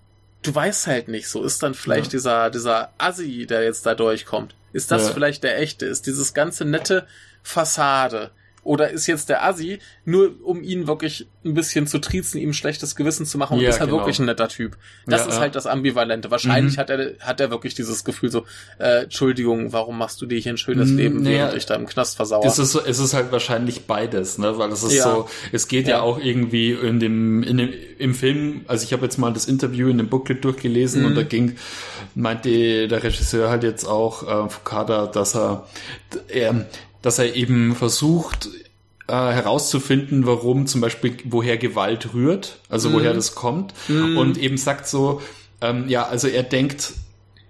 du 0.42 0.54
weißt 0.54 0.86
halt 0.86 1.08
nicht, 1.08 1.28
so 1.28 1.42
ist 1.42 1.62
dann 1.62 1.74
vielleicht 1.74 2.06
ja. 2.06 2.18
dieser, 2.18 2.50
dieser 2.50 2.92
Assi, 2.98 3.46
der 3.46 3.62
jetzt 3.64 3.86
da 3.86 3.94
durchkommt. 3.94 4.54
Ist 4.72 4.90
das 4.90 5.08
ja. 5.08 5.14
vielleicht 5.14 5.44
der 5.44 5.58
echte? 5.58 5.86
Ist 5.86 6.06
dieses 6.06 6.34
ganze 6.34 6.64
nette 6.64 7.06
Fassade? 7.42 8.30
Oder 8.64 8.90
ist 8.90 9.08
jetzt 9.08 9.28
der 9.28 9.44
Assi, 9.44 9.80
nur 10.04 10.34
um 10.44 10.62
ihn 10.62 10.86
wirklich 10.86 11.26
ein 11.44 11.54
bisschen 11.54 11.88
zu 11.88 11.98
triezen, 11.98 12.40
ihm 12.40 12.52
schlechtes 12.52 12.94
Gewissen 12.94 13.26
zu 13.26 13.36
machen 13.36 13.58
und 13.58 13.62
ja, 13.64 13.70
ist 13.70 13.80
er 13.80 13.86
genau. 13.86 13.98
wirklich 13.98 14.20
ein 14.20 14.26
netter 14.26 14.48
Typ. 14.48 14.76
Das 15.06 15.22
ja, 15.22 15.28
ist 15.28 15.40
halt 15.40 15.56
das 15.56 15.66
Ambivalente. 15.66 16.30
Wahrscheinlich 16.30 16.76
mhm. 16.76 16.80
hat 16.80 16.90
er 16.90 17.14
hat 17.18 17.40
er 17.40 17.50
wirklich 17.50 17.74
dieses 17.74 18.04
Gefühl 18.04 18.30
so, 18.30 18.44
äh, 18.78 19.04
Entschuldigung, 19.04 19.72
warum 19.72 19.98
machst 19.98 20.20
du 20.22 20.26
dir 20.26 20.38
hier 20.38 20.52
ein 20.52 20.58
schönes 20.58 20.90
mhm, 20.90 20.96
Leben, 20.96 21.22
naja, 21.22 21.38
während 21.38 21.56
ich 21.56 21.66
da 21.66 21.74
im 21.74 21.86
Knast 21.86 22.14
versauere? 22.14 22.46
Es 22.46 22.60
ist, 22.60 22.76
es 22.76 22.98
ist 23.00 23.14
halt 23.14 23.32
wahrscheinlich 23.32 23.86
beides, 23.86 24.38
ne? 24.38 24.56
Weil 24.58 24.70
es 24.70 24.84
ist 24.84 25.02
so, 25.02 25.28
es 25.50 25.66
geht 25.66 25.88
ja. 25.88 26.00
auch 26.00 26.20
irgendwie 26.20 26.70
in 26.70 27.00
dem, 27.00 27.42
in 27.42 27.56
dem, 27.56 27.72
im 27.98 28.14
Film, 28.14 28.60
also 28.68 28.84
ich 28.84 28.92
habe 28.92 29.02
jetzt 29.02 29.18
mal 29.18 29.32
das 29.32 29.46
Interview 29.46 29.88
in 29.88 29.98
dem 29.98 30.08
Booklet 30.08 30.44
durchgelesen 30.44 31.00
mhm. 31.00 31.08
und 31.08 31.14
da 31.16 31.24
ging, 31.24 31.56
meinte 32.14 32.86
der 32.86 33.02
Regisseur 33.02 33.50
halt 33.50 33.64
jetzt 33.64 33.86
auch, 33.86 34.46
äh, 34.46 34.48
Fukada, 34.48 35.06
dass 35.06 35.34
er, 35.34 35.66
er 36.28 36.66
dass 37.02 37.18
er 37.18 37.34
eben 37.34 37.74
versucht 37.74 38.48
äh, 39.08 39.12
herauszufinden, 39.12 40.26
warum 40.26 40.66
zum 40.66 40.80
Beispiel, 40.80 41.16
woher 41.24 41.58
Gewalt 41.58 42.14
rührt, 42.14 42.58
also 42.68 42.88
mhm. 42.88 42.94
woher 42.94 43.14
das 43.14 43.34
kommt. 43.34 43.74
Mhm. 43.88 44.16
Und 44.16 44.38
eben 44.38 44.56
sagt 44.56 44.86
so, 44.86 45.20
ähm, 45.60 45.88
ja, 45.88 46.06
also 46.06 46.28
er 46.28 46.44
denkt, 46.44 46.92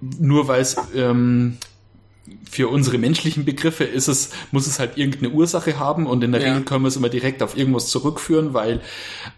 nur 0.01 0.49
weil 0.49 0.61
es 0.61 0.77
ähm, 0.95 1.59
für 2.51 2.69
unsere 2.69 2.99
menschlichen 2.99 3.45
Begriffe 3.45 3.85
ist 3.85 4.09
es, 4.09 4.31
muss 4.51 4.67
es 4.67 4.79
halt 4.79 4.97
irgendeine 4.97 5.31
Ursache 5.31 5.79
haben 5.79 6.07
und 6.07 6.23
in 6.23 6.33
der 6.33 6.41
ja. 6.41 6.49
Regel 6.49 6.65
können 6.65 6.85
wir 6.85 6.89
es 6.89 6.97
immer 6.97 7.09
direkt 7.09 7.43
auf 7.43 7.57
irgendwas 7.57 7.89
zurückführen, 7.89 8.55
weil 8.55 8.81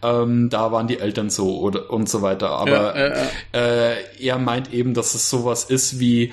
ähm, 0.03 0.51
da 0.51 0.73
waren 0.73 0.87
die 0.87 0.99
Eltern 0.99 1.31
so 1.31 1.59
oder 1.59 1.91
und 1.91 2.09
so 2.09 2.23
weiter. 2.23 2.51
Aber 2.51 2.97
ja, 2.99 3.09
ja, 3.09 3.29
äh, 3.53 3.97
er 4.21 4.39
meint 4.39 4.73
eben, 4.73 4.95
dass 4.95 5.15
es 5.15 5.31
sowas 5.31 5.65
ist 5.65 5.99
wie 5.99 6.33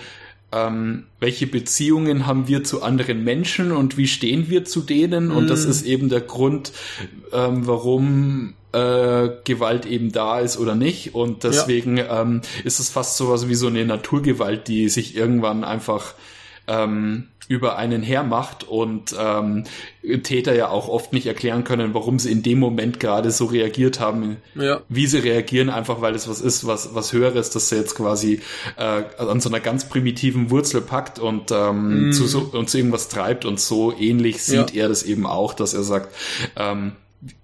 ähm, 0.51 1.05
welche 1.19 1.47
Beziehungen 1.47 2.27
haben 2.27 2.47
wir 2.47 2.63
zu 2.63 2.83
anderen 2.83 3.23
Menschen 3.23 3.71
und 3.71 3.97
wie 3.97 4.07
stehen 4.07 4.49
wir 4.49 4.65
zu 4.65 4.81
denen? 4.81 5.29
Mm. 5.29 5.37
Und 5.37 5.49
das 5.49 5.65
mhm. 5.65 5.71
ist 5.71 5.85
eben 5.85 6.09
der 6.09 6.21
Grund, 6.21 6.73
ähm, 7.31 7.65
warum 7.67 8.53
äh, 8.73 9.29
Gewalt 9.43 9.85
eben 9.85 10.11
da 10.11 10.39
ist 10.39 10.57
oder 10.57 10.75
nicht. 10.75 11.15
Und 11.15 11.43
deswegen 11.43 11.97
ja. 11.97 12.21
ähm, 12.21 12.41
ist 12.63 12.79
es 12.79 12.89
fast 12.89 13.17
sowas 13.17 13.47
wie 13.47 13.55
so 13.55 13.67
eine 13.67 13.85
Naturgewalt, 13.85 14.67
die 14.67 14.89
sich 14.89 15.15
irgendwann 15.15 15.63
einfach 15.63 16.15
ähm, 16.67 17.27
über 17.51 17.75
einen 17.75 18.01
hermacht 18.01 18.63
und 18.63 19.13
ähm, 19.19 19.65
Täter 20.23 20.56
ja 20.56 20.69
auch 20.69 20.87
oft 20.87 21.12
nicht 21.12 21.25
erklären 21.25 21.65
können, 21.65 21.93
warum 21.93 22.17
sie 22.17 22.31
in 22.31 22.43
dem 22.43 22.60
Moment 22.60 23.02
gerade 23.02 23.29
so 23.29 23.43
reagiert 23.43 23.99
haben, 23.99 24.37
ja. 24.56 24.79
wie 24.87 25.06
sie 25.06 25.17
reagieren, 25.17 25.69
einfach 25.69 25.99
weil 25.99 26.15
es 26.15 26.29
was 26.29 26.39
ist, 26.39 26.65
was 26.65 26.95
was 26.95 27.12
höheres, 27.12 27.49
das 27.49 27.67
sie 27.67 27.75
jetzt 27.75 27.95
quasi 27.95 28.39
äh, 28.77 29.04
an 29.17 29.41
so 29.41 29.49
einer 29.49 29.60
ganz 29.60 29.83
primitiven 29.83 30.49
Wurzel 30.49 30.79
packt 30.79 31.19
und 31.19 31.52
ähm, 31.52 32.08
mm. 32.08 32.13
zu 32.13 32.25
so, 32.25 32.39
und 32.54 32.69
zu 32.69 32.77
irgendwas 32.77 33.10
treibt 33.10 33.43
und 33.43 33.60
so 33.60 33.93
ähnlich 33.99 34.41
sieht 34.41 34.73
ja. 34.73 34.83
er 34.83 34.87
das 34.87 35.04
eben 35.04 35.25
auch, 35.25 35.54
dass 35.54 35.73
er 35.73 35.83
sagt, 35.83 36.15
ähm, 36.56 36.93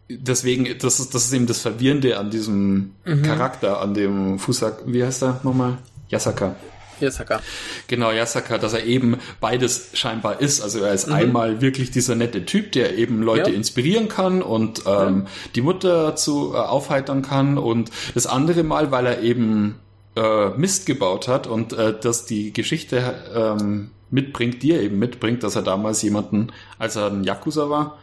deswegen, 0.10 0.78
das 0.80 1.02
ist, 1.02 1.16
das 1.16 1.26
ist 1.26 1.34
eben 1.34 1.48
das 1.48 1.60
Verwirrende 1.60 2.18
an 2.18 2.30
diesem 2.30 2.94
mhm. 3.04 3.24
Charakter, 3.24 3.82
an 3.82 3.94
dem 3.94 4.40
Fusak, 4.40 4.84
wie 4.86 5.04
heißt 5.04 5.24
er 5.24 5.42
nochmal? 5.44 5.80
Yasaka. 6.08 6.56
Yasaka. 7.00 7.42
Genau, 7.88 8.12
Yasaka, 8.12 8.58
dass 8.58 8.74
er 8.74 8.86
eben 8.86 9.18
beides 9.40 9.90
scheinbar 9.94 10.42
ist. 10.42 10.62
Also 10.62 10.80
er 10.80 10.94
ist 10.94 11.08
mhm. 11.08 11.14
einmal 11.14 11.62
wirklich 11.62 11.92
dieser 11.92 12.16
nette 12.16 12.46
Typ, 12.46 12.72
der 12.72 12.98
eben 12.98 13.22
Leute 13.22 13.52
ja. 13.52 13.56
inspirieren 13.56 14.08
kann 14.08 14.42
und 14.42 14.84
ähm, 14.86 15.24
ja. 15.26 15.32
die 15.56 15.62
Mutter 15.62 16.16
zu 16.16 16.54
äh, 16.54 16.58
aufheitern 16.58 17.22
kann 17.22 17.58
und 17.58 17.92
das 18.14 18.28
andere 18.28 18.64
Mal, 18.64 18.92
weil 18.92 19.06
er 19.06 19.22
eben 19.22 19.76
äh, 20.16 20.50
Mist 20.50 20.86
gebaut 20.86 21.28
hat 21.28 21.48
und 21.48 21.74
äh, 21.74 21.98
dass 22.00 22.26
die 22.26 22.54
Geschichte 22.54 23.16
ähm, 23.34 23.92
mitbringt, 24.10 24.64
die 24.64 24.72
er 24.72 24.82
eben 24.82 25.00
mitbringt, 25.00 25.44
dass 25.44 25.56
er 25.56 25.62
damals 25.62 26.02
jemanden, 26.02 26.52
als 26.80 26.96
er 26.96 27.08
ein 27.08 27.24
Yakuza 27.24 27.70
war, 27.70 27.98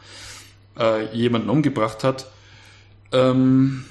äh, 0.79 1.15
jemanden 1.15 1.51
umgebracht 1.51 2.05
hat. 2.05 2.27
Ähm, 3.13 3.85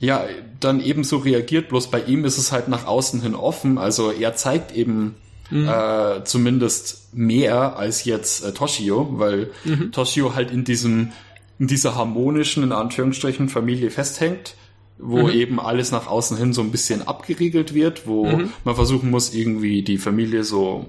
ja, 0.00 0.24
dann 0.58 0.80
ebenso 0.80 1.18
reagiert, 1.18 1.68
bloß 1.68 1.90
bei 1.90 2.02
ihm 2.02 2.24
ist 2.24 2.38
es 2.38 2.52
halt 2.52 2.68
nach 2.68 2.86
außen 2.86 3.20
hin 3.20 3.34
offen, 3.34 3.76
also 3.76 4.10
er 4.10 4.34
zeigt 4.34 4.74
eben 4.74 5.14
mhm. 5.50 5.68
äh, 5.68 6.24
zumindest 6.24 7.14
mehr 7.14 7.76
als 7.76 8.04
jetzt 8.04 8.42
äh, 8.42 8.52
Toshio, 8.52 9.18
weil 9.18 9.50
mhm. 9.64 9.92
Toshio 9.92 10.34
halt 10.34 10.50
in 10.50 10.64
diesem, 10.64 11.12
in 11.58 11.66
dieser 11.66 11.94
harmonischen, 11.94 12.62
in 12.62 12.72
Anführungsstrichen, 12.72 13.50
Familie 13.50 13.90
festhängt, 13.90 14.54
wo 14.98 15.24
mhm. 15.24 15.32
eben 15.32 15.60
alles 15.60 15.92
nach 15.92 16.06
außen 16.06 16.38
hin 16.38 16.54
so 16.54 16.62
ein 16.62 16.70
bisschen 16.70 17.06
abgeriegelt 17.06 17.74
wird, 17.74 18.06
wo 18.06 18.24
mhm. 18.24 18.50
man 18.64 18.74
versuchen 18.74 19.10
muss, 19.10 19.34
irgendwie 19.34 19.82
die 19.82 19.98
Familie 19.98 20.44
so 20.44 20.88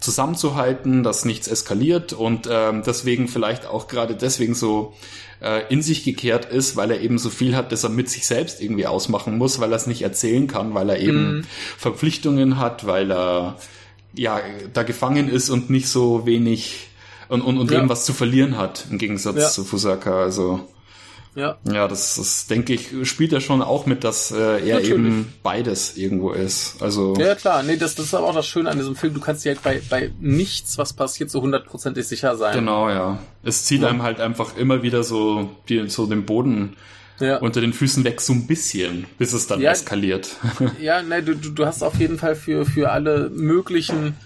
zusammenzuhalten, 0.00 1.02
dass 1.02 1.24
nichts 1.24 1.46
eskaliert 1.46 2.12
und 2.12 2.48
ähm, 2.50 2.82
deswegen 2.84 3.28
vielleicht 3.28 3.66
auch 3.66 3.86
gerade 3.86 4.14
deswegen 4.14 4.54
so 4.54 4.94
äh, 5.40 5.62
in 5.72 5.82
sich 5.82 6.04
gekehrt 6.04 6.46
ist, 6.46 6.76
weil 6.76 6.90
er 6.90 7.00
eben 7.00 7.18
so 7.18 7.30
viel 7.30 7.54
hat, 7.54 7.70
dass 7.70 7.84
er 7.84 7.90
mit 7.90 8.08
sich 8.08 8.26
selbst 8.26 8.62
irgendwie 8.62 8.86
ausmachen 8.86 9.36
muss, 9.36 9.60
weil 9.60 9.72
er 9.72 9.76
es 9.76 9.86
nicht 9.86 10.02
erzählen 10.02 10.46
kann, 10.46 10.74
weil 10.74 10.88
er 10.88 10.98
eben 11.00 11.36
mhm. 11.36 11.44
Verpflichtungen 11.76 12.58
hat, 12.58 12.86
weil 12.86 13.12
er 13.12 13.56
ja 14.14 14.40
da 14.72 14.82
gefangen 14.82 15.28
ist 15.28 15.50
und 15.50 15.70
nicht 15.70 15.88
so 15.88 16.26
wenig 16.26 16.88
und, 17.28 17.42
und, 17.42 17.58
und 17.58 17.70
ja. 17.70 17.78
eben 17.78 17.88
was 17.88 18.04
zu 18.04 18.12
verlieren 18.12 18.56
hat, 18.56 18.86
im 18.90 18.98
Gegensatz 18.98 19.36
ja. 19.36 19.48
zu 19.48 19.64
Fusaka. 19.64 20.22
Also 20.22 20.66
ja. 21.34 21.58
Ja, 21.70 21.86
das, 21.86 22.16
das 22.16 22.46
denke 22.46 22.74
ich, 22.74 23.08
spielt 23.08 23.32
er 23.32 23.40
schon 23.40 23.62
auch 23.62 23.86
mit, 23.86 24.02
dass 24.04 24.32
äh, 24.32 24.36
er 24.36 24.58
Natürlich. 24.58 24.90
eben 24.90 25.32
beides 25.42 25.96
irgendwo 25.96 26.32
ist. 26.32 26.82
Also. 26.82 27.14
Ja, 27.16 27.34
klar. 27.34 27.62
Nee, 27.62 27.76
das, 27.76 27.94
das 27.94 28.06
ist 28.06 28.14
aber 28.14 28.26
auch 28.26 28.34
das 28.34 28.46
Schöne 28.46 28.68
an 28.68 28.78
diesem 28.78 28.96
Film. 28.96 29.14
Du 29.14 29.20
kannst 29.20 29.44
dir 29.44 29.50
halt 29.50 29.62
bei, 29.62 29.80
bei 29.88 30.10
nichts, 30.20 30.76
was 30.76 30.92
passiert, 30.92 31.30
so 31.30 31.40
hundertprozentig 31.40 32.06
sicher 32.06 32.36
sein. 32.36 32.54
Genau, 32.54 32.88
ja. 32.88 33.18
Es 33.42 33.64
zieht 33.64 33.82
ja. 33.82 33.88
einem 33.88 34.02
halt 34.02 34.20
einfach 34.20 34.56
immer 34.56 34.82
wieder 34.82 35.04
so, 35.04 35.50
die, 35.68 35.88
so 35.88 36.06
den 36.06 36.26
Boden 36.26 36.76
ja. 37.20 37.38
unter 37.38 37.60
den 37.60 37.72
Füßen 37.72 38.04
weg, 38.04 38.20
so 38.20 38.32
ein 38.32 38.46
bisschen, 38.46 39.06
bis 39.18 39.32
es 39.32 39.46
dann 39.46 39.60
ja, 39.60 39.70
eskaliert. 39.70 40.36
Ja, 40.80 41.02
ne, 41.02 41.22
du, 41.22 41.34
du 41.34 41.66
hast 41.66 41.82
auf 41.82 41.96
jeden 41.96 42.18
Fall 42.18 42.34
für, 42.34 42.64
für 42.64 42.90
alle 42.90 43.30
möglichen 43.30 44.16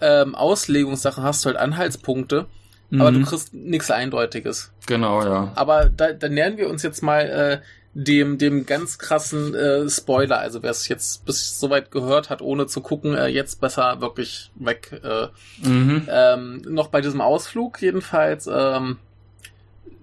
ähm, 0.00 0.34
Auslegungssachen 0.34 1.22
hast 1.22 1.44
du 1.44 1.48
halt 1.48 1.58
Anhaltspunkte 1.58 2.46
aber 2.92 3.12
du 3.12 3.18
mhm. 3.18 3.24
kriegst 3.24 3.52
nichts 3.52 3.90
Eindeutiges. 3.90 4.72
Genau, 4.86 5.22
ja. 5.22 5.52
Aber 5.54 5.90
da, 5.90 6.12
da 6.12 6.28
nähern 6.28 6.56
wir 6.56 6.70
uns 6.70 6.82
jetzt 6.82 7.02
mal 7.02 7.20
äh, 7.20 7.60
dem, 7.94 8.38
dem 8.38 8.64
ganz 8.64 8.98
krassen 8.98 9.54
äh, 9.54 9.88
Spoiler. 9.90 10.38
Also 10.38 10.62
wer 10.62 10.70
es 10.70 10.88
jetzt 10.88 11.26
bis 11.26 11.58
soweit 11.58 11.90
gehört 11.90 12.30
hat, 12.30 12.40
ohne 12.40 12.66
zu 12.66 12.80
gucken, 12.80 13.14
äh, 13.14 13.26
jetzt 13.26 13.60
besser 13.60 14.00
wirklich 14.00 14.50
weg. 14.54 15.00
Äh, 15.02 15.26
mhm. 15.66 16.08
ähm, 16.08 16.62
noch 16.68 16.88
bei 16.88 17.00
diesem 17.00 17.20
Ausflug 17.20 17.82
jedenfalls 17.82 18.48
ähm, 18.50 18.98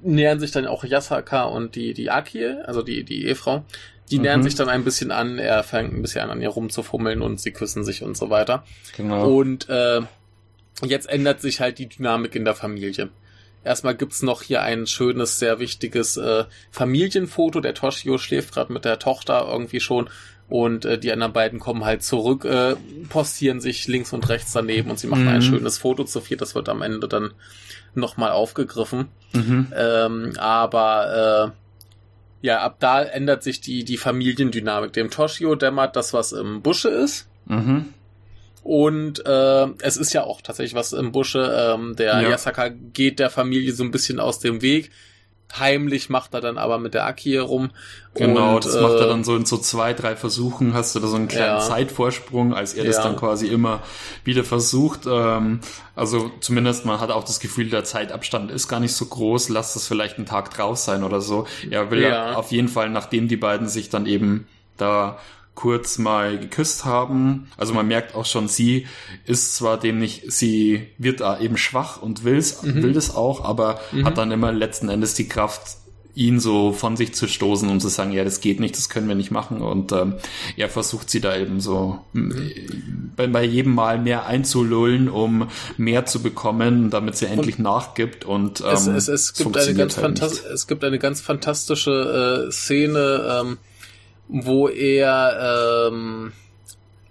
nähern 0.04 0.40
sich 0.40 0.52
dann 0.52 0.68
auch 0.68 0.84
Yasaka 0.84 1.44
und 1.44 1.76
die, 1.76 1.94
die 1.94 2.12
Akie, 2.12 2.58
also 2.66 2.82
die, 2.82 3.04
die 3.04 3.26
Ehefrau. 3.26 3.64
Die 4.12 4.20
nähern 4.20 4.42
mhm. 4.42 4.44
sich 4.44 4.54
dann 4.54 4.70
ein 4.70 4.84
bisschen 4.84 5.12
an, 5.12 5.40
er 5.40 5.64
fängt 5.64 5.92
ein 5.92 6.02
bisschen 6.04 6.22
an, 6.22 6.30
an 6.30 6.42
ihr 6.42 6.50
rumzufummeln 6.50 7.24
und 7.24 7.40
sie 7.40 7.52
küssen 7.52 7.84
sich 7.84 8.04
und 8.04 8.16
so 8.16 8.30
weiter. 8.30 8.64
Genau. 8.96 9.28
Und 9.28 9.68
äh, 9.68 10.02
Jetzt 10.84 11.10
ändert 11.10 11.42
sich 11.42 11.62
halt 11.62 11.80
die 11.80 11.88
Dynamik 11.88 12.36
in 12.36 12.46
der 12.46 12.56
Familie. 12.56 13.10
Erstmal 13.64 13.96
gibt's 13.96 14.22
noch 14.22 14.44
hier 14.44 14.62
ein 14.62 14.86
schönes, 14.86 15.40
sehr 15.40 15.60
wichtiges 15.60 16.18
äh, 16.18 16.46
Familienfoto. 16.70 17.62
Der 17.62 17.74
Toshio 17.74 18.18
schläft 18.18 18.54
gerade 18.54 18.72
mit 18.72 18.86
der 18.86 19.00
Tochter 19.00 19.48
irgendwie 19.50 19.80
schon 19.80 20.10
und 20.48 20.86
äh, 20.86 21.00
die 21.00 21.12
anderen 21.12 21.34
beiden 21.34 21.60
kommen 21.60 21.84
halt 21.86 22.04
zurück, 22.04 22.46
äh, 22.46 22.76
postieren 23.10 23.60
sich 23.60 23.88
links 23.88 24.14
und 24.14 24.30
rechts 24.30 24.54
daneben 24.54 24.92
und 24.92 25.00
sie 25.00 25.08
machen 25.08 25.24
mhm. 25.24 25.30
ein 25.30 25.42
schönes 25.42 25.80
Foto 25.80 26.04
zu 26.04 26.22
viert. 26.22 26.42
Das 26.42 26.54
wird 26.54 26.70
am 26.70 26.84
Ende 26.84 27.08
dann 27.08 27.34
nochmal 27.96 28.32
aufgegriffen. 28.32 29.08
Mhm. 29.34 29.74
Ähm, 29.76 30.34
aber 30.38 31.52
äh, 31.52 32.46
ja, 32.46 32.60
ab 32.60 32.78
da 32.80 33.02
ändert 33.02 33.42
sich 33.42 33.62
die, 33.62 33.84
die 33.84 33.98
Familiendynamik. 33.98 34.94
Dem 34.94 35.10
Toshio 35.10 35.56
dämmert 35.56 35.96
das, 35.96 36.14
was 36.14 36.32
im 36.32 36.62
Busche 36.62 36.90
ist. 36.90 37.28
Mhm. 37.46 37.86
Und 38.66 39.24
äh, 39.28 39.68
es 39.82 39.96
ist 39.96 40.12
ja 40.14 40.24
auch 40.24 40.42
tatsächlich 40.42 40.74
was 40.74 40.92
im 40.92 41.12
Busche. 41.12 41.76
Ähm, 41.76 41.96
der 41.96 42.24
ja. 42.24 42.30
Yasaka 42.30 42.70
geht 42.70 43.20
der 43.20 43.30
Familie 43.30 43.72
so 43.74 43.84
ein 43.84 43.92
bisschen 43.92 44.20
aus 44.20 44.40
dem 44.40 44.64
Weg. 44.64 44.90
Heimlich 45.56 46.10
macht 46.10 46.34
er 46.34 46.42
dann 46.42 46.58
aber 46.58 46.80
mit 46.80 46.96
der 46.96 47.06
Aki 47.06 47.38
rum. 47.38 47.70
Genau, 48.16 48.56
und, 48.56 48.66
das 48.66 48.74
äh, 48.74 48.82
macht 48.82 48.96
er 48.96 49.06
dann 49.06 49.24
so 49.24 49.36
in 49.36 49.46
so 49.46 49.60
zwei, 49.60 49.94
drei 49.94 50.16
Versuchen, 50.16 50.74
hast 50.74 50.96
du 50.96 51.00
da 51.00 51.06
so 51.06 51.16
einen 51.16 51.28
kleinen 51.28 51.58
ja. 51.58 51.60
Zeitvorsprung, 51.60 52.56
als 52.56 52.74
er 52.74 52.86
das 52.86 52.96
dann 53.04 53.16
quasi 53.16 53.46
immer 53.46 53.84
wieder 54.24 54.44
versucht. 54.44 55.02
Ähm, 55.06 55.60
also 55.96 56.32
zumindest 56.40 56.86
man 56.86 57.00
hat 57.00 57.12
auch 57.12 57.24
das 57.24 57.40
Gefühl, 57.40 57.70
der 57.70 57.84
Zeitabstand 57.84 58.50
ist 58.50 58.68
gar 58.68 58.80
nicht 58.80 58.96
so 58.96 59.06
groß, 59.06 59.50
lass 59.50 59.76
das 59.76 59.88
vielleicht 59.88 60.18
einen 60.18 60.26
Tag 60.26 60.52
drauf 60.56 60.78
sein 60.78 61.04
oder 61.04 61.22
so. 61.22 61.46
Er 61.70 61.92
will 61.92 62.02
ja. 62.02 62.34
auf 62.34 62.52
jeden 62.52 62.68
Fall, 62.68 62.90
nachdem 62.90 63.28
die 63.28 63.38
beiden 63.38 63.68
sich 63.68 63.90
dann 63.90 64.08
eben 64.08 64.48
da 64.76 65.20
kurz 65.56 65.98
mal 65.98 66.38
geküsst 66.38 66.86
haben. 66.86 67.48
Also 67.58 67.74
man 67.74 67.88
merkt 67.88 68.14
auch 68.14 68.26
schon, 68.26 68.48
sie 68.48 68.86
ist 69.26 69.56
zwar 69.56 69.80
dem 69.80 70.00
nicht, 70.00 70.32
sie 70.32 70.88
wird 70.98 71.22
da 71.22 71.40
eben 71.40 71.58
schwach 71.58 72.02
und 72.02 72.24
will's, 72.24 72.62
mhm. 72.62 72.84
will 72.84 72.94
das 72.94 73.16
auch, 73.16 73.44
aber 73.44 73.80
mhm. 73.92 74.06
hat 74.06 74.18
dann 74.18 74.32
immer 74.32 74.52
letzten 74.52 74.90
Endes 74.90 75.14
die 75.14 75.28
Kraft, 75.28 75.78
ihn 76.16 76.40
so 76.40 76.72
von 76.72 76.96
sich 76.96 77.14
zu 77.14 77.28
stoßen 77.28 77.70
und 77.70 77.82
zu 77.82 77.90
sagen, 77.90 78.14
ja, 78.14 78.24
das 78.24 78.40
geht 78.40 78.62
nicht, 78.62 78.78
das 78.78 78.88
können 78.88 79.08
wir 79.08 79.16
nicht 79.16 79.32
machen. 79.32 79.62
Und 79.62 79.92
ähm, 79.92 80.16
er 80.56 80.70
versucht 80.70 81.10
sie 81.10 81.20
da 81.20 81.36
eben 81.36 81.60
so 81.60 82.00
mhm. 82.14 83.12
bei, 83.18 83.28
bei, 83.28 83.44
jedem 83.44 83.76
Mal 83.76 84.00
mehr 84.00 84.26
einzulullen, 84.26 85.10
um 85.10 85.50
mehr 85.78 86.06
zu 86.06 86.24
bekommen, 86.24 86.90
damit 86.90 87.18
sie 87.18 87.26
endlich 87.26 87.58
und 87.58 87.64
nachgibt. 87.64 88.24
Und 88.24 88.62
ähm, 88.62 88.68
es, 88.68 88.88
es, 88.88 89.08
es, 89.10 89.34
gibt 89.34 89.58
eine 89.58 89.74
ganz 89.74 89.98
halt 89.98 90.22
es 90.22 90.68
gibt 90.68 90.86
eine 90.86 91.00
ganz 91.00 91.20
fantastische 91.20 92.48
äh, 92.48 92.52
Szene, 92.52 93.42
ähm, 93.42 93.58
wo 94.28 94.68
er 94.68 95.90
ähm, 95.90 96.34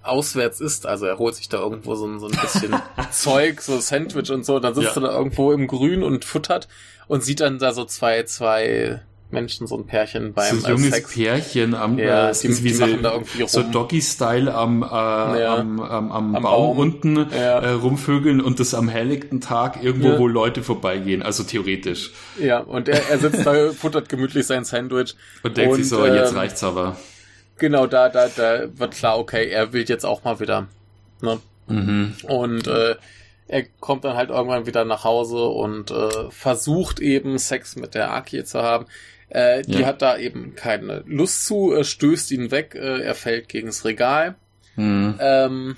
auswärts 0.02 0.60
ist. 0.60 0.86
Also 0.86 1.06
er 1.06 1.18
holt 1.18 1.34
sich 1.34 1.48
da 1.48 1.58
irgendwo 1.58 1.94
so, 1.94 2.18
so 2.18 2.26
ein 2.26 2.38
bisschen 2.40 2.74
Zeug, 3.10 3.60
so 3.60 3.78
Sandwich 3.80 4.30
und 4.30 4.44
so. 4.44 4.60
Dann 4.60 4.74
sitzt 4.74 4.96
ja. 4.96 5.02
er 5.02 5.08
da 5.08 5.16
irgendwo 5.16 5.52
im 5.52 5.66
Grün 5.66 6.02
und 6.02 6.24
futtert 6.24 6.68
und 7.08 7.22
sieht 7.22 7.40
dann 7.40 7.58
da 7.58 7.72
so 7.72 7.84
zwei, 7.84 8.24
zwei 8.24 9.00
Menschen, 9.30 9.66
so 9.66 9.76
ein 9.76 9.86
Pärchen 9.86 10.32
beim 10.32 10.60
so 10.60 10.66
ein 10.66 10.76
junges 10.76 10.94
Sex. 10.94 11.12
Pärchen 11.12 11.74
am 11.74 11.98
ja, 11.98 12.30
äh, 12.30 12.32
die, 12.32 12.48
die 12.48 12.74
machen 12.74 13.02
da 13.02 13.12
irgendwie 13.12 13.42
rum. 13.42 13.48
so 13.48 13.62
Doggy-Style 13.62 14.54
am, 14.54 14.82
äh, 14.82 14.86
ja. 14.86 15.56
am, 15.56 15.80
am, 15.80 16.12
am, 16.12 16.36
am, 16.36 16.42
Baum, 16.42 16.76
Baum. 16.76 16.78
unten 16.78 17.16
ja. 17.16 17.58
äh, 17.58 17.70
rumvögeln 17.70 18.40
und 18.40 18.60
das 18.60 18.74
am 18.74 18.88
helllichten 18.88 19.40
Tag 19.40 19.82
irgendwo, 19.82 20.08
ja. 20.08 20.18
wo 20.18 20.28
Leute 20.28 20.62
vorbeigehen, 20.62 21.22
also 21.22 21.42
theoretisch. 21.42 22.12
Ja, 22.38 22.60
und 22.60 22.88
er, 22.88 23.08
er 23.10 23.18
sitzt 23.18 23.44
da, 23.44 23.72
futtert 23.72 24.08
gemütlich 24.08 24.46
sein 24.46 24.64
Sandwich. 24.64 25.16
Und 25.42 25.56
denkt 25.56 25.72
und, 25.72 25.78
sich 25.78 25.88
so, 25.88 26.04
ähm, 26.04 26.14
jetzt 26.14 26.34
reicht's 26.34 26.62
aber. 26.62 26.96
Genau, 27.58 27.86
da, 27.86 28.08
da, 28.08 28.28
da 28.28 28.66
wird 28.78 28.94
klar, 28.94 29.18
okay, 29.18 29.48
er 29.48 29.72
will 29.72 29.84
jetzt 29.88 30.04
auch 30.04 30.24
mal 30.24 30.40
wieder. 30.40 30.68
Ne? 31.20 31.40
Mhm. 31.66 32.14
Und 32.28 32.66
äh, 32.66 32.96
er 33.46 33.62
kommt 33.80 34.04
dann 34.04 34.16
halt 34.16 34.30
irgendwann 34.30 34.66
wieder 34.66 34.84
nach 34.84 35.04
Hause 35.04 35.44
und 35.44 35.90
äh, 35.90 36.30
versucht 36.30 37.00
eben 37.00 37.38
Sex 37.38 37.76
mit 37.76 37.94
der 37.94 38.12
Aki 38.12 38.44
zu 38.44 38.62
haben. 38.62 38.86
Äh, 39.34 39.62
die 39.62 39.80
ja. 39.80 39.86
hat 39.86 40.00
da 40.00 40.16
eben 40.16 40.54
keine 40.54 41.02
Lust 41.06 41.44
zu, 41.44 41.74
äh, 41.74 41.82
stößt 41.82 42.30
ihn 42.30 42.52
weg, 42.52 42.76
äh, 42.76 43.00
er 43.00 43.16
fällt 43.16 43.48
gegens 43.48 43.84
Regal. 43.84 44.36
Mhm. 44.76 45.16
Ähm, 45.18 45.76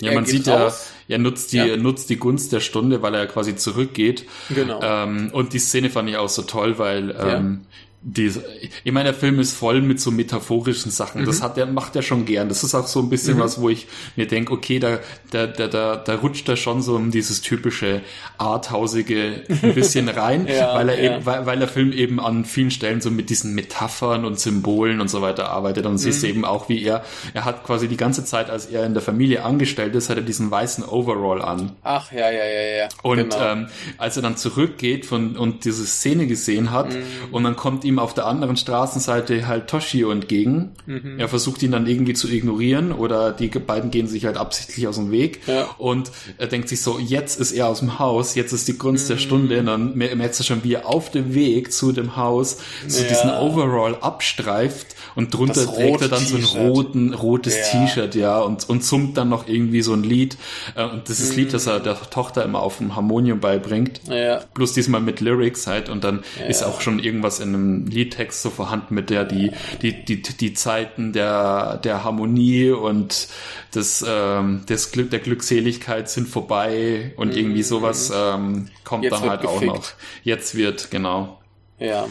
ja, 0.00 0.12
man 0.14 0.26
sieht 0.26 0.48
ja, 0.48 0.72
er 1.06 1.18
nutzt 1.18 1.52
die, 1.52 1.58
ja. 1.58 1.76
nutzt 1.76 2.10
die 2.10 2.16
Gunst 2.16 2.52
der 2.52 2.58
Stunde, 2.58 3.00
weil 3.00 3.14
er 3.14 3.28
quasi 3.28 3.54
zurückgeht. 3.54 4.26
Genau. 4.48 4.80
Ähm, 4.82 5.30
und 5.32 5.52
die 5.52 5.60
Szene 5.60 5.90
fand 5.90 6.08
ich 6.10 6.16
auch 6.16 6.28
so 6.28 6.42
toll, 6.42 6.76
weil 6.78 7.14
ähm, 7.16 7.66
diese, 8.04 8.44
ich 8.82 8.92
meine, 8.92 9.10
der 9.10 9.14
Film 9.14 9.38
ist 9.38 9.54
voll 9.54 9.80
mit 9.80 10.00
so 10.00 10.10
metaphorischen 10.10 10.90
Sachen. 10.90 11.22
Mhm. 11.22 11.26
Das 11.26 11.40
hat 11.40 11.56
er, 11.56 11.66
macht 11.66 11.94
er 11.94 12.02
schon 12.02 12.24
gern. 12.24 12.48
Das 12.48 12.64
ist 12.64 12.74
auch 12.74 12.88
so 12.88 12.98
ein 12.98 13.08
bisschen 13.08 13.36
mhm. 13.36 13.40
was, 13.40 13.60
wo 13.60 13.68
ich 13.68 13.86
mir 14.16 14.26
denke, 14.26 14.52
okay, 14.52 14.80
da, 14.80 14.98
da, 15.30 15.46
da, 15.46 15.68
da, 15.68 15.96
da 15.96 16.14
rutscht 16.16 16.48
er 16.48 16.56
schon 16.56 16.82
so 16.82 16.96
um 16.96 17.12
dieses 17.12 17.42
typische 17.42 18.02
Arthausige 18.38 19.44
ein 19.62 19.74
bisschen 19.74 20.08
rein, 20.08 20.48
ja, 20.48 20.74
weil 20.74 20.88
er 20.88 21.00
ja. 21.00 21.14
eben, 21.14 21.26
weil, 21.26 21.46
weil 21.46 21.58
der 21.60 21.68
Film 21.68 21.92
eben 21.92 22.18
an 22.18 22.44
vielen 22.44 22.72
Stellen 22.72 23.00
so 23.00 23.10
mit 23.10 23.30
diesen 23.30 23.54
Metaphern 23.54 24.24
und 24.24 24.40
Symbolen 24.40 25.00
und 25.00 25.08
so 25.08 25.22
weiter 25.22 25.50
arbeitet. 25.50 25.86
Und 25.86 25.92
mhm. 25.92 25.98
siehst 25.98 26.24
eben 26.24 26.44
auch, 26.44 26.68
wie 26.68 26.82
er, 26.82 27.04
er 27.34 27.44
hat 27.44 27.62
quasi 27.62 27.86
die 27.86 27.96
ganze 27.96 28.24
Zeit, 28.24 28.50
als 28.50 28.66
er 28.66 28.84
in 28.84 28.94
der 28.94 29.02
Familie 29.02 29.44
angestellt 29.44 29.94
ist, 29.94 30.10
hat 30.10 30.16
er 30.16 30.24
diesen 30.24 30.50
weißen 30.50 30.84
Overall 30.84 31.40
an. 31.40 31.70
Ach, 31.84 32.10
ja, 32.10 32.28
ja, 32.32 32.44
ja, 32.44 32.76
ja. 32.78 32.88
Und 33.02 33.30
genau. 33.30 33.52
ähm, 33.52 33.68
als 33.96 34.16
er 34.16 34.22
dann 34.22 34.36
zurückgeht 34.36 35.06
von, 35.06 35.36
und 35.36 35.64
diese 35.64 35.86
Szene 35.86 36.26
gesehen 36.26 36.72
hat, 36.72 36.92
mhm. 36.92 37.04
und 37.30 37.44
dann 37.44 37.54
kommt 37.54 37.84
ihm 37.84 37.91
ihm 37.92 37.98
auf 37.98 38.14
der 38.14 38.26
anderen 38.26 38.56
Straßenseite 38.56 39.46
halt 39.46 39.68
Toshio 39.68 40.10
entgegen. 40.10 40.72
Mhm. 40.86 41.18
Er 41.18 41.28
versucht 41.28 41.62
ihn 41.62 41.72
dann 41.72 41.86
irgendwie 41.86 42.14
zu 42.14 42.28
ignorieren 42.28 42.92
oder 42.92 43.32
die 43.32 43.48
beiden 43.48 43.90
gehen 43.90 44.06
sich 44.06 44.24
halt 44.24 44.36
absichtlich 44.36 44.88
aus 44.88 44.96
dem 44.96 45.10
Weg. 45.10 45.40
Ja. 45.46 45.68
Und 45.78 46.10
er 46.38 46.46
denkt 46.46 46.68
sich 46.68 46.82
so, 46.82 46.98
jetzt 46.98 47.40
ist 47.40 47.52
er 47.52 47.68
aus 47.68 47.80
dem 47.80 47.98
Haus, 47.98 48.34
jetzt 48.34 48.52
ist 48.52 48.68
die 48.68 48.78
Gunst 48.78 49.04
mhm. 49.04 49.14
der 49.14 49.18
Stunde. 49.18 49.60
Und 49.60 49.66
dann 49.66 49.94
merkt 49.94 50.38
er 50.38 50.44
schon, 50.44 50.64
wie 50.64 50.74
er 50.74 50.88
auf 50.88 51.10
dem 51.10 51.34
Weg 51.34 51.72
zu 51.72 51.92
dem 51.92 52.16
Haus 52.16 52.58
so 52.88 53.02
ja. 53.02 53.08
diesen 53.08 53.30
Overall 53.30 53.96
abstreift 53.96 54.96
und 55.14 55.34
drunter 55.34 55.66
trägt 55.66 56.02
er 56.02 56.08
dann 56.08 56.24
so 56.24 56.36
ein 56.36 56.44
roten, 56.44 57.14
rotes 57.14 57.56
ja. 57.56 57.86
T-Shirt, 57.86 58.14
ja, 58.14 58.40
und, 58.40 58.68
und 58.68 58.84
summt 58.84 59.16
dann 59.16 59.28
noch 59.28 59.46
irgendwie 59.46 59.82
so 59.82 59.92
ein 59.92 60.02
Lied. 60.02 60.36
Äh, 60.74 60.84
und 60.84 61.08
das 61.08 61.20
ist 61.20 61.32
mhm. 61.32 61.38
Lied, 61.40 61.54
das 61.54 61.66
er 61.66 61.80
der 61.80 62.00
Tochter 62.10 62.44
immer 62.44 62.60
auf 62.60 62.78
dem 62.78 62.96
Harmonium 62.96 63.40
beibringt. 63.40 64.00
Ja. 64.08 64.40
Plus 64.54 64.72
diesmal 64.72 65.00
mit 65.00 65.20
Lyrics 65.20 65.66
halt. 65.66 65.88
Und 65.88 66.04
dann 66.04 66.22
ist 66.48 66.62
auch 66.62 66.80
schon 66.80 66.98
irgendwas 66.98 67.40
in 67.40 67.48
einem 67.48 67.81
Liedtext 67.86 68.42
so 68.42 68.50
vorhanden, 68.50 68.94
mit 68.94 69.10
der 69.10 69.24
die, 69.24 69.52
die, 69.82 70.04
die, 70.04 70.22
die 70.22 70.54
Zeiten 70.54 71.12
der, 71.12 71.78
der 71.78 72.04
Harmonie 72.04 72.70
und 72.70 73.28
des, 73.74 74.04
ähm, 74.06 74.64
des 74.66 74.92
Glück, 74.92 75.10
der 75.10 75.20
Glückseligkeit 75.20 76.08
sind 76.08 76.28
vorbei 76.28 77.12
und 77.16 77.32
mhm. 77.32 77.38
irgendwie 77.38 77.62
sowas 77.62 78.12
ähm, 78.14 78.68
kommt 78.84 79.04
Jetzt 79.04 79.12
dann 79.12 79.30
halt 79.30 79.42
gefickt. 79.42 79.70
auch 79.70 79.76
noch. 79.76 79.88
Jetzt 80.22 80.54
wird, 80.54 80.90
genau. 80.90 81.40
Ja. 81.78 82.08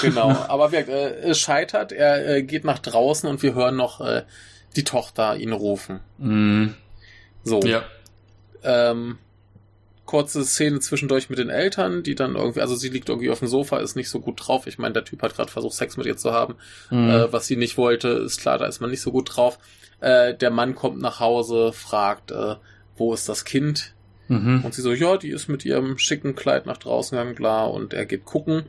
Genau, 0.00 0.28
aber 0.48 0.72
wir, 0.72 0.88
äh, 0.88 1.30
es 1.30 1.38
scheitert, 1.38 1.92
er 1.92 2.36
äh, 2.36 2.42
geht 2.42 2.64
nach 2.64 2.78
draußen 2.78 3.28
und 3.28 3.42
wir 3.42 3.54
hören 3.54 3.76
noch 3.76 4.00
äh, 4.00 4.22
die 4.76 4.84
Tochter 4.84 5.36
ihn 5.36 5.52
rufen. 5.52 6.00
Mm. 6.18 6.68
So. 7.44 7.60
Ja. 7.60 7.82
Ähm, 8.62 9.18
kurze 10.12 10.44
Szene 10.44 10.78
zwischendurch 10.80 11.30
mit 11.30 11.38
den 11.38 11.48
Eltern, 11.48 12.02
die 12.02 12.14
dann 12.14 12.36
irgendwie, 12.36 12.60
also 12.60 12.76
sie 12.76 12.90
liegt 12.90 13.08
irgendwie 13.08 13.30
auf 13.30 13.38
dem 13.38 13.48
Sofa, 13.48 13.78
ist 13.78 13.96
nicht 13.96 14.10
so 14.10 14.20
gut 14.20 14.46
drauf. 14.46 14.66
Ich 14.66 14.76
meine, 14.76 14.92
der 14.92 15.06
Typ 15.06 15.22
hat 15.22 15.34
gerade 15.34 15.50
versucht, 15.50 15.72
Sex 15.72 15.96
mit 15.96 16.04
ihr 16.04 16.18
zu 16.18 16.32
haben, 16.32 16.56
mm. 16.90 17.08
äh, 17.08 17.32
was 17.32 17.46
sie 17.46 17.56
nicht 17.56 17.78
wollte, 17.78 18.08
ist 18.08 18.38
klar, 18.38 18.58
da 18.58 18.66
ist 18.66 18.80
man 18.82 18.90
nicht 18.90 19.00
so 19.00 19.10
gut 19.10 19.34
drauf. 19.34 19.58
Äh, 20.00 20.34
der 20.34 20.50
Mann 20.50 20.74
kommt 20.74 21.00
nach 21.00 21.18
Hause, 21.18 21.72
fragt, 21.72 22.30
äh, 22.30 22.56
wo 22.94 23.14
ist 23.14 23.26
das 23.30 23.46
Kind? 23.46 23.94
Mhm. 24.28 24.60
Und 24.62 24.74
sie 24.74 24.82
so, 24.82 24.92
ja, 24.92 25.16
die 25.16 25.30
ist 25.30 25.48
mit 25.48 25.64
ihrem 25.64 25.96
schicken 25.96 26.34
Kleid 26.34 26.66
nach 26.66 26.76
draußen 26.76 27.16
gegangen, 27.16 27.34
klar, 27.34 27.72
und 27.72 27.94
er 27.94 28.04
geht 28.04 28.26
gucken. 28.26 28.64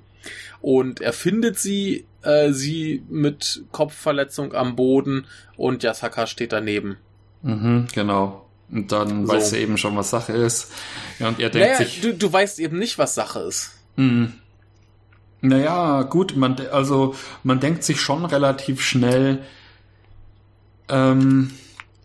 Und 0.61 1.01
er 1.01 1.11
findet 1.11 1.59
sie, 1.59 2.05
äh, 2.21 2.53
sie 2.53 3.03
mit 3.09 3.65
Kopfverletzung 3.73 4.53
am 4.53 4.77
Boden 4.77 5.25
und 5.57 5.83
Yasaka 5.83 6.25
steht 6.25 6.53
daneben. 6.53 6.99
Mhm, 7.41 7.87
genau. 7.93 8.42
Und 8.73 8.91
dann 8.91 9.27
so. 9.27 9.33
weiß 9.33 9.53
er 9.53 9.59
eben 9.59 9.77
schon, 9.77 9.95
was 9.95 10.09
Sache 10.09 10.33
ist. 10.33 10.71
Ja, 11.19 11.27
und 11.27 11.39
er 11.39 11.49
denkt 11.49 11.67
naja, 11.67 11.77
sich. 11.77 12.01
Du, 12.01 12.13
du 12.13 12.33
weißt 12.33 12.59
eben 12.59 12.79
nicht, 12.79 12.97
was 12.97 13.13
Sache 13.13 13.39
ist. 13.41 13.71
Mhm. 13.95 14.33
Naja, 15.41 16.01
gut, 16.03 16.35
man, 16.35 16.55
also 16.71 17.15
man 17.43 17.59
denkt 17.59 17.83
sich 17.83 18.01
schon 18.01 18.25
relativ 18.25 18.81
schnell, 18.81 19.43
ähm, 20.89 21.51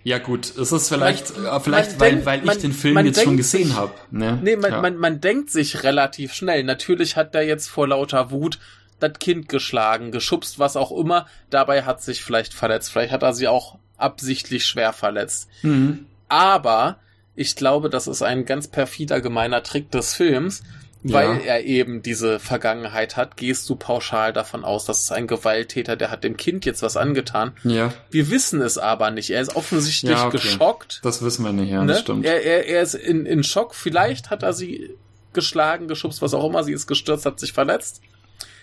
ja 0.05 0.19
gut, 0.19 0.57
es 0.57 0.73
ist 0.73 0.89
vielleicht, 0.89 1.37
man, 1.37 1.47
äh, 1.47 1.61
vielleicht 1.61 2.01
weil, 2.01 2.11
denkt, 2.11 2.27
weil 2.27 2.41
ich 2.41 2.47
man, 2.47 2.59
den 2.59 2.73
Film 2.73 2.99
jetzt 3.05 3.23
schon 3.23 3.37
gesehen 3.37 3.77
habe. 3.77 3.93
Ne? 4.11 4.39
Nee, 4.43 4.57
man, 4.57 4.71
ja. 4.71 4.81
man, 4.81 4.97
man 4.97 5.21
denkt 5.21 5.51
sich 5.51 5.83
relativ 5.83 6.33
schnell. 6.33 6.65
Natürlich 6.65 7.17
hat 7.17 7.35
der 7.35 7.45
jetzt 7.45 7.69
vor 7.69 7.89
lauter 7.89 8.31
Wut 8.31 8.59
das 9.01 9.13
Kind 9.21 9.49
geschlagen, 9.49 10.11
geschubst, 10.11 10.59
was 10.59 10.77
auch 10.77 10.93
immer. 10.93 11.27
Dabei 11.51 11.85
hat 11.85 12.03
sich 12.03 12.25
vielleicht 12.25 12.55
verletzt. 12.55 12.91
Vielleicht 12.91 13.13
hat 13.13 13.23
er 13.23 13.35
sie 13.35 13.49
auch 13.49 13.79
absichtlich 13.97 14.67
schwer 14.67 14.93
verletzt. 14.93 15.49
Mhm. 15.63 16.07
Aber 16.29 16.99
ich 17.35 17.57
glaube, 17.57 17.91
das 17.91 18.07
ist 18.07 18.23
ein 18.23 18.45
ganz 18.45 18.69
perfider, 18.69 19.21
gemeiner 19.21 19.63
Trick 19.63 19.91
des 19.91 20.15
Films, 20.15 20.63
weil 21.05 21.37
ja. 21.37 21.55
er 21.55 21.65
eben 21.65 22.03
diese 22.03 22.41
Vergangenheit 22.41 23.17
hat, 23.17 23.37
gehst 23.37 23.71
du 23.71 23.77
pauschal 23.77 24.33
davon 24.33 24.65
aus, 24.65 24.85
dass 24.85 25.05
es 25.05 25.13
ein 25.13 25.29
Gewalttäter, 25.29 25.95
der 25.95 26.11
hat 26.11 26.25
dem 26.25 26.37
Kind 26.37 26.65
jetzt 26.65 26.83
was 26.83 26.97
angetan. 26.97 27.53
Ja. 27.63 27.93
Wir 28.11 28.31
wissen 28.31 28.61
es 28.61 28.79
aber 28.79 29.13
nicht. 29.13 29.31
Er 29.31 29.41
ist 29.41 29.55
offensichtlich 29.55 30.13
ja, 30.13 30.27
okay. 30.27 30.39
geschockt. 30.39 31.01
Das 31.05 31.23
wissen 31.23 31.45
wir 31.45 31.53
nicht, 31.53 31.71
ja, 31.71 31.83
ne? 31.83 31.93
das 31.93 32.01
stimmt. 32.01 32.25
Er, 32.27 32.43
er, 32.43 32.67
er 32.67 32.83
ist 32.83 32.95
in, 32.95 33.27
in 33.27 33.45
Schock. 33.45 33.75
Vielleicht 33.75 34.31
hat 34.31 34.43
er 34.43 34.53
sie 34.53 34.91
geschlagen, 35.33 35.87
geschubst, 35.87 36.21
was 36.21 36.35
auch 36.35 36.45
immer. 36.45 36.65
Sie 36.65 36.73
ist 36.73 36.89
gestürzt, 36.89 37.25
hat 37.25 37.39
sich 37.39 37.53
verletzt. 37.53 38.01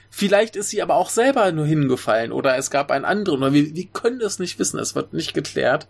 Vielleicht 0.10 0.56
ist 0.56 0.70
sie 0.70 0.82
aber 0.82 0.96
auch 0.96 1.10
selber 1.10 1.52
nur 1.52 1.66
hingefallen 1.66 2.32
oder 2.32 2.58
es 2.58 2.70
gab 2.70 2.92
einen 2.92 3.06
anderen. 3.06 3.44
Oder 3.44 3.54
wir, 3.54 3.74
wir 3.74 3.86
können 3.88 4.22
es 4.22 4.40
nicht 4.40 4.60
wissen. 4.60 4.80
Es 4.80 4.96
wird 4.96 5.14
nicht 5.14 5.34
geklärt. 5.34 5.88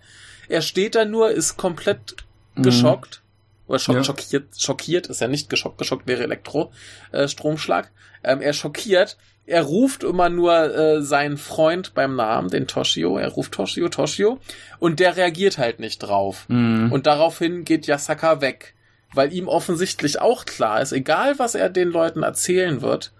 Er 0.49 0.61
steht 0.61 0.95
da 0.95 1.05
nur, 1.05 1.31
ist 1.31 1.57
komplett 1.57 2.15
mhm. 2.55 2.63
geschockt 2.63 3.21
oder 3.67 3.79
schock, 3.79 3.95
ja. 3.95 4.03
schockiert, 4.03 4.45
schockiert, 4.57 5.07
ist 5.07 5.21
ja 5.21 5.27
nicht 5.27 5.49
geschockt, 5.49 5.77
geschockt 5.77 6.07
wäre 6.07 6.23
Elektrostromschlag. 6.23 7.91
Äh, 8.21 8.33
ähm, 8.33 8.41
er 8.41 8.53
schockiert, 8.53 9.17
er 9.47 9.63
ruft 9.63 10.03
immer 10.03 10.29
nur 10.29 10.75
äh, 10.75 11.01
seinen 11.01 11.37
Freund 11.37 11.93
beim 11.93 12.15
Namen, 12.15 12.49
den 12.49 12.67
Toshio. 12.67 13.17
Er 13.17 13.29
ruft 13.29 13.51
Toshio, 13.53 13.89
Toshio. 13.89 14.39
Und 14.79 14.99
der 14.99 15.17
reagiert 15.17 15.57
halt 15.57 15.79
nicht 15.79 15.99
drauf. 15.99 16.45
Mhm. 16.47 16.91
Und 16.91 17.05
daraufhin 17.05 17.63
geht 17.63 17.85
Yasaka 17.85 18.41
weg. 18.41 18.73
Weil 19.13 19.31
ihm 19.31 19.47
offensichtlich 19.47 20.19
auch 20.19 20.45
klar 20.45 20.81
ist, 20.81 20.91
egal 20.91 21.39
was 21.39 21.55
er 21.55 21.69
den 21.69 21.89
Leuten 21.89 22.23
erzählen 22.23 22.81
wird, 22.81 23.13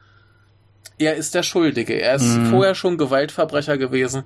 er 0.98 1.16
ist 1.16 1.36
der 1.36 1.44
Schuldige. 1.44 1.94
Er 1.94 2.16
ist 2.16 2.38
mhm. 2.38 2.48
vorher 2.48 2.76
schon 2.76 2.98
Gewaltverbrecher 2.98 3.78
gewesen. 3.78 4.24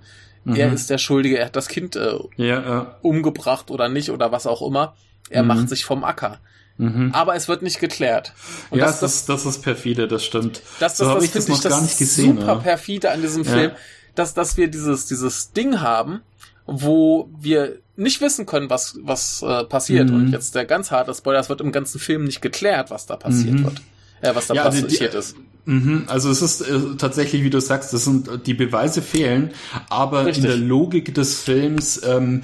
Mhm. 0.50 0.56
Er 0.56 0.74
ist 0.74 0.90
der 0.90 0.98
Schuldige. 0.98 1.38
Er 1.38 1.46
hat 1.46 1.56
das 1.56 1.68
Kind 1.68 1.96
äh, 1.96 2.14
ja, 2.38 2.46
ja. 2.46 2.96
umgebracht 3.02 3.72
oder 3.72 3.90
nicht 3.90 4.10
oder 4.10 4.32
was 4.32 4.48
auch 4.48 4.62
immer. 4.62 4.96
Er 5.30 5.44
mhm. 5.44 5.48
macht 5.50 5.70
sich 5.70 5.86
vom 5.86 6.04
Acker. 6.04 6.40
Mhm. 6.78 7.12
Aber 7.14 7.36
es 7.36 7.48
wird 7.48 7.62
nicht 7.62 7.80
geklärt. 7.80 8.34
Und 8.70 8.80
ja, 8.80 8.86
das, 8.86 9.02
das, 9.02 9.26
das 9.26 9.46
ist 9.46 9.62
perfide, 9.62 10.08
das 10.08 10.24
stimmt. 10.24 10.62
Das, 10.80 10.96
das, 10.96 10.98
so 10.98 11.16
das, 11.16 11.32
das 11.32 11.46
finde 11.46 11.58
ich 11.58 11.62
das 11.62 11.98
gesehen, 11.98 12.38
super 12.38 12.54
ja. 12.54 12.56
perfide 12.56 13.12
an 13.12 13.22
diesem 13.22 13.44
Film, 13.44 13.72
dass, 14.16 14.34
dass 14.34 14.56
wir 14.56 14.70
dieses, 14.70 15.06
dieses 15.06 15.52
Ding 15.52 15.82
haben, 15.82 16.22
wo 16.66 17.30
wir 17.38 17.80
nicht 17.98 18.22
wissen 18.22 18.46
können, 18.46 18.70
was, 18.70 18.98
was 19.04 19.42
äh, 19.42 19.66
passiert. 19.66 20.10
Mhm. 20.10 20.16
Und 20.16 20.32
jetzt 20.32 20.56
der 20.56 20.66
ganz 20.66 20.90
harte 20.90 21.14
Spoiler, 21.14 21.40
es 21.40 21.50
wird 21.50 21.60
im 21.60 21.74
ganzen 21.74 22.00
Film 22.00 22.24
nicht 22.24 22.42
geklärt, 22.42 22.92
was 22.92 23.06
da 23.06 23.18
passiert 23.18 23.56
mhm. 23.56 23.66
wird. 23.66 23.82
Äh, 24.22 24.36
was 24.36 24.48
da 24.48 24.54
ja, 24.54 24.64
passiert 24.64 24.86
also 24.86 24.98
die, 24.98 25.18
ist. 25.18 25.36
Mhm, 25.70 26.06
also 26.08 26.32
es 26.32 26.42
ist 26.42 26.62
äh, 26.62 26.80
tatsächlich, 26.98 27.44
wie 27.44 27.52
du 27.52 27.62
sagst, 27.62 27.94
das 27.94 28.04
sind 28.04 28.28
die 28.48 28.56
Beweise 28.56 29.04
fehlen, 29.04 29.52
aber 29.88 30.26
Richtig. 30.26 30.44
in 30.44 30.50
der 30.50 30.58
Logik 30.58 31.14
des 31.14 31.42
Films 31.42 32.02
ähm, 32.04 32.42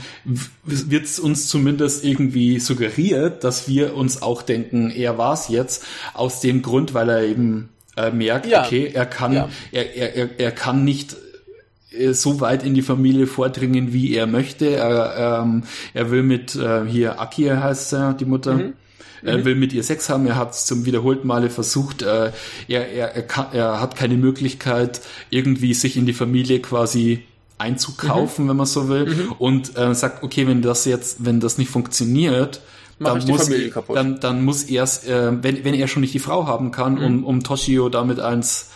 wird 0.63 1.05
es 1.05 1.19
uns 1.19 1.47
zumindest 1.47 2.05
irgendwie 2.05 2.59
suggeriert, 2.59 3.43
dass 3.43 3.67
wir 3.67 3.95
uns 3.95 4.21
auch 4.21 4.43
denken, 4.43 4.91
er 4.91 5.17
war 5.17 5.33
es 5.33 5.47
jetzt, 5.47 5.83
aus 6.13 6.39
dem 6.39 6.61
Grund, 6.61 6.93
weil 6.93 7.09
er 7.09 7.23
eben 7.23 7.69
äh, 7.97 8.11
merkt, 8.11 8.45
ja. 8.45 8.63
okay, 8.63 8.91
er 8.93 9.07
kann, 9.07 9.33
ja. 9.33 9.49
er, 9.71 9.95
er, 9.95 10.39
er 10.39 10.51
kann 10.51 10.83
nicht 10.83 11.15
äh, 11.97 12.13
so 12.13 12.41
weit 12.41 12.63
in 12.63 12.75
die 12.75 12.83
Familie 12.83 13.25
vordringen, 13.25 13.91
wie 13.91 14.13
er 14.13 14.27
möchte. 14.27 14.67
Er, 14.67 15.41
ähm, 15.41 15.63
er 15.95 16.11
will 16.11 16.21
mit 16.21 16.55
äh, 16.55 16.85
hier 16.85 17.19
Aki 17.19 17.45
heißt 17.45 17.93
er, 17.93 18.13
die 18.13 18.25
Mutter. 18.25 18.53
Mhm 18.53 18.73
er 19.25 19.39
mhm. 19.39 19.45
will 19.45 19.55
mit 19.55 19.73
ihr 19.73 19.83
Sex 19.83 20.09
haben, 20.09 20.25
er 20.27 20.35
hat 20.35 20.51
es 20.53 20.65
zum 20.65 20.85
wiederholten 20.85 21.27
Male 21.27 21.49
versucht, 21.49 22.01
äh, 22.01 22.31
er, 22.67 22.89
er, 22.89 23.15
er, 23.15 23.21
kann, 23.23 23.47
er 23.53 23.81
hat 23.81 23.95
keine 23.95 24.17
Möglichkeit, 24.17 25.01
irgendwie 25.29 25.73
sich 25.73 25.97
in 25.97 26.05
die 26.05 26.13
Familie 26.13 26.59
quasi 26.59 27.23
einzukaufen, 27.57 28.45
mhm. 28.45 28.49
wenn 28.49 28.57
man 28.57 28.65
so 28.65 28.89
will, 28.89 29.05
mhm. 29.05 29.31
und 29.39 29.77
äh, 29.77 29.93
sagt, 29.95 30.23
okay, 30.23 30.47
wenn 30.47 30.61
das 30.61 30.85
jetzt, 30.85 31.25
wenn 31.25 31.39
das 31.39 31.57
nicht 31.57 31.69
funktioniert, 31.69 32.61
dann 32.99 33.25
muss, 33.27 33.51
dann, 33.93 34.19
dann 34.21 34.45
muss 34.45 34.63
er 34.63 34.83
äh, 34.83 35.43
wenn, 35.43 35.65
wenn 35.65 35.73
er 35.73 35.87
schon 35.87 36.01
nicht 36.01 36.13
die 36.13 36.19
Frau 36.19 36.47
haben 36.47 36.71
kann, 36.71 36.95
mhm. 36.95 37.03
um, 37.03 37.23
um 37.25 37.43
Toshio 37.43 37.89
damit 37.89 38.19
eins 38.19 38.69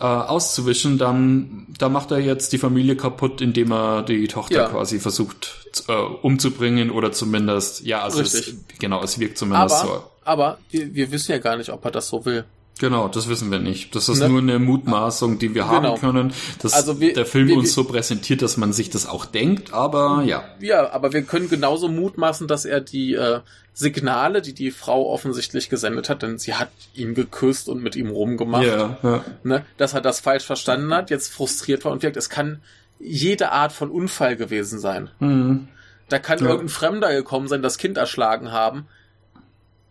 äh, 0.00 0.04
auszuwischen, 0.04 0.96
dann 0.96 1.66
da 1.78 1.88
macht 1.88 2.10
er 2.10 2.18
jetzt 2.18 2.52
die 2.52 2.58
Familie 2.58 2.96
kaputt, 2.96 3.40
indem 3.40 3.70
er 3.72 4.02
die 4.02 4.26
Tochter 4.28 4.54
ja. 4.54 4.68
quasi 4.68 4.98
versucht 4.98 5.74
äh, 5.88 5.92
umzubringen 5.92 6.90
oder 6.90 7.12
zumindest, 7.12 7.84
ja, 7.84 8.02
also 8.02 8.22
es, 8.22 8.54
genau, 8.78 9.02
es 9.02 9.18
wirkt 9.18 9.36
zumindest 9.36 9.74
aber, 9.82 9.92
so. 9.92 10.02
Aber 10.24 10.58
wir, 10.70 10.94
wir 10.94 11.10
wissen 11.12 11.32
ja 11.32 11.38
gar 11.38 11.56
nicht, 11.56 11.70
ob 11.70 11.84
er 11.84 11.90
das 11.90 12.08
so 12.08 12.24
will. 12.24 12.44
Genau, 12.80 13.08
das 13.08 13.28
wissen 13.28 13.50
wir 13.50 13.58
nicht. 13.58 13.94
Das 13.94 14.08
ist 14.08 14.20
ne? 14.20 14.28
nur 14.30 14.40
eine 14.40 14.58
Mutmaßung, 14.58 15.38
die 15.38 15.54
wir 15.54 15.64
genau. 15.64 15.72
haben 15.74 16.00
können, 16.00 16.32
dass 16.62 16.72
also 16.72 16.98
wir, 16.98 17.12
der 17.12 17.26
Film 17.26 17.48
wir, 17.48 17.58
uns 17.58 17.74
so 17.74 17.84
präsentiert, 17.84 18.40
dass 18.40 18.56
man 18.56 18.72
sich 18.72 18.88
das 18.88 19.06
auch 19.06 19.26
denkt, 19.26 19.74
aber 19.74 20.22
ja. 20.24 20.44
Ja, 20.60 20.90
aber 20.90 21.12
wir 21.12 21.20
können 21.20 21.50
genauso 21.50 21.88
mutmaßen, 21.88 22.48
dass 22.48 22.64
er 22.64 22.80
die 22.80 23.12
äh, 23.12 23.40
Signale, 23.74 24.40
die 24.40 24.54
die 24.54 24.70
Frau 24.70 25.12
offensichtlich 25.12 25.68
gesendet 25.68 26.08
hat, 26.08 26.22
denn 26.22 26.38
sie 26.38 26.54
hat 26.54 26.70
ihn 26.94 27.14
geküsst 27.14 27.68
und 27.68 27.82
mit 27.82 27.96
ihm 27.96 28.08
rumgemacht, 28.08 28.64
ja, 28.64 28.96
ja. 29.02 29.24
Ne, 29.42 29.66
dass 29.76 29.92
er 29.92 30.00
das 30.00 30.20
falsch 30.20 30.46
verstanden 30.46 30.94
hat, 30.94 31.10
jetzt 31.10 31.30
frustriert 31.30 31.84
war 31.84 31.92
und 31.92 32.02
wirkt. 32.02 32.16
Es 32.16 32.30
kann 32.30 32.62
jede 32.98 33.52
Art 33.52 33.72
von 33.72 33.90
Unfall 33.90 34.36
gewesen 34.36 34.78
sein. 34.78 35.10
Mhm. 35.18 35.68
Da 36.08 36.18
kann 36.18 36.38
ja. 36.38 36.46
irgendein 36.46 36.70
Fremder 36.70 37.12
gekommen 37.12 37.46
sein, 37.46 37.60
das 37.60 37.76
Kind 37.76 37.98
erschlagen 37.98 38.52
haben 38.52 38.86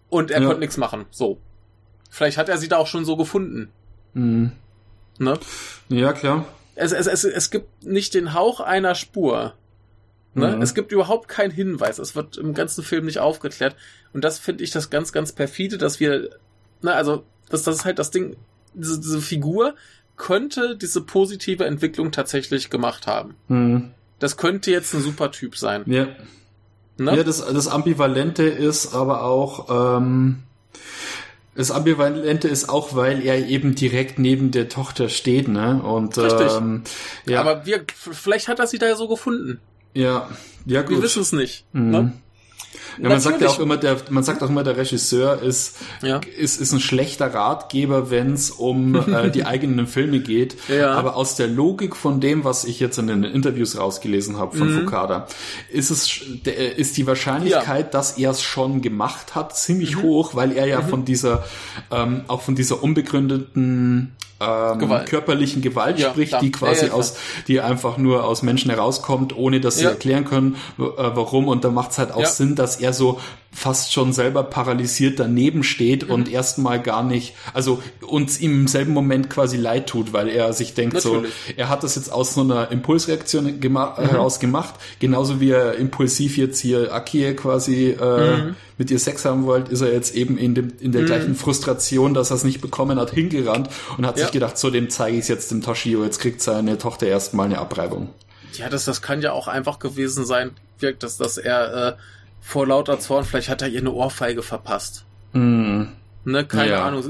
und 0.10 0.32
er 0.32 0.42
konnte 0.42 0.60
nichts 0.60 0.78
machen. 0.78 1.06
So. 1.12 1.38
Vielleicht 2.10 2.38
hat 2.38 2.50
er 2.50 2.58
sie 2.58 2.68
da 2.68 2.78
auch 2.78 2.88
schon 2.88 3.06
so 3.06 3.16
gefunden. 3.16 3.70
Mhm. 4.14 4.52
Ne? 5.18 5.40
Ja, 5.90 6.14
klar. 6.14 6.46
Es, 6.76 6.92
es, 6.92 7.08
es, 7.08 7.24
es 7.24 7.52
gibt 7.52 7.84
nicht 7.86 8.14
den 8.14 8.34
Hauch 8.34 8.60
einer 8.60 8.96
Spur. 8.96 9.54
Ne? 10.34 10.56
Mhm. 10.56 10.62
Es 10.62 10.74
gibt 10.74 10.92
überhaupt 10.92 11.28
keinen 11.28 11.52
Hinweis. 11.52 12.00
Es 12.00 12.16
wird 12.16 12.38
im 12.38 12.54
ganzen 12.54 12.84
Film 12.84 13.06
nicht 13.06 13.20
aufgeklärt. 13.20 13.76
Und 14.14 14.24
das 14.24 14.40
finde 14.40 14.64
ich 14.64 14.72
das 14.72 14.90
ganz, 14.90 15.12
ganz 15.12 15.34
perfide, 15.34 15.78
dass 15.78 16.00
wir, 16.00 16.30
ne, 16.82 16.94
also, 16.94 17.24
das, 17.50 17.64
das 17.64 17.78
ist 17.78 17.86
halt 17.86 18.00
das 18.00 18.12
Ding, 18.12 18.38
diese, 18.74 19.00
diese 19.00 19.22
Figur 19.22 19.76
könnte 20.16 20.76
diese 20.76 21.02
positive 21.02 21.66
Entwicklung 21.66 22.12
tatsächlich 22.12 22.70
gemacht 22.70 23.08
haben. 23.08 23.36
Mhm. 23.48 23.92
Das 24.20 24.38
könnte 24.38 24.70
jetzt 24.72 24.94
ein 24.94 25.02
super 25.02 25.32
Typ 25.32 25.58
sein. 25.58 25.84
Ja. 25.86 26.08
Ne? 26.98 27.16
Ja, 27.16 27.24
das, 27.24 27.46
das 27.46 27.68
Ambivalente 27.68 28.44
ist 28.44 28.94
aber 28.94 29.24
auch, 29.24 29.98
ähm, 29.98 30.44
das 31.56 31.72
Ambivalente 31.72 32.48
ist 32.48 32.70
auch, 32.70 32.96
weil 32.96 33.26
er 33.26 33.48
eben 33.48 33.76
direkt 33.76 34.20
neben 34.20 34.52
der 34.52 34.70
Tochter 34.70 35.10
steht, 35.10 35.48
ne? 35.48 35.82
Und 35.84 36.18
Richtig. 36.18 36.52
ähm, 36.58 36.84
ja, 37.26 37.42
Aber 37.42 37.66
wir, 37.66 37.84
vielleicht 37.96 38.48
hat 38.48 38.60
er 38.60 38.68
sie 38.68 38.78
da 38.78 38.88
ja 38.88 38.96
so 38.96 39.08
gefunden. 39.08 39.60
ja, 39.94 40.30
ja 40.66 40.82
Wir 40.88 40.96
gut. 40.96 41.02
wissen 41.02 41.22
es 41.22 41.32
nicht. 41.34 41.66
Mhm. 41.74 41.90
Ne? 41.90 42.14
Ja, 43.02 43.10
man 43.10 43.20
sagt 43.20 43.42
ja 43.42 43.48
auch 43.48 43.60
immer, 43.60 43.78
der, 43.78 43.98
man 44.10 44.24
sagt 44.24 44.44
auch 44.44 44.50
immer, 44.50 44.64
der 44.64 44.76
Regisseur 44.78 45.42
ist, 45.42 45.78
Ja. 46.02 46.20
ist, 46.38 46.60
ist 46.60 46.72
ein 46.74 46.80
schlechter 46.80 47.34
Ratgeber, 47.34 48.10
wenn 48.12 48.34
es 48.34 48.52
um 48.52 48.96
äh, 48.96 49.30
die 49.32 49.46
eigenen 49.46 49.88
Filme 49.88 50.20
geht. 50.20 50.56
Ja. 50.68 50.92
Aber 50.94 51.16
aus 51.16 51.36
der 51.36 51.48
Logik 51.48 51.96
von 51.96 52.20
dem, 52.20 52.44
was 52.44 52.66
ich 52.66 52.80
jetzt 52.80 52.98
in 52.98 53.08
den 53.08 53.24
Interviews 53.24 53.78
rausgelesen 53.78 54.38
habe 54.38 54.58
von 54.58 54.70
Mhm. 54.74 54.80
Fukada, 54.82 55.28
ist 55.72 55.92
es 55.92 56.22
ist 56.78 56.98
die 56.98 57.08
Wahrscheinlichkeit, 57.08 57.94
dass 57.94 58.18
er 58.18 58.32
es 58.32 58.42
schon 58.42 58.82
gemacht 58.82 59.36
hat, 59.36 59.56
ziemlich 59.58 59.96
Mhm. 59.98 60.02
hoch, 60.02 60.36
weil 60.36 60.52
er 60.52 60.66
ja 60.68 60.82
von 60.82 61.06
dieser 61.06 61.46
ähm, 61.92 62.24
auch 62.28 62.42
von 62.42 62.56
dieser 62.56 62.84
unbegründeten 62.84 64.14
ähm, 64.40 64.80
Gewalt. 64.80 65.08
körperlichen 65.08 65.62
Gewalt 65.62 66.00
Ja, 66.00 66.10
spricht, 66.12 66.42
die 66.42 66.52
quasi 66.52 66.86
Ja, 66.86 66.88
ja, 66.88 66.94
aus, 66.94 67.16
die 67.48 67.62
einfach 67.62 67.98
nur 67.98 68.24
aus 68.24 68.42
Menschen 68.42 68.72
herauskommt, 68.72 69.36
ohne 69.36 69.60
dass 69.60 69.78
sie 69.78 69.86
erklären 69.86 70.26
können, 70.26 70.56
äh, 70.78 70.84
warum. 70.98 71.48
Und 71.48 71.64
da 71.64 71.72
macht 71.72 71.92
es 71.92 71.98
halt 71.98 72.12
auch. 72.12 72.26
Sinn, 72.26 72.56
dass 72.56 72.78
er 72.78 72.94
so 72.94 73.20
fast 73.52 73.92
schon 73.92 74.14
selber 74.14 74.44
paralysiert 74.44 75.20
daneben 75.20 75.64
steht 75.64 76.06
Mhm. 76.06 76.14
und 76.14 76.32
erstmal 76.32 76.80
gar 76.82 77.04
nicht, 77.04 77.34
also 77.54 77.82
uns 78.08 78.38
im 78.38 78.68
selben 78.68 78.94
Moment 78.94 79.30
quasi 79.30 79.58
leid 79.58 79.88
tut, 79.88 80.14
weil 80.14 80.30
er 80.30 80.54
sich 80.54 80.76
denkt 80.76 80.94
Natürlich. 80.94 81.34
so, 81.48 81.54
er 81.58 81.68
hat 81.68 81.84
das 81.84 81.96
jetzt 81.96 82.12
aus 82.12 82.36
so 82.36 82.42
einer 82.42 82.72
Impulsreaktion 82.72 83.60
gema 83.60 83.96
Mhm. 84.00 84.06
heraus 84.10 84.40
gemacht, 84.40 84.76
genauso 85.00 85.40
wie 85.42 85.50
er 85.52 85.76
impulsiv 85.76 86.38
jetzt 86.38 86.60
hier 86.60 86.94
Akie 86.94 87.34
quasi 87.34 87.90
äh, 88.00 88.38
Mhm. 88.38 88.56
mit 88.78 88.92
ihr 88.92 89.00
Sex 89.00 89.26
haben 89.26 89.46
wollte, 89.46 89.72
ist 89.72 89.82
er 89.82 89.92
jetzt 89.92 90.14
eben 90.16 90.38
in, 90.38 90.54
dem, 90.56 90.72
in 90.80 90.92
der 90.92 91.04
gleichen 91.04 91.36
Frustration, 91.36 92.14
dass 92.14 92.30
er 92.30 92.36
es 92.38 92.44
nicht 92.44 92.62
bekommen 92.62 93.00
hat, 93.00 93.12
hingerannt 93.12 93.70
und 93.98 94.06
hat 94.06 94.18
Ja. 94.18 94.26
sich 94.26 94.32
gedacht, 94.32 94.58
so 94.58 94.70
dem 94.70 94.90
zeige 94.90 95.16
ich 95.18 95.24
es 95.24 95.28
jetzt 95.28 95.50
dem 95.52 95.62
Toshio, 95.62 96.04
jetzt 96.04 96.20
kriegt 96.20 96.42
seine 96.42 96.78
Tochter 96.78 97.08
erstmal 97.08 97.48
eine 97.48 97.58
Abreibung. 97.58 98.10
Ja, 98.54 98.70
das, 98.70 98.86
das 98.86 99.02
kann 99.02 99.22
ja 99.22 99.32
auch 99.32 99.48
einfach 99.48 99.80
gewesen 99.80 100.26
sein, 100.26 100.52
wirkt, 100.80 101.04
dass, 101.04 101.18
dass 101.18 101.38
er 101.38 101.88
äh, 101.90 101.94
vor 102.50 102.66
lauter 102.68 103.00
Zorn, 103.00 103.26
vielleicht 103.26 103.50
hat 103.50 103.62
er 103.62 103.68
ihr 103.68 103.80
eine 103.80 103.92
Ohrfeige 103.92 104.42
verpasst. 104.42 105.06
Mm. 105.34 105.84
Ne, 106.26 106.46
keine 106.46 106.72
Ja. 106.72 106.86
Ahnung. 106.88 107.04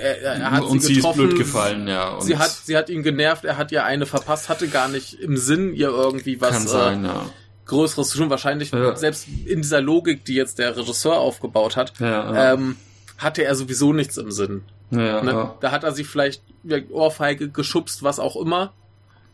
Er, 0.00 0.22
er, 0.22 0.50
hat 0.50 0.64
und 0.64 0.80
sie 0.80 0.86
sie 0.88 0.92
ist 0.94 0.96
getroffen. 0.98 1.28
blöd 1.28 1.38
gefallen, 1.38 1.86
ja. 1.86 2.14
Und 2.14 2.22
Sie 2.22 2.36
hat, 2.38 2.50
sie 2.50 2.76
hat 2.76 2.88
ihn 2.88 3.02
genervt, 3.02 3.44
er 3.44 3.56
hat 3.58 3.70
ihr 3.72 3.84
eine 3.84 4.06
verpasst, 4.06 4.48
hatte 4.48 4.68
gar 4.68 4.88
nicht 4.88 5.20
im 5.20 5.36
Sinn, 5.36 5.74
ihr 5.74 5.88
irgendwie 5.88 6.40
was 6.40 6.50
kann 6.50 6.64
äh, 6.64 6.68
sein, 6.68 7.04
ja. 7.04 7.26
Größeres 7.66 8.08
zu 8.08 8.18
tun. 8.18 8.30
Wahrscheinlich, 8.30 8.72
Ja. 8.72 8.96
selbst 8.96 9.26
in 9.46 9.60
dieser 9.62 9.80
Logik, 9.82 10.24
die 10.24 10.34
jetzt 10.34 10.58
der 10.58 10.76
Regisseur 10.76 11.18
aufgebaut 11.18 11.76
hat, 11.76 11.92
Ja, 12.00 12.54
ähm, 12.54 12.76
hatte 13.18 13.44
er 13.44 13.54
sowieso 13.54 13.92
nichts 13.92 14.16
im 14.16 14.32
Sinn. 14.32 14.62
ja, 14.90 15.22
Ne? 15.22 15.50
Da 15.60 15.70
hat 15.70 15.84
er 15.84 15.92
sie 15.92 16.04
vielleicht 16.04 16.42
Ohrfeige 16.90 17.50
geschubst, 17.50 18.02
was 18.02 18.18
auch 18.18 18.36
immer, 18.36 18.72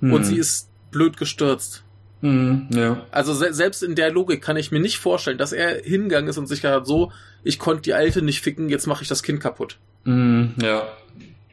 Hm. 0.01 0.13
und 0.13 0.25
sie 0.25 0.37
ist 0.39 0.69
blöd 0.91 1.17
gestürzt. 1.17 1.85
Hm, 2.23 2.67
ja. 2.71 3.03
Also 3.11 3.33
se 3.33 3.53
selbst 3.55 3.83
in 3.83 3.95
der 3.95 4.11
Logik 4.11 4.43
kann 4.43 4.57
ich 4.57 4.71
mir 4.71 4.81
nicht 4.81 4.99
vorstellen, 4.99 5.39
dass 5.39 5.53
er 5.53 5.83
hingegangen 5.83 6.29
ist 6.29 6.37
und 6.39 6.47
sich 6.47 6.61
gedacht 6.61 6.81
hat, 6.81 6.87
so, 6.87 7.13
ich 7.45 7.59
konnte 7.59 7.83
die 7.83 7.95
Alte 7.95 8.21
nicht 8.23 8.41
ficken, 8.43 8.69
jetzt 8.69 8.87
mache 8.87 9.03
ich 9.03 9.09
das 9.09 9.23
Kind 9.23 9.41
kaputt. 9.41 9.79
Hm, 10.05 10.55
ja. 10.61 10.87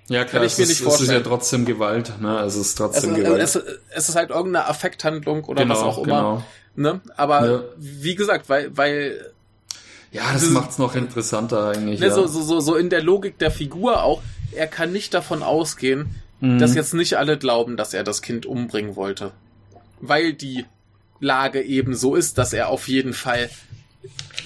Ja, 0.09 0.24
klar, 0.24 0.43
ich 0.45 0.53
es, 0.53 0.57
mir 0.57 0.63
ist, 0.63 0.70
nicht 0.70 0.80
es 0.82 0.86
ist 0.86 0.86
ja 0.86 0.89
vorstellen. 0.97 1.24
trotzdem 1.24 1.65
Gewalt, 1.65 2.13
ne? 2.22 2.39
Es 2.39 2.55
ist 2.55 2.68
Es, 2.68 2.76
trotzdem 2.76 3.15
äh, 3.15 3.20
Gewalt. 3.20 3.41
es, 3.41 3.55
es 3.89 4.09
ist 4.09 4.15
halt 4.15 4.30
irgendeine 4.30 4.65
Affekthandlung 4.68 5.43
oder 5.45 5.63
genau, 5.63 5.76
was 5.76 5.84
auch 5.84 5.97
immer. 5.99 6.05
genau. 6.76 6.91
Ne? 6.93 7.01
Aber 7.18 7.45
Ja. 7.45 7.63
wie 7.78 8.15
gesagt, 8.15 8.47
weil, 8.49 8.76
weil 8.78 9.32
Ja, 10.11 10.32
das 10.32 10.43
Das- 10.43 10.49
macht's 10.51 10.78
noch 10.78 10.95
interessanter 10.95 11.72
eigentlich. 11.72 11.99
ne, 11.99 12.07
ja. 12.07 12.13
so, 12.13 12.26
so, 12.28 12.41
so, 12.41 12.59
so 12.61 12.76
in 12.76 12.89
der 12.89 13.01
Logik 13.03 13.38
der 13.39 13.51
Figur 13.51 14.03
auch, 14.03 14.22
er 14.53 14.68
kann 14.68 14.91
nicht 14.93 15.13
davon 15.13 15.43
ausgehen, 15.43 16.15
Mhm. 16.39 16.59
dass 16.59 16.74
jetzt 16.76 16.93
nicht 16.93 17.18
alle 17.18 17.38
glauben, 17.38 17.76
dass 17.78 17.93
er 17.93 18.03
das 18.05 18.22
Kind 18.22 18.45
umbringen 18.45 18.95
wollte. 18.95 19.32
Weil 20.00 20.34
die 20.34 20.66
Lage 21.20 21.62
eben 21.62 21.95
so 21.95 22.16
ist, 22.16 22.38
dass 22.38 22.54
er 22.54 22.70
auf 22.70 22.88
jeden 22.88 23.14
Fall 23.14 23.50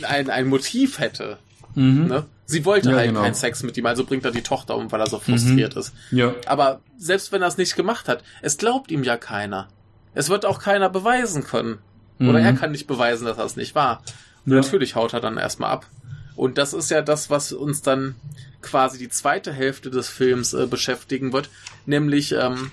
ein, 0.08 0.30
ein 0.30 0.48
Motiv 0.48 1.00
hätte. 1.00 1.38
Mhm. 1.76 2.08
Ne? 2.08 2.26
Sie 2.46 2.66
wollte 2.66 2.90
Ja, 2.92 2.98
halt 2.98 3.08
genau. 3.10 3.22
keinen 3.22 3.34
Sex 3.34 3.64
mit 3.64 3.78
ihm, 3.78 3.86
also 3.86 4.04
bringt 4.06 4.26
er 4.26 4.32
die 4.32 4.42
Tochter 4.42 4.76
um, 4.76 4.92
weil 4.92 5.00
er 5.00 5.08
so 5.08 5.20
frustriert 5.20 5.76
ist. 5.76 5.94
Ja. 6.12 6.34
Aber 6.46 6.82
selbst 6.98 7.32
wenn 7.32 7.42
er 7.42 7.48
es 7.48 7.58
nicht 7.58 7.76
gemacht 7.76 8.08
hat, 8.08 8.24
es 8.42 8.58
glaubt 8.58 8.92
ihm 8.92 9.04
ja 9.04 9.18
keiner. 9.18 9.68
Es 10.14 10.30
wird 10.30 10.46
auch 10.46 10.60
keiner 10.60 10.90
beweisen 10.90 11.44
können. 11.44 11.78
Oder 12.20 12.40
Mhm. 12.40 12.46
er 12.46 12.54
kann 12.54 12.72
nicht 12.72 12.88
beweisen, 12.88 13.26
dass 13.26 13.38
er 13.38 13.46
es 13.46 13.56
nicht 13.56 13.74
war. 13.76 14.04
Und 14.46 14.52
Ja. 14.54 14.58
natürlich 14.62 14.96
haut 14.96 15.14
er 15.14 15.22
dann 15.22 15.38
erstmal 15.38 15.72
ab. 15.72 15.88
Und 16.36 16.58
das 16.58 16.74
ist 16.74 16.90
ja 16.92 17.02
das, 17.02 17.30
was 17.30 17.52
uns 17.52 17.82
dann 17.82 18.16
quasi 18.62 18.98
die 18.98 19.10
zweite 19.10 19.52
Hälfte 19.54 19.90
des 19.90 20.08
Films 20.10 20.54
äh, 20.54 20.66
beschäftigen 20.68 21.34
wird. 21.34 21.50
Nämlich, 21.86 22.32
ähm, 22.34 22.72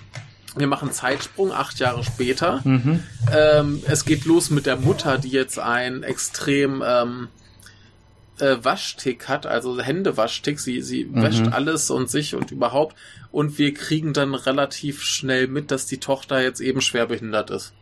wir 0.59 0.67
machen 0.67 0.91
Zeitsprung, 0.91 1.51
acht 1.51 1.79
Jahre 1.79 2.03
später. 2.03 2.61
Mhm. 2.63 3.03
Ähm, 3.31 3.83
es 3.87 4.05
geht 4.05 4.25
los 4.25 4.49
mit 4.49 4.65
der 4.65 4.77
Mutter, 4.77 5.17
die 5.17 5.29
jetzt 5.29 5.59
ein 5.59 6.03
extrem 6.03 6.83
ähm, 6.85 7.27
äh, 8.39 8.57
Waschtick 8.61 9.27
hat, 9.27 9.45
also 9.45 9.79
Händewaschtick. 9.79 10.59
Sie, 10.59 10.81
sie 10.81 11.05
Mhm. 11.05 11.21
wäscht 11.21 11.47
alles 11.51 11.89
und 11.89 12.09
sich 12.09 12.35
und 12.35 12.51
überhaupt. 12.51 12.95
Und 13.31 13.57
wir 13.57 13.73
kriegen 13.73 14.13
dann 14.13 14.33
relativ 14.35 15.01
schnell 15.03 15.47
mit, 15.47 15.71
dass 15.71 15.85
die 15.85 15.99
Tochter 15.99 16.41
jetzt 16.41 16.61
eben 16.61 16.81
schwer 16.81 17.05
behindert 17.07 17.49
ist. 17.51 17.73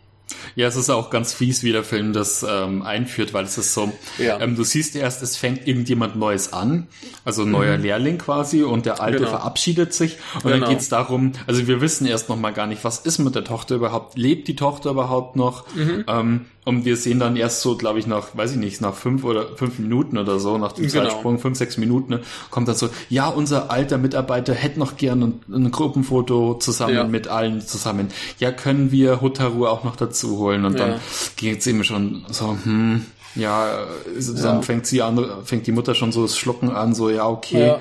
Ja, 0.56 0.68
es 0.68 0.76
ist 0.76 0.90
auch 0.90 1.10
ganz 1.10 1.34
fies, 1.34 1.64
wie 1.64 1.72
der 1.72 1.84
Film 1.84 2.14
das 2.14 2.46
ähm, 2.48 2.82
einführt, 2.82 3.34
weil 3.34 3.46
es 3.46 3.58
ist 3.58 3.74
so, 3.74 3.92
Ja. 4.18 4.40
ähm, 4.42 4.56
du 4.56 4.64
siehst 4.64 4.96
erst, 4.96 5.22
es 5.24 5.38
fängt 5.38 5.68
irgendjemand 5.68 6.16
Neues 6.18 6.52
an, 6.54 6.88
also 7.26 7.44
ein 7.44 7.52
neuer 7.52 7.78
Lehrling 7.78 8.18
quasi, 8.18 8.64
und 8.64 8.86
der 8.86 9.00
Alte 9.02 9.20
Mhm. 9.20 9.24
Genau. 9.26 9.38
verabschiedet 9.38 9.94
sich. 9.94 10.18
Und 10.36 10.44
Genau. 10.52 10.58
dann 10.66 10.70
geht's 10.70 10.90
darum, 10.90 11.32
also 11.48 11.66
wir 11.68 11.80
wissen 11.82 12.06
erst 12.08 12.28
noch 12.30 12.38
mal 12.38 12.52
gar 12.52 12.68
nicht, 12.68 12.84
was 12.84 13.00
ist 13.00 13.20
mit 13.20 13.36
der 13.36 13.44
Tochter 13.44 13.76
überhaupt, 13.76 14.18
lebt 14.18 14.48
die 14.48 14.56
Tochter 14.56 14.92
überhaupt 14.92 15.36
noch? 15.36 15.66
Mhm. 15.76 16.04
Ähm, 16.08 16.46
und 16.68 16.84
wir 16.84 16.98
sehen 16.98 17.18
dann 17.20 17.38
erst 17.38 17.62
so, 17.62 17.78
glaube 17.78 17.98
ich, 18.00 18.08
nach, 18.08 18.28
weiß 18.36 18.52
ich 18.52 18.58
nicht, 18.58 18.82
nach 18.82 18.94
fünf 18.94 19.24
oder 19.24 19.56
fünf 19.56 19.80
Minuten 19.80 20.18
oder 20.18 20.38
so, 20.38 20.58
nach 20.58 20.74
dem 20.74 20.88
Genau. 20.88 21.04
Zeitsprung, 21.06 21.40
fünf, 21.40 21.58
sechs 21.58 21.78
Minuten, 21.78 22.12
ne, 22.16 22.22
kommt 22.50 22.68
dann 22.68 22.76
so, 22.76 22.90
ja, 23.10 23.30
unser 23.30 23.72
alter 23.72 23.98
Mitarbeiter 23.98 24.54
hätte 24.54 24.78
noch 24.78 24.98
gern 24.98 25.24
ein, 25.24 25.40
ein 25.66 25.72
Gruppenfoto 25.72 26.56
zusammen 26.56 26.94
Ja. 26.94 27.04
mit 27.06 27.30
allen 27.30 27.62
zusammen. 27.62 28.10
Ja, 28.40 28.52
können 28.52 28.92
wir 28.92 29.22
Hutaru 29.22 29.66
auch 29.66 29.86
noch 29.86 29.96
dazu 29.96 30.38
holen? 30.40 30.66
Und 30.66 30.78
dann 30.78 30.92
Ja. 30.92 31.00
geht's 31.38 31.66
eben 31.68 31.86
schon 31.86 32.26
so, 32.32 32.58
hm, 32.62 33.06
ja, 33.36 33.86
ist- 34.18 34.44
dann 34.44 34.58
Ja. 34.58 34.62
fängt 34.62 34.86
sie 34.88 35.02
an, 35.02 35.26
fängt 35.46 35.68
die 35.68 35.72
Mutter 35.72 35.96
schon 35.96 36.12
so 36.12 36.24
das 36.24 36.38
Schlucken 36.38 36.70
an, 36.70 36.94
so, 36.94 37.10
ja, 37.10 37.28
okay. 37.30 37.76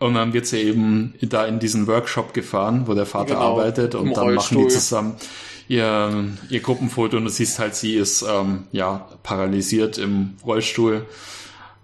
Und 0.00 0.14
dann 0.14 0.32
wird 0.32 0.46
sie 0.46 0.58
eben 0.62 1.14
da 1.22 1.44
in 1.46 1.60
diesen 1.60 1.86
Workshop 1.86 2.34
gefahren, 2.34 2.82
wo 2.86 2.94
der 2.94 3.06
Vater 3.06 3.34
Genau, 3.34 3.52
arbeitet 3.52 3.94
und 3.94 4.16
dann 4.16 4.34
machen 4.34 4.56
die 4.56 4.62
Rollstuhl. 4.64 4.68
zusammen 4.68 5.14
ihr, 5.68 6.24
ihr 6.48 6.60
Gruppenfoto 6.60 7.16
und 7.16 7.24
du 7.24 7.30
siehst 7.30 7.58
halt, 7.58 7.74
sie 7.74 7.94
ist 7.94 8.22
ähm, 8.22 8.64
ja 8.72 9.08
paralysiert 9.22 9.98
im 9.98 10.34
Rollstuhl. 10.44 11.06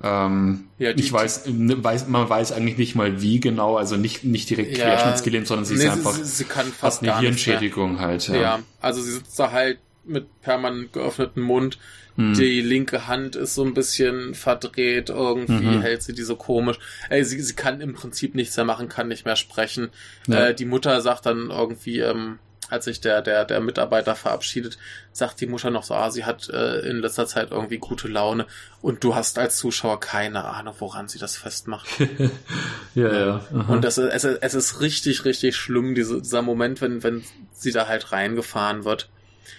Ähm, 0.04 0.64
Ja, 0.78 0.92
die- 0.92 1.02
ich 1.02 1.12
weiß, 1.12 1.46
ne, 1.46 1.82
weiß, 1.82 2.08
man 2.08 2.28
weiß 2.28 2.50
eigentlich 2.52 2.76
nicht 2.76 2.94
mal 2.96 3.22
wie 3.22 3.38
genau, 3.38 3.76
also 3.76 3.96
nicht, 3.96 4.24
nicht 4.24 4.50
direkt 4.50 4.76
Ja. 4.76 4.86
querschnittsgelähmt, 4.86 5.46
sondern 5.46 5.64
sie 5.64 5.74
ist 5.74 5.82
Nee, 5.84 5.88
einfach 5.90 6.12
sie, 6.12 6.24
sie 6.24 6.44
kann 6.44 6.66
fast 6.66 6.78
fast 6.78 7.02
eine. 7.04 7.18
Hirnschädigung 7.20 8.00
halt. 8.00 8.26
Ja. 8.28 8.34
Ja. 8.34 8.58
also 8.80 9.00
sie 9.00 9.12
sitzt 9.12 9.38
da 9.38 9.52
halt 9.52 9.78
mit 10.04 10.26
permanent 10.42 10.92
geöffnetem 10.92 11.44
Mund. 11.44 11.78
Hm. 12.16 12.34
Die 12.34 12.60
linke 12.60 13.06
Hand 13.06 13.36
ist 13.36 13.54
so 13.54 13.64
ein 13.64 13.72
bisschen 13.74 14.34
verdreht, 14.34 15.08
irgendwie 15.08 15.52
Mhm. 15.76 15.80
hält 15.82 16.02
sie 16.02 16.12
die 16.14 16.24
so 16.24 16.34
komisch. 16.36 16.78
Ey, 17.08 17.24
sie, 17.24 17.40
sie 17.40 17.54
kann 17.54 17.80
im 17.80 17.94
Prinzip 17.94 18.34
nichts 18.34 18.56
mehr 18.56 18.66
machen, 18.66 18.88
kann 18.88 19.06
nicht 19.08 19.24
mehr 19.24 19.36
sprechen. 19.36 19.90
Ja. 20.26 20.48
Äh, 20.48 20.54
die 20.54 20.64
Mutter 20.66 21.00
sagt 21.00 21.24
dann 21.26 21.50
irgendwie, 21.50 22.00
ähm, 22.00 22.38
als 22.72 22.86
sich 22.86 23.00
der, 23.00 23.22
der, 23.22 23.44
der 23.44 23.60
Mitarbeiter 23.60 24.14
verabschiedet, 24.16 24.78
sagt 25.12 25.40
die 25.40 25.46
Mutter 25.46 25.70
noch 25.70 25.84
so, 25.84 25.94
ah, 25.94 26.10
sie 26.10 26.24
hat 26.24 26.48
äh, 26.48 26.80
in 26.80 26.98
letzter 26.98 27.26
Zeit 27.26 27.50
irgendwie 27.52 27.78
gute 27.78 28.08
Laune 28.08 28.46
und 28.80 29.04
du 29.04 29.14
hast 29.14 29.38
als 29.38 29.56
Zuschauer 29.58 30.00
keine 30.00 30.44
Ahnung, 30.44 30.74
woran 30.78 31.06
sie 31.08 31.18
das 31.18 31.36
festmacht. 31.36 31.86
ja, 32.94 33.12
ja. 33.12 33.40
Aha. 33.54 33.72
Und 33.72 33.82
das, 33.84 33.98
ist- 33.98 34.10
es, 34.12 34.24
ist- 34.24 34.38
es 34.42 34.54
ist 34.54 34.80
richtig, 34.80 35.24
richtig 35.24 35.56
schlimm, 35.56 35.94
diese, 35.94 36.20
dieser 36.20 36.42
Moment, 36.42 36.80
wenn, 36.80 37.02
wenn 37.02 37.22
sie 37.52 37.72
da 37.72 37.86
halt 37.88 38.12
reingefahren 38.12 38.84
wird. 38.84 39.08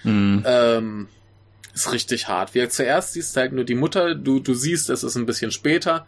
Mhm. 0.03 0.43
Ähm, 0.45 1.07
ist 1.73 1.91
richtig 1.91 2.27
hart. 2.27 2.53
Wir 2.53 2.69
zuerst 2.69 3.13
siehst 3.13 3.35
du 3.35 3.39
halt 3.41 3.53
nur 3.53 3.63
die 3.63 3.75
Mutter, 3.75 4.13
du, 4.15 4.39
du 4.39 4.53
siehst, 4.53 4.89
es 4.89 5.03
ist 5.03 5.15
ein 5.15 5.25
bisschen 5.25 5.51
später. 5.51 6.05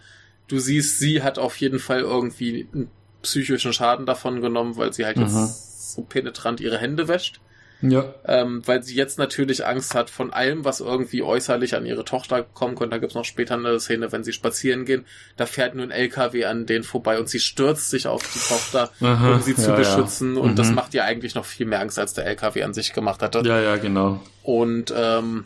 Du 0.48 0.60
siehst, 0.60 1.00
sie 1.00 1.24
hat 1.24 1.40
auf 1.40 1.56
jeden 1.58 1.80
Fall 1.80 2.02
irgendwie 2.02 2.68
einen 2.74 2.90
psychischen 3.24 3.74
Schaden 3.74 4.06
davon 4.06 4.42
genommen, 4.42 4.78
weil 4.78 4.94
sie 4.94 5.06
halt 5.06 5.18
Mhm. 5.18 5.24
jetzt 5.24 5.75
so 5.96 6.02
penetrant 6.04 6.60
ihre 6.60 6.78
Hände 6.78 7.08
wäscht. 7.08 7.40
Ja. 7.82 8.16
Ähm, 8.26 8.64
weil 8.66 8.82
sie 8.84 8.96
jetzt 8.96 9.20
natürlich 9.20 9.66
Angst 9.66 9.96
hat 9.96 10.10
von 10.10 10.32
allem, 10.32 10.64
was 10.64 10.80
irgendwie 10.80 11.22
äußerlich 11.22 11.76
an 11.76 11.86
ihre 11.86 12.06
Tochter 12.06 12.42
kommen 12.42 12.76
könnte. 12.76 12.92
Da 12.96 12.98
gibt's 13.00 13.16
noch 13.16 13.26
später 13.26 13.56
eine 13.56 13.80
Szene, 13.80 14.12
wenn 14.14 14.24
sie 14.24 14.32
spazieren 14.32 14.86
gehen. 14.86 15.06
Da 15.36 15.46
fährt 15.46 15.76
nur 15.76 15.84
ein 15.86 15.92
LKW 15.92 16.46
an 16.46 16.66
denen 16.66 16.86
vorbei 16.86 17.20
und 17.20 17.28
sie 17.30 17.40
stürzt 17.40 17.90
sich 17.90 18.08
auf 18.08 18.24
die 18.24 18.40
Tochter, 18.40 18.90
Aha, 19.02 19.34
um 19.34 19.42
sie 19.42 19.56
zu 19.56 19.70
ja, 19.72 19.76
beschützen. 19.76 20.36
ja. 20.36 20.42
Und 20.42 20.58
das 20.58 20.70
Mhm. 20.70 20.76
macht 20.76 20.94
ihr 20.94 21.04
eigentlich 21.04 21.36
noch 21.36 21.46
viel 21.46 21.66
mehr 21.68 21.82
Angst, 21.82 22.00
als 22.00 22.14
der 22.14 22.26
LKW 22.26 22.64
an 22.64 22.74
sich 22.74 22.94
gemacht 22.94 23.22
hatte. 23.22 23.42
Ja, 23.46 23.60
ja, 23.60 23.76
genau. 23.76 24.22
Und 24.42 24.94
ähm, 24.96 25.44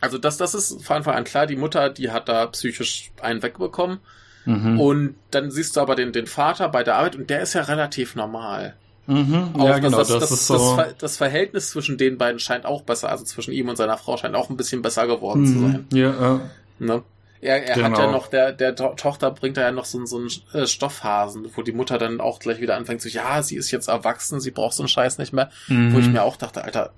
also 0.00 0.18
das, 0.18 0.36
das 0.36 0.54
ist 0.54 0.84
von 0.84 0.96
Anfang 0.98 1.14
an 1.16 1.24
klar, 1.24 1.46
die 1.46 1.56
Mutter, 1.56 1.90
die 1.90 2.10
hat 2.10 2.28
da 2.28 2.46
psychisch 2.46 3.10
einen 3.20 3.42
wegbekommen. 3.42 3.98
Mhm. 4.46 4.78
Und 4.80 5.14
dann 5.30 5.50
siehst 5.50 5.76
du 5.76 5.80
aber 5.80 5.94
den, 5.96 6.12
den 6.12 6.26
Vater 6.26 6.68
bei 6.68 6.84
der 6.84 6.94
Arbeit 6.96 7.16
und 7.16 7.28
der 7.28 7.40
ist 7.42 7.54
ja 7.54 7.62
relativ 7.62 8.14
normal. 8.14 8.76
Mhm. 9.06 9.50
Auch 9.58 9.66
Ja, 9.66 9.78
genau, 9.78 9.98
das, 9.98 10.08
das, 10.08 10.28
das, 10.30 10.46
so. 10.46 10.82
Das 10.98 11.16
Verhältnis 11.16 11.70
zwischen 11.70 11.98
den 11.98 12.16
beiden 12.18 12.38
scheint 12.38 12.64
auch 12.64 12.82
besser, 12.82 13.10
also 13.10 13.24
zwischen 13.24 13.52
ihm 13.52 13.68
und 13.68 13.76
seiner 13.76 13.98
Frau 13.98 14.16
scheint 14.16 14.34
auch 14.34 14.48
ein 14.50 14.56
bisschen 14.56 14.80
besser 14.82 15.06
geworden 15.06 15.46
zu 15.46 15.52
sein. 15.60 15.86
Mhm. 15.90 15.96
Ja, 15.98 16.10
ja. 16.10 16.40
Ne? 16.78 17.02
Er, 17.40 17.62
er 17.66 17.74
hat 17.76 17.92
Genau. 17.92 17.98
ja 18.06 18.10
noch, 18.10 18.28
der, 18.28 18.52
der 18.52 18.74
To- 18.74 18.94
Tochter 18.96 19.30
bringt 19.30 19.58
er 19.58 19.64
ja 19.64 19.72
noch 19.72 19.84
so, 19.84 20.02
so 20.06 20.16
einen 20.16 20.30
äh, 20.54 20.66
Stoffhasen, 20.66 21.46
wo 21.54 21.60
die 21.60 21.72
Mutter 21.72 21.98
dann 21.98 22.20
auch 22.22 22.38
gleich 22.38 22.58
wieder 22.62 22.76
anfängt 22.76 23.02
so, 23.02 23.08
ja, 23.10 23.42
sie 23.42 23.56
ist 23.56 23.70
jetzt 23.70 23.88
erwachsen, 23.88 24.40
sie 24.40 24.50
braucht 24.50 24.72
so 24.72 24.82
einen 24.82 24.88
Scheiß 24.88 25.18
nicht 25.18 25.34
mehr. 25.34 25.50
Wo 25.68 25.98
ich 25.98 26.06
Mhm. 26.06 26.12
mir 26.12 26.22
auch 26.22 26.36
dachte, 26.36 26.64
Alter, 26.64 26.92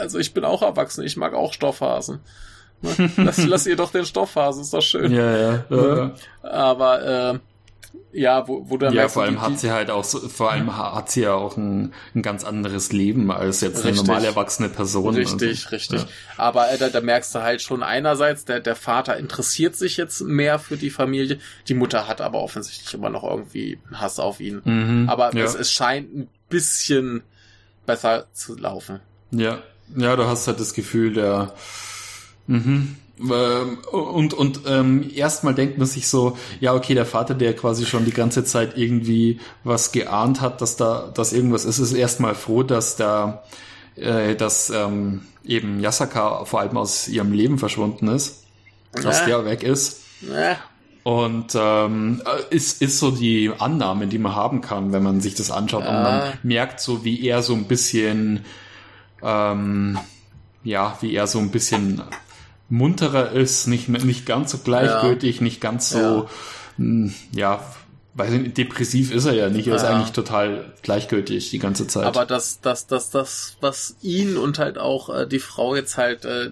also 0.00 0.18
ich 0.18 0.34
bin 0.34 0.44
auch 0.44 0.62
erwachsen, 0.62 1.04
ich 1.04 1.16
mag 1.16 1.34
auch 1.34 1.52
Stoffhasen. 1.52 2.20
Ne? 2.82 3.10
Lass, 3.18 3.44
lass 3.46 3.66
ihr 3.66 3.76
doch 3.76 3.92
den 3.92 4.04
Stoffhasen, 4.06 4.62
ist 4.62 4.72
doch 4.74 4.82
schön. 4.82 5.12
Ja, 5.12 5.36
ja. 5.36 5.64
ja. 5.70 6.14
Aber 6.42 7.34
äh, 7.34 7.38
ja, 8.12 8.48
wo, 8.48 8.68
wo 8.68 8.76
dann 8.76 8.92
Ja, 8.92 9.08
vor 9.08 9.22
allem 9.22 9.34
die- 9.36 9.40
hat 9.40 9.58
sie 9.60 9.70
halt 9.70 9.90
auch, 9.90 10.02
so, 10.04 10.18
vor 10.28 10.50
allem 10.50 10.76
hat 10.76 11.10
sie 11.10 11.22
ja 11.22 11.34
auch 11.34 11.56
ein, 11.56 11.92
ein 12.14 12.22
ganz 12.22 12.42
anderes 12.44 12.90
Leben 12.92 13.30
als 13.30 13.60
jetzt 13.60 13.82
eine 13.82 13.92
Richtig. 13.92 14.06
normale 14.06 14.26
erwachsene 14.26 14.68
Person. 14.68 15.14
Richtig, 15.14 15.64
Also, 15.64 15.68
richtig. 15.70 16.02
Ja. 16.02 16.08
Aber 16.36 16.70
äh, 16.72 16.78
da, 16.78 16.88
da 16.88 17.00
merkst 17.00 17.34
du 17.34 17.40
halt 17.42 17.62
schon 17.62 17.82
einerseits, 17.84 18.44
der, 18.44 18.60
der 18.60 18.74
Vater 18.76 19.16
interessiert 19.16 19.76
sich 19.76 19.96
jetzt 19.96 20.22
mehr 20.22 20.58
für 20.58 20.76
die 20.76 20.90
Familie. 20.90 21.38
Die 21.68 21.74
Mutter 21.74 22.08
hat 22.08 22.20
aber 22.20 22.40
offensichtlich 22.40 22.92
immer 22.94 23.10
noch 23.10 23.22
irgendwie 23.22 23.78
einen 23.86 24.00
Hass 24.00 24.18
auf 24.18 24.40
ihn. 24.40 24.60
Mhm. 24.64 25.08
Aber 25.08 25.34
ja. 25.36 25.44
es, 25.44 25.54
es 25.54 25.70
scheint 25.70 26.12
ein 26.14 26.28
bisschen 26.48 27.22
besser 27.86 28.26
zu 28.32 28.56
laufen. 28.56 29.00
Ja, 29.30 29.60
ja, 29.96 30.16
du 30.16 30.26
hast 30.26 30.46
halt 30.48 30.58
das 30.60 30.74
Gefühl, 30.74 31.14
der 31.14 31.52
mhm. 32.46 32.96
Ähm, 33.22 33.78
und 33.92 34.32
und 34.34 34.60
ähm, 34.66 35.10
erstmal 35.14 35.54
denkt 35.54 35.76
man 35.78 35.86
sich 35.86 36.08
so, 36.08 36.36
ja 36.60 36.72
okay, 36.74 36.94
der 36.94 37.04
Vater, 37.06 37.34
der 37.34 37.54
quasi 37.54 37.84
schon 37.84 38.04
die 38.06 38.12
ganze 38.12 38.44
Zeit 38.44 38.78
irgendwie 38.78 39.40
was 39.64 39.92
geahnt 39.92 40.40
hat, 40.40 40.60
dass 40.62 40.76
da, 40.76 41.10
dass 41.14 41.32
irgendwas 41.32 41.64
ist, 41.64 41.78
ist 41.80 41.92
erstmal 41.92 42.34
froh, 42.34 42.62
dass 42.62 42.96
da, 42.96 43.42
äh, 43.96 44.34
dass 44.36 44.70
ähm, 44.70 45.22
eben 45.44 45.80
Yasaka 45.80 46.44
vor 46.46 46.60
allem 46.60 46.76
aus 46.78 47.08
ihrem 47.08 47.32
Leben 47.32 47.58
verschwunden 47.58 48.08
ist, 48.08 48.44
dass 48.92 49.20
Ja. 49.20 49.26
der 49.26 49.44
weg 49.44 49.62
ist. 49.62 50.00
Ja, 50.22 50.56
Und 51.02 51.52
ähm, 51.54 52.22
ist, 52.50 52.80
ist 52.82 52.98
so 52.98 53.10
die 53.10 53.50
Annahme, 53.58 54.06
die 54.06 54.18
man 54.18 54.34
haben 54.34 54.60
kann, 54.60 54.92
wenn 54.92 55.02
man 55.02 55.20
sich 55.20 55.34
das 55.34 55.50
anschaut 55.50 55.82
und 55.86 55.94
Ja. 55.94 56.02
man 56.02 56.22
merkt 56.42 56.80
so, 56.80 57.04
wie 57.04 57.26
er 57.26 57.42
so 57.42 57.54
ein 57.54 57.64
bisschen, 57.64 58.44
ähm, 59.22 59.98
ja, 60.62 60.96
wie 61.00 61.14
er 61.14 61.26
so 61.26 61.38
ein 61.38 61.50
bisschen 61.50 62.02
munterer 62.70 63.32
ist, 63.32 63.66
nicht, 63.66 63.88
nicht 63.88 64.24
ganz 64.26 64.52
so 64.52 64.58
gleichgültig, 64.58 65.40
nicht 65.42 65.60
ganz 65.60 65.90
so, 65.90 65.98
Ja. 65.98 66.26
mh, 66.78 67.12
ja, 67.32 67.62
weiß 68.14 68.32
ich 68.32 68.40
nicht, 68.40 68.56
depressiv 68.56 69.12
ist 69.12 69.24
er 69.26 69.34
ja 69.34 69.48
nicht, 69.50 69.66
er 69.68 69.76
ist 69.76 69.82
Ja. 69.82 69.90
eigentlich 69.90 70.12
total 70.12 70.72
gleichgültig 70.82 71.50
die 71.50 71.58
ganze 71.58 71.86
Zeit. 71.86 72.06
aber 72.06 72.24
das, 72.26 72.60
das, 72.60 72.86
das, 72.86 73.10
das, 73.10 73.56
was 73.60 73.96
ihn 74.02 74.36
und 74.36 74.58
halt 74.58 74.78
auch 74.78 75.08
äh, 75.14 75.26
die 75.26 75.38
Frau 75.40 75.74
jetzt 75.74 75.96
halt 75.98 76.24
äh, 76.24 76.50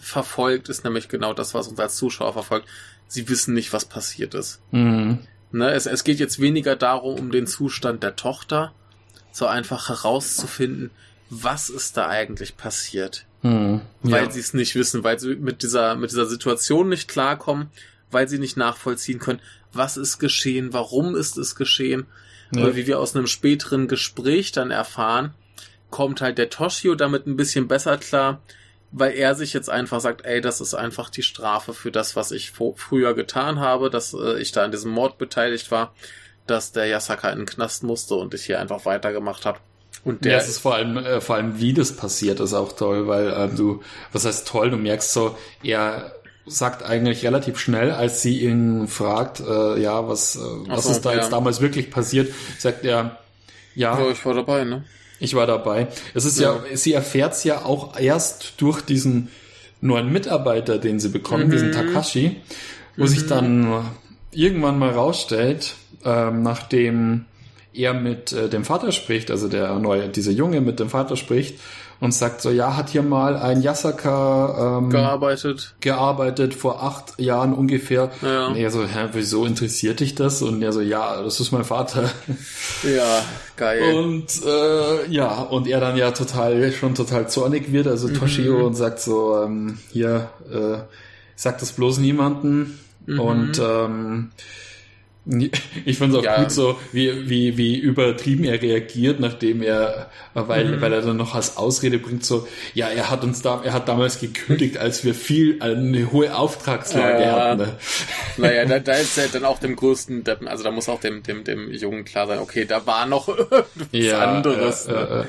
verfolgt, 0.00 0.68
ist 0.68 0.84
nämlich 0.84 1.08
genau 1.08 1.32
das, 1.34 1.54
was 1.54 1.68
uns 1.68 1.78
als 1.80 1.96
Zuschauer 1.96 2.32
verfolgt. 2.32 2.66
Sie 3.08 3.28
wissen 3.28 3.54
nicht, 3.54 3.72
was 3.72 3.84
passiert 3.84 4.34
ist. 4.34 4.60
mhm. 4.72 5.18
Ne, 5.52 5.70
es, 5.70 5.86
es 5.86 6.02
geht 6.02 6.18
jetzt 6.18 6.40
weniger 6.40 6.74
darum, 6.74 7.18
um 7.20 7.30
den 7.30 7.46
Zustand 7.46 8.02
der 8.02 8.16
Tochter, 8.16 8.72
so 9.30 9.46
einfach 9.46 9.88
herauszufinden, 9.88 10.90
was 11.30 11.70
ist 11.70 11.96
da 11.96 12.08
eigentlich 12.08 12.56
passiert. 12.56 13.25
Mhm. 13.42 13.80
Weil 14.02 14.24
ja. 14.24 14.30
sie 14.30 14.40
es 14.40 14.54
nicht 14.54 14.74
wissen, 14.74 15.04
weil 15.04 15.18
sie 15.18 15.36
mit 15.36 15.62
dieser, 15.62 15.94
mit 15.94 16.10
dieser 16.10 16.26
Situation 16.26 16.88
nicht 16.88 17.08
klarkommen, 17.08 17.68
weil 18.10 18.28
sie 18.28 18.38
nicht 18.38 18.56
nachvollziehen 18.56 19.18
können, 19.18 19.40
was 19.72 19.96
ist 19.96 20.18
geschehen, 20.18 20.72
warum 20.72 21.14
ist 21.14 21.36
es 21.36 21.54
geschehen. 21.54 22.06
Ja. 22.52 22.64
Und 22.64 22.76
wie 22.76 22.86
wir 22.86 23.00
aus 23.00 23.16
einem 23.16 23.26
späteren 23.26 23.88
Gespräch 23.88 24.52
dann 24.52 24.70
erfahren, 24.70 25.34
kommt 25.90 26.20
halt 26.20 26.38
der 26.38 26.50
Toshio 26.50 26.94
damit 26.94 27.26
ein 27.26 27.36
bisschen 27.36 27.68
besser 27.68 27.98
klar, 27.98 28.40
weil 28.92 29.14
er 29.14 29.34
sich 29.34 29.52
jetzt 29.52 29.68
einfach 29.68 30.00
sagt, 30.00 30.24
ey, 30.24 30.40
das 30.40 30.60
ist 30.60 30.74
einfach 30.74 31.10
die 31.10 31.22
Strafe 31.22 31.74
für 31.74 31.90
das, 31.90 32.16
was 32.16 32.30
ich 32.30 32.52
früher 32.52 33.14
getan 33.14 33.60
habe, 33.60 33.90
dass 33.90 34.14
äh, 34.14 34.38
ich 34.40 34.52
da 34.52 34.64
an 34.64 34.70
diesem 34.70 34.92
Mord 34.92 35.18
beteiligt 35.18 35.70
war, 35.70 35.94
dass 36.46 36.72
der 36.72 36.86
Yasaka 36.86 37.30
in 37.30 37.40
den 37.40 37.46
Knast 37.46 37.82
musste 37.82 38.14
und 38.14 38.32
ich 38.34 38.44
hier 38.44 38.60
einfach 38.60 38.84
weitergemacht 38.84 39.44
habe. 39.44 39.58
Und 40.04 40.24
ja, 40.24 40.32
der 40.32 40.38
es 40.38 40.48
ist 40.48 40.58
vor 40.58 40.74
allem, 40.74 40.96
äh, 40.98 41.20
vor 41.20 41.36
allem, 41.36 41.58
wie 41.58 41.72
das 41.72 41.96
passiert, 41.96 42.40
ist 42.40 42.54
auch 42.54 42.72
toll, 42.72 43.08
weil 43.08 43.34
ähm, 43.36 43.56
du, 43.56 43.80
was 44.12 44.24
heißt 44.24 44.46
toll, 44.46 44.70
du 44.70 44.76
merkst 44.76 45.12
so, 45.12 45.36
er 45.62 46.12
sagt 46.46 46.84
eigentlich 46.84 47.24
relativ 47.24 47.58
schnell, 47.58 47.90
als 47.90 48.22
sie 48.22 48.40
ihn 48.40 48.86
fragt, 48.86 49.40
äh, 49.40 49.80
ja, 49.80 50.08
was, 50.08 50.36
äh, 50.36 50.40
was 50.68 50.84
so, 50.84 50.90
ist 50.90 51.02
da 51.02 51.10
ja. 51.10 51.18
jetzt 51.18 51.32
damals 51.32 51.60
wirklich 51.60 51.90
passiert, 51.90 52.32
sagt 52.58 52.84
er, 52.84 53.18
ja, 53.74 53.98
ja, 53.98 54.10
ich 54.10 54.24
war 54.24 54.34
dabei, 54.34 54.64
ne? 54.64 54.84
ich 55.18 55.34
war 55.34 55.46
dabei. 55.46 55.88
Es 56.14 56.24
ist 56.24 56.38
ja, 56.38 56.60
sie 56.74 56.92
erfährt 56.92 57.32
es 57.32 57.44
ja 57.44 57.64
auch 57.64 57.98
erst 57.98 58.54
durch 58.58 58.82
diesen 58.82 59.28
neuen 59.80 60.12
Mitarbeiter, 60.12 60.78
den 60.78 61.00
sie 61.00 61.08
bekommen, 61.08 61.48
Mhm. 61.48 61.50
diesen 61.50 61.72
Takashi, 61.72 62.36
wo 62.96 63.06
sich 63.06 63.26
dann 63.26 63.84
irgendwann 64.30 64.78
mal 64.78 64.90
rausstellt, 64.90 65.74
ähm, 66.04 66.42
nachdem 66.42 67.24
er 67.76 67.94
mit 67.94 68.32
äh, 68.32 68.48
dem 68.48 68.64
Vater 68.64 68.92
spricht, 68.92 69.30
also 69.30 69.48
der 69.48 69.78
neue, 69.78 70.08
dieser 70.08 70.32
Junge 70.32 70.60
mit 70.60 70.80
dem 70.80 70.88
Vater 70.88 71.16
spricht 71.16 71.58
und 71.98 72.12
sagt 72.12 72.42
so, 72.42 72.50
ja, 72.50 72.76
hat 72.76 72.90
hier 72.90 73.02
mal 73.02 73.36
ein 73.36 73.62
Yasaka 73.62 74.78
ähm, 74.78 74.90
Gearbeitet. 74.90 75.74
gearbeitet 75.80 76.54
vor 76.54 76.82
acht 76.82 77.18
Jahren 77.18 77.54
ungefähr. 77.54 78.10
Ja. 78.22 78.48
Und 78.48 78.56
er 78.56 78.70
so, 78.70 78.84
hä, 78.84 79.08
wieso 79.12 79.46
interessiert 79.46 80.00
dich 80.00 80.14
das? 80.14 80.42
Und 80.42 80.62
er 80.62 80.72
so, 80.72 80.82
ja, 80.82 81.22
das 81.22 81.40
ist 81.40 81.52
mein 81.52 81.64
Vater. 81.64 82.10
Ja, 82.82 83.22
geil. 83.56 83.94
Und 83.94 84.26
äh, 84.44 85.10
ja, 85.10 85.40
und 85.40 85.66
er 85.66 85.80
dann 85.80 85.96
ja 85.96 86.10
total 86.10 86.70
schon 86.72 86.94
total 86.94 87.28
zornig 87.28 87.72
wird, 87.72 87.86
also 87.86 88.08
Toshio 88.08 88.66
und 88.66 88.74
sagt 88.74 89.00
so, 89.00 89.42
ähm, 89.42 89.78
hier, 89.90 90.28
äh, 90.52 90.78
sag 91.34 91.58
das 91.58 91.72
bloß 91.72 91.98
niemanden. 91.98 92.78
Und 93.06 93.60
ähm, 93.60 94.32
ich 95.84 95.98
finde 95.98 96.14
es 96.16 96.20
auch 96.20 96.24
Ja. 96.24 96.40
gut 96.40 96.52
so, 96.52 96.78
wie, 96.92 97.28
wie, 97.28 97.56
wie 97.56 97.76
übertrieben 97.76 98.44
er 98.44 98.62
reagiert, 98.62 99.18
nachdem 99.18 99.60
er, 99.62 100.10
weil, 100.34 100.80
weil 100.80 100.92
er 100.92 101.02
dann 101.02 101.16
noch 101.16 101.34
als 101.34 101.56
Ausrede 101.56 101.98
bringt, 101.98 102.24
so, 102.24 102.46
ja, 102.74 102.88
er 102.88 103.10
hat 103.10 103.24
uns 103.24 103.42
da, 103.42 103.60
er 103.64 103.72
hat 103.72 103.88
damals 103.88 104.20
gekündigt, 104.20 104.78
als 104.78 105.04
wir 105.04 105.14
viel, 105.14 105.60
eine 105.60 106.12
hohe 106.12 106.34
Auftragslage 106.36 107.22
Ja. 107.24 107.32
hatten. 107.50 107.58
Ne? 107.62 107.76
Naja, 108.38 108.64
da, 108.66 108.78
da 108.78 108.92
ist 108.94 109.16
ja 109.16 109.24
dann 109.32 109.44
auch 109.44 109.58
dem 109.58 109.74
größten 109.76 110.22
Deppen, 110.22 110.46
also 110.46 110.62
da 110.62 110.70
muss 110.70 110.88
auch 110.88 111.00
dem, 111.00 111.22
dem, 111.22 111.42
dem 111.42 111.72
Jungen 111.72 112.04
klar 112.04 112.26
sein, 112.28 112.38
okay, 112.38 112.64
da 112.64 112.86
war 112.86 113.06
noch 113.06 113.28
irgendwas 113.92 114.12
anderes. 114.20 114.86
äh, 114.86 114.92
ne? 114.92 114.98
äh, 114.98 115.20
äh. 115.22 115.24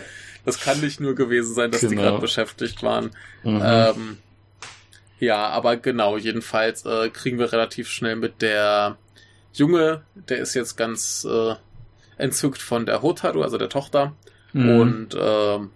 Das 0.46 0.60
kann 0.62 0.80
nicht 0.80 1.00
nur 1.00 1.16
gewesen 1.16 1.54
sein, 1.56 1.72
dass 1.72 1.82
die 1.82 1.88
Genau. 1.88 2.04
gerade 2.04 2.20
beschäftigt 2.20 2.84
waren. 2.84 3.12
Mhm. 3.44 3.62
Ähm, 3.66 4.18
ja, 5.20 5.48
aber 5.50 5.76
genau, 5.78 6.18
jedenfalls 6.18 6.86
äh, 6.86 7.10
kriegen 7.10 7.40
wir 7.40 7.52
relativ 7.52 7.90
schnell 7.90 8.16
mit 8.16 8.42
der 8.42 8.98
Junge, 9.58 10.02
der 10.16 10.38
ist 10.40 10.54
jetzt 10.54 10.76
ganz 10.78 11.26
äh, 11.30 11.56
entzückt 12.18 12.62
von 12.62 12.86
der 12.86 13.02
Hotaru, 13.02 13.42
also 13.44 13.58
der 13.58 13.70
Tochter. 13.70 14.14
Mhm. 14.54 14.70
Und 14.80 15.18
ähm, 15.20 15.70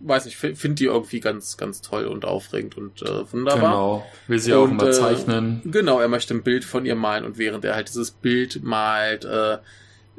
weiß 0.00 0.24
nicht, 0.24 0.36
finde 0.36 0.74
die 0.74 0.86
irgendwie 0.86 1.20
ganz, 1.20 1.56
ganz 1.56 1.80
toll 1.80 2.06
und 2.06 2.24
aufregend 2.24 2.76
und 2.76 3.02
äh, 3.02 3.32
wunderbar. 3.32 3.60
Genau, 3.70 4.06
will 4.26 4.38
sie 4.38 4.52
auch 4.54 4.64
Und, 4.64 4.72
immer 4.72 4.88
äh, 4.88 4.92
zeichnen. 4.92 5.62
Genau, 5.64 6.00
er 6.00 6.08
möchte 6.08 6.34
ein 6.34 6.42
Bild 6.42 6.64
von 6.64 6.84
ihr 6.84 6.96
malen 6.96 7.24
und 7.24 7.38
während 7.38 7.64
er 7.64 7.74
halt 7.76 7.88
dieses 7.88 8.10
Bild 8.10 8.62
malt, 8.64 9.24
äh, 9.24 9.58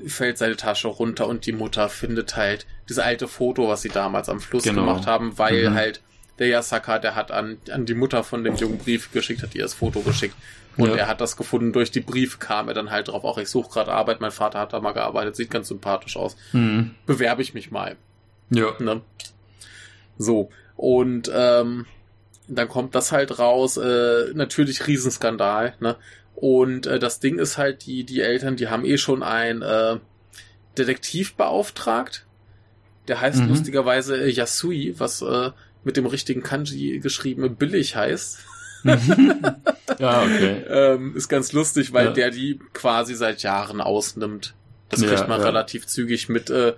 fällt 0.08 0.38
seine 0.38 0.56
Tasche 0.56 0.88
runter 0.88 1.28
und 1.28 1.46
die 1.46 1.52
Mutter 1.52 1.90
findet 1.90 2.36
halt 2.36 2.66
dieses 2.90 3.04
alte 3.04 3.28
Foto, 3.28 3.68
was 3.68 3.82
sie 3.82 3.90
damals 3.90 4.30
am 4.30 4.40
Fluss 4.40 4.64
Genau. 4.64 4.82
gemacht 4.86 5.06
haben, 5.06 5.38
weil 5.38 5.70
Mhm. 5.70 5.74
halt 5.76 6.02
der 6.40 6.48
Yasaka, 6.48 6.98
der 7.00 7.16
hat 7.16 7.32
an, 7.32 7.58
an 7.70 7.86
die 7.86 7.94
Mutter 7.94 8.24
von 8.24 8.44
dem 8.44 8.56
Jungen 8.56 8.80
Brief 8.80 9.12
geschickt, 9.12 9.44
hat 9.44 9.54
ihr 9.54 9.62
das 9.64 9.76
Foto 9.76 10.00
geschickt. 10.02 10.36
Und 10.78 10.90
Ja. 10.90 10.96
er 10.96 11.08
hat 11.08 11.22
das 11.22 11.38
gefunden, 11.38 11.72
durch 11.72 11.92
die 11.92 12.02
Briefe 12.02 12.40
kam 12.40 12.68
er 12.68 12.74
dann 12.74 12.90
halt 12.90 13.08
drauf, 13.08 13.24
auch 13.24 13.38
ich 13.38 13.50
suche 13.50 13.70
gerade 13.70 13.92
Arbeit, 13.92 14.22
mein 14.22 14.32
Vater 14.32 14.60
hat 14.60 14.74
da 14.74 14.80
mal 14.80 14.94
gearbeitet, 14.94 15.36
sieht 15.36 15.52
ganz 15.52 15.68
sympathisch 15.68 16.18
aus. 16.18 16.36
Mhm. 16.52 16.96
Bewerbe 17.06 17.42
ich 17.42 17.54
mich 17.54 17.72
mal. 17.72 17.96
Ja. 18.50 18.74
Ne? 18.80 19.02
So, 20.18 20.50
und 20.76 21.32
ähm, 21.34 21.86
dann 22.48 22.68
kommt 22.68 22.96
das 22.96 23.12
halt 23.12 23.40
raus, 23.40 23.78
äh, 23.78 24.34
natürlich 24.34 24.88
Riesenskandal, 24.88 25.76
ne? 25.80 25.96
Und 26.36 26.88
äh, 26.88 27.00
das 27.00 27.20
Ding 27.20 27.38
ist 27.38 27.58
halt, 27.58 27.86
die, 27.86 28.04
die 28.04 28.22
Eltern, 28.22 28.56
die 28.56 28.68
haben 28.68 28.86
eh 28.86 28.98
schon 28.98 29.24
einen 29.24 29.62
äh, 29.62 29.98
Detektiv 30.78 31.36
beauftragt, 31.36 32.26
Der 33.08 33.22
heißt 33.22 33.42
mhm. 33.42 33.50
lustigerweise 33.50 34.28
Yasui, 34.30 34.96
was 34.98 35.22
äh, 35.22 35.52
mit 35.84 35.98
dem 35.98 36.06
richtigen 36.06 36.42
Kanji 36.42 37.00
geschrieben 37.00 37.56
billig 37.56 37.96
heißt. 37.96 38.40
ja, 40.00 40.22
okay. 40.24 40.64
ähm, 40.70 41.16
ist 41.16 41.30
ganz 41.30 41.54
lustig, 41.54 41.94
weil 41.94 42.08
ja. 42.08 42.12
der 42.12 42.32
die 42.32 42.60
quasi 42.74 43.16
seit 43.16 43.44
Jahren 43.44 43.82
ausnimmt. 43.82 44.54
Das 44.90 45.02
kriegt 45.02 45.20
ja, 45.20 45.28
man 45.28 45.40
ja. 45.40 45.48
relativ 45.48 45.88
zügig 45.88 46.30
mit. 46.30 46.50
Äh, 46.50 46.74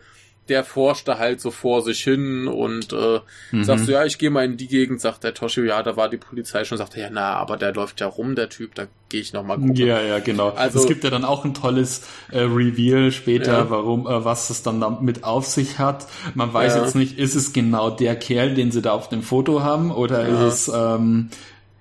der 0.49 0.63
forscht 0.63 1.07
da 1.07 1.17
halt 1.17 1.41
so 1.41 1.49
vor 1.49 1.81
sich 1.81 2.03
hin 2.03 2.47
und 2.47 2.93
äh, 2.93 3.19
mhm. 3.51 3.63
sagst 3.63 3.87
du, 3.87 3.93
ja, 3.93 4.05
ich 4.05 4.19
gehe 4.19 4.29
mal 4.29 4.45
in 4.45 4.57
die 4.57 4.67
Gegend, 4.67 5.01
sagt 5.01 5.23
der 5.23 5.33
Toshio, 5.33 5.63
ja, 5.63 5.81
da 5.81 5.97
war 5.97 6.07
die 6.07 6.17
Polizei 6.17 6.63
schon, 6.65 6.77
sagt 6.77 6.95
er, 6.95 7.03
ja, 7.05 7.09
na, 7.11 7.33
aber 7.33 7.57
der 7.57 7.73
läuft 7.73 7.99
ja 7.99 8.07
rum, 8.07 8.35
der 8.35 8.49
Typ, 8.49 8.75
da 8.75 8.85
gehe 9.09 9.21
ich 9.21 9.33
noch 9.33 9.43
mal 9.43 9.55
gucken. 9.55 9.75
Ja, 9.75 10.01
ja, 10.01 10.19
genau. 10.19 10.49
Also 10.49 10.79
es 10.79 10.85
gibt 10.85 11.03
ja 11.03 11.09
dann 11.09 11.25
auch 11.25 11.45
ein 11.45 11.55
tolles 11.55 12.03
äh, 12.31 12.41
Reveal 12.41 13.11
später, 13.11 13.53
ja. 13.53 13.69
warum, 13.69 14.05
äh, 14.05 14.23
was 14.23 14.51
es 14.51 14.61
dann 14.61 14.79
damit 14.79 15.23
auf 15.23 15.47
sich 15.47 15.79
hat. 15.79 16.05
Man 16.35 16.53
weiß 16.53 16.75
ja. 16.75 16.83
jetzt 16.83 16.95
nicht, 16.95 17.17
ist 17.17 17.33
es 17.33 17.51
genau 17.51 17.89
der 17.89 18.15
Kerl, 18.15 18.53
den 18.53 18.71
sie 18.71 18.83
da 18.83 18.91
auf 18.91 19.09
dem 19.09 19.23
Foto 19.23 19.63
haben, 19.63 19.91
oder 19.91 20.27
ja. 20.27 20.47
ist 20.47 20.67
es 20.67 20.73
ähm, 20.75 21.29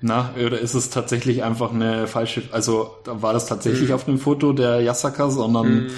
na, 0.07 0.35
oder 0.37 0.59
ist 0.59 0.75
es 0.75 0.91
tatsächlich 0.91 1.43
einfach 1.43 1.73
eine 1.73 2.07
falsche, 2.07 2.43
also 2.53 2.95
war 3.07 3.33
das 3.33 3.47
tatsächlich 3.47 3.89
mhm. 3.89 3.95
auf 3.95 4.05
dem 4.05 4.19
Foto 4.19 4.53
der 4.53 4.81
Yasaka, 4.83 5.31
sondern 5.31 5.85
mhm 5.85 5.91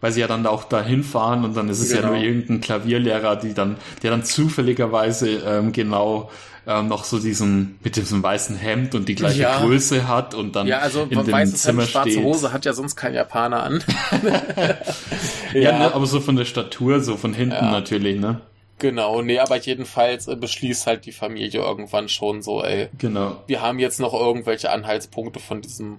weil 0.00 0.12
sie 0.12 0.20
ja 0.20 0.26
dann 0.26 0.46
auch 0.46 0.64
dahin 0.64 1.02
fahren 1.02 1.42
und 1.42 1.56
dann 1.56 1.70
ist 1.70 1.80
es 1.80 1.88
genau. 1.88 2.02
ja 2.02 2.06
nur 2.08 2.16
genau. 2.18 2.28
irgendein 2.28 2.60
Klavierlehrer, 2.60 3.34
die 3.36 3.54
dann, 3.54 3.76
der 4.02 4.10
dann 4.10 4.24
zufälligerweise 4.24 5.42
ähm, 5.44 5.72
genau 5.72 6.30
ähm, 6.66 6.88
noch 6.88 7.04
so 7.04 7.18
diesen 7.18 7.78
mit 7.82 7.96
diesem 7.96 8.22
weißen 8.22 8.56
Hemd 8.56 8.94
und 8.94 9.08
die 9.08 9.14
gleiche 9.14 9.42
ja. 9.42 9.58
Größe 9.58 10.06
hat 10.06 10.34
und 10.34 10.54
dann 10.54 10.66
ja, 10.66 10.80
also 10.80 11.04
in 11.04 11.18
dem 11.18 11.32
weißes 11.32 11.62
Zimmer 11.62 11.82
Hemd, 11.82 11.90
schwarze 11.90 12.10
steht. 12.10 12.24
Hose 12.24 12.52
hat 12.52 12.64
ja 12.66 12.74
sonst 12.74 12.94
kein 12.94 13.14
Japaner 13.14 13.62
an. 13.62 13.82
ja, 15.54 15.60
ja 15.60 15.78
ne, 15.78 15.94
aber 15.94 16.06
so 16.06 16.20
von 16.20 16.36
der 16.36 16.44
Statur, 16.44 17.00
so 17.00 17.16
von 17.16 17.32
hinten 17.32 17.54
ja. 17.54 17.70
natürlich, 17.70 18.20
ne? 18.20 18.40
Genau, 18.78 19.22
nee, 19.22 19.38
aber 19.38 19.56
jedenfalls 19.56 20.28
äh, 20.28 20.36
beschließt 20.36 20.86
halt 20.86 21.06
die 21.06 21.12
Familie 21.12 21.60
irgendwann 21.60 22.08
schon 22.08 22.42
so, 22.42 22.62
ey. 22.62 22.88
Genau. 22.98 23.42
Wir 23.46 23.62
haben 23.62 23.78
jetzt 23.78 24.00
noch 24.00 24.12
irgendwelche 24.12 24.70
Anhaltspunkte 24.70 25.40
von 25.40 25.62
diesem 25.62 25.98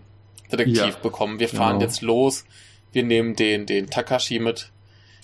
Detektiv 0.51 0.77
ja, 0.77 0.99
bekommen. 1.01 1.39
Wir 1.39 1.49
fahren 1.49 1.79
genau. 1.79 1.85
jetzt 1.85 2.01
los 2.01 2.45
wir 2.91 3.03
nehmen 3.03 3.35
den, 3.35 3.65
den 3.65 3.89
Takashi 3.89 4.39
mit. 4.39 4.71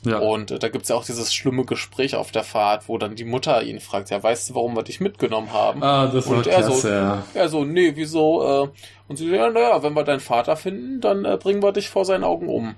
Ja. 0.05 0.19
Und 0.19 0.51
äh, 0.51 0.59
da 0.59 0.67
gibt's 0.67 0.89
ja 0.89 0.95
auch 0.95 1.05
dieses 1.05 1.33
schlimme 1.33 1.63
Gespräch 1.63 2.15
auf 2.15 2.31
der 2.31 2.43
Fahrt, 2.43 2.89
wo 2.89 2.97
dann 2.97 3.15
die 3.15 3.23
Mutter 3.23 3.63
ihn 3.63 3.79
fragt, 3.79 4.09
ja, 4.09 4.21
weißt 4.21 4.49
du, 4.49 4.55
warum 4.55 4.75
wir 4.75 4.83
dich 4.83 4.99
mitgenommen 4.99 5.53
haben? 5.53 5.81
Ah, 5.81 6.07
das 6.07 6.29
war 6.29 6.37
und 6.37 6.47
er 6.47 6.57
klasse, 6.57 6.81
so, 6.81 6.87
ja. 6.89 7.23
Er 7.33 7.47
so, 7.47 7.63
nee, 7.63 7.93
wieso? 7.95 8.65
Äh, 8.65 8.69
und 9.07 9.15
sie 9.15 9.29
so, 9.29 9.33
ja, 9.33 9.49
naja, 9.49 9.81
wenn 9.81 9.93
wir 9.93 10.03
deinen 10.03 10.19
Vater 10.19 10.57
finden, 10.57 10.99
dann 10.99 11.23
äh, 11.23 11.37
bringen 11.37 11.63
wir 11.63 11.71
dich 11.71 11.89
vor 11.89 12.03
seinen 12.03 12.25
Augen 12.25 12.49
um. 12.49 12.75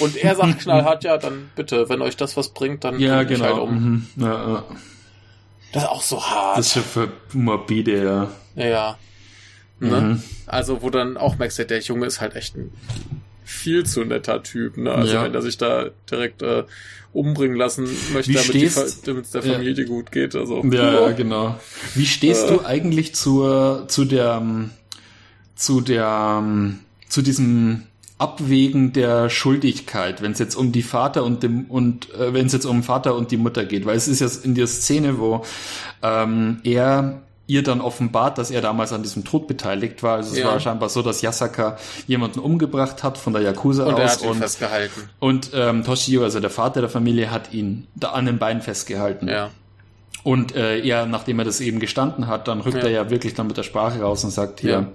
Und 0.00 0.16
er 0.16 0.34
sagt 0.36 0.58
knallhart, 0.62 1.04
ja, 1.04 1.16
dann 1.16 1.50
bitte, 1.56 1.88
wenn 1.88 2.02
euch 2.02 2.16
das 2.16 2.36
was 2.36 2.50
bringt, 2.50 2.84
dann 2.84 2.98
ja, 2.98 3.22
genau. 3.22 3.44
halt 3.44 3.58
um. 3.58 3.74
Mhm. 3.74 4.06
Ja, 4.16 4.48
ja. 4.48 4.64
Das 5.72 5.82
ist 5.84 5.88
auch 5.88 6.02
so 6.02 6.24
hart. 6.24 6.58
Das 6.58 6.68
ist 6.68 6.76
ja 6.76 6.82
für 6.82 7.12
morbide, 7.32 8.04
ja. 8.04 8.30
Ja, 8.54 8.66
ja. 8.66 8.98
Ne? 9.80 10.00
Mhm. 10.00 10.22
Also, 10.46 10.82
wo 10.82 10.90
dann 10.90 11.16
auch 11.16 11.36
merkst, 11.36 11.58
der 11.58 11.80
Junge 11.80 12.06
ist 12.06 12.20
halt 12.20 12.36
echt 12.36 12.56
ein 12.56 12.72
viel 13.44 13.84
zu 13.84 14.04
netter 14.04 14.42
Typ, 14.42 14.76
ne? 14.76 14.92
Also 14.92 15.14
ja. 15.14 15.24
wenn 15.24 15.34
er 15.34 15.42
sich 15.42 15.58
da 15.58 15.90
direkt 16.10 16.42
äh, 16.42 16.64
umbringen 17.12 17.56
lassen 17.56 17.88
möchte, 18.12 18.32
damit 18.32 19.24
es 19.24 19.30
der 19.30 19.42
Familie 19.42 19.74
ja. 19.74 19.84
gut 19.84 20.10
geht. 20.10 20.34
Also, 20.34 20.64
ja, 20.64 21.08
ja, 21.08 21.12
genau. 21.12 21.58
Wie 21.94 22.06
stehst 22.06 22.46
äh, 22.46 22.54
du 22.54 22.64
eigentlich 22.64 23.14
zur, 23.14 23.84
zu 23.88 24.04
der, 24.04 24.42
zu 25.54 25.80
der, 25.80 26.42
zu 27.08 27.22
diesem 27.22 27.86
Abwägen 28.24 28.94
der 28.94 29.28
Schuldigkeit, 29.28 30.22
wenn 30.22 30.32
es 30.32 30.38
jetzt 30.38 30.54
um 30.54 30.72
die 30.72 30.82
Vater 30.82 31.24
und 31.24 31.42
dem 31.42 31.66
und 31.66 32.12
äh, 32.14 32.32
wenn 32.32 32.46
es 32.46 32.54
jetzt 32.54 32.64
um 32.64 32.82
Vater 32.82 33.14
und 33.14 33.30
die 33.30 33.36
Mutter 33.36 33.66
geht, 33.66 33.84
weil 33.84 33.96
es 33.96 34.08
ist 34.08 34.20
ja 34.20 34.28
in 34.42 34.54
der 34.54 34.66
Szene, 34.66 35.18
wo 35.18 35.44
ähm, 36.02 36.60
er 36.64 37.20
ihr 37.46 37.62
dann 37.62 37.82
offenbart, 37.82 38.38
dass 38.38 38.50
er 38.50 38.62
damals 38.62 38.94
an 38.94 39.02
diesem 39.02 39.24
Tod 39.24 39.46
beteiligt 39.46 40.02
war. 40.02 40.16
Also 40.16 40.32
es 40.32 40.38
ja. 40.38 40.46
war 40.46 40.58
scheinbar 40.60 40.88
so, 40.88 41.02
dass 41.02 41.20
Yasaka 41.20 41.76
jemanden 42.06 42.38
umgebracht 42.38 43.02
hat 43.02 43.18
von 43.18 43.34
der 43.34 43.42
Yakuza 43.42 43.84
und 43.84 43.94
aus. 43.94 44.00
Er 44.00 44.08
hat 44.08 44.22
ihn 44.22 44.28
und, 44.30 44.38
festgehalten. 44.38 45.02
Und 45.18 45.50
ähm, 45.52 45.84
Toshio, 45.84 46.22
also 46.22 46.40
der 46.40 46.48
Vater 46.48 46.80
der 46.80 46.88
Familie, 46.88 47.30
hat 47.30 47.52
ihn 47.52 47.86
da 47.94 48.12
an 48.12 48.24
den 48.24 48.38
Beinen 48.38 48.62
festgehalten. 48.62 49.28
Ja. 49.28 49.50
Und 50.22 50.56
äh, 50.56 50.80
er, 50.80 51.04
nachdem 51.04 51.38
er 51.38 51.44
das 51.44 51.60
eben 51.60 51.80
gestanden 51.80 52.28
hat, 52.28 52.48
dann 52.48 52.62
rückt 52.62 52.78
ja. 52.78 52.84
er 52.84 52.90
ja 52.90 53.10
wirklich 53.10 53.34
dann 53.34 53.46
mit 53.46 53.58
der 53.58 53.62
Sprache 53.62 54.00
raus 54.00 54.24
und 54.24 54.30
sagt 54.30 54.60
hier, 54.60 54.70
ja. 54.70 54.86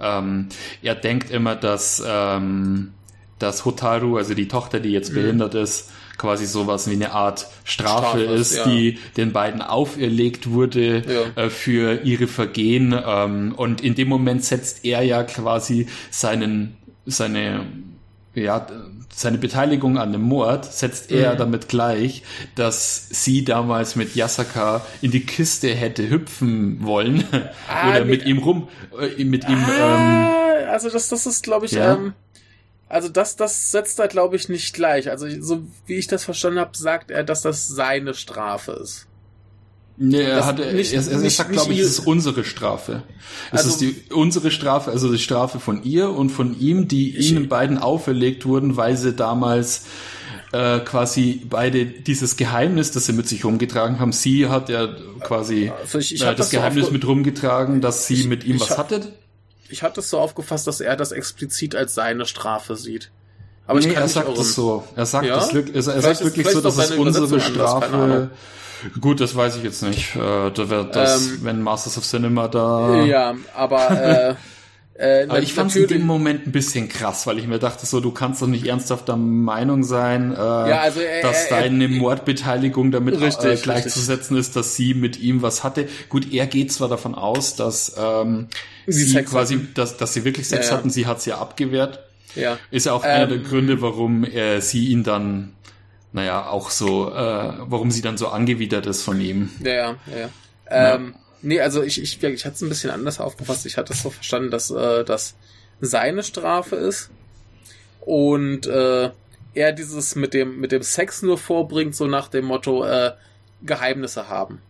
Ähm, 0.00 0.48
er 0.82 0.94
denkt 0.94 1.30
immer, 1.30 1.56
dass, 1.56 2.02
ähm, 2.06 2.92
dass 3.38 3.64
Hotaru, 3.64 4.16
also 4.16 4.34
die 4.34 4.48
Tochter, 4.48 4.80
die 4.80 4.90
jetzt 4.90 5.10
mhm. 5.10 5.16
behindert 5.16 5.54
ist, 5.54 5.90
quasi 6.20 6.44
sowas 6.44 6.88
wie 6.88 6.94
eine 6.94 7.12
Art 7.12 7.46
Strafe, 7.64 8.20
Strafe 8.20 8.20
ist, 8.20 8.56
ja. 8.56 8.64
die 8.68 8.98
den 9.16 9.32
beiden 9.32 9.62
auferlegt 9.62 10.50
wurde 10.50 11.02
ja. 11.36 11.44
äh, 11.44 11.48
für 11.50 12.02
ihre 12.02 12.26
Vergehen. 12.26 12.94
Ähm, 13.06 13.54
und 13.56 13.80
in 13.80 13.94
dem 13.94 14.08
Moment 14.08 14.44
setzt 14.44 14.84
er 14.84 15.02
ja 15.02 15.22
quasi 15.22 15.86
seinen, 16.10 16.76
seine, 17.06 17.64
ja, 18.34 18.66
seine 19.12 19.38
Beteiligung 19.38 19.98
an 19.98 20.12
dem 20.12 20.22
Mord 20.22 20.64
setzt 20.64 21.10
er 21.10 21.34
mhm. 21.34 21.38
damit 21.38 21.68
gleich, 21.68 22.22
dass 22.54 23.08
sie 23.10 23.44
damals 23.44 23.96
mit 23.96 24.14
Yasaka 24.14 24.84
in 25.02 25.10
die 25.10 25.26
Kiste 25.26 25.74
hätte 25.74 26.08
hüpfen 26.08 26.84
wollen 26.84 27.24
ah, 27.68 27.90
oder 27.90 28.04
mit 28.04 28.24
ihm 28.24 28.38
rum, 28.38 28.68
äh, 28.98 29.24
mit 29.24 29.48
ihm. 29.48 29.58
Ah, 29.58 30.54
ähm, 30.58 30.68
also 30.70 30.88
das, 30.90 31.08
das 31.08 31.26
ist, 31.26 31.42
glaube 31.42 31.66
ich, 31.66 31.72
ja. 31.72 31.94
ähm, 31.94 32.14
also 32.88 33.08
das, 33.08 33.36
das 33.36 33.70
setzt 33.70 33.98
er, 34.00 34.08
glaube 34.08 34.36
ich, 34.36 34.48
nicht 34.48 34.74
gleich. 34.74 35.10
Also 35.10 35.28
so 35.40 35.62
wie 35.86 35.94
ich 35.94 36.06
das 36.06 36.24
verstanden 36.24 36.58
habe, 36.58 36.76
sagt 36.76 37.10
er, 37.10 37.22
dass 37.22 37.42
das 37.42 37.68
seine 37.68 38.14
Strafe 38.14 38.72
ist. 38.72 39.06
Nee, 39.96 40.22
er, 40.22 40.46
hat, 40.46 40.58
nicht, 40.58 40.92
er, 40.94 41.02
er, 41.06 41.22
er 41.22 41.30
sagt, 41.30 41.52
glaube 41.52 41.72
ich, 41.72 41.78
es 41.78 41.98
ist 41.98 42.06
unsere 42.06 42.44
Strafe. 42.44 43.02
Es 43.52 43.58
also, 43.58 43.70
ist 43.70 43.80
die, 43.80 44.14
unsere 44.14 44.50
Strafe, 44.50 44.90
also 44.90 45.12
die 45.12 45.18
Strafe 45.18 45.60
von 45.60 45.82
ihr 45.84 46.10
und 46.10 46.30
von 46.30 46.58
ihm, 46.58 46.88
die 46.88 47.16
ihnen 47.16 47.48
beiden 47.48 47.76
auferlegt 47.76 48.46
wurden, 48.46 48.78
weil 48.78 48.96
sie 48.96 49.12
damals 49.12 49.82
äh, 50.52 50.80
quasi 50.80 51.42
beide 51.48 51.84
dieses 51.84 52.36
Geheimnis, 52.36 52.92
das 52.92 53.06
sie 53.06 53.12
mit 53.12 53.28
sich 53.28 53.44
rumgetragen 53.44 54.00
haben. 54.00 54.12
Sie 54.12 54.48
hat 54.48 54.68
ja 54.68 54.88
quasi 55.20 55.70
also 55.80 55.98
ich, 55.98 56.14
ich 56.14 56.22
äh, 56.22 56.26
das, 56.26 56.36
das 56.36 56.50
Geheimnis 56.50 56.86
so 56.86 56.92
mit 56.92 57.06
rumgetragen, 57.06 57.80
dass 57.80 58.06
sie 58.06 58.14
ich, 58.14 58.26
mit 58.26 58.44
ihm 58.44 58.58
was 58.58 58.78
hatte 58.78 59.12
ich 59.68 59.82
hatte 59.82 60.00
es 60.00 60.10
so 60.10 60.18
aufgefasst, 60.18 60.66
dass 60.66 60.80
er 60.80 60.96
das 60.96 61.12
explizit 61.12 61.76
als 61.76 61.94
seine 61.94 62.26
Strafe 62.26 62.74
sieht. 62.74 63.10
Aber 63.66 63.78
nee, 63.78 63.86
ich 63.86 63.94
kann 63.94 64.02
er 64.02 64.08
sagt 64.08 64.36
es 64.36 64.54
so. 64.54 64.82
Er 64.96 65.06
sagt 65.06 65.26
ja? 65.26 65.36
das 65.36 65.54
er, 65.54 65.94
er 65.94 66.02
sagt 66.02 66.24
wirklich 66.24 66.48
so, 66.48 66.60
dass 66.60 66.76
es 66.76 66.90
unsere 66.90 67.40
Strafe. 67.40 68.30
Gut, 69.00 69.20
das 69.20 69.34
weiß 69.34 69.56
ich 69.56 69.62
jetzt 69.62 69.82
nicht. 69.82 70.16
Äh, 70.16 70.50
da 70.50 70.68
wird 70.68 70.96
das, 70.96 71.26
ähm, 71.26 71.38
wenn 71.42 71.62
Masters 71.62 71.98
of 71.98 72.04
Cinema 72.04 72.48
da. 72.48 73.04
Ja, 73.04 73.34
aber 73.54 73.90
äh, 74.30 74.34
Äh, 75.00 75.24
Aber 75.30 75.40
ich 75.40 75.54
fand 75.54 75.70
es 75.70 75.76
in 75.76 75.86
dem 75.86 76.04
Moment 76.04 76.46
ein 76.46 76.52
bisschen 76.52 76.90
krass, 76.90 77.26
weil 77.26 77.38
ich 77.38 77.46
mir 77.46 77.58
dachte, 77.58 77.86
so 77.86 78.00
du 78.00 78.10
kannst 78.10 78.42
doch 78.42 78.46
nicht 78.46 78.66
ernsthaft 78.66 79.08
der 79.08 79.16
Meinung 79.16 79.82
sein, 79.82 80.32
äh, 80.32 80.36
ja, 80.36 80.80
also, 80.80 81.00
äh, 81.00 81.22
dass 81.22 81.48
deine 81.48 81.88
Mordbeteiligung 81.88 82.90
damit 82.90 83.18
richtig, 83.18 83.62
gleichzusetzen 83.62 84.36
richtig. 84.36 84.50
ist, 84.50 84.56
dass 84.56 84.76
sie 84.76 84.92
mit 84.92 85.18
ihm 85.18 85.40
was 85.40 85.64
hatte. 85.64 85.88
Gut, 86.10 86.30
er 86.34 86.46
geht 86.46 86.70
zwar 86.70 86.90
davon 86.90 87.14
aus, 87.14 87.56
dass 87.56 87.96
ähm, 87.98 88.48
sie, 88.86 89.04
sie 89.04 89.22
quasi, 89.22 89.68
dass, 89.72 89.96
dass 89.96 90.12
sie 90.12 90.26
wirklich 90.26 90.46
Sex 90.48 90.68
ja, 90.68 90.76
hatten, 90.76 90.90
sie 90.90 91.06
hat 91.06 91.16
es 91.16 91.24
ja 91.24 91.38
abgewehrt. 91.38 92.00
Ja. 92.34 92.58
Ist 92.70 92.84
ja 92.84 92.92
auch 92.92 93.04
ähm, 93.04 93.10
einer 93.10 93.26
der 93.26 93.38
Gründe, 93.38 93.80
warum 93.80 94.24
äh, 94.24 94.60
sie 94.60 94.88
ihn 94.88 95.02
dann, 95.02 95.54
naja, 96.12 96.48
auch 96.48 96.70
so, 96.70 97.10
äh, 97.10 97.52
warum 97.58 97.90
sie 97.90 98.02
dann 98.02 98.18
so 98.18 98.28
angewidert 98.28 98.86
ist 98.86 99.02
von 99.02 99.20
ihm. 99.20 99.50
Ja, 99.62 99.72
ja, 99.72 99.96
ja. 100.70 100.94
Ähm, 100.94 101.14
Nee, 101.42 101.60
also 101.60 101.82
ich, 101.82 102.00
ich, 102.00 102.22
ich 102.22 102.44
hatte 102.44 102.54
es 102.54 102.62
ein 102.62 102.68
bisschen 102.68 102.90
anders 102.90 103.20
aufgefasst. 103.20 103.64
Ich 103.66 103.76
hatte 103.76 103.92
es 103.92 104.02
so 104.02 104.10
verstanden, 104.10 104.50
dass 104.50 104.70
äh, 104.70 105.04
das 105.04 105.34
seine 105.80 106.22
Strafe 106.22 106.76
ist 106.76 107.10
und 108.00 108.66
äh, 108.66 109.10
er 109.54 109.72
dieses 109.72 110.14
mit 110.16 110.34
dem 110.34 110.60
mit 110.60 110.72
dem 110.72 110.82
Sex 110.82 111.22
nur 111.22 111.38
vorbringt, 111.38 111.96
so 111.96 112.06
nach 112.06 112.28
dem 112.28 112.44
Motto 112.44 112.84
äh, 112.84 113.12
Geheimnisse 113.62 114.28
haben. 114.28 114.60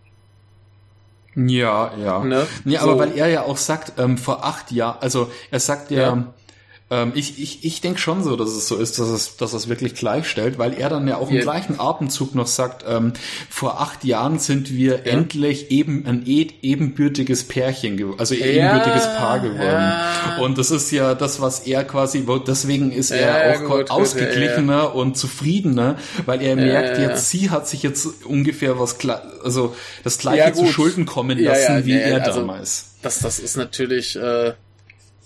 Ja, 1.34 1.93
ja. 1.97 2.24
Ne? 2.24 2.47
Nee, 2.64 2.76
so. 2.76 2.82
aber 2.82 2.99
weil 2.99 3.16
er 3.16 3.28
ja 3.28 3.43
auch 3.43 3.57
sagt, 3.57 3.99
ähm, 3.99 4.18
vor 4.18 4.45
acht 4.45 4.70
Jahren, 4.70 4.99
also 5.01 5.30
er 5.51 5.61
sagt 5.61 5.91
ja, 5.91 6.01
ja 6.01 6.34
ähm, 6.91 7.12
ich 7.14 7.41
ich, 7.41 7.64
ich 7.64 7.80
denke 7.80 8.01
schon 8.01 8.24
so, 8.24 8.34
dass 8.36 8.51
es 8.51 8.66
so 8.66 8.76
ist, 8.76 8.99
dass 8.99 9.09
es, 9.09 9.36
dass 9.36 9.53
es 9.53 9.68
wirklich 9.68 9.95
gleichstellt, 9.95 10.59
weil 10.59 10.74
er 10.74 10.88
dann 10.88 11.07
ja 11.07 11.18
auch 11.18 11.30
im 11.30 11.36
ja. 11.36 11.43
gleichen 11.43 11.78
Atemzug 11.78 12.34
noch 12.34 12.49
sagt, 12.49 12.84
ähm, 12.86 13.12
vor 13.49 13.80
acht 13.80 14.05
Jahren 14.05 14.41
sind 14.41 14.70
wir 14.70 14.97
ja. 15.05 15.12
endlich 15.12 15.70
eben 15.70 16.05
ein 16.07 16.24
e 16.26 16.49
ebenbürtiges 16.62 17.45
Pärchen, 17.45 18.14
also 18.18 18.34
ja. 18.34 18.47
ebenbürtiges 18.47 19.05
Paar 19.16 19.41
geworden. 19.41 19.93
Und 20.43 20.59
das 20.59 20.70
ist 20.70 20.91
ja 20.91 21.14
das, 21.14 21.41
was 21.41 21.61
er 21.61 21.84
quasi, 21.84 22.26
deswegen 22.47 22.91
ist 22.91 23.11
er 23.11 23.55
auch 23.55 23.64
gut, 23.68 23.91
ausgeglichener 23.91 24.95
und 24.95 25.16
zufriedener, 25.16 25.97
weil 26.26 26.43
er 26.43 26.57
merkt 26.57 26.99
jetzt, 26.99 27.30
sie 27.30 27.51
hat 27.51 27.68
sich 27.68 27.82
jetzt 27.82 28.24
ungefähr 28.24 28.80
was, 28.80 28.97
also 29.45 29.76
das 30.03 30.18
gleiche 30.18 30.53
zu 30.55 30.66
Schulden 30.66 31.07
kommen 31.07 31.38
lassen, 31.38 31.84
wie 31.84 31.93
er 31.93 32.24
also, 32.24 32.41
damals. 32.41 32.86
Das, 33.03 33.20
das 33.20 33.38
ist 33.38 33.57
natürlich, 33.57 34.16
äh, 34.16 34.55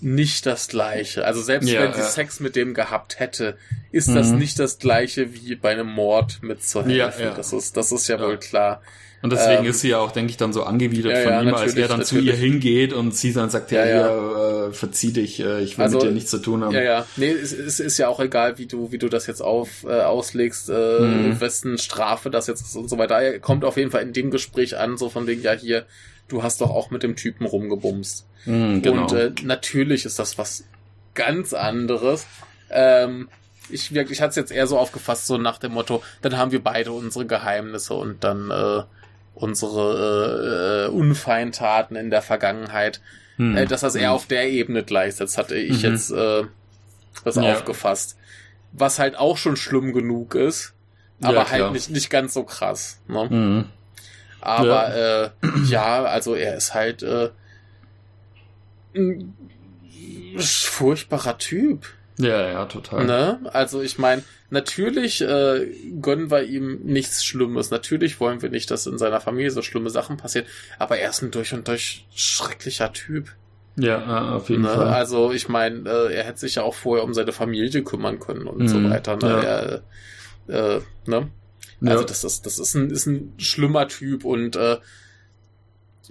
nicht 0.01 0.45
das 0.45 0.67
gleiche. 0.67 1.25
Also 1.25 1.41
selbst 1.41 1.69
ja, 1.69 1.81
wenn 1.81 1.93
sie 1.93 1.99
ja. 1.99 2.05
Sex 2.05 2.39
mit 2.39 2.55
dem 2.55 2.73
gehabt 2.73 3.19
hätte, 3.19 3.57
ist 3.91 4.09
mhm. 4.09 4.15
das 4.15 4.31
nicht 4.31 4.59
das 4.59 4.79
gleiche 4.79 5.33
wie 5.33 5.55
bei 5.55 5.71
einem 5.71 5.87
Mord 5.87 6.39
mit 6.41 6.63
zur 6.63 6.85
Hilfe. 6.85 7.23
Ja, 7.23 7.33
das 7.33 7.53
ist, 7.53 7.77
das 7.77 7.91
ist 7.91 8.07
ja, 8.07 8.19
wohl 8.19 8.37
klar. 8.37 8.81
Und 9.21 9.31
deswegen 9.31 9.63
ähm, 9.63 9.71
ist 9.71 9.79
sie 9.79 9.89
ja 9.89 9.97
auch, 9.97 10.11
denke 10.11 10.29
ich, 10.29 10.37
dann 10.37 10.53
so 10.53 10.63
angewidert 10.63 11.17
von 11.17 11.47
ihm, 11.47 11.55
als 11.55 11.73
er 11.73 11.87
dann 11.87 11.99
natürlich. 11.99 12.25
zu 12.25 12.31
ihr 12.31 12.35
hingeht 12.35 12.93
und 12.93 13.15
sie 13.15 13.33
dann 13.33 13.49
sagt, 13.49 13.71
ja, 13.71 13.83
ja, 13.83 14.67
äh, 14.67 14.71
verzieh 14.71 15.13
dich, 15.13 15.39
äh, 15.39 15.63
ich 15.63 15.79
will 15.79 15.85
also, 15.85 15.97
mit 15.97 16.07
dir 16.07 16.11
nichts 16.11 16.29
zu 16.29 16.37
tun 16.37 16.63
haben. 16.63 16.75
Ja, 16.75 16.83
ja. 16.83 17.07
Nee, 17.15 17.31
es, 17.31 17.51
es 17.51 17.79
ist 17.79 17.97
ja 17.97 18.07
auch 18.07 18.19
egal, 18.19 18.59
wie 18.59 18.67
du, 18.67 18.91
wie 18.91 18.99
du 18.99 19.09
das 19.09 19.25
jetzt 19.25 19.41
auf, 19.41 19.83
äh, 19.83 20.01
auslegst, 20.01 20.69
äh, 20.69 20.99
mhm. 20.99 21.41
wessen 21.41 21.79
Strafe 21.79 22.29
das 22.29 22.45
jetzt 22.45 22.61
ist 22.61 22.75
und 22.75 22.87
so 22.87 22.99
weiter. 22.99 23.15
Er 23.15 23.39
kommt 23.39 23.65
auf 23.65 23.77
jeden 23.77 23.89
Fall 23.89 24.03
in 24.03 24.13
dem 24.13 24.29
Gespräch 24.29 24.77
an, 24.77 24.95
so 24.95 25.09
von 25.09 25.25
wegen, 25.25 25.41
ja, 25.41 25.53
hier, 25.53 25.85
du 26.27 26.43
hast 26.43 26.61
doch 26.61 26.69
auch 26.69 26.91
mit 26.91 27.03
dem 27.03 27.15
Typen 27.15 27.45
rumgebumst. 27.45 28.27
Mhm, 28.45 28.81
genau. 28.81 29.03
Und 29.03 29.13
äh, 29.13 29.31
natürlich 29.43 30.05
ist 30.05 30.19
das 30.19 30.37
was 30.37 30.65
ganz 31.13 31.53
anderes. 31.53 32.27
Ähm, 32.69 33.29
ich 33.69 33.93
wirklich 33.93 34.21
hatte 34.21 34.31
es 34.31 34.35
jetzt 34.35 34.51
eher 34.51 34.67
so 34.67 34.77
aufgefasst, 34.77 35.27
so 35.27 35.37
nach 35.37 35.57
dem 35.57 35.73
Motto, 35.73 36.03
dann 36.21 36.37
haben 36.37 36.51
wir 36.51 36.63
beide 36.63 36.91
unsere 36.91 37.25
Geheimnisse 37.25 37.93
und 37.95 38.23
dann 38.23 38.51
äh, 38.51 38.83
unsere 39.33 40.85
äh, 40.85 40.85
äh, 40.85 40.89
Unfeintaten 40.89 41.95
in 41.95 42.09
der 42.09 42.21
Vergangenheit, 42.21 43.01
hm. 43.37 43.57
äh, 43.57 43.65
dass 43.65 43.81
das 43.81 43.95
eher 43.95 44.09
hm. 44.09 44.15
auf 44.15 44.27
der 44.27 44.49
Ebene 44.49 44.83
gleichsetzt, 44.83 45.37
hatte 45.37 45.55
ich 45.55 45.83
mhm. 45.83 45.91
jetzt 45.91 46.11
äh, 46.11 46.43
das 47.23 47.35
ja. 47.35 47.53
aufgefasst. 47.53 48.17
Was 48.71 48.99
halt 48.99 49.17
auch 49.17 49.37
schon 49.37 49.55
schlimm 49.55 49.93
genug 49.93 50.35
ist, 50.35 50.73
aber 51.21 51.35
ja, 51.37 51.49
halt 51.49 51.71
nicht, 51.71 51.89
nicht 51.89 52.09
ganz 52.09 52.33
so 52.33 52.43
krass. 52.43 52.99
Ne? 53.07 53.27
Mhm. 53.29 53.65
Aber 54.45 54.97
ja. 54.97 55.23
Äh, 55.23 55.29
ja, 55.65 56.03
also 56.03 56.35
er 56.35 56.55
ist 56.55 56.73
halt 56.73 57.03
äh, 57.03 57.29
ein 58.95 59.35
furchtbarer 60.37 61.37
Typ. 61.37 61.87
Ja, 62.17 62.49
ja, 62.49 62.65
total. 62.65 63.05
Ne? 63.05 63.39
Also 63.51 63.81
ich 63.81 63.97
meine, 63.97 64.23
natürlich 64.49 65.21
äh, 65.21 65.67
gönnen 66.01 66.31
wir 66.31 66.43
ihm 66.43 66.79
nichts 66.83 67.25
Schlimmes. 67.25 67.71
Natürlich 67.71 68.19
wollen 68.19 68.41
wir 68.41 68.49
nicht, 68.49 68.71
dass 68.71 68.87
in 68.87 68.97
seiner 68.97 69.19
Familie 69.19 69.51
so 69.51 69.61
schlimme 69.61 69.89
Sachen 69.89 70.17
passieren. 70.17 70.47
Aber 70.79 70.97
er 70.97 71.09
ist 71.09 71.21
ein 71.21 71.31
durch 71.31 71.53
und 71.53 71.67
durch 71.67 72.05
schrecklicher 72.15 72.93
Typ. 72.93 73.35
Ja, 73.77 74.35
auf 74.35 74.49
jeden 74.49 74.61
ne? 74.61 74.69
Fall. 74.69 74.87
Also 74.87 75.31
ich 75.33 75.49
meine, 75.49 75.89
äh, 75.89 76.13
er 76.13 76.23
hätte 76.23 76.39
sich 76.39 76.55
ja 76.55 76.63
auch 76.63 76.75
vorher 76.75 77.03
um 77.03 77.13
seine 77.13 77.33
Familie 77.33 77.83
kümmern 77.83 78.19
können 78.19 78.47
und 78.47 78.59
mhm, 78.59 78.67
so 78.67 78.89
weiter. 78.89 79.17
Ne? 79.17 79.27
Ja. 79.27 79.41
Er, 79.41 80.75
äh, 80.77 80.81
ne? 81.05 81.27
Also 81.81 82.01
ja. 82.01 82.07
das 82.07 82.23
ist 82.23 82.45
das 82.45 82.59
ist 82.59 82.73
ein 82.75 82.89
ist 82.89 83.05
ein 83.05 83.33
schlimmer 83.37 83.87
Typ 83.87 84.23
und 84.25 84.55
äh, 84.55 84.77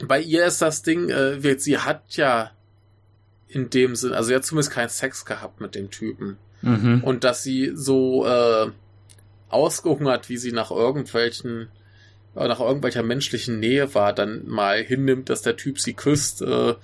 bei 0.06 0.20
ihr 0.20 0.44
ist 0.44 0.60
das 0.60 0.82
Ding, 0.82 1.08
äh, 1.08 1.58
sie 1.58 1.78
hat 1.78 2.16
ja 2.16 2.50
in 3.48 3.70
dem 3.70 3.94
Sinn, 3.94 4.12
also 4.12 4.28
sie 4.28 4.34
hat 4.34 4.44
zumindest 4.44 4.72
keinen 4.72 4.88
Sex 4.88 5.24
gehabt 5.24 5.60
mit 5.60 5.74
dem 5.74 5.90
Typen. 5.90 6.38
Mhm. 6.62 7.02
Und 7.04 7.24
dass 7.24 7.42
sie 7.42 7.72
so 7.74 8.26
äh, 8.26 8.70
ausgehungert, 9.48 10.28
wie 10.28 10.36
sie 10.36 10.52
nach 10.52 10.70
irgendwelchen 10.70 11.68
äh, 12.34 12.48
nach 12.48 12.60
irgendwelcher 12.60 13.02
menschlichen 13.02 13.60
Nähe 13.60 13.94
war, 13.94 14.12
dann 14.12 14.46
mal 14.46 14.82
hinnimmt, 14.82 15.28
dass 15.28 15.42
der 15.42 15.56
Typ 15.56 15.78
sie 15.78 15.94
küsst, 15.94 16.42
äh, 16.42 16.74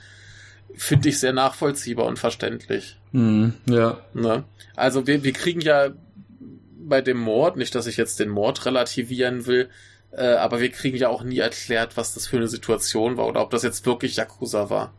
finde 0.74 1.09
ich 1.09 1.18
sehr 1.18 1.33
nachvollziehbar 1.33 2.07
und 2.07 2.18
verständlich. 2.18 2.99
Mhm, 3.12 3.55
ja. 3.66 4.01
Ne? 4.14 4.45
Also 4.76 5.07
wir, 5.07 5.24
wir 5.24 5.33
kriegen 5.33 5.61
ja 5.61 5.91
bei 6.91 7.01
dem 7.01 7.18
Mord, 7.18 7.57
nicht, 7.57 7.74
dass 7.74 7.86
ich 7.86 7.97
jetzt 7.97 8.20
den 8.20 8.28
Mord 8.28 8.66
relativieren 8.66 9.47
will, 9.47 9.70
äh, 10.12 10.34
aber 10.34 10.61
wir 10.61 10.70
kriegen 10.70 10.99
ja 10.99 11.09
auch 11.09 11.22
nie 11.22 11.38
erklärt, 11.38 11.97
was 11.97 12.12
das 12.12 12.26
für 12.26 12.36
eine 12.36 12.49
Situation 12.49 13.16
war 13.16 13.26
oder 13.26 13.41
ob 13.41 13.51
das 13.51 13.62
jetzt 13.62 13.86
wirklich 13.86 14.16
Yakuza 14.16 14.68
war. 14.68 14.93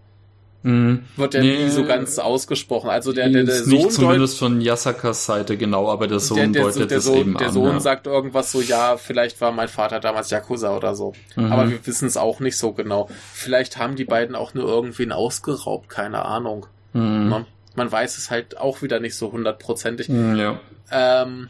Mhm. 0.64 1.06
Wird 1.16 1.34
ja 1.34 1.42
nee, 1.42 1.64
nie 1.64 1.70
so 1.70 1.86
ganz 1.86 2.20
ausgesprochen. 2.20 2.90
Also 2.90 3.14
der, 3.14 3.30
der, 3.30 3.46
der 3.46 3.56
Sohn. 3.56 3.70
Nicht 3.70 3.92
zumindest 3.94 4.38
von 4.38 4.62
Yasakas 4.62 5.26
Seite 5.26 5.58
genau, 5.58 5.90
aber 5.90 6.08
der 6.08 6.20
Sohn 6.20 6.38
der, 6.38 6.48
der, 6.48 6.62
deutet 6.64 6.92
der 6.92 6.98
das 6.98 7.06
Sohn, 7.06 7.18
eben 7.18 7.38
Der 7.38 7.48
an, 7.48 7.54
Sohn 7.54 7.74
ja. 7.74 7.80
sagt 7.80 8.06
irgendwas 8.06 8.52
so, 8.52 8.62
ja, 8.62 8.98
vielleicht 8.98 9.42
war 9.42 9.52
mein 9.52 9.68
Vater 9.68 10.00
damals 10.00 10.30
Yakuza 10.30 10.76
oder 10.76 10.96
so. 10.96 11.14
Mhm. 11.36 11.52
Aber 11.52 11.70
wir 11.70 11.86
wissen 11.86 12.08
es 12.08 12.16
auch 12.16 12.40
nicht 12.40 12.58
so 12.58 12.74
genau. 12.74 13.10
Vielleicht 13.34 13.78
haben 13.78 13.96
die 13.96 14.06
beiden 14.06 14.36
auch 14.36 14.54
nur 14.54 14.66
irgendwen 14.66 15.12
ausgeraubt, 15.12 15.90
keine 15.90 16.26
Ahnung. 16.26 16.68
Mhm. 16.94 17.30
Man, 17.30 17.46
man 17.76 17.92
weiß 17.92 18.18
es 18.18 18.30
halt 18.30 18.58
auch 18.58 18.84
wieder 18.84 19.00
nicht 19.00 19.16
so 19.16 19.32
hundertprozentig. 19.32 20.10
Mhm, 20.10 20.36
ja. 20.36 20.60
Ähm, 20.92 21.50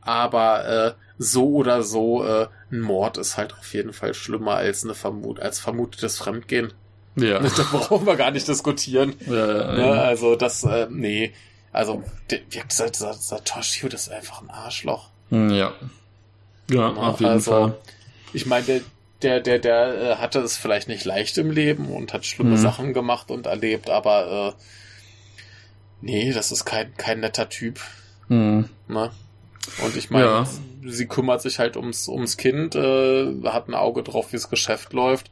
aber 0.00 0.66
äh, 0.66 0.92
so 1.18 1.50
oder 1.50 1.82
so, 1.82 2.24
äh, 2.24 2.48
ein 2.72 2.80
Mord 2.80 3.18
ist 3.18 3.36
halt 3.36 3.52
auf 3.52 3.74
jeden 3.74 3.92
Fall 3.92 4.14
schlimmer 4.14 4.56
als 4.56 4.84
eine 4.84 4.94
Vermut 4.94 5.40
als 5.40 5.60
vermutetes 5.60 6.18
Fremdgehen. 6.18 6.72
Ja. 7.16 7.40
Da 7.56 7.62
brauchen 7.70 8.06
wir 8.06 8.16
gar 8.16 8.30
nicht 8.30 8.48
diskutieren. 8.48 9.14
Ja, 9.26 9.72
ne? 9.72 10.00
Also 10.00 10.36
das, 10.36 10.64
äh, 10.64 10.86
nee. 10.90 11.32
Also, 11.72 12.02
gesagt, 12.50 12.96
dieser, 12.96 13.12
dieser 13.12 13.44
Toshio, 13.44 13.88
das 13.88 14.08
ist 14.08 14.12
einfach 14.12 14.42
ein 14.42 14.50
Arschloch. 14.50 15.10
Hm, 15.28 15.50
ja. 15.50 15.72
Ja, 16.70 16.88
auf 16.88 17.20
jeden 17.20 17.32
also, 17.32 17.50
Fall. 17.50 17.78
Ich 18.32 18.46
meine, 18.46 18.64
der, 18.66 18.80
der, 19.22 19.40
der, 19.40 19.58
der 19.58 19.94
äh, 19.94 20.16
hatte 20.16 20.40
es 20.40 20.56
vielleicht 20.56 20.88
nicht 20.88 21.04
leicht 21.04 21.36
im 21.38 21.50
Leben 21.50 21.86
und 21.86 22.12
hat 22.12 22.24
schlimme 22.24 22.50
mhm. 22.50 22.56
Sachen 22.56 22.94
gemacht 22.94 23.30
und 23.30 23.46
erlebt, 23.46 23.90
aber 23.90 24.54
äh, 24.56 24.62
nee, 26.00 26.32
das 26.32 26.52
ist 26.52 26.64
kein, 26.64 26.94
kein 26.96 27.20
netter 27.20 27.48
Typ. 27.48 27.80
Mhm. 28.28 28.68
Ne? 28.88 29.10
Und 29.84 29.96
ich 29.96 30.10
meine, 30.10 30.26
ja. 30.26 30.46
sie 30.86 31.06
kümmert 31.06 31.42
sich 31.42 31.58
halt 31.58 31.76
ums, 31.76 32.08
ums 32.08 32.36
Kind, 32.36 32.74
äh, 32.74 33.42
hat 33.44 33.68
ein 33.68 33.74
Auge 33.74 34.02
drauf, 34.02 34.32
wie 34.32 34.36
das 34.36 34.50
Geschäft 34.50 34.92
läuft 34.92 35.30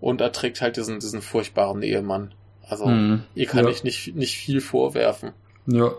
und 0.00 0.20
erträgt 0.20 0.60
halt 0.60 0.76
diesen, 0.76 1.00
diesen 1.00 1.22
furchtbaren 1.22 1.82
Ehemann. 1.82 2.34
Also, 2.62 2.86
mhm. 2.86 3.24
ihr 3.34 3.46
kann 3.46 3.64
ja. 3.64 3.70
ich 3.70 3.84
nicht, 3.84 4.14
nicht 4.14 4.36
viel 4.36 4.60
vorwerfen. 4.60 5.32
Ja. 5.66 5.92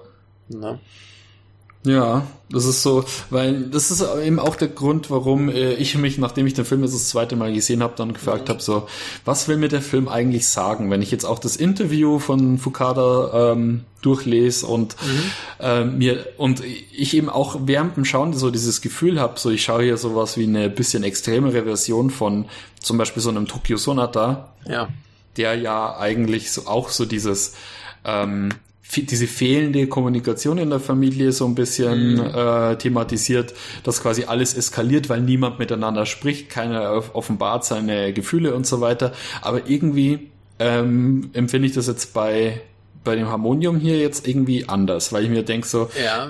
Ne? 0.47 0.79
Ja, 1.85 2.25
das 2.49 2.65
ist 2.65 2.81
so, 2.81 3.05
weil 3.29 3.63
das 3.65 3.91
ist 3.91 4.03
eben 4.23 4.39
auch 4.39 4.55
der 4.55 4.69
Grund, 4.69 5.11
warum 5.11 5.49
äh, 5.49 5.73
ich 5.73 5.95
mich, 5.97 6.17
nachdem 6.17 6.47
ich 6.47 6.55
den 6.55 6.65
Film 6.65 6.81
jetzt 6.81 6.95
das 6.95 7.09
zweite 7.09 7.35
Mal 7.35 7.53
gesehen 7.53 7.83
habe, 7.83 7.93
dann 7.95 8.13
gefragt 8.13 8.47
mhm. 8.47 8.53
habe, 8.53 8.61
so, 8.61 8.87
was 9.23 9.47
will 9.47 9.57
mir 9.57 9.67
der 9.67 9.83
Film 9.83 10.07
eigentlich 10.07 10.47
sagen? 10.47 10.89
Wenn 10.89 11.03
ich 11.03 11.11
jetzt 11.11 11.25
auch 11.25 11.37
das 11.37 11.55
Interview 11.55 12.17
von 12.17 12.57
Fukada 12.57 13.51
ähm, 13.51 13.85
durchlese 14.01 14.65
und 14.65 14.95
mhm. 15.03 15.31
äh, 15.59 15.85
mir 15.85 16.25
und 16.37 16.63
ich 16.63 17.15
eben 17.15 17.29
auch 17.29 17.55
während 17.65 17.97
dem 17.97 18.05
Schauen 18.05 18.33
so 18.33 18.49
dieses 18.49 18.81
Gefühl 18.81 19.19
habe, 19.19 19.39
so 19.39 19.51
ich 19.51 19.63
schaue 19.63 19.83
hier 19.83 19.97
sowas 19.97 20.37
wie 20.37 20.45
eine 20.45 20.69
bisschen 20.69 21.03
extremere 21.03 21.63
Version 21.63 22.09
von 22.09 22.45
zum 22.79 22.97
Beispiel 22.97 23.21
so 23.21 23.29
einem 23.29 23.47
Tokyo 23.47 23.77
Sonata, 23.77 24.49
ja. 24.67 24.87
der 25.37 25.55
ja 25.55 25.97
eigentlich 25.97 26.51
so 26.51 26.65
auch 26.65 26.89
so 26.89 27.05
dieses 27.05 27.53
ähm, 28.03 28.49
diese 28.95 29.27
fehlende 29.27 29.87
Kommunikation 29.87 30.57
in 30.57 30.69
der 30.69 30.79
Familie 30.79 31.31
so 31.31 31.45
ein 31.45 31.55
bisschen 31.55 32.13
mhm. 32.13 32.19
äh, 32.21 32.75
thematisiert, 32.77 33.53
dass 33.83 34.01
quasi 34.01 34.25
alles 34.25 34.53
eskaliert, 34.53 35.09
weil 35.09 35.21
niemand 35.21 35.59
miteinander 35.59 36.05
spricht, 36.05 36.49
keiner 36.49 37.03
offenbart 37.13 37.65
seine 37.65 38.13
Gefühle 38.13 38.53
und 38.55 38.65
so 38.65 38.81
weiter. 38.81 39.11
Aber 39.41 39.67
irgendwie 39.69 40.31
ähm, 40.59 41.29
empfinde 41.33 41.67
ich 41.67 41.73
das 41.73 41.87
jetzt 41.87 42.13
bei 42.13 42.61
bei 43.05 43.15
dem 43.15 43.29
Harmonium 43.29 43.79
hier 43.79 43.97
jetzt 43.99 44.27
irgendwie 44.27 44.67
anders, 44.67 45.13
weil 45.13 45.23
ich 45.23 45.29
mir 45.29 45.43
denke 45.43 45.65
so, 45.65 45.89
ja. 46.03 46.29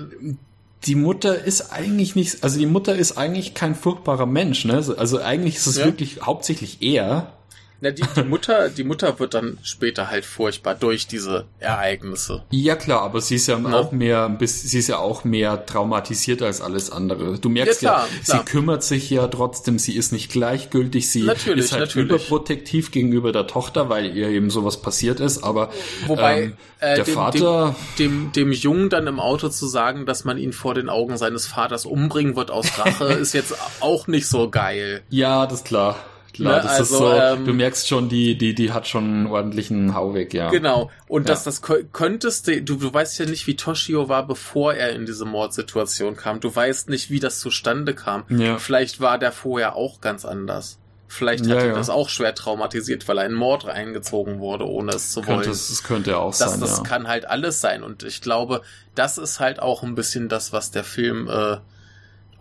die 0.83 0.93
Mutter 0.93 1.43
ist 1.43 1.71
eigentlich 1.71 2.15
nicht, 2.15 2.43
also 2.43 2.59
die 2.59 2.67
Mutter 2.67 2.95
ist 2.95 3.17
eigentlich 3.17 3.55
kein 3.55 3.73
furchtbarer 3.73 4.27
Mensch, 4.27 4.65
ne? 4.65 4.83
Also 4.97 5.19
eigentlich 5.19 5.55
ist 5.55 5.65
es 5.65 5.77
ja. 5.77 5.85
wirklich 5.85 6.21
hauptsächlich 6.21 6.81
er, 6.81 7.33
na, 7.81 7.91
die, 7.91 8.03
die 8.15 8.23
Mutter, 8.23 8.69
die 8.69 8.83
Mutter 8.83 9.19
wird 9.19 9.33
dann 9.33 9.57
später 9.61 10.09
halt 10.09 10.25
furchtbar 10.25 10.75
durch 10.75 11.07
diese 11.07 11.45
Ereignisse. 11.59 12.43
Ja 12.49 12.75
klar, 12.75 13.01
aber 13.01 13.19
sie 13.21 13.35
ist 13.35 13.47
ja 13.47 13.59
no? 13.59 13.77
auch 13.77 13.91
mehr, 13.91 14.37
sie 14.41 14.79
ist 14.79 14.87
ja 14.87 14.97
auch 14.99 15.23
mehr 15.23 15.65
traumatisiert 15.65 16.41
als 16.41 16.61
alles 16.61 16.89
andere. 16.89 17.37
Du 17.37 17.49
merkst 17.49 17.81
ja, 17.81 17.91
klar, 17.91 18.07
ja 18.07 18.23
klar. 18.23 18.39
sie 18.39 18.45
kümmert 18.45 18.83
sich 18.83 19.09
ja 19.09 19.27
trotzdem, 19.27 19.77
sie 19.77 19.95
ist 19.95 20.13
nicht 20.13 20.31
gleichgültig, 20.31 21.11
sie 21.11 21.23
natürlich, 21.23 21.65
ist 21.65 21.71
halt 21.73 21.81
natürlich. 21.81 22.09
überprotektiv 22.09 22.91
gegenüber 22.91 23.31
der 23.31 23.47
Tochter, 23.47 23.89
weil 23.89 24.15
ihr 24.15 24.29
eben 24.29 24.49
sowas 24.49 24.81
passiert 24.81 25.19
ist, 25.19 25.43
aber 25.43 25.69
Wobei, 26.07 26.43
ähm, 26.43 26.53
äh, 26.79 26.95
der 26.95 27.03
dem, 27.03 27.13
Vater... 27.13 27.75
Dem, 27.99 28.31
dem, 28.31 28.31
dem 28.31 28.51
Jungen 28.53 28.89
dann 28.89 29.07
im 29.07 29.19
Auto 29.19 29.49
zu 29.49 29.67
sagen, 29.67 30.05
dass 30.05 30.23
man 30.23 30.37
ihn 30.37 30.53
vor 30.53 30.73
den 30.73 30.87
Augen 30.87 31.17
seines 31.17 31.45
Vaters 31.45 31.85
umbringen 31.85 32.35
wird 32.37 32.51
aus 32.51 32.79
Rache, 32.79 33.05
ist 33.13 33.33
jetzt 33.33 33.53
auch 33.81 34.07
nicht 34.07 34.27
so 34.27 34.49
geil. 34.49 35.03
Ja, 35.09 35.45
das 35.45 35.59
ist 35.59 35.65
klar. 35.65 35.97
Klar, 36.35 36.57
ne, 36.57 36.63
das 36.63 36.79
also, 36.79 36.83
ist 36.83 36.99
so, 36.99 37.13
ähm, 37.13 37.45
du 37.45 37.53
merkst 37.53 37.87
schon, 37.87 38.09
die, 38.09 38.37
die, 38.37 38.53
die 38.53 38.73
hat 38.73 38.87
schon 38.87 39.05
einen 39.05 39.27
ordentlichen 39.27 39.95
Hauweg, 39.95 40.33
ja. 40.33 40.49
Genau. 40.49 40.91
Und 41.07 41.23
ja. 41.23 41.27
dass 41.33 41.45
das 41.45 41.61
könntest 41.61 42.47
du, 42.47 42.61
du, 42.61 42.93
weißt 42.93 43.19
ja 43.19 43.25
nicht, 43.25 43.47
wie 43.47 43.55
Toshio 43.55 44.09
war, 44.09 44.27
bevor 44.27 44.73
er 44.73 44.91
in 44.91 45.05
diese 45.05 45.23
Mordsituation 45.23 46.17
kam. 46.17 46.41
Du 46.41 46.53
weißt 46.53 46.89
nicht, 46.89 47.09
wie 47.09 47.21
das 47.21 47.39
zustande 47.39 47.93
kam. 47.93 48.25
Ja. 48.27 48.57
Vielleicht 48.57 48.99
war 48.99 49.17
der 49.17 49.31
vorher 49.31 49.77
auch 49.77 50.01
ganz 50.01 50.25
anders. 50.25 50.77
Vielleicht 51.07 51.45
hat 51.47 51.61
ja, 51.61 51.67
ihn 51.67 51.73
das 51.73 51.89
auch 51.89 52.09
schwer 52.09 52.35
traumatisiert, 52.35 53.07
weil 53.07 53.19
er 53.19 53.25
in 53.27 53.33
Mord 53.33 53.65
reingezogen 53.65 54.39
wurde, 54.39 54.67
ohne 54.67 54.91
es 54.91 55.11
zu 55.11 55.21
könnte, 55.21 55.45
wollen. 55.45 55.47
Das 55.47 55.83
könnte 55.83 56.17
auch 56.17 56.35
das, 56.35 56.51
sein. 56.51 56.59
Das 56.59 56.77
ja. 56.79 56.83
kann 56.83 57.07
halt 57.07 57.29
alles 57.29 57.61
sein. 57.61 57.81
Und 57.83 58.03
ich 58.03 58.19
glaube, 58.19 58.61
das 58.93 59.17
ist 59.17 59.39
halt 59.39 59.61
auch 59.61 59.83
ein 59.83 59.95
bisschen 59.95 60.27
das, 60.27 60.51
was 60.51 60.71
der 60.71 60.83
Film 60.83 61.29
äh, 61.29 61.57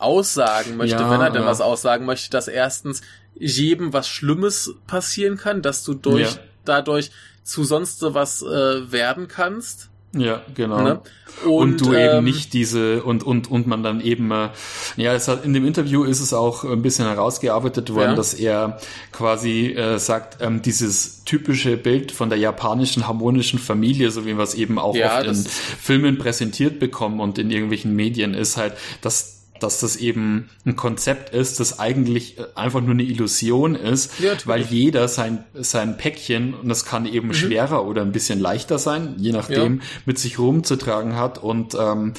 aussagen 0.05 0.77
möchte, 0.77 1.03
ja, 1.03 1.11
wenn 1.11 1.21
er 1.21 1.31
denn 1.31 1.43
ja. 1.43 1.49
was 1.49 1.61
aussagen 1.61 2.05
möchte, 2.05 2.31
dass 2.31 2.49
erstens 2.49 3.01
jedem 3.35 3.93
was 3.93 4.09
Schlimmes 4.09 4.75
passieren 4.87 5.37
kann, 5.37 5.63
dass 5.63 5.83
du 5.85 5.95
durch 5.95 6.35
ja. 6.35 6.41
dadurch 6.65 7.11
zu 7.43 7.65
sonst 7.65 8.03
was 8.03 8.43
äh, 8.43 8.93
werden 8.93 9.29
kannst. 9.29 9.91
Ja, 10.17 10.43
genau. 10.55 10.81
Ne? 10.81 11.01
Und, 11.45 11.51
und, 11.51 11.81
du 11.81 11.93
ähm, 11.93 12.19
eben 12.19 12.25
nicht 12.25 12.53
diese 12.53 13.03
und 13.03 13.25
und 13.25 13.51
und 13.51 13.67
man 13.67 13.83
dann 13.83 14.01
eben 14.01 14.31
äh, 14.31 14.51
ja, 14.97 15.13
es 15.13 15.27
hat 15.27 15.45
in 15.45 15.53
dem 15.53 15.67
Interview 15.67 16.05
ist 16.05 16.21
es 16.21 16.33
auch 16.33 16.63
ein 16.63 16.83
bisschen 16.83 17.07
herausgearbeitet 17.07 17.93
worden, 17.93 18.11
ja. 18.11 18.15
dass 18.15 18.35
er 18.35 18.79
quasi 19.11 19.73
äh, 19.73 19.99
sagt, 19.99 20.39
ähm, 20.41 20.63
dieses 20.63 21.25
typische 21.25 21.77
Bild 21.77 22.13
von 22.13 22.29
der 22.29 22.39
japanischen 22.39 23.09
harmonischen 23.09 23.59
Familie, 23.59 24.13
so 24.13 24.25
wie 24.25 24.37
wir 24.37 24.45
es 24.45 24.55
eben 24.55 24.79
auch 24.79 24.95
ja, 24.95 25.19
oft 25.19 25.27
in 25.27 25.35
Filmen 25.35 26.19
präsentiert 26.19 26.79
bekommen 26.79 27.19
und 27.19 27.39
in 27.39 27.51
irgendwelchen 27.51 27.97
Medien, 27.97 28.35
ist 28.35 28.57
halt, 28.57 28.75
dass 29.01 29.34
dass 29.65 29.81
das 29.81 29.97
eben 29.97 30.51
ein 30.67 30.77
Konzept 30.77 31.35
ist, 31.35 31.59
das 31.59 31.79
eigentlich 31.79 32.39
äh, 32.39 32.45
einfach 32.55 32.83
nur 32.83 32.93
eine 32.93 33.03
Illusion 33.03 33.75
ist, 33.75 34.21
ja, 34.21 34.33
weil 34.45 34.63
jeder 34.63 35.09
sein, 35.09 35.45
sein 35.55 35.97
Päckchen, 35.97 36.55
und 36.55 36.69
das 36.69 36.85
kann 36.85 37.07
eben 37.07 37.29
mhm. 37.29 37.35
schwerer 37.35 37.87
oder 37.87 38.03
ein 38.03 38.13
bisschen 38.13 38.39
leichter 38.39 38.79
sein, 38.79 39.15
je 39.17 39.33
nachdem, 39.33 39.77
ja. 39.79 39.83
mit 40.05 40.19
sich 40.19 40.39
rumzutragen 40.39 41.17
hat 41.17 41.39
und 41.43 41.75
ähm, 41.75 42.13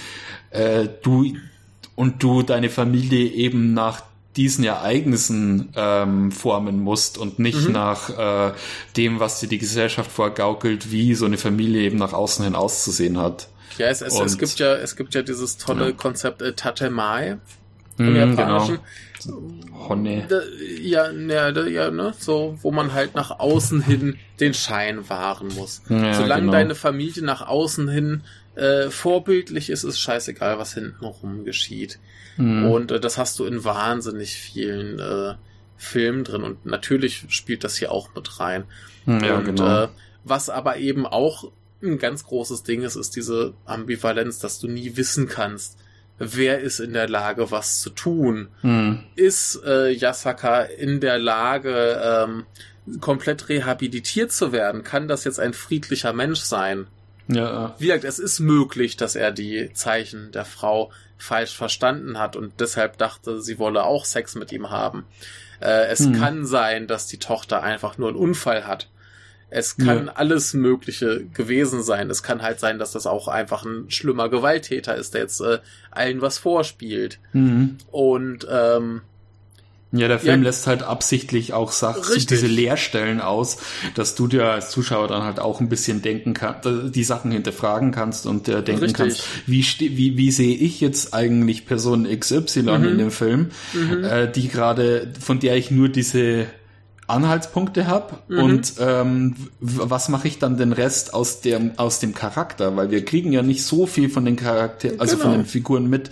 äh, 0.49 0.87
du 1.03 1.35
und 1.95 2.21
du 2.23 2.41
deine 2.41 2.69
Familie 2.69 3.27
eben 3.27 3.73
nach 3.73 4.01
diesen 4.35 4.65
Ereignissen 4.65 5.69
ähm, 5.75 6.31
formen 6.31 6.81
musst 6.81 7.17
und 7.17 7.39
nicht 7.39 7.67
mhm. 7.67 7.73
nach 7.73 8.09
äh, 8.09 8.53
dem, 8.97 9.19
was 9.19 9.39
dir 9.39 9.47
die 9.47 9.59
Gesellschaft 9.59 10.11
vorgaukelt, 10.11 10.91
wie 10.91 11.15
so 11.15 11.25
eine 11.25 11.37
Familie 11.37 11.83
eben 11.83 11.97
nach 11.97 12.11
außen 12.11 12.43
hin 12.43 12.55
auszusehen 12.55 13.17
hat. 13.17 13.47
Ja, 13.77 13.87
es, 13.87 14.01
es, 14.01 14.19
es 14.19 14.37
gibt 14.37 14.59
ja, 14.59 14.75
es 14.75 14.95
gibt 14.95 15.13
ja 15.15 15.21
dieses 15.21 15.57
tolle 15.57 15.85
ja. 15.87 15.91
Konzept 15.91 16.41
äh, 16.41 16.53
Tatemai 16.53 17.37
im 17.97 18.13
mm, 18.13 18.15
Japanischen. 18.15 18.79
Genau. 19.23 19.87
Honne. 19.89 20.27
Ja, 20.81 21.09
ja, 21.11 21.49
ja, 21.49 21.91
ne, 21.91 22.13
so, 22.19 22.57
wo 22.61 22.71
man 22.71 22.93
halt 22.93 23.15
nach 23.15 23.39
außen 23.39 23.81
hin 23.81 24.17
den 24.39 24.53
Schein 24.53 25.09
wahren 25.09 25.47
muss. 25.55 25.81
Ja, 25.89 26.13
Solange 26.13 26.41
genau. 26.41 26.51
deine 26.51 26.75
Familie 26.75 27.23
nach 27.23 27.47
außen 27.47 27.89
hin 27.89 28.21
äh, 28.55 28.89
vorbildlich 28.89 29.69
ist, 29.69 29.83
ist 29.83 29.99
scheißegal, 29.99 30.59
was 30.59 30.73
hintenrum 30.73 31.43
geschieht. 31.43 31.99
Mhm. 32.37 32.65
Und 32.65 32.91
äh, 32.91 32.99
das 32.99 33.17
hast 33.17 33.39
du 33.39 33.45
in 33.45 33.63
wahnsinnig 33.63 34.35
vielen 34.35 34.99
äh, 34.99 35.35
Filmen 35.77 36.23
drin 36.23 36.43
und 36.43 36.65
natürlich 36.65 37.25
spielt 37.29 37.63
das 37.63 37.75
hier 37.75 37.91
auch 37.91 38.09
mit 38.15 38.39
rein. 38.39 38.63
Ja, 39.05 39.37
und 39.37 39.45
genau. 39.45 39.83
äh, 39.83 39.87
was 40.23 40.49
aber 40.49 40.77
eben 40.77 41.05
auch 41.05 41.51
ein 41.85 41.99
ganz 41.99 42.25
großes 42.25 42.63
Ding 42.63 42.81
ist, 42.81 42.95
ist 42.95 43.15
diese 43.15 43.53
Ambivalenz, 43.65 44.39
dass 44.39 44.59
du 44.59 44.67
nie 44.67 44.97
wissen 44.97 45.27
kannst, 45.27 45.77
wer 46.17 46.59
ist 46.59 46.79
in 46.79 46.93
der 46.93 47.09
Lage, 47.09 47.51
was 47.51 47.81
zu 47.81 47.89
tun. 47.89 48.49
Hm. 48.61 49.03
Ist 49.15 49.61
äh, 49.65 49.91
Yasaka 49.91 50.61
in 50.61 50.99
der 50.99 51.19
Lage, 51.19 52.01
ähm, 52.03 52.45
komplett 53.01 53.49
rehabilitiert 53.49 54.31
zu 54.31 54.51
werden? 54.51 54.83
Kann 54.83 55.07
das 55.07 55.23
jetzt 55.23 55.39
ein 55.39 55.53
friedlicher 55.53 56.13
Mensch 56.13 56.41
sein? 56.41 56.87
Ja. 57.27 57.75
Wie 57.79 57.87
gesagt, 57.87 58.03
es 58.03 58.19
ist 58.19 58.39
möglich, 58.39 58.97
dass 58.97 59.15
er 59.15 59.31
die 59.31 59.71
Zeichen 59.73 60.31
der 60.31 60.45
Frau 60.45 60.91
falsch 61.17 61.55
verstanden 61.55 62.19
hat 62.19 62.35
und 62.35 62.59
deshalb 62.59 62.97
dachte, 62.97 63.41
sie 63.41 63.57
wolle 63.57 63.83
auch 63.83 64.05
Sex 64.05 64.35
mit 64.35 64.51
ihm 64.51 64.69
haben. 64.69 65.05
Äh, 65.59 65.87
es 65.87 66.01
hm. 66.01 66.13
kann 66.19 66.45
sein, 66.45 66.87
dass 66.87 67.07
die 67.07 67.17
Tochter 67.17 67.63
einfach 67.63 67.97
nur 67.97 68.09
einen 68.09 68.17
Unfall 68.17 68.67
hat 68.67 68.89
es 69.49 69.77
kann 69.77 70.07
ja. 70.07 70.13
alles 70.13 70.53
Mögliche 70.53 71.25
gewesen 71.33 71.83
sein. 71.83 72.09
Es 72.09 72.23
kann 72.23 72.41
halt 72.41 72.59
sein, 72.59 72.79
dass 72.79 72.91
das 72.91 73.07
auch 73.07 73.27
einfach 73.27 73.63
ein 73.63 73.89
schlimmer 73.89 74.29
Gewalttäter 74.29 74.95
ist, 74.95 75.13
der 75.13 75.21
jetzt 75.21 75.39
äh, 75.41 75.59
allen 75.91 76.21
was 76.21 76.37
vorspielt. 76.37 77.19
Mhm. 77.33 77.77
Und 77.91 78.47
ähm, 78.49 79.01
ja, 79.91 80.07
der 80.07 80.19
Film 80.19 80.41
ja, 80.41 80.49
lässt 80.49 80.67
halt 80.67 80.83
absichtlich 80.83 81.53
auch 81.53 81.71
Sachen, 81.71 82.03
diese 82.27 82.47
Leerstellen 82.47 83.21
aus, 83.21 83.57
dass 83.93 84.15
du 84.15 84.27
dir 84.27 84.45
als 84.45 84.69
Zuschauer 84.69 85.07
dann 85.07 85.23
halt 85.23 85.39
auch 85.39 85.61
ein 85.61 85.69
bisschen 85.69 86.01
denken 86.01 86.33
kannst, 86.33 86.67
die 86.93 87.03
Sachen 87.03 87.31
hinterfragen 87.31 87.91
kannst 87.91 88.25
und 88.25 88.47
äh, 88.49 88.61
denken 88.61 88.83
richtig. 88.83 88.97
kannst, 88.97 89.23
wie, 89.45 89.63
wie, 89.79 90.17
wie 90.17 90.31
sehe 90.31 90.55
ich 90.55 90.81
jetzt 90.81 91.13
eigentlich 91.13 91.65
Person 91.65 92.07
XY 92.07 92.63
mhm. 92.63 92.83
in 92.83 92.97
dem 92.97 93.11
Film, 93.11 93.51
mhm. 93.73 94.03
äh, 94.03 94.29
die 94.29 94.49
gerade, 94.49 95.13
von 95.19 95.39
der 95.39 95.55
ich 95.55 95.71
nur 95.71 95.87
diese 95.87 96.47
Anhaltspunkte 97.07 97.87
habe 97.87 98.17
mhm. 98.27 98.39
und 98.39 98.73
ähm, 98.79 99.35
was 99.59 100.09
mache 100.09 100.27
ich 100.27 100.39
dann 100.39 100.57
den 100.57 100.71
Rest 100.73 101.13
aus 101.13 101.41
dem 101.41 101.77
aus 101.77 101.99
dem 101.99 102.15
Charakter, 102.15 102.75
weil 102.75 102.89
wir 102.89 103.05
kriegen 103.05 103.31
ja 103.31 103.43
nicht 103.43 103.63
so 103.63 103.85
viel 103.85 104.09
von 104.09 104.25
den 104.25 104.35
Charakter, 104.35 104.91
also 104.97 105.15
genau. 105.17 105.29
von 105.29 105.39
den 105.39 105.45
Figuren 105.45 105.89
mit. 105.89 106.09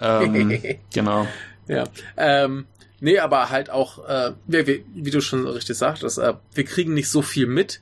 Ähm, 0.00 0.58
genau. 0.92 1.26
Ja. 1.68 1.84
Ähm, 2.16 2.66
nee, 3.00 3.18
aber 3.18 3.50
halt 3.50 3.70
auch, 3.70 4.06
äh, 4.08 4.32
wie, 4.46 4.84
wie 4.94 5.10
du 5.10 5.20
schon 5.20 5.46
richtig 5.46 5.76
sagtest, 5.76 6.18
äh, 6.18 6.34
wir 6.54 6.64
kriegen 6.64 6.94
nicht 6.94 7.10
so 7.10 7.22
viel 7.22 7.46
mit, 7.46 7.80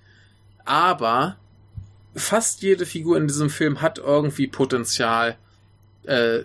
aber 0.64 1.36
fast 2.14 2.62
jede 2.62 2.86
Figur 2.86 3.16
in 3.16 3.28
diesem 3.28 3.50
Film 3.50 3.80
hat 3.80 3.98
irgendwie 3.98 4.46
Potenzial, 4.48 5.36
äh, 6.04 6.40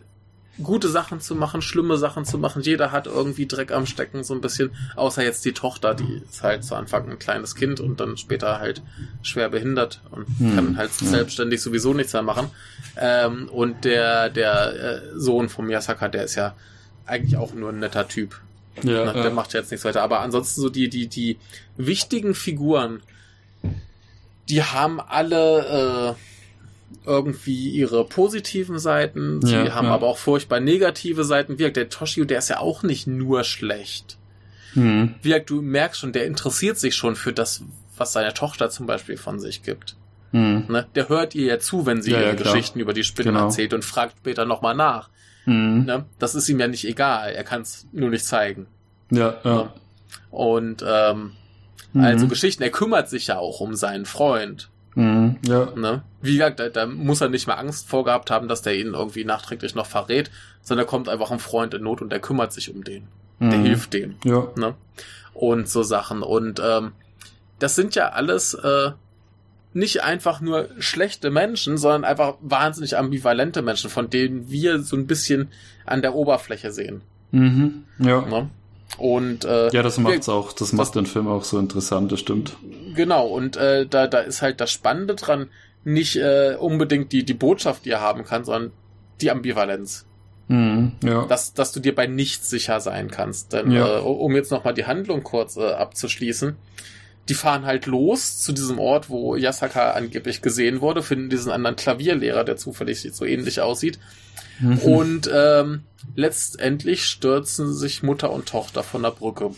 gute 0.61 0.87
Sachen 0.87 1.19
zu 1.19 1.35
machen, 1.35 1.61
schlimme 1.61 1.97
Sachen 1.97 2.25
zu 2.25 2.37
machen. 2.37 2.61
Jeder 2.61 2.91
hat 2.91 3.07
irgendwie 3.07 3.45
Dreck 3.45 3.71
am 3.71 3.85
Stecken, 3.85 4.23
so 4.23 4.33
ein 4.33 4.41
bisschen. 4.41 4.71
Außer 4.95 5.23
jetzt 5.23 5.45
die 5.45 5.53
Tochter, 5.53 5.93
die 5.93 6.21
ist 6.29 6.43
halt 6.43 6.63
zu 6.63 6.75
Anfang 6.75 7.09
ein 7.09 7.19
kleines 7.19 7.55
Kind 7.55 7.79
und 7.79 7.99
dann 7.99 8.17
später 8.17 8.59
halt 8.59 8.81
schwer 9.21 9.49
behindert 9.49 10.01
und 10.11 10.27
hm. 10.39 10.55
kann 10.55 10.77
halt 10.77 10.91
ja. 11.01 11.07
selbstständig 11.07 11.61
sowieso 11.61 11.93
nichts 11.93 12.13
mehr 12.13 12.21
machen. 12.21 12.49
Ähm, 12.97 13.49
und 13.49 13.85
der, 13.85 14.29
der 14.29 14.73
äh, 14.73 15.01
Sohn 15.15 15.49
von 15.49 15.65
Miyasaka, 15.65 16.07
der 16.07 16.23
ist 16.23 16.35
ja 16.35 16.55
eigentlich 17.05 17.37
auch 17.37 17.53
nur 17.53 17.69
ein 17.69 17.79
netter 17.79 18.07
Typ. 18.07 18.39
Ja, 18.83 19.11
der 19.13 19.23
ja. 19.23 19.29
macht 19.29 19.53
jetzt 19.53 19.71
nichts 19.71 19.85
weiter. 19.85 20.01
Aber 20.01 20.19
ansonsten 20.21 20.61
so 20.61 20.69
die, 20.69 20.89
die, 20.89 21.07
die 21.07 21.37
wichtigen 21.77 22.35
Figuren, 22.35 23.01
die 24.49 24.63
haben 24.63 24.99
alle, 24.99 26.15
äh, 26.15 26.34
irgendwie 27.05 27.69
ihre 27.69 28.05
positiven 28.05 28.79
Seiten, 28.79 29.41
sie 29.41 29.53
ja, 29.53 29.73
haben 29.73 29.87
ja. 29.87 29.93
aber 29.93 30.07
auch 30.07 30.17
furchtbar 30.17 30.59
negative 30.59 31.23
Seiten. 31.23 31.59
Wie 31.59 31.71
der 31.71 31.89
Toshio, 31.89 32.25
der 32.25 32.39
ist 32.39 32.49
ja 32.49 32.59
auch 32.59 32.83
nicht 32.83 33.07
nur 33.07 33.43
schlecht. 33.43 34.17
Mhm. 34.73 35.15
Wie 35.21 35.39
du 35.45 35.61
merkst 35.61 36.01
schon, 36.01 36.13
der 36.13 36.25
interessiert 36.25 36.77
sich 36.77 36.95
schon 36.95 37.15
für 37.15 37.33
das, 37.33 37.63
was 37.97 38.13
seine 38.13 38.33
Tochter 38.33 38.69
zum 38.69 38.85
Beispiel 38.85 39.17
von 39.17 39.39
sich 39.39 39.63
gibt. 39.63 39.95
Mhm. 40.31 40.65
Ne? 40.67 40.87
Der 40.95 41.09
hört 41.09 41.35
ihr 41.35 41.45
ja 41.45 41.59
zu, 41.59 41.85
wenn 41.85 42.01
sie 42.01 42.11
ja, 42.11 42.21
ihre 42.21 42.35
Geschichten 42.35 42.79
über 42.79 42.93
die 42.93 43.03
Spinnen 43.03 43.33
genau. 43.33 43.45
erzählt 43.45 43.73
und 43.73 43.85
fragt 43.85 44.17
später 44.17 44.45
nochmal 44.45 44.75
nach. 44.75 45.09
Mhm. 45.45 45.85
Ne? 45.85 46.05
Das 46.19 46.35
ist 46.35 46.49
ihm 46.49 46.59
ja 46.59 46.67
nicht 46.67 46.85
egal, 46.85 47.31
er 47.31 47.43
kann 47.43 47.61
es 47.61 47.87
nur 47.91 48.09
nicht 48.09 48.25
zeigen. 48.25 48.67
Ja, 49.11 49.37
ja. 49.43 49.55
Ne? 49.55 49.69
Und 50.31 50.83
ähm, 50.85 51.31
also 51.93 52.27
Geschichten, 52.27 52.61
er 52.63 52.71
kümmert 52.71 53.09
sich 53.09 53.27
ja 53.27 53.37
auch 53.37 53.61
um 53.61 53.73
seinen 53.75 54.05
Freund. 54.05 54.69
Mhm, 54.95 55.37
ja. 55.45 55.71
Ne? 55.75 56.03
Wie 56.21 56.33
gesagt, 56.33 56.59
da, 56.59 56.69
da 56.69 56.85
muss 56.85 57.21
er 57.21 57.29
nicht 57.29 57.47
mehr 57.47 57.59
Angst 57.59 57.87
vorgehabt 57.87 58.31
haben, 58.31 58.47
dass 58.47 58.61
der 58.61 58.75
ihn 58.75 58.93
irgendwie 58.93 59.25
nachträglich 59.25 59.75
noch 59.75 59.85
verrät, 59.85 60.31
sondern 60.61 60.87
kommt 60.87 61.09
einfach 61.09 61.31
ein 61.31 61.39
Freund 61.39 61.73
in 61.73 61.83
Not 61.83 62.01
und 62.01 62.11
der 62.11 62.19
kümmert 62.19 62.53
sich 62.53 62.73
um 62.73 62.83
den. 62.83 63.07
Mhm. 63.39 63.49
Der 63.49 63.59
hilft 63.59 63.93
dem. 63.93 64.15
Ja. 64.23 64.47
Ne? 64.55 64.75
Und 65.33 65.67
so 65.69 65.83
Sachen. 65.83 66.23
Und 66.23 66.61
ähm, 66.63 66.93
das 67.59 67.75
sind 67.75 67.95
ja 67.95 68.09
alles 68.09 68.53
äh, 68.53 68.91
nicht 69.73 70.03
einfach 70.03 70.39
nur 70.39 70.69
schlechte 70.79 71.29
Menschen, 71.29 71.77
sondern 71.77 72.05
einfach 72.05 72.35
wahnsinnig 72.39 72.97
ambivalente 72.97 73.61
Menschen, 73.61 73.89
von 73.89 74.09
denen 74.09 74.49
wir 74.49 74.79
so 74.79 74.95
ein 74.95 75.07
bisschen 75.07 75.49
an 75.85 76.01
der 76.01 76.15
Oberfläche 76.15 76.71
sehen. 76.71 77.01
Mhm. 77.31 77.83
Ja. 77.99 78.21
Ne? 78.21 78.49
Und 78.97 79.45
äh, 79.45 79.69
ja, 79.71 79.83
das 79.83 79.97
macht's 79.97 80.29
auch. 80.29 80.53
Das 80.53 80.71
macht 80.71 80.87
das, 80.87 80.91
den 80.93 81.05
Film 81.05 81.27
auch 81.27 81.43
so 81.43 81.59
interessant, 81.59 82.11
das 82.11 82.19
stimmt. 82.19 82.55
Genau. 82.95 83.27
Und 83.27 83.57
äh, 83.57 83.85
da 83.85 84.07
da 84.07 84.19
ist 84.19 84.41
halt 84.41 84.61
das 84.61 84.71
Spannende 84.71 85.15
dran, 85.15 85.49
nicht 85.83 86.15
äh, 86.15 86.55
unbedingt 86.57 87.11
die 87.11 87.23
die 87.23 87.33
Botschaft, 87.33 87.85
die 87.85 87.91
er 87.91 88.01
haben 88.01 88.23
kann, 88.23 88.45
sondern 88.45 88.71
die 89.21 89.31
Ambivalenz. 89.31 90.05
Mhm, 90.47 90.91
ja. 91.03 91.25
dass, 91.25 91.55
dass 91.55 91.71
du 91.71 91.79
dir 91.79 91.95
bei 91.95 92.05
nichts 92.05 92.49
sicher 92.51 92.79
sein 92.79 93.09
kannst. 93.09 93.53
Denn 93.53 93.71
ja. 93.71 93.97
äh, 93.97 94.01
um 94.01 94.35
jetzt 94.35 94.51
nochmal 94.51 94.75
die 94.75 94.85
Handlung 94.85 95.23
kurz 95.23 95.57
äh, 95.57 95.71
abzuschließen, 95.71 96.55
die 97.29 97.33
fahren 97.33 97.65
halt 97.65 97.85
los 97.85 98.39
zu 98.39 98.51
diesem 98.51 98.79
Ort, 98.79 99.09
wo 99.09 99.35
Yasaka 99.35 99.91
angeblich 99.91 100.41
gesehen 100.41 100.81
wurde, 100.81 101.01
finden 101.01 101.29
diesen 101.29 101.51
anderen 101.51 101.75
Klavierlehrer, 101.75 102.43
der 102.43 102.57
zufällig 102.57 103.07
so 103.11 103.25
ähnlich 103.25 103.61
aussieht. 103.61 103.99
Mhm. 104.59 104.77
Und 104.79 105.29
ähm, 105.33 105.83
letztendlich 106.15 107.05
stürzen 107.05 107.73
sich 107.73 108.03
Mutter 108.03 108.31
und 108.31 108.47
Tochter 108.47 108.83
von 108.83 109.03
der 109.03 109.11
Brücke. 109.11 109.51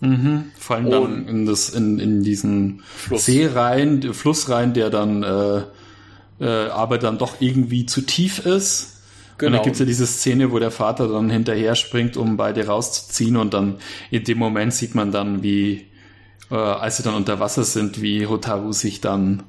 Mhm. 0.00 0.46
Fallen 0.58 0.90
dann 0.90 1.02
und 1.02 1.28
in, 1.28 1.46
das, 1.46 1.70
in, 1.70 1.98
in 2.00 2.22
diesen 2.22 2.82
Fluss. 2.84 3.26
See 3.26 3.46
rein, 3.46 4.12
Fluss 4.12 4.48
rein, 4.48 4.74
der 4.74 4.90
dann 4.90 5.22
äh, 5.22 5.62
äh, 6.40 6.68
aber 6.68 6.98
dann 6.98 7.18
doch 7.18 7.40
irgendwie 7.40 7.86
zu 7.86 8.02
tief 8.02 8.44
ist. 8.44 8.90
Genau. 9.38 9.48
Und 9.48 9.52
dann 9.52 9.52
genau. 9.52 9.62
gibt's 9.62 9.78
ja 9.78 9.86
diese 9.86 10.06
Szene, 10.06 10.50
wo 10.50 10.58
der 10.58 10.70
Vater 10.70 11.08
dann 11.08 11.30
hinterher 11.30 11.74
springt, 11.74 12.16
um 12.16 12.36
beide 12.36 12.66
rauszuziehen 12.66 13.36
und 13.36 13.54
dann 13.54 13.76
in 14.10 14.24
dem 14.24 14.38
Moment 14.38 14.74
sieht 14.74 14.94
man 14.94 15.10
dann, 15.10 15.42
wie, 15.42 15.86
äh, 16.54 16.56
als 16.56 16.96
sie 16.96 17.02
dann 17.02 17.14
unter 17.14 17.40
Wasser 17.40 17.64
sind, 17.64 18.00
wie 18.00 18.26
Hotaru 18.26 18.72
sich 18.72 19.00
dann 19.00 19.42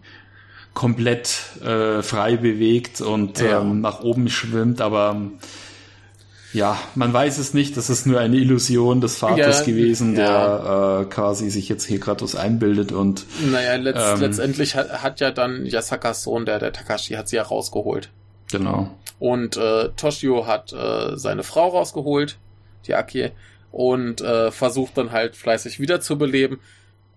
komplett 0.74 1.62
äh, 1.64 2.02
frei 2.02 2.36
bewegt 2.36 3.00
und 3.00 3.40
ja. 3.40 3.62
ähm, 3.62 3.80
nach 3.82 4.02
oben 4.02 4.30
schwimmt, 4.30 4.82
aber 4.82 5.16
ja, 6.52 6.80
man 6.96 7.14
weiß 7.14 7.38
es 7.38 7.54
nicht, 7.54 7.76
das 7.78 7.90
ist 7.90 8.06
nur 8.06 8.20
eine 8.20 8.38
Illusion 8.38 9.02
des 9.02 9.18
Vaters 9.18 9.60
ja, 9.60 9.66
gewesen, 9.66 10.16
der 10.16 10.26
ja. 10.26 11.02
äh, 11.02 11.06
quasi 11.06 11.50
sich 11.50 11.70
jetzt 11.70 11.90
Hekratos 11.90 12.36
einbildet 12.36 12.92
und. 12.92 13.26
Naja, 13.52 13.76
letzt, 13.76 14.02
ähm, 14.14 14.22
letztendlich 14.22 14.76
hat, 14.76 15.04
hat 15.04 15.20
ja 15.20 15.32
dann 15.32 15.66
Yasakas 15.66 16.24
Sohn, 16.24 16.46
der, 16.46 16.60
der 16.60 16.72
Takashi, 16.72 17.16
hat 17.16 17.28
sie 17.28 17.36
ja 17.36 17.44
rausgeholt. 17.44 18.10
Genau. 18.52 18.90
Und 19.20 19.58
äh, 19.58 19.90
Toshio 19.98 20.48
hat 20.48 20.72
äh, 20.72 21.18
seine 21.18 21.44
Frau 21.44 21.70
rausgeholt, 21.70 22.38
die 22.88 22.96
Aki, 22.96 23.32
und 23.72 24.22
äh, 24.22 24.52
versucht 24.52 24.98
dann 24.98 25.12
halt 25.12 25.36
fleißig 25.36 25.82
wiederzubeleben. 25.82 26.60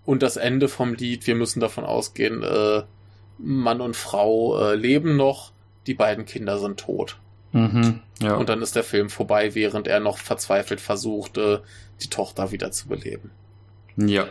Und 0.08 0.22
das 0.22 0.38
Ende 0.38 0.68
vom 0.68 0.94
Lied, 0.94 1.26
wir 1.26 1.34
müssen 1.34 1.60
davon 1.60 1.84
ausgehen, 1.84 2.42
äh, 2.42 2.82
Mann 3.36 3.82
und 3.82 3.94
Frau 3.94 4.58
äh, 4.58 4.74
leben 4.74 5.16
noch, 5.16 5.52
die 5.86 5.92
beiden 5.92 6.24
Kinder 6.24 6.58
sind 6.58 6.80
tot. 6.80 7.18
Mhm, 7.52 8.00
ja. 8.18 8.34
Und 8.36 8.48
dann 8.48 8.62
ist 8.62 8.74
der 8.74 8.84
Film 8.84 9.10
vorbei, 9.10 9.54
während 9.54 9.86
er 9.86 10.00
noch 10.00 10.16
verzweifelt 10.16 10.80
versucht, 10.80 11.36
äh, 11.36 11.58
die 12.00 12.08
Tochter 12.08 12.52
wieder 12.52 12.70
zu 12.70 12.88
beleben. 12.88 13.32
Ja. 13.98 14.26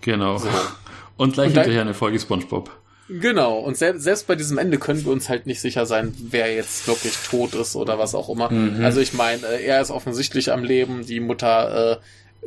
Genau. 0.00 0.38
So. 0.38 0.48
Und 1.18 1.34
gleich 1.34 1.48
und 1.48 1.56
hinterher 1.56 1.82
eine 1.82 1.92
Folge 1.92 2.18
SpongeBob. 2.18 2.70
Genau, 3.08 3.58
und 3.58 3.76
selbst, 3.76 4.04
selbst 4.04 4.26
bei 4.26 4.36
diesem 4.36 4.56
Ende 4.56 4.78
können 4.78 5.04
wir 5.04 5.12
uns 5.12 5.28
halt 5.28 5.46
nicht 5.46 5.60
sicher 5.60 5.84
sein, 5.84 6.14
wer 6.18 6.54
jetzt 6.54 6.88
wirklich 6.88 7.12
tot 7.14 7.54
ist 7.54 7.76
oder 7.76 7.98
was 7.98 8.14
auch 8.14 8.30
immer. 8.30 8.50
Mhm. 8.50 8.82
Also 8.82 9.00
ich 9.00 9.12
meine, 9.12 9.44
äh, 9.46 9.66
er 9.66 9.82
ist 9.82 9.90
offensichtlich 9.90 10.50
am 10.50 10.64
Leben, 10.64 11.04
die 11.04 11.20
Mutter 11.20 11.92
äh, 11.92 11.96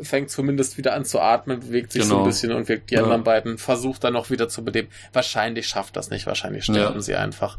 fängt 0.02 0.30
zumindest 0.30 0.78
wieder 0.78 0.94
an 0.94 1.06
zu 1.06 1.20
atmen, 1.20 1.60
bewegt 1.62 1.92
sich 1.92 2.04
genau. 2.04 2.16
so 2.16 2.22
ein 2.22 2.26
bisschen 2.26 2.52
und 2.52 2.68
wirkt 2.68 2.92
die 2.92 2.96
ja. 2.96 3.04
anderen 3.04 3.24
beiden, 3.24 3.58
versucht 3.58 4.04
dann 4.04 4.14
noch 4.14 4.30
wieder 4.30 4.50
zu 4.50 4.64
beleben. 4.64 4.90
Wahrscheinlich 5.14 5.68
schafft 5.68 5.96
das 5.96 6.10
nicht, 6.10 6.26
wahrscheinlich 6.26 6.66
sterben 6.66 6.96
ja. 6.96 7.02
sie 7.02 7.16
einfach. 7.16 7.58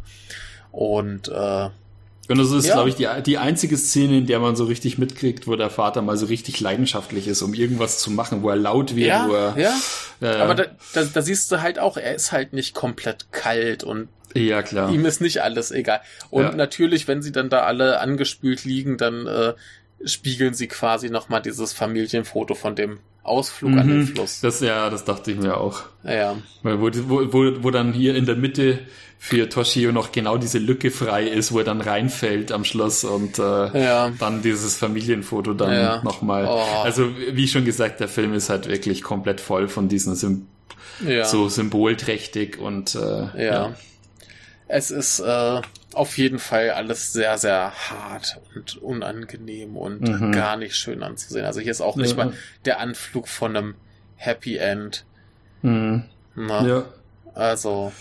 Und 0.71 1.29
äh, 1.29 1.69
und 2.29 2.39
das 2.39 2.51
ist, 2.51 2.67
ja. 2.67 2.75
glaube 2.75 2.89
ich, 2.89 2.97
die, 2.97 3.07
die 3.25 3.39
einzige 3.39 3.77
Szene, 3.77 4.19
in 4.19 4.27
der 4.27 4.41
man 4.41 4.57
so 4.57 4.65
richtig 4.65 4.99
mitkriegt, 4.99 5.47
wo 5.47 5.55
der 5.55 5.71
Vater 5.71 6.03
mal 6.03 6.17
so 6.17 6.27
richtig 6.27 6.59
leidenschaftlich 6.61 7.29
ist, 7.29 7.43
um 7.43 7.55
irgendwas 7.55 7.99
zu 7.99 8.11
machen, 8.11 8.43
wo 8.43 8.51
er 8.51 8.57
laut 8.57 8.97
wird, 8.97 9.09
ja, 9.09 9.29
wo 9.29 9.35
er. 9.35 9.57
Ja. 9.57 9.79
Äh, 10.21 10.41
Aber 10.41 10.55
da, 10.55 10.65
da, 10.93 11.05
da 11.05 11.23
siehst 11.23 11.53
du 11.53 11.61
halt 11.61 11.79
auch, 11.79 11.97
er 11.97 12.15
ist 12.15 12.33
halt 12.33 12.53
nicht 12.53 12.75
komplett 12.75 13.31
kalt 13.31 13.85
und 13.85 14.09
ja, 14.35 14.63
klar. 14.63 14.93
ihm 14.93 15.07
ist 15.07 15.21
nicht 15.21 15.43
alles 15.43 15.71
egal. 15.71 16.01
Und 16.31 16.43
ja. 16.43 16.53
natürlich, 16.53 17.07
wenn 17.07 17.23
sie 17.23 17.33
dann 17.33 17.49
da 17.49 17.61
alle 17.61 18.01
angespült 18.01 18.65
liegen, 18.65 18.99
dann 18.99 19.27
äh, 19.27 19.55
spiegeln 20.05 20.55
sie 20.55 20.69
quasi 20.69 21.11
nochmal 21.11 21.43
dieses 21.43 21.73
Familienfoto 21.73 22.55
von 22.55 22.75
dem 22.75 22.99
Ausflug 23.23 23.73
mhm, 23.73 23.79
an 23.79 23.89
den 23.89 23.99
mhm. 23.99 24.07
Fluss. 24.09 24.41
Das 24.41 24.61
ja, 24.61 24.89
das 24.89 25.05
dachte 25.05 25.33
ich 25.33 25.39
mir 25.39 25.57
auch. 25.57 25.83
Ja. 26.05 26.37
Weil 26.63 26.81
wo, 26.81 26.91
wo, 26.93 27.65
wo, 27.65 27.71
dann 27.71 27.93
hier 27.93 28.15
in 28.15 28.25
der 28.25 28.37
Mitte 28.37 28.79
für 29.19 29.49
Toshio 29.49 29.93
noch 29.93 30.13
genau 30.13 30.37
diese 30.37 30.59
Lücke 30.59 30.91
frei 30.91 31.25
ist, 31.25 31.53
wo 31.53 31.59
er 31.59 31.65
dann 31.65 31.81
reinfällt 31.81 32.53
am 32.53 32.65
Schluss 32.65 33.03
und 33.03 33.39
äh, 33.39 33.43
ja. 33.43 34.13
dann 34.19 34.43
dieses 34.43 34.77
Familienfoto 34.77 35.55
dann 35.55 35.73
ja. 35.73 36.03
nochmal. 36.03 36.47
Oh. 36.47 36.83
Also 36.85 37.09
wie 37.33 37.49
schon 37.49 37.65
gesagt, 37.65 37.99
der 38.01 38.09
Film 38.09 38.33
ist 38.35 38.49
halt 38.51 38.69
wirklich 38.69 39.03
komplett 39.03 39.41
voll 39.41 39.69
von 39.69 39.89
diesen 39.89 40.15
Sym 40.15 40.47
ja. 41.05 41.25
so 41.25 41.49
symbolträchtig 41.49 42.59
und 42.59 42.95
äh, 42.95 42.99
ja. 42.99 43.33
ja. 43.37 43.75
Es 44.69 44.91
ist 44.91 45.21
äh, 45.21 45.61
auf 45.97 46.19
jeden 46.19 46.39
Fall 46.39 46.71
alles 46.71 47.13
sehr, 47.13 47.39
sehr 47.39 47.73
hart 47.73 48.39
und 48.55 48.77
unangenehm 48.83 49.77
und 49.77 50.03
mhm. 50.03 50.33
gar 50.33 50.57
nicht 50.57 50.77
schön 50.77 51.03
anzusehen. 51.03 51.47
Also 51.47 51.61
hier 51.61 51.71
ist 51.71 51.81
auch 51.81 51.97
nicht 51.97 52.17
mal 52.17 52.33
der 52.65 52.81
Anflug 52.81 53.29
von 53.29 53.57
einem 53.57 53.75
Happy 54.17 54.57
End. 54.57 55.05
Mhm. 55.63 56.05
Na, 56.35 56.67
ja. 56.67 56.85
Also 57.35 57.93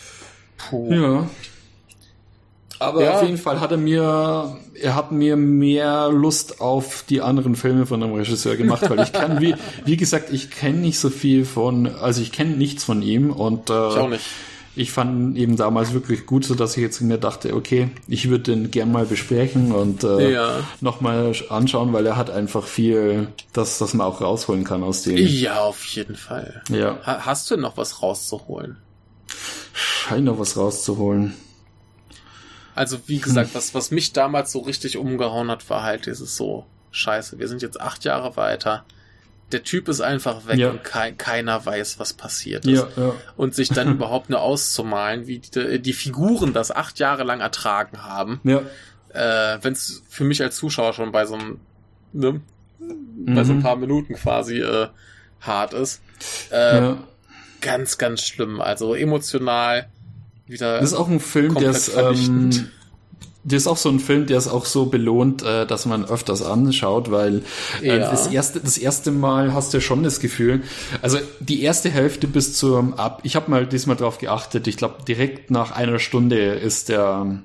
Puh. 0.58 0.94
Ja. 0.94 1.30
Aber 2.78 3.04
ja. 3.04 3.16
auf 3.16 3.24
jeden 3.24 3.38
Fall 3.38 3.62
hat 3.62 3.72
er 3.72 3.78
mir, 3.78 4.58
er 4.74 4.96
hat 4.96 5.14
mir 5.14 5.38
mehr 5.38 6.10
Lust 6.10 6.60
auf 6.60 7.06
die 7.08 7.22
anderen 7.22 7.56
Filme 7.56 7.86
von 7.86 8.02
dem 8.02 8.12
Regisseur 8.14 8.58
gemacht, 8.58 8.90
weil 8.90 9.00
ich 9.00 9.14
kann, 9.14 9.40
wie, 9.40 9.56
wie 9.86 9.96
gesagt, 9.96 10.32
ich 10.34 10.52
kenne 10.52 10.80
nicht 10.80 11.00
so 11.00 11.10
viel 11.10 11.46
von, 11.46 11.88
also 11.88 12.22
ich 12.22 12.34
kenne 12.34 12.58
nichts 12.58 12.84
von 12.84 13.02
ihm 13.02 13.32
und 13.32 13.70
äh, 13.70 13.74
ich 13.90 13.96
auch 13.98 14.10
nicht. 14.10 14.26
Ich 14.76 14.92
fand 14.92 15.38
eben 15.38 15.56
damals 15.56 15.94
wirklich 15.94 16.26
gut, 16.26 16.46
so 16.46 16.54
dass 16.56 16.76
ich 16.76 16.84
jetzt 16.84 17.00
mir 17.02 17.18
dachte, 17.18 17.56
okay, 17.56 17.90
ich 18.08 18.30
würde 18.30 18.56
den 18.56 18.72
gern 18.72 18.92
mal 18.92 19.06
besprechen 19.06 19.72
und 19.72 20.04
äh, 20.04 20.34
ja. 20.34 20.64
nochmal 20.82 21.34
anschauen, 21.50 21.94
weil 21.94 22.06
er 22.06 22.18
hat 22.18 22.30
einfach 22.30 22.66
viel, 22.66 23.30
das, 23.54 23.78
das 23.78 23.94
man 23.94 24.06
auch 24.08 24.22
rausholen 24.22 24.64
kann 24.64 24.84
aus 24.84 25.04
dem. 25.04 25.18
Ja, 25.18 25.62
auf 25.62 25.86
jeden 25.86 26.16
Fall. 26.16 26.62
Ja. 26.70 27.00
hast 27.04 27.50
du 27.52 27.58
noch 27.58 27.78
was 27.78 28.02
rauszuholen? 28.02 28.78
scheint 30.06 30.26
noch 30.26 30.40
was 30.40 30.58
rauszuholen. 30.58 31.34
Also 32.74 33.00
wie 33.08 33.20
gesagt, 33.20 33.50
hm. 33.50 33.56
was, 33.56 33.74
was 33.74 33.92
mich 33.92 34.14
damals 34.14 34.52
so 34.52 34.60
richtig 34.60 34.98
umgehauen 34.98 35.50
hat, 35.50 35.70
war 35.70 35.84
halt 35.84 36.06
dieses 36.06 36.36
so, 36.36 36.66
scheiße, 36.92 37.40
wir 37.40 37.48
sind 37.48 37.62
jetzt 37.62 37.80
acht 37.80 38.04
Jahre 38.04 38.36
weiter. 38.36 38.86
Der 39.52 39.64
Typ 39.64 39.88
ist 39.88 40.02
einfach 40.02 40.48
weg 40.48 40.58
ja. 40.58 40.72
und 40.72 40.84
kein, 40.84 41.18
keiner 41.18 41.66
weiß, 41.66 42.00
was 42.00 42.14
passiert 42.14 42.66
ist. 42.66 42.80
Ja, 42.98 43.04
ja. 43.04 43.14
Und 43.38 43.54
sich 43.54 43.70
dann 43.70 43.92
überhaupt 43.96 44.30
nur 44.30 44.42
auszumalen, 44.42 45.28
wie 45.28 45.40
die, 45.40 45.80
die 45.80 45.94
Figuren 45.94 46.52
das 46.54 46.72
acht 46.72 47.00
Jahre 47.00 47.24
lang 47.24 47.42
ertragen 47.42 48.04
haben. 48.04 48.40
Ja. 48.44 48.62
Äh, 49.14 49.60
Wenn 49.62 49.74
es 49.74 50.04
für 50.10 50.24
mich 50.24 50.42
als 50.42 50.56
Zuschauer 50.56 50.94
schon 50.94 51.12
bei 51.12 51.26
so 51.26 51.36
einem, 51.36 51.60
ne, 52.12 52.42
mhm. 52.80 53.36
bei 53.36 53.44
so 53.44 53.54
ein 53.54 53.60
mhm. 53.60 53.64
paar 53.64 53.76
Minuten 53.76 54.16
quasi 54.16 54.60
äh, 54.60 54.88
hart 55.42 55.74
ist. 55.74 56.02
Äh. 56.50 56.94
Ganz, 57.62 57.98
ganz 57.98 58.22
schlimm. 58.22 58.62
Also 58.62 58.94
emotional 58.94 59.88
wieder. 60.46 60.80
Das 60.80 60.92
ist 60.92 60.98
auch 60.98 61.08
ein 61.08 61.20
Film, 61.20 61.56
der 61.56 61.72
ist, 61.72 61.96
ähm, 61.96 62.70
der 63.46 63.58
ist 63.58 63.68
auch 63.68 63.78
so 63.78 63.90
ein 63.90 64.00
Film, 64.00 64.26
der 64.26 64.40
ist 64.40 64.48
auch 64.48 64.66
so 64.66 64.88
belohnt, 64.88 65.44
äh, 65.44 65.68
dass 65.68 65.86
man 65.86 66.04
öfters 66.04 66.42
anschaut, 66.42 67.12
weil 67.12 67.44
äh, 67.82 68.00
ja. 68.00 68.10
das 68.10 68.28
erste, 68.28 68.60
das 68.60 68.78
erste 68.78 69.12
Mal 69.12 69.54
hast 69.54 69.74
du 69.74 69.82
schon 69.82 70.02
das 70.04 70.20
Gefühl, 70.20 70.64
also 71.02 71.20
die 71.40 71.62
erste 71.62 71.92
Hälfte 71.92 72.28
bis 72.28 72.58
zum 72.58 72.96
ab, 72.96 73.22
ich 73.24 73.36
habe 73.36 73.52
mal 73.52 73.68
diesmal 73.68 73.96
drauf 73.96 74.18
geachtet, 74.18 74.68
ich 74.68 74.78
glaube 74.78 75.04
direkt 75.08 75.52
nach 75.52 75.72
einer 75.72 76.00
Stunde 76.00 76.56
ist 76.56 76.90
der 76.90 77.40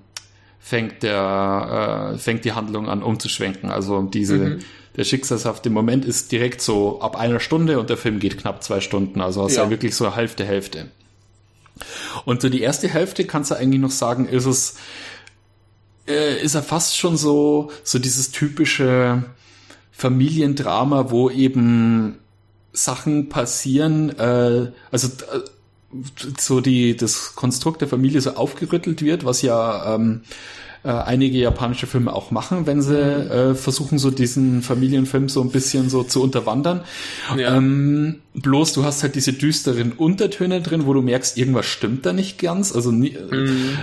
fängt 0.58 1.02
der 1.02 2.14
äh, 2.14 2.18
fängt 2.18 2.46
die 2.46 2.52
Handlung 2.52 2.88
an 2.88 3.02
umzuschwenken, 3.02 3.70
also 3.70 4.02
diese 4.02 4.36
mhm. 4.36 4.58
Der 4.96 5.04
schicksalshafte 5.04 5.70
Moment 5.70 6.04
ist 6.04 6.32
direkt 6.32 6.60
so 6.60 7.00
ab 7.00 7.16
einer 7.16 7.38
Stunde 7.38 7.78
und 7.78 7.88
der 7.88 7.96
Film 7.96 8.18
geht 8.18 8.38
knapp 8.38 8.64
zwei 8.64 8.80
Stunden. 8.80 9.20
Also 9.20 9.44
hast 9.44 9.54
ja, 9.54 9.62
ja 9.62 9.70
wirklich 9.70 9.94
so 9.94 10.14
Hälfte, 10.14 10.44
Hälfte. 10.44 10.88
Und 12.24 12.42
so 12.42 12.48
die 12.48 12.60
erste 12.60 12.88
Hälfte 12.88 13.24
kannst 13.24 13.50
du 13.50 13.54
eigentlich 13.54 13.80
noch 13.80 13.90
sagen, 13.92 14.26
ist 14.26 14.46
es, 14.46 14.76
äh, 16.10 16.42
ist 16.42 16.54
er 16.54 16.62
fast 16.62 16.96
schon 16.96 17.16
so, 17.16 17.70
so 17.84 17.98
dieses 17.98 18.30
typische 18.30 19.24
Familiendrama, 19.92 21.10
wo 21.10 21.30
eben 21.30 22.18
Sachen 22.72 23.28
passieren, 23.28 24.10
äh, 24.18 24.72
also 24.90 25.08
äh, 25.08 25.40
so 26.38 26.60
die, 26.60 26.96
das 26.96 27.34
Konstrukt 27.34 27.80
der 27.80 27.88
Familie 27.88 28.20
so 28.20 28.34
aufgerüttelt 28.34 29.02
wird, 29.02 29.24
was 29.24 29.42
ja 29.42 29.94
ähm, 29.94 30.22
äh, 30.82 30.88
einige 30.88 31.38
japanische 31.38 31.86
Filme 31.86 32.12
auch 32.14 32.30
machen, 32.30 32.66
wenn 32.66 32.80
sie 32.80 32.98
äh, 32.98 33.54
versuchen, 33.54 33.98
so 33.98 34.10
diesen 34.10 34.62
Familienfilm 34.62 35.28
so 35.28 35.42
ein 35.42 35.50
bisschen 35.50 35.90
so 35.90 36.04
zu 36.04 36.22
unterwandern. 36.22 36.82
Ja. 37.36 37.56
Ähm, 37.56 38.20
bloß 38.34 38.72
du 38.72 38.84
hast 38.84 39.02
halt 39.02 39.14
diese 39.14 39.32
düsteren 39.32 39.92
Untertöne 39.92 40.62
drin, 40.62 40.86
wo 40.86 40.94
du 40.94 41.02
merkst, 41.02 41.36
irgendwas 41.36 41.66
stimmt 41.66 42.06
da 42.06 42.12
nicht 42.12 42.38
ganz. 42.38 42.74
Also 42.74 42.92
nie, 42.92 43.16
mhm. 43.30 43.76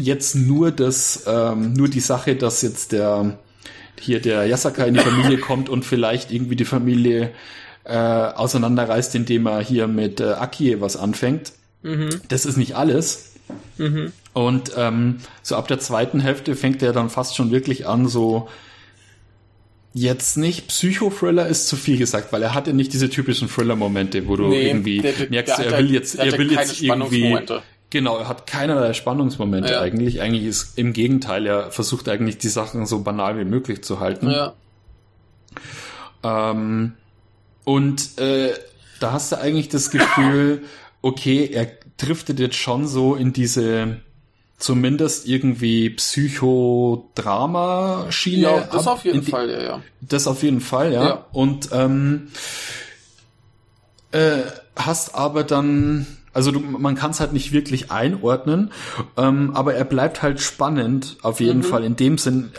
jetzt 0.00 0.36
nur 0.36 0.70
das, 0.70 1.24
ähm, 1.26 1.74
nur 1.74 1.88
die 1.88 2.00
Sache, 2.00 2.34
dass 2.34 2.62
jetzt 2.62 2.92
der 2.92 3.38
hier 4.00 4.20
der 4.20 4.46
Yasaka 4.46 4.84
in 4.84 4.94
die 4.94 5.00
Familie 5.00 5.38
kommt 5.40 5.68
und 5.68 5.84
vielleicht 5.84 6.30
irgendwie 6.30 6.56
die 6.56 6.64
Familie 6.64 7.32
äh, 7.84 7.96
auseinanderreißt, 7.96 9.14
indem 9.14 9.46
er 9.46 9.60
hier 9.60 9.86
mit 9.86 10.20
äh, 10.20 10.32
Akie 10.32 10.80
was 10.80 10.96
anfängt. 10.96 11.52
Mhm. 11.82 12.20
Das 12.28 12.46
ist 12.46 12.56
nicht 12.56 12.76
alles. 12.76 13.32
Mhm. 13.78 14.12
Und 14.32 14.72
ähm, 14.76 15.18
so 15.42 15.56
ab 15.56 15.68
der 15.68 15.80
zweiten 15.80 16.20
Hälfte 16.20 16.54
fängt 16.54 16.82
er 16.82 16.92
dann 16.92 17.10
fast 17.10 17.36
schon 17.36 17.50
wirklich 17.50 17.86
an, 17.86 18.08
so 18.08 18.48
jetzt 19.94 20.36
nicht 20.36 20.68
Psychothriller 20.68 21.46
ist 21.46 21.66
zu 21.66 21.76
viel 21.76 21.98
gesagt, 21.98 22.32
weil 22.32 22.42
er 22.42 22.54
hatte 22.54 22.72
nicht 22.72 22.92
diese 22.92 23.10
typischen 23.10 23.48
Thriller-Momente, 23.48 24.28
wo 24.28 24.36
du 24.36 24.48
nee, 24.48 24.68
irgendwie 24.68 25.00
der, 25.00 25.12
der, 25.12 25.30
merkst, 25.30 25.58
der 25.58 25.66
er 25.66 25.78
will 25.78 25.92
jetzt, 25.92 26.14
er 26.14 26.38
will 26.38 26.52
jetzt 26.52 26.80
irgendwie 26.80 27.38
Genau, 27.90 28.18
er 28.18 28.28
hat 28.28 28.46
keinerlei 28.46 28.92
Spannungsmomente 28.92 29.72
ja. 29.72 29.80
eigentlich. 29.80 30.20
Eigentlich 30.20 30.44
ist 30.44 30.78
im 30.78 30.92
Gegenteil, 30.92 31.46
er 31.46 31.70
versucht 31.70 32.08
eigentlich 32.08 32.36
die 32.36 32.48
Sachen 32.48 32.84
so 32.84 33.02
banal 33.02 33.38
wie 33.38 33.46
möglich 33.46 33.82
zu 33.82 33.98
halten. 33.98 34.30
Ja. 34.30 34.52
Ähm, 36.22 36.92
und 37.64 38.18
äh, 38.18 38.52
da 39.00 39.12
hast 39.12 39.32
du 39.32 39.38
eigentlich 39.40 39.70
das 39.70 39.90
Gefühl, 39.90 40.64
okay, 41.00 41.48
er 41.50 41.70
driftet 41.96 42.38
jetzt 42.40 42.56
schon 42.56 42.86
so 42.86 43.14
in 43.14 43.32
diese 43.32 44.00
zumindest 44.58 45.26
irgendwie 45.26 45.88
Psychodrama-Schiene. 45.90 48.42
Ja, 48.42 48.68
das 48.70 48.86
ab, 48.86 48.92
auf 48.94 49.04
jeden 49.04 49.24
die, 49.24 49.30
Fall, 49.30 49.50
ja, 49.50 49.62
ja. 49.62 49.82
Das 50.00 50.26
auf 50.26 50.42
jeden 50.42 50.60
Fall, 50.60 50.92
ja. 50.92 51.04
ja. 51.04 51.24
Und 51.32 51.70
ähm, 51.72 52.28
äh, 54.10 54.38
hast 54.76 55.14
aber 55.14 55.44
dann, 55.44 56.17
also 56.38 56.52
du, 56.52 56.60
man 56.60 56.94
kann 56.94 57.10
es 57.10 57.18
halt 57.18 57.32
nicht 57.32 57.50
wirklich 57.50 57.90
einordnen, 57.90 58.70
ähm, 59.16 59.50
aber 59.54 59.74
er 59.74 59.84
bleibt 59.84 60.22
halt 60.22 60.40
spannend 60.40 61.16
auf 61.22 61.40
jeden 61.40 61.58
mhm. 61.58 61.64
Fall 61.64 61.82
in 61.82 61.96
dem 61.96 62.16
Sinn, 62.16 62.52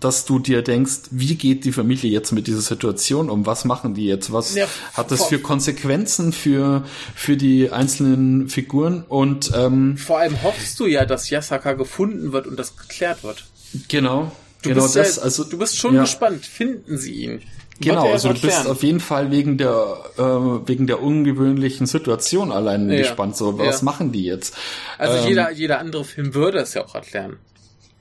dass 0.00 0.24
du 0.24 0.38
dir 0.38 0.62
denkst, 0.62 1.10
wie 1.10 1.34
geht 1.34 1.66
die 1.66 1.72
Familie 1.72 2.10
jetzt 2.10 2.32
mit 2.32 2.46
dieser 2.46 2.62
Situation 2.62 3.28
um? 3.28 3.44
Was 3.44 3.66
machen 3.66 3.92
die 3.92 4.06
jetzt? 4.06 4.32
Was 4.32 4.54
ja, 4.54 4.66
hat 4.94 5.10
das 5.10 5.26
für 5.26 5.38
Konsequenzen 5.38 6.32
für 6.32 6.84
für 7.14 7.36
die 7.36 7.70
einzelnen 7.70 8.48
Figuren? 8.48 9.04
Und 9.06 9.52
ähm, 9.54 9.98
vor 9.98 10.20
allem 10.20 10.42
hoffst 10.42 10.80
du 10.80 10.86
ja, 10.86 11.04
dass 11.04 11.28
Yasaka 11.28 11.74
gefunden 11.74 12.32
wird 12.32 12.46
und 12.46 12.58
das 12.58 12.78
geklärt 12.78 13.22
wird. 13.22 13.44
Genau. 13.88 14.32
Du 14.62 14.70
genau 14.70 14.84
bist 14.84 14.96
das. 14.96 15.16
Ja, 15.16 15.24
also 15.24 15.44
du 15.44 15.58
bist 15.58 15.76
schon 15.76 15.94
ja. 15.94 16.00
gespannt. 16.00 16.46
Finden 16.46 16.96
sie 16.96 17.12
ihn? 17.12 17.42
Genau, 17.80 18.10
also 18.10 18.32
du 18.32 18.40
bist 18.40 18.66
auf 18.66 18.82
jeden 18.82 19.00
Fall 19.00 19.30
wegen 19.30 19.58
der 19.58 19.98
äh, 20.16 20.22
wegen 20.22 20.86
der 20.86 21.02
ungewöhnlichen 21.02 21.86
Situation 21.86 22.50
allein 22.50 22.90
ja. 22.90 22.98
gespannt. 22.98 23.36
So, 23.36 23.58
was 23.58 23.80
ja. 23.80 23.84
machen 23.84 24.12
die 24.12 24.24
jetzt? 24.24 24.56
Also 24.98 25.18
ähm, 25.18 25.28
jeder 25.28 25.50
jeder 25.52 25.78
andere 25.78 26.04
Film 26.04 26.34
würde 26.34 26.58
es 26.58 26.74
ja 26.74 26.84
auch 26.84 26.94
erklären. 26.94 27.36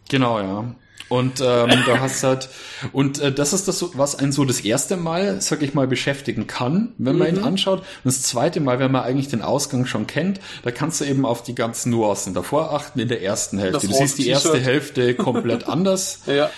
Genau, 0.09 0.39
ja. 0.39 0.75
Und 1.07 1.39
ähm, 1.39 1.69
da 1.85 1.99
hast 1.99 2.23
halt 2.23 2.49
und 2.91 3.19
äh, 3.19 3.31
das 3.31 3.53
ist 3.53 3.67
das, 3.67 3.85
was 3.95 4.15
einen 4.15 4.31
so 4.31 4.43
das 4.43 4.61
erste 4.61 4.97
Mal, 4.97 5.39
sag 5.39 5.61
ich 5.61 5.75
mal, 5.75 5.87
beschäftigen 5.87 6.47
kann, 6.47 6.93
wenn 6.97 7.17
man 7.17 7.29
mhm. 7.29 7.37
ihn 7.37 7.43
anschaut. 7.43 7.79
Und 7.79 8.05
das 8.05 8.23
zweite 8.23 8.59
Mal, 8.59 8.79
wenn 8.79 8.91
man 8.91 9.03
eigentlich 9.03 9.27
den 9.27 9.43
Ausgang 9.43 9.85
schon 9.85 10.07
kennt, 10.07 10.39
da 10.63 10.71
kannst 10.71 11.01
du 11.01 11.05
eben 11.05 11.25
auf 11.25 11.43
die 11.43 11.53
ganzen 11.53 11.91
Nuancen 11.91 12.33
davor 12.33 12.73
achten 12.73 12.99
in 12.99 13.07
der 13.07 13.21
ersten 13.21 13.59
Hälfte. 13.59 13.87
Das 13.87 13.89
du 13.89 13.93
siehst 13.93 14.17
die 14.17 14.29
erste 14.29 14.57
Hälfte 14.57 15.13
komplett 15.13 15.67
anders. 15.67 16.21
Ja 16.25 16.49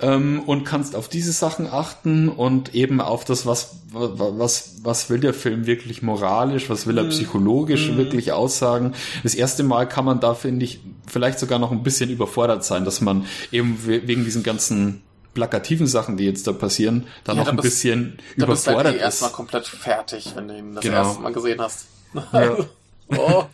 ähm, 0.00 0.42
und 0.46 0.64
kannst 0.64 0.96
auf 0.96 1.08
diese 1.08 1.32
Sachen 1.32 1.66
achten 1.66 2.28
und 2.28 2.74
eben 2.74 3.00
auf 3.00 3.24
das, 3.24 3.46
was, 3.46 3.76
was, 3.90 4.76
was 4.82 5.10
will 5.10 5.20
der 5.20 5.34
Film 5.34 5.66
wirklich 5.66 6.02
moralisch, 6.02 6.68
was 6.68 6.86
will 6.86 6.98
er 6.98 7.04
mhm. 7.04 7.10
psychologisch 7.10 7.90
mhm. 7.90 7.96
wirklich 7.96 8.32
aussagen. 8.32 8.94
Das 9.22 9.34
erste 9.34 9.62
Mal 9.62 9.88
kann 9.88 10.04
man 10.04 10.20
da, 10.20 10.34
finde 10.34 10.64
ich, 10.64 10.80
vielleicht 11.06 11.38
sogar 11.38 11.58
noch 11.58 11.72
ein 11.72 11.82
bisschen 11.82 12.10
überfordert 12.10 12.64
sein, 12.64 12.84
dass 12.84 13.00
man 13.00 13.26
eben 13.52 13.86
wegen 13.86 14.24
diesen 14.24 14.42
ganzen 14.42 15.02
plakativen 15.34 15.86
Sachen, 15.86 16.16
die 16.16 16.24
jetzt 16.24 16.46
da 16.46 16.52
passieren, 16.52 17.06
da 17.24 17.32
ja, 17.32 17.40
noch 17.40 17.48
ein 17.48 17.56
bist, 17.56 17.68
bisschen 17.68 18.18
da 18.36 18.44
überfordert 18.44 18.56
bist 18.56 18.76
halt 18.76 18.96
ist. 18.96 19.02
erstmal 19.02 19.30
komplett 19.30 19.66
fertig, 19.66 20.32
wenn 20.34 20.48
du 20.48 20.56
ihn 20.56 20.74
das 20.74 20.84
genau. 20.84 20.96
erste 20.96 21.22
Mal 21.22 21.32
gesehen 21.32 21.60
hast. 21.60 21.86
Ja. 22.32 22.56
oh. 23.18 23.44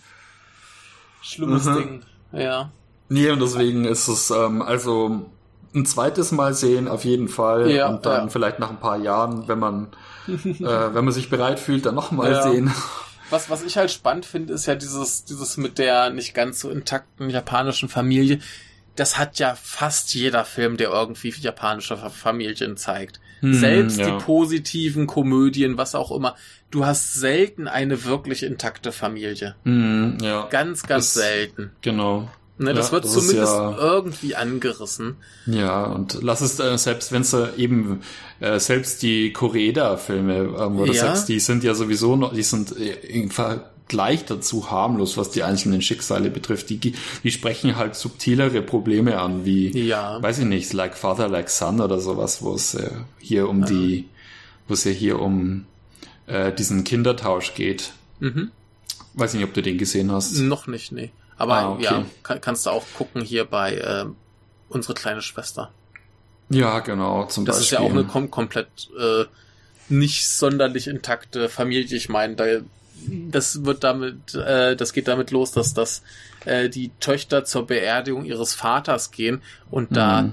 Schlimmes 1.23 1.65
mhm. 1.65 1.75
Ding. 1.75 2.03
Ja. 2.33 2.71
Nee, 3.09 3.31
und 3.31 3.41
deswegen 3.41 3.85
ist 3.85 4.09
es, 4.09 4.31
ähm, 4.31 4.63
also 4.63 5.27
ein 5.75 5.87
zweites 5.87 6.33
Mal 6.33 6.55
sehen, 6.55 6.89
auf 6.89 7.05
jeden 7.05 7.29
Fall. 7.29 7.71
Ja, 7.71 7.89
und 7.89 8.07
dann 8.07 8.25
ja. 8.25 8.29
vielleicht 8.29 8.59
nach 8.59 8.71
ein 8.71 8.81
paar 8.81 8.99
Jahren, 8.99 9.49
wenn 9.49 9.59
man, 9.59 9.89
äh, 10.27 10.35
wenn 10.61 11.05
man 11.05 11.13
sich 11.13 11.31
bereit 11.31 11.61
fühlt, 11.61 11.87
dann 11.87 11.95
nochmal 11.95 12.33
ja. 12.33 12.43
sehen. 12.43 12.73
Was, 13.31 13.49
was 13.49 13.63
ich 13.63 13.77
halt 13.77 13.91
spannend 13.91 14.27
finde, 14.27 14.53
ist 14.53 14.67
ja 14.67 14.75
dieses, 14.75 15.25
dieses 15.25 15.57
mit 15.57 15.79
der 15.79 16.11
nicht 16.11 16.35
ganz 16.35 16.61
so 16.61 16.71
intakten 16.71 17.31
japanischen 17.31 17.89
Familie. 17.89 18.41
Das 18.97 19.19
hat 19.19 19.39
ja 19.39 19.55
fast 19.55 20.13
jeder 20.15 20.45
Film, 20.45 20.77
der 20.77 20.91
irgendwie 20.91 21.33
japanische 21.39 21.97
Familien 21.97 22.77
zeigt. 22.77 23.21
Hm, 23.41 23.55
Selbst 23.55 23.99
ja. 23.99 24.11
die 24.11 24.25
positiven 24.25 25.07
Komödien, 25.07 25.79
was 25.79 25.95
auch 25.95 26.11
immer. 26.11 26.37
Du 26.71 26.85
hast 26.85 27.15
selten 27.15 27.69
eine 27.69 28.05
wirklich 28.05 28.43
intakte 28.43 28.93
Familie. 28.93 29.55
Hm, 29.65 30.19
ja. 30.21 30.49
Ganz, 30.51 30.83
ganz 30.83 31.15
das, 31.15 31.23
selten. 31.23 31.71
Genau. 31.83 32.29
Ne, 32.61 32.75
das 32.75 32.89
ja, 32.89 32.93
wird 32.93 33.05
das 33.07 33.13
zumindest 33.15 33.55
ja, 33.55 33.75
irgendwie 33.79 34.37
angerissen. 34.37 35.17
Ja, 35.47 35.85
und 35.85 36.19
lass 36.21 36.43
es 36.43 36.61
äh, 36.61 36.77
selbst, 36.77 37.11
wenn 37.11 37.23
es 37.23 37.33
äh, 37.33 37.49
eben 37.57 38.03
äh, 38.41 38.61
selbst 38.61 39.03
die 39.03 39.33
Koreda-Filme, 39.33 40.35
ähm, 40.59 40.77
wo 40.77 40.85
du 40.85 40.93
ja. 40.93 41.07
sagst, 41.07 41.31
die 41.31 41.41
sind 41.41 41.65
ja 41.65 41.73
sowieso 41.73 42.17
noch, 42.17 42.35
die 42.35 42.43
sind 42.43 42.79
äh, 42.79 42.93
im 43.09 43.31
Vergleich 43.31 44.27
dazu 44.27 44.71
harmlos, 44.71 45.17
was 45.17 45.31
die 45.31 45.43
einzelnen 45.43 45.81
Schicksale 45.81 46.29
betrifft. 46.29 46.69
Die, 46.69 46.79
die 46.79 47.31
sprechen 47.31 47.77
halt 47.77 47.95
subtilere 47.95 48.61
Probleme 48.61 49.19
an, 49.19 49.47
wie, 49.47 49.71
ja. 49.71 50.23
weiß 50.23 50.41
ich 50.41 50.45
nicht, 50.45 50.71
like 50.75 50.99
Father, 50.99 51.29
like 51.29 51.49
Son 51.49 51.81
oder 51.81 51.99
sowas, 51.99 52.43
wo 52.43 52.53
es 52.53 52.75
äh, 52.75 52.91
hier 53.21 53.49
um 53.49 53.65
die, 53.65 54.05
wo 54.69 54.75
es 54.75 54.85
ja 54.85 54.91
hier 54.91 55.19
um 55.19 55.65
äh, 56.27 56.53
diesen 56.53 56.85
Kindertausch 56.85 57.55
geht. 57.55 57.95
Mhm. 58.19 58.51
Weiß 59.15 59.33
nicht, 59.33 59.45
ob 59.45 59.55
du 59.55 59.63
den 59.63 59.79
gesehen 59.79 60.13
hast. 60.13 60.37
Noch 60.37 60.67
nicht, 60.67 60.93
nee. 60.93 61.11
Aber 61.41 61.55
ah, 61.55 61.71
okay. 61.71 61.85
ja, 61.85 62.05
kann, 62.23 62.41
kannst 62.43 62.67
du 62.67 62.71
auch 62.71 62.85
gucken 62.99 63.23
hier 63.23 63.47
bei 63.47 63.77
äh, 63.77 64.05
unsere 64.69 64.93
kleine 64.93 65.23
Schwester. 65.23 65.73
Ja, 66.51 66.81
genau. 66.81 67.25
Zum 67.25 67.47
das 67.47 67.57
Beispiel. 67.57 67.65
ist 67.65 67.71
ja 67.71 67.87
auch 67.87 67.91
eine 67.91 68.05
kom 68.05 68.31
komplett 68.31 68.69
äh, 68.99 69.25
nicht 69.89 70.29
sonderlich 70.29 70.87
intakte 70.87 71.49
Familie. 71.49 71.97
Ich 71.97 72.11
meine, 72.11 72.35
da, 72.35 72.45
das 73.31 73.65
wird 73.65 73.85
damit, 73.85 74.35
äh, 74.35 74.77
das 74.77 74.93
geht 74.93 75.09
damit 75.09 75.31
los, 75.31 75.53
dass 75.53 75.73
das 75.73 76.03
äh, 76.45 76.69
die 76.69 76.91
Töchter 77.01 77.47
zur 77.47 77.67
Beerdigung 77.67 78.27
ihres 78.27 78.53
Vaters 78.53 79.11
gehen 79.11 79.41
und 79.71 79.97
da 79.97 80.23
mhm 80.23 80.33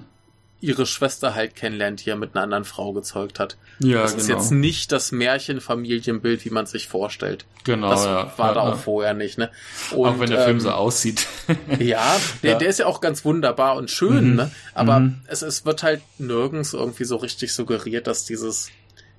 ihre 0.59 0.85
Schwester 0.87 1.35
halt 1.35 1.55
kennenlernt, 1.55 2.05
die 2.05 2.09
er 2.09 2.15
mit 2.15 2.35
einer 2.35 2.43
anderen 2.43 2.65
Frau 2.65 2.91
gezeugt 2.91 3.39
hat. 3.39 3.57
Ja, 3.79 4.01
das 4.01 4.11
genau. 4.11 4.21
ist 4.21 4.29
jetzt 4.29 4.51
nicht 4.51 4.91
das 4.91 5.11
Märchenfamilienbild, 5.11 6.45
wie 6.45 6.49
man 6.49 6.65
sich 6.65 6.87
vorstellt. 6.87 7.45
Genau, 7.63 7.89
das 7.89 8.05
ja. 8.05 8.33
war 8.37 8.47
ja, 8.49 8.53
da 8.55 8.61
auch 8.61 8.77
vorher 8.77 9.13
nicht, 9.13 9.37
ne? 9.37 9.51
Und, 9.91 10.09
auch 10.09 10.19
wenn 10.19 10.31
der 10.31 10.39
ähm, 10.39 10.45
Film 10.45 10.59
so 10.59 10.71
aussieht. 10.71 11.27
ja, 11.79 12.03
der, 12.41 12.55
der 12.55 12.69
ist 12.69 12.79
ja 12.79 12.87
auch 12.87 13.01
ganz 13.01 13.23
wunderbar 13.23 13.75
und 13.75 13.91
schön, 13.91 14.31
mhm. 14.31 14.35
ne? 14.35 14.51
Aber 14.73 15.01
mhm. 15.01 15.21
es, 15.27 15.43
es 15.43 15.65
wird 15.65 15.83
halt 15.83 16.01
nirgends 16.17 16.73
irgendwie 16.73 17.05
so 17.05 17.17
richtig 17.17 17.53
suggeriert, 17.53 18.07
dass 18.07 18.25
dieses 18.25 18.71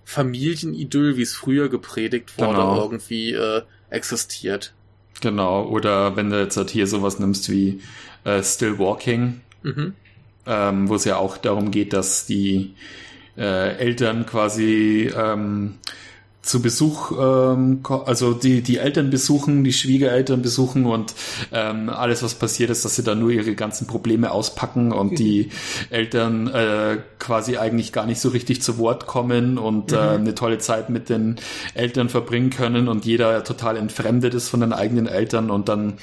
Familienidyll, 0.05 1.16
wie 1.16 1.23
es 1.23 1.35
früher 1.35 1.69
gepredigt 1.69 2.36
wurde, 2.36 2.55
genau. 2.55 2.82
irgendwie 2.82 3.32
äh, 3.32 3.62
existiert. 3.90 4.73
Genau, 5.20 5.65
oder 5.66 6.16
wenn 6.16 6.31
du 6.31 6.40
jetzt 6.40 6.56
halt 6.56 6.70
hier 6.70 6.86
sowas 6.89 7.20
nimmst 7.20 7.48
wie 7.51 7.81
äh, 8.24 8.43
Still 8.43 8.78
Walking, 8.78 9.40
mhm 9.62 9.94
ähm, 10.49 10.89
wo 10.89 10.97
es 10.97 11.05
ja 11.05 11.16
auch 11.16 11.37
darum 11.37 11.70
geht, 11.70 11.93
dass 11.93 12.27
die 12.27 12.75
äh, 13.37 13.77
Eltern 13.77 14.27
quasi 14.27 15.12
ähm, 15.16 15.75
zu 16.49 16.62
Besuch, 16.62 17.12
ähm, 17.12 17.83
also 18.07 18.33
die, 18.33 18.62
die 18.62 18.79
Eltern 18.79 19.11
besuchen, 19.11 19.65
die 19.65 19.73
Schwiegereltern 19.73 20.41
besuchen 20.41 20.87
und 20.87 21.15
ähm, 21.53 21.91
alles, 21.91 22.23
was 22.23 22.35
passiert 22.35 22.70
ist, 22.70 22.85
dass 22.85 22.97
sie 22.97 23.03
dann 23.03 23.19
nur 23.19 23.31
ihre 23.31 23.55
ganzen 23.55 23.87
Probleme 23.87 24.31
auspacken 24.31 24.93
und 24.93 25.19
die 25.19 25.51
Eltern 25.91 26.49
äh, 26.49 26.99
quasi 27.19 27.59
eigentlich 27.59 27.93
gar 27.93 28.07
nicht 28.07 28.20
so 28.20 28.31
richtig 28.31 28.62
zu 28.62 28.79
Wort 28.79 29.07
kommen 29.07 29.59
und 29.59 29.93
äh, 29.93 29.97
mhm. 29.97 30.01
äh, 30.01 30.15
eine 30.15 30.35
tolle 30.35 30.59
Zeit 30.59 30.89
mit 30.89 31.11
den 31.11 31.37
Eltern 31.75 32.09
verbringen 32.09 32.51
können 32.51 32.89
und 32.89 33.05
jeder 33.05 33.45
total 33.45 33.77
entfremdet 33.77 34.33
ist 34.33 34.49
von 34.49 34.61
den 34.61 34.73
eigenen 34.73 35.07
Eltern 35.07 35.51
und 35.51 35.69
dann 35.69 35.99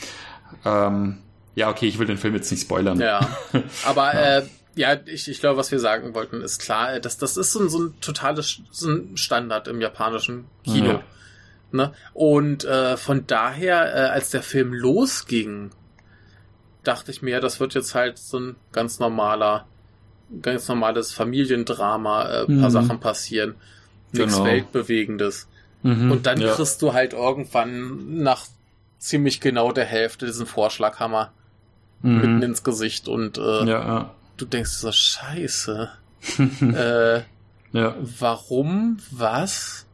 ähm, 0.63 1.17
ja, 1.55 1.69
okay, 1.69 1.87
ich 1.87 1.97
will 1.97 2.07
den 2.07 2.17
Film 2.17 2.35
jetzt 2.35 2.51
nicht 2.51 2.61
spoilern. 2.61 2.99
Ja, 2.99 3.27
aber 3.85 4.13
ja. 4.13 4.37
Äh, 4.39 4.43
ja, 4.75 4.97
ich, 5.05 5.29
ich 5.29 5.39
glaube, 5.39 5.57
was 5.57 5.71
wir 5.71 5.79
sagen 5.79 6.13
wollten, 6.13 6.41
ist 6.41 6.61
klar, 6.61 6.99
dass 6.99 7.17
das 7.17 7.37
ist 7.37 7.53
so 7.53 7.61
ein, 7.61 7.69
so 7.69 7.79
ein 7.79 7.93
totales 8.01 8.59
so 8.71 8.89
ein 8.89 9.15
Standard 9.15 9.69
im 9.69 9.79
japanischen 9.79 10.45
Kino. 10.65 10.85
Ja. 10.85 11.03
Ne? 11.71 11.93
Und 12.13 12.65
äh, 12.65 12.97
von 12.97 13.25
daher, 13.25 13.95
äh, 13.95 14.09
als 14.09 14.31
der 14.31 14.43
Film 14.43 14.73
losging, 14.73 15.71
dachte 16.83 17.11
ich 17.11 17.21
mir, 17.21 17.39
das 17.39 17.59
wird 17.59 17.73
jetzt 17.73 17.95
halt 17.95 18.17
so 18.17 18.37
ein 18.37 18.55
ganz 18.73 18.99
normaler, 18.99 19.65
ganz 20.41 20.67
normales 20.67 21.13
Familiendrama, 21.13 22.29
äh, 22.29 22.51
mhm. 22.51 22.61
paar 22.61 22.71
Sachen 22.71 22.99
passieren, 22.99 23.55
nichts 24.11 24.35
genau. 24.35 24.45
Weltbewegendes. 24.45 25.47
Mhm, 25.83 26.11
Und 26.11 26.25
dann 26.25 26.39
ja. 26.39 26.53
kriegst 26.53 26.81
du 26.81 26.93
halt 26.93 27.13
irgendwann 27.13 28.17
nach 28.23 28.45
ziemlich 28.99 29.39
genau 29.39 29.71
der 29.71 29.85
Hälfte 29.85 30.25
diesen 30.25 30.45
Vorschlaghammer 30.45 31.31
mhm. 32.05 32.21
mitten 32.21 32.41
ins 32.43 32.63
Gesicht 32.63 33.07
und 33.07 33.37
äh, 33.37 33.65
ja, 33.65 34.11
du 34.37 34.45
denkst 34.45 34.71
so, 34.71 34.91
scheiße. 34.91 35.89
äh, 36.61 37.17
ja. 37.77 37.95
Warum? 38.19 38.97
Was? 39.11 39.85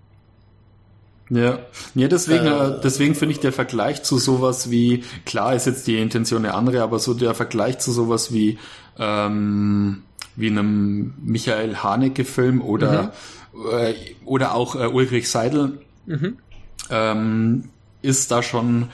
Ja, 1.32 1.60
ja 1.96 2.08
deswegen, 2.08 2.46
äh, 2.46 2.68
äh 2.68 2.82
deswegen 2.84 3.16
finde 3.16 3.34
ich 3.34 3.40
der 3.40 3.54
Vergleich 3.54 4.04
zu 4.04 4.18
sowas 4.18 4.70
wie, 4.70 5.04
klar 5.26 5.56
ist 5.56 5.66
jetzt 5.66 5.88
die 5.88 5.98
Intention 5.98 6.46
eine 6.46 6.54
andere, 6.54 6.84
aber 6.84 7.00
so 7.00 7.14
der 7.14 7.34
Vergleich 7.34 7.80
zu 7.80 7.92
sowas 7.92 8.34
wie, 8.34 8.60
ähm, 9.00 10.04
wie 10.36 10.48
einem 10.48 11.14
Michael 11.24 11.78
Haneke-Film 11.78 12.62
oder, 12.62 13.14
mhm. 13.54 13.70
äh, 13.72 13.94
oder 14.26 14.56
auch 14.56 14.76
äh, 14.76 14.88
Ulrich 14.88 15.30
Seidel, 15.30 15.80
mhm. 16.06 16.38
ähm, 16.90 17.70
ist 18.02 18.32
da 18.32 18.44
schon 18.44 18.90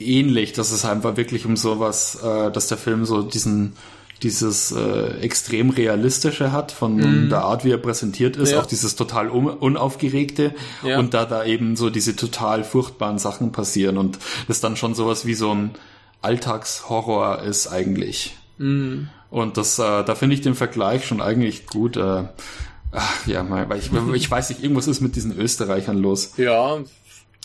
ähnlich, 0.00 0.52
dass 0.52 0.70
es 0.70 0.84
einfach 0.84 1.16
wirklich 1.16 1.46
um 1.46 1.56
sowas, 1.56 2.18
äh, 2.22 2.50
dass 2.50 2.68
der 2.68 2.78
Film 2.78 3.04
so 3.04 3.22
diesen 3.22 3.74
dieses 4.22 4.70
äh, 4.72 5.18
extrem 5.20 5.70
realistische 5.70 6.52
hat 6.52 6.72
von 6.72 6.96
mm. 6.96 7.30
der 7.30 7.42
Art, 7.42 7.64
wie 7.64 7.70
er 7.70 7.78
präsentiert 7.78 8.36
ist, 8.36 8.52
ja. 8.52 8.60
auch 8.60 8.66
dieses 8.66 8.94
total 8.94 9.30
un 9.30 9.46
unaufgeregte 9.46 10.54
ja. 10.82 10.98
und 10.98 11.14
da 11.14 11.24
da 11.24 11.44
eben 11.44 11.74
so 11.76 11.88
diese 11.88 12.16
total 12.16 12.62
furchtbaren 12.64 13.18
Sachen 13.18 13.52
passieren 13.52 13.96
und 13.96 14.18
das 14.46 14.60
dann 14.60 14.76
schon 14.76 14.94
sowas 14.94 15.24
wie 15.24 15.32
so 15.32 15.54
ein 15.54 15.70
Alltagshorror 16.22 17.42
ist 17.42 17.68
eigentlich. 17.68 18.36
Mm. 18.58 19.04
Und 19.30 19.56
das, 19.56 19.78
äh, 19.78 20.04
da 20.04 20.14
finde 20.14 20.34
ich 20.34 20.40
den 20.40 20.54
Vergleich 20.54 21.06
schon 21.06 21.20
eigentlich 21.20 21.66
gut. 21.66 21.96
Äh, 21.96 22.24
ach, 22.92 23.26
ja, 23.26 23.48
weil 23.48 23.78
ich, 23.78 23.90
ich 24.14 24.30
weiß 24.30 24.50
nicht, 24.50 24.62
irgendwas 24.62 24.88
ist 24.88 25.00
mit 25.00 25.16
diesen 25.16 25.36
Österreichern 25.38 25.98
los. 25.98 26.34
Ja, 26.36 26.78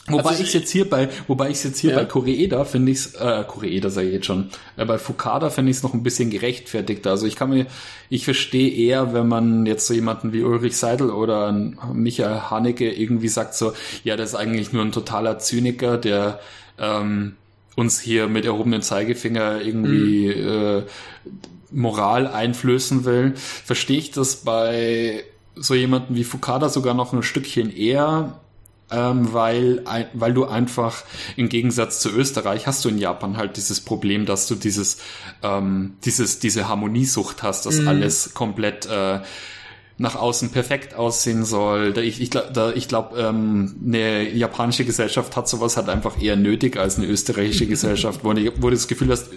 Wobei 0.08 0.30
also 0.30 0.44
ich 0.44 0.54
jetzt 0.54 0.70
hier 0.70 0.88
bei, 0.88 1.10
wobei 1.28 1.50
ich 1.50 1.64
jetzt 1.64 1.80
hier 1.80 1.92
ja. 1.92 1.98
bei 1.98 2.06
Koreeda 2.06 2.64
finde 2.64 2.92
ich 2.92 3.00
es, 3.00 3.16
äh, 3.16 3.44
Koreeda 3.48 3.90
sage 3.90 4.08
ich 4.08 4.14
jetzt 4.14 4.28
schon, 4.28 4.52
äh, 4.78 4.86
bei 4.86 5.00
Fukada 5.00 5.50
finde 5.50 5.72
ich 5.72 5.78
es 5.78 5.84
noch 5.84 5.96
ein 5.96 6.04
bisschen 6.04 6.30
gerechtfertigter. 6.30 7.10
Also 7.10 7.26
ich 7.26 7.36
kann 7.36 7.50
mir, 7.50 7.66
ich 8.10 8.24
verstehe 8.24 8.72
eher, 8.72 9.14
wenn 9.14 9.28
man 9.28 9.66
jetzt 9.66 9.88
so 9.88 9.96
jemanden 9.96 10.32
wie 10.32 10.44
Ulrich 10.44 10.78
Seidel 10.78 11.10
oder 11.10 11.52
Michael 11.92 12.52
Haneke 12.52 12.92
irgendwie 12.92 13.30
sagt 13.30 13.56
so, 13.56 13.74
ja, 14.04 14.16
das 14.16 14.30
ist 14.30 14.36
eigentlich 14.36 14.74
nur 14.74 14.84
ein 14.84 14.92
totaler 14.92 15.40
Zyniker, 15.40 15.98
der 15.98 16.40
ähm, 16.78 17.36
uns 17.76 18.00
hier 18.00 18.28
mit 18.28 18.46
erhobenem 18.46 18.84
Zeigefinger 18.84 19.62
irgendwie 19.62 20.28
mhm. 20.28 20.48
äh, 20.48 20.84
Moral 21.72 22.28
einflößen 22.28 23.06
will. 23.06 23.34
Verstehe 23.36 23.98
ich 23.98 24.12
das 24.12 24.38
bei 24.38 25.24
so 25.56 25.74
jemanden 25.74 26.16
wie 26.16 26.24
Fukada 26.24 26.70
sogar 26.70 26.94
noch 26.94 27.12
ein 27.12 27.24
Stückchen 27.24 27.76
eher, 27.76 28.40
ähm, 28.92 29.34
weil, 29.34 29.84
weil 30.14 30.34
du 30.34 30.46
einfach 30.46 31.04
im 31.36 31.50
Gegensatz 31.50 32.00
zu 32.00 32.10
Österreich 32.12 32.68
hast 32.68 32.86
du 32.86 32.90
in 32.90 32.98
Japan 32.98 33.38
halt 33.38 33.58
dieses 33.58 33.82
Problem, 33.82 34.26
dass 34.26 34.48
du 34.48 34.56
dieses, 34.56 34.98
ähm, 35.42 35.98
dieses, 36.06 36.40
diese 36.40 36.68
Harmoniesucht 36.68 37.44
hast, 37.44 37.66
dass 37.66 37.80
mm. 37.80 37.88
alles 37.88 38.34
komplett 38.34 38.86
äh, 38.86 39.20
nach 39.98 40.16
außen 40.16 40.50
perfekt 40.50 40.94
aussehen 40.94 41.46
soll. 41.46 41.98
Ich, 42.00 42.22
ich, 42.22 42.30
ich 42.76 42.88
glaube, 42.90 43.18
ähm, 43.18 43.76
eine 43.86 44.30
japanische 44.30 44.84
Gesellschaft 44.84 45.38
hat 45.38 45.48
sowas 45.48 45.78
halt 45.78 45.88
einfach 45.88 46.22
eher 46.22 46.36
nötig 46.36 46.78
als 46.78 46.98
eine 46.98 47.08
österreichische 47.08 47.66
Gesellschaft, 47.68 48.20
wo, 48.24 48.30
wo 48.30 48.34
du 48.34 48.72
das 48.72 48.90
Gefühl 48.90 49.10
hast, 49.10 49.30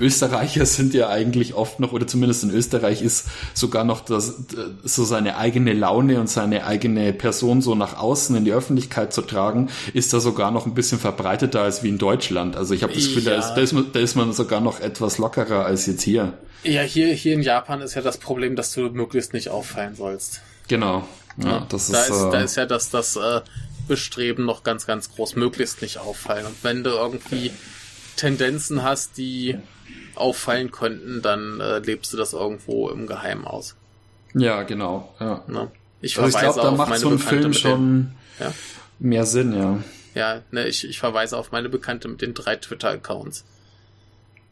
Österreicher 0.00 0.64
sind 0.64 0.94
ja 0.94 1.08
eigentlich 1.08 1.54
oft 1.54 1.80
noch, 1.80 1.92
oder 1.92 2.06
zumindest 2.06 2.44
in 2.44 2.50
Österreich 2.50 3.02
ist 3.02 3.26
sogar 3.52 3.82
noch 3.82 4.00
das, 4.00 4.44
so 4.84 5.04
seine 5.04 5.38
eigene 5.38 5.72
Laune 5.72 6.20
und 6.20 6.30
seine 6.30 6.64
eigene 6.66 7.12
Person 7.12 7.60
so 7.60 7.74
nach 7.74 7.98
außen 7.98 8.36
in 8.36 8.44
die 8.44 8.52
Öffentlichkeit 8.52 9.12
zu 9.12 9.22
tragen, 9.22 9.70
ist 9.92 10.12
da 10.12 10.20
sogar 10.20 10.52
noch 10.52 10.66
ein 10.66 10.74
bisschen 10.74 11.00
verbreiteter 11.00 11.62
als 11.62 11.82
wie 11.82 11.88
in 11.88 11.98
Deutschland. 11.98 12.56
Also 12.56 12.74
ich 12.74 12.84
habe 12.84 12.92
das 12.92 13.08
Gefühl, 13.08 13.24
ja. 13.24 13.32
da, 13.32 13.38
ist, 13.38 13.54
da, 13.54 13.60
ist 13.60 13.72
man, 13.72 13.86
da 13.92 13.98
ist 13.98 14.14
man 14.14 14.32
sogar 14.32 14.60
noch 14.60 14.78
etwas 14.78 15.18
lockerer 15.18 15.64
als 15.64 15.86
jetzt 15.86 16.02
hier. 16.02 16.34
Ja, 16.66 16.82
hier, 16.82 17.12
hier 17.14 17.34
in 17.34 17.42
Japan 17.42 17.80
ist 17.80 17.94
ja 17.94 18.02
das 18.02 18.18
Problem, 18.18 18.56
dass 18.56 18.72
du 18.72 18.88
möglichst 18.90 19.32
nicht 19.32 19.50
auffallen 19.50 19.94
sollst. 19.94 20.40
Genau. 20.68 21.06
Ja, 21.38 21.48
ja 21.48 21.66
das 21.68 21.90
da 21.90 22.02
ist, 22.02 22.10
ist, 22.10 22.22
äh, 22.22 22.30
da 22.30 22.40
ist 22.40 22.56
ja 22.56 22.66
das, 22.66 22.90
das 22.90 23.16
äh, 23.16 23.40
Bestreben 23.88 24.44
noch 24.44 24.64
ganz, 24.64 24.86
ganz 24.86 25.10
groß, 25.14 25.36
möglichst 25.36 25.82
nicht 25.82 25.98
auffallen. 25.98 26.46
Und 26.46 26.56
wenn 26.62 26.82
du 26.82 26.90
irgendwie 26.90 27.52
Tendenzen 28.16 28.82
hast, 28.82 29.16
die 29.16 29.58
auffallen 30.14 30.70
könnten, 30.70 31.22
dann 31.22 31.60
äh, 31.60 31.78
lebst 31.78 32.12
du 32.12 32.16
das 32.16 32.32
irgendwo 32.32 32.88
im 32.88 33.06
Geheimen 33.06 33.44
aus. 33.44 33.76
Ja, 34.34 34.62
genau. 34.62 35.14
Ja. 35.20 35.44
Ne? 35.46 35.70
Ich 36.00 36.14
verweise 36.14 36.38
also 36.38 36.48
ich 36.48 36.54
glaub, 36.54 36.64
da 36.64 36.76
macht 36.76 36.98
so 36.98 37.08
ein 37.08 37.18
Bekannte 37.18 37.40
Film 37.40 37.52
schon 37.52 38.12
ja? 38.40 38.52
mehr 38.98 39.24
Sinn, 39.24 39.52
ja. 39.52 39.82
Ja, 40.14 40.40
ne, 40.50 40.66
ich, 40.66 40.88
ich 40.88 40.98
verweise 40.98 41.36
auf 41.36 41.52
meine 41.52 41.68
Bekannte 41.68 42.08
mit 42.08 42.22
den 42.22 42.32
drei 42.32 42.56
Twitter-Accounts. 42.56 43.44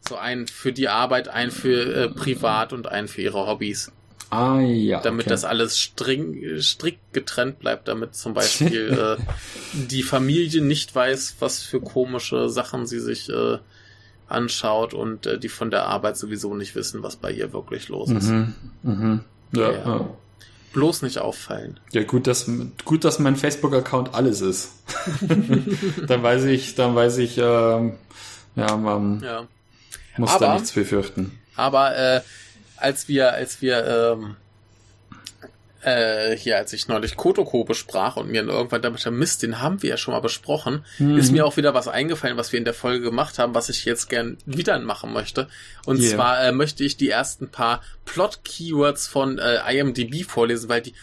So 0.09 0.17
einen 0.17 0.47
für 0.47 0.73
die 0.73 0.89
Arbeit, 0.89 1.29
einen 1.29 1.51
für 1.51 1.95
äh, 1.95 2.09
privat 2.09 2.73
und 2.73 2.87
einen 2.87 3.09
für 3.09 3.23
ihre 3.23 3.47
Hobbys. 3.47 3.91
Ah 4.31 4.61
ja. 4.61 5.01
Damit 5.01 5.27
okay. 5.27 5.31
das 5.31 5.45
alles 5.45 5.79
string, 5.79 6.61
strikt 6.61 7.13
getrennt 7.13 7.61
bleibt, 7.61 7.89
damit 7.89 8.15
zum 8.15 8.35
Beispiel 8.35 9.17
äh, 9.19 9.23
die 9.73 10.03
Familie 10.03 10.61
nicht 10.61 10.95
weiß, 10.95 11.37
was 11.39 11.63
für 11.63 11.81
komische 11.81 12.49
Sachen 12.49 12.87
sie 12.87 13.01
sich 13.01 13.29
äh, 13.31 13.59
anschaut 14.29 14.95
und 14.95 15.27
äh, 15.27 15.39
die 15.39 15.49
von 15.49 15.71
der 15.71 15.87
Arbeit 15.87 16.17
sowieso 16.17 16.55
nicht 16.55 16.75
wissen, 16.75 17.03
was 17.03 17.17
bei 17.17 17.31
ihr 17.31 17.53
wirklich 17.53 17.89
los 17.89 18.11
ist. 18.11 18.29
Mhm. 18.29 18.55
Mhm. 18.83 19.21
Ja, 19.53 19.71
ja. 19.71 19.87
ja. 19.87 20.09
Bloß 20.73 21.03
nicht 21.03 21.19
auffallen. 21.19 21.79
Ja, 21.93 22.03
gut, 22.03 22.27
dass, 22.27 22.51
gut, 22.85 23.05
dass 23.05 23.21
mein 23.21 23.37
Facebook-Account 23.37 24.13
alles 24.13 24.41
ist. 24.41 24.73
dann 26.09 26.23
weiß 26.23 26.45
ich, 26.47 26.75
dann 26.75 26.97
weiß 26.97 27.19
ich, 27.19 27.39
ähm, 27.39 27.93
ja, 28.57 28.77
man. 28.77 29.21
Ja. 29.23 29.47
Muss 30.17 30.31
aber, 30.31 30.47
da 30.47 30.55
nichts 30.55 30.73
befürchten. 30.73 31.39
Aber 31.57 31.97
äh, 31.97 32.21
als 32.77 33.09
wir, 33.09 33.33
als 33.33 33.63
wir 33.63 33.85
ähm, 33.87 34.37
äh, 35.85 36.37
hier, 36.37 36.57
als 36.57 36.73
ich 36.73 36.89
neulich 36.89 37.17
Kotoko 37.17 37.65
besprach 37.65 38.17
und 38.17 38.31
mir 38.31 38.43
irgendwann 38.43 38.83
damit 38.83 39.05
Mist, 39.11 39.43
den 39.43 39.61
haben 39.61 39.83
wir 39.83 39.91
ja 39.91 39.97
schon 39.97 40.15
mal 40.15 40.21
besprochen, 40.21 40.85
mhm. 40.99 41.19
ist 41.19 41.31
mir 41.31 41.45
auch 41.45 41.57
wieder 41.57 41.75
was 41.75 41.89
eingefallen, 41.89 42.37
was 42.37 42.53
wir 42.53 42.59
in 42.59 42.65
der 42.65 42.75
Folge 42.75 43.05
gemacht 43.05 43.39
haben, 43.39 43.55
was 43.55 43.69
ich 43.69 43.85
jetzt 43.85 44.09
gern 44.09 44.39
wieder 44.47 44.79
machen 44.79 45.13
möchte. 45.13 45.49
Und 45.85 46.01
yeah. 46.01 46.15
zwar 46.15 46.45
äh, 46.45 46.53
möchte 46.53 46.85
ich 46.85 46.97
die 46.97 47.11
ersten 47.11 47.49
paar 47.49 47.83
Plot-Keywords 48.07 49.07
von 49.07 49.39
äh, 49.39 49.59
IMDb 49.79 50.25
vorlesen, 50.25 50.69
weil 50.69 50.81
die 50.81 50.95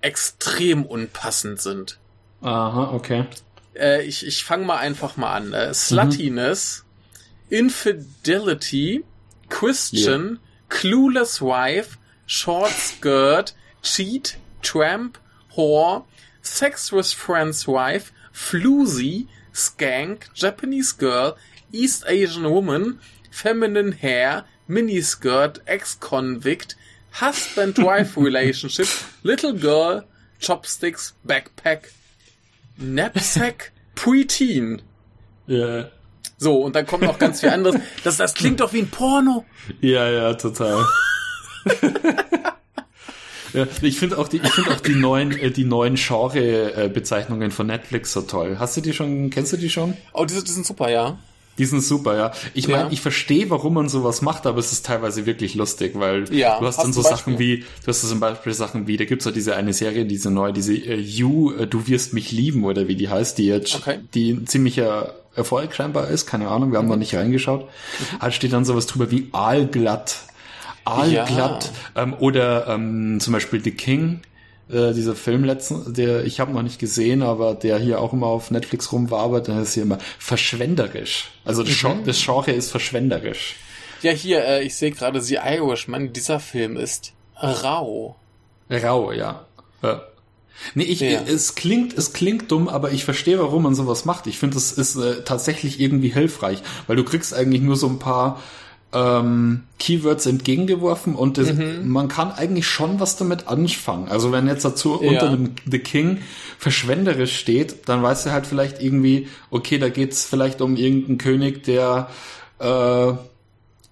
extrem 0.00 0.84
unpassend 0.84 1.60
sind. 1.60 1.98
Aha, 2.42 2.90
okay. 2.92 3.26
Äh, 3.74 4.02
ich 4.02 4.26
ich 4.26 4.44
fange 4.44 4.64
mal 4.64 4.76
einfach 4.76 5.16
mal 5.16 5.34
an. 5.34 5.52
Äh, 5.52 5.72
Sluttiness, 5.74 6.83
mhm. 6.83 6.83
Infidelity, 7.54 9.04
Christian, 9.48 10.40
yeah. 10.40 10.76
Clueless 10.76 11.40
Wife, 11.40 11.98
Short 12.26 12.70
Skirt, 12.70 13.52
Cheat, 13.80 14.36
Tramp, 14.60 15.18
Whore, 15.56 16.04
Sex 16.42 16.90
with 16.90 17.12
Friend's 17.12 17.66
Wife, 17.66 18.12
Floozy, 18.32 19.28
Skank, 19.52 20.32
Japanese 20.34 20.90
Girl, 20.92 21.36
East 21.70 22.04
Asian 22.08 22.50
Woman, 22.50 22.98
Feminine 23.30 23.92
Hair, 23.92 24.44
Miniskirt, 24.68 25.58
Ex-Convict, 25.66 26.74
Husband-Wife 27.12 28.16
Relationship, 28.16 28.88
Little 29.22 29.52
Girl, 29.52 30.04
Chopsticks, 30.40 31.12
Backpack, 31.24 31.92
Knapsack, 32.78 33.70
Preteen. 33.94 34.80
Yeah. 35.46 35.84
So, 36.36 36.58
und 36.58 36.74
dann 36.74 36.86
kommt 36.86 37.04
noch 37.04 37.18
ganz 37.18 37.40
viel 37.40 37.50
anderes. 37.50 37.80
Das, 38.02 38.16
das 38.16 38.34
klingt 38.34 38.60
doch 38.60 38.72
wie 38.72 38.80
ein 38.80 38.88
Porno. 38.88 39.44
Ja, 39.80 40.10
ja, 40.10 40.34
total. 40.34 40.84
ja, 43.52 43.66
ich 43.82 43.98
finde 43.98 44.18
auch 44.18 44.28
die, 44.28 44.38
ich 44.38 44.50
finde 44.50 44.72
auch 44.72 44.80
die 44.80 44.94
neuen, 44.94 45.36
äh, 45.36 45.50
die 45.50 45.64
neuen 45.64 45.94
Genre-Bezeichnungen 45.94 47.50
von 47.50 47.66
Netflix 47.68 48.12
so 48.12 48.22
toll. 48.22 48.56
Hast 48.58 48.76
du 48.76 48.80
die 48.80 48.92
schon, 48.92 49.30
kennst 49.30 49.52
du 49.52 49.56
die 49.56 49.70
schon? 49.70 49.96
Oh, 50.12 50.24
die, 50.24 50.34
die 50.34 50.50
sind 50.50 50.66
super, 50.66 50.90
ja. 50.90 51.18
Die 51.58 51.64
sind 51.66 51.82
super, 51.82 52.16
ja. 52.16 52.32
Ich 52.52 52.66
meine, 52.66 52.84
ja. 52.84 52.90
ich 52.90 53.00
verstehe, 53.00 53.48
warum 53.48 53.74
man 53.74 53.88
sowas 53.88 54.22
macht, 54.22 54.46
aber 54.46 54.58
es 54.58 54.72
ist 54.72 54.86
teilweise 54.86 55.24
wirklich 55.24 55.54
lustig, 55.54 55.92
weil 55.94 56.32
ja, 56.34 56.58
du 56.58 56.66
hast 56.66 56.78
dann 56.78 56.92
so 56.92 57.00
Sachen 57.00 57.38
wie, 57.38 57.58
du 57.58 57.86
hast 57.86 58.00
zum 58.00 58.18
Beispiel 58.18 58.52
Sachen 58.52 58.88
wie, 58.88 58.96
da 58.96 59.04
gibt's 59.04 59.24
ja 59.24 59.30
diese 59.30 59.54
eine 59.54 59.72
Serie, 59.72 60.04
diese 60.04 60.32
neue, 60.32 60.52
diese 60.52 60.72
uh, 60.72 60.94
You, 60.94 61.52
uh, 61.52 61.66
du 61.66 61.86
wirst 61.86 62.12
mich 62.12 62.32
lieben 62.32 62.64
oder 62.64 62.88
wie 62.88 62.96
die 62.96 63.08
heißt, 63.08 63.38
die 63.38 63.46
jetzt, 63.46 63.76
okay. 63.76 64.00
die 64.14 64.32
ein 64.32 64.46
ziemlicher 64.48 65.14
Erfolg 65.36 65.74
scheinbar 65.74 66.08
ist, 66.08 66.26
keine 66.26 66.48
Ahnung, 66.48 66.70
wir 66.72 66.78
haben 66.78 66.86
mhm. 66.86 66.92
noch 66.92 66.98
nicht 66.98 67.14
reingeschaut. 67.14 67.62
Mhm. 67.64 68.20
Halt 68.20 68.34
steht 68.34 68.52
dann 68.52 68.64
sowas 68.64 68.86
drüber 68.86 69.10
wie 69.10 69.28
Aalglatt. 69.32 70.20
Aalglatt 70.84 71.70
ja. 71.94 72.02
ähm, 72.02 72.14
oder 72.14 72.66
ähm, 72.68 73.18
zum 73.20 73.32
Beispiel 73.32 73.62
The 73.62 73.70
King, 73.70 74.20
äh, 74.68 74.92
dieser 74.92 75.14
Film 75.14 75.44
letzten, 75.44 75.94
der 75.94 76.24
ich 76.24 76.40
habe 76.40 76.52
noch 76.52 76.62
nicht 76.62 76.78
gesehen, 76.78 77.22
aber 77.22 77.54
der 77.54 77.78
hier 77.78 78.00
auch 78.00 78.12
immer 78.12 78.26
auf 78.26 78.50
Netflix 78.50 78.92
rumwabert, 78.92 79.48
der 79.48 79.60
ist 79.60 79.74
hier 79.74 79.82
immer 79.82 79.98
verschwenderisch. 80.18 81.30
Also 81.44 81.62
das, 81.62 81.82
mhm. 81.82 82.04
das 82.04 82.22
Genre 82.22 82.52
ist 82.52 82.70
verschwenderisch. 82.70 83.56
Ja, 84.02 84.12
hier, 84.12 84.44
äh, 84.44 84.62
ich 84.62 84.76
sehe 84.76 84.90
gerade 84.90 85.20
The 85.20 85.36
Irishman, 85.36 86.12
dieser 86.12 86.40
Film 86.40 86.76
ist 86.76 87.12
rau. 87.42 88.16
Rau, 88.70 89.12
ja. 89.12 89.46
ja. 89.82 90.02
Nee, 90.74 90.84
ich, 90.84 91.00
ja. 91.00 91.20
es 91.26 91.54
klingt, 91.54 91.96
es 91.96 92.12
klingt 92.12 92.50
dumm, 92.50 92.68
aber 92.68 92.92
ich 92.92 93.04
verstehe, 93.04 93.38
warum 93.38 93.64
man 93.64 93.74
sowas 93.74 94.04
macht. 94.04 94.26
Ich 94.26 94.38
finde, 94.38 94.56
es 94.56 94.72
ist 94.72 94.96
äh, 94.96 95.22
tatsächlich 95.24 95.80
irgendwie 95.80 96.08
hilfreich, 96.08 96.62
weil 96.86 96.96
du 96.96 97.04
kriegst 97.04 97.34
eigentlich 97.34 97.62
nur 97.62 97.76
so 97.76 97.88
ein 97.88 97.98
paar 97.98 98.40
ähm, 98.94 99.64
Keywords 99.78 100.26
entgegengeworfen 100.26 101.16
und 101.16 101.36
das, 101.36 101.52
mhm. 101.52 101.88
man 101.88 102.08
kann 102.08 102.30
eigentlich 102.30 102.66
schon 102.66 103.00
was 103.00 103.16
damit 103.16 103.48
anfangen. 103.48 104.08
Also 104.08 104.30
wenn 104.30 104.46
jetzt 104.46 104.64
dazu 104.64 105.00
ja. 105.02 105.10
unter 105.10 105.30
dem 105.30 105.56
The 105.68 105.80
King 105.80 106.18
verschwenderisch 106.58 107.36
steht, 107.36 107.88
dann 107.88 108.02
weißt 108.02 108.26
du 108.26 108.30
halt 108.30 108.46
vielleicht 108.46 108.80
irgendwie, 108.80 109.28
okay, 109.50 109.78
da 109.78 109.88
geht's 109.88 110.24
vielleicht 110.24 110.60
um 110.60 110.76
irgendeinen 110.76 111.18
König, 111.18 111.64
der 111.64 112.08
äh, 112.60 113.12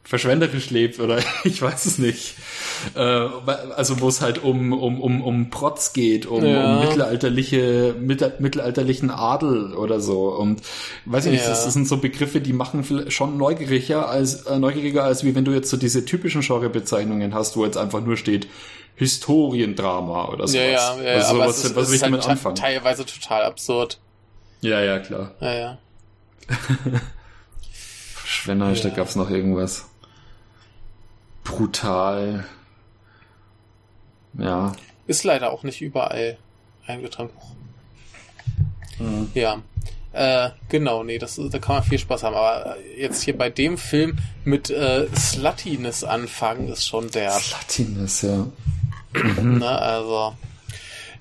verschwenderisch 0.05 0.71
lebt 0.71 0.99
oder 0.99 1.19
ich 1.45 1.63
weiß 1.63 1.87
es 1.87 1.99
nicht. 1.99 2.35
Äh, 2.95 3.01
also 3.01 4.01
wo 4.01 4.09
es 4.09 4.21
halt 4.21 4.43
um, 4.43 4.73
um, 4.73 5.01
um, 5.01 5.23
um 5.23 5.51
Protz 5.51 5.93
geht, 5.93 6.27
um, 6.27 6.45
ja. 6.45 6.75
um 6.75 6.81
mittelalterliche, 6.85 7.95
mittelalterlichen 7.99 9.11
Adel 9.11 9.75
oder 9.75 10.01
so. 10.01 10.29
Und 10.35 10.63
weiß 11.07 11.27
ich 11.27 11.33
nicht, 11.33 11.47
das, 11.47 11.65
das, 11.65 11.73
sind 11.73 11.87
so 11.87 11.99
Begriffe, 11.99 12.41
die 12.41 12.53
machen 12.53 12.85
schon 13.11 13.37
neugieriger 13.37 14.09
als, 14.09 14.43
äh, 14.43 14.59
neugieriger 14.59 15.05
als 15.05 15.25
wie 15.25 15.35
wenn 15.35 15.45
du 15.45 15.53
jetzt 15.53 15.71
so 15.71 15.77
diese 15.77 16.05
typischen 16.05 16.43
Genrebezeichnungen 16.43 17.35
hast, 17.35 17.57
wo 17.57 17.65
jetzt 17.65 17.77
einfach 17.77 18.01
nur 18.01 18.17
steht, 18.17 18.49
Historiendrama 18.97 20.29
oder 20.29 20.47
sowas. 20.47 20.55
Ja, 20.55 20.63
ja, 20.63 21.03
ja, 21.03 21.15
also, 21.15 21.35
aber 21.35 21.47
was, 21.47 21.59
es 21.59 21.65
ist, 21.65 21.77
was 21.77 21.89
will 21.89 21.97
ich 21.97 22.03
halt 22.03 22.13
damit 22.13 22.29
anfangen? 22.29 22.57
teilweise 22.57 23.07
total 23.07 23.45
absurd. 23.45 23.99
Ja, 24.61 24.81
ja, 24.81 24.99
klar. 24.99 25.33
Ja, 25.41 25.55
ja. 25.55 25.79
Verschwenderisch, 27.73 28.85
ja. 28.85 28.91
da 28.91 28.97
gab's 28.97 29.17
noch 29.17 29.31
irgendwas. 29.31 29.87
Brutal. 31.45 32.45
Ja. 34.39 34.73
Ist 35.07 35.25
leider 35.25 35.53
auch 35.53 35.63
nicht 35.63 35.81
überall 35.81 36.39
eingetragen. 36.87 37.31
Mhm. 38.99 39.31
Ja. 39.35 39.63
Äh, 40.13 40.51
genau, 40.69 41.05
nee, 41.05 41.19
das, 41.19 41.41
da 41.51 41.59
kann 41.59 41.77
man 41.77 41.85
viel 41.85 41.99
Spaß 41.99 42.23
haben. 42.23 42.37
Aber 42.37 42.77
jetzt 42.97 43.23
hier 43.23 43.37
bei 43.37 43.49
dem 43.49 43.79
Film 43.79 44.19
mit 44.45 44.69
äh, 44.71 45.09
Sluttiness 45.17 46.05
anfangen, 46.05 46.69
ist 46.69 46.87
schon 46.87 47.11
der. 47.11 47.31
Sluttiness, 47.31 48.23
ja. 48.23 48.47
Mhm. 49.15 49.59
Na, 49.59 49.77
also. 49.79 50.37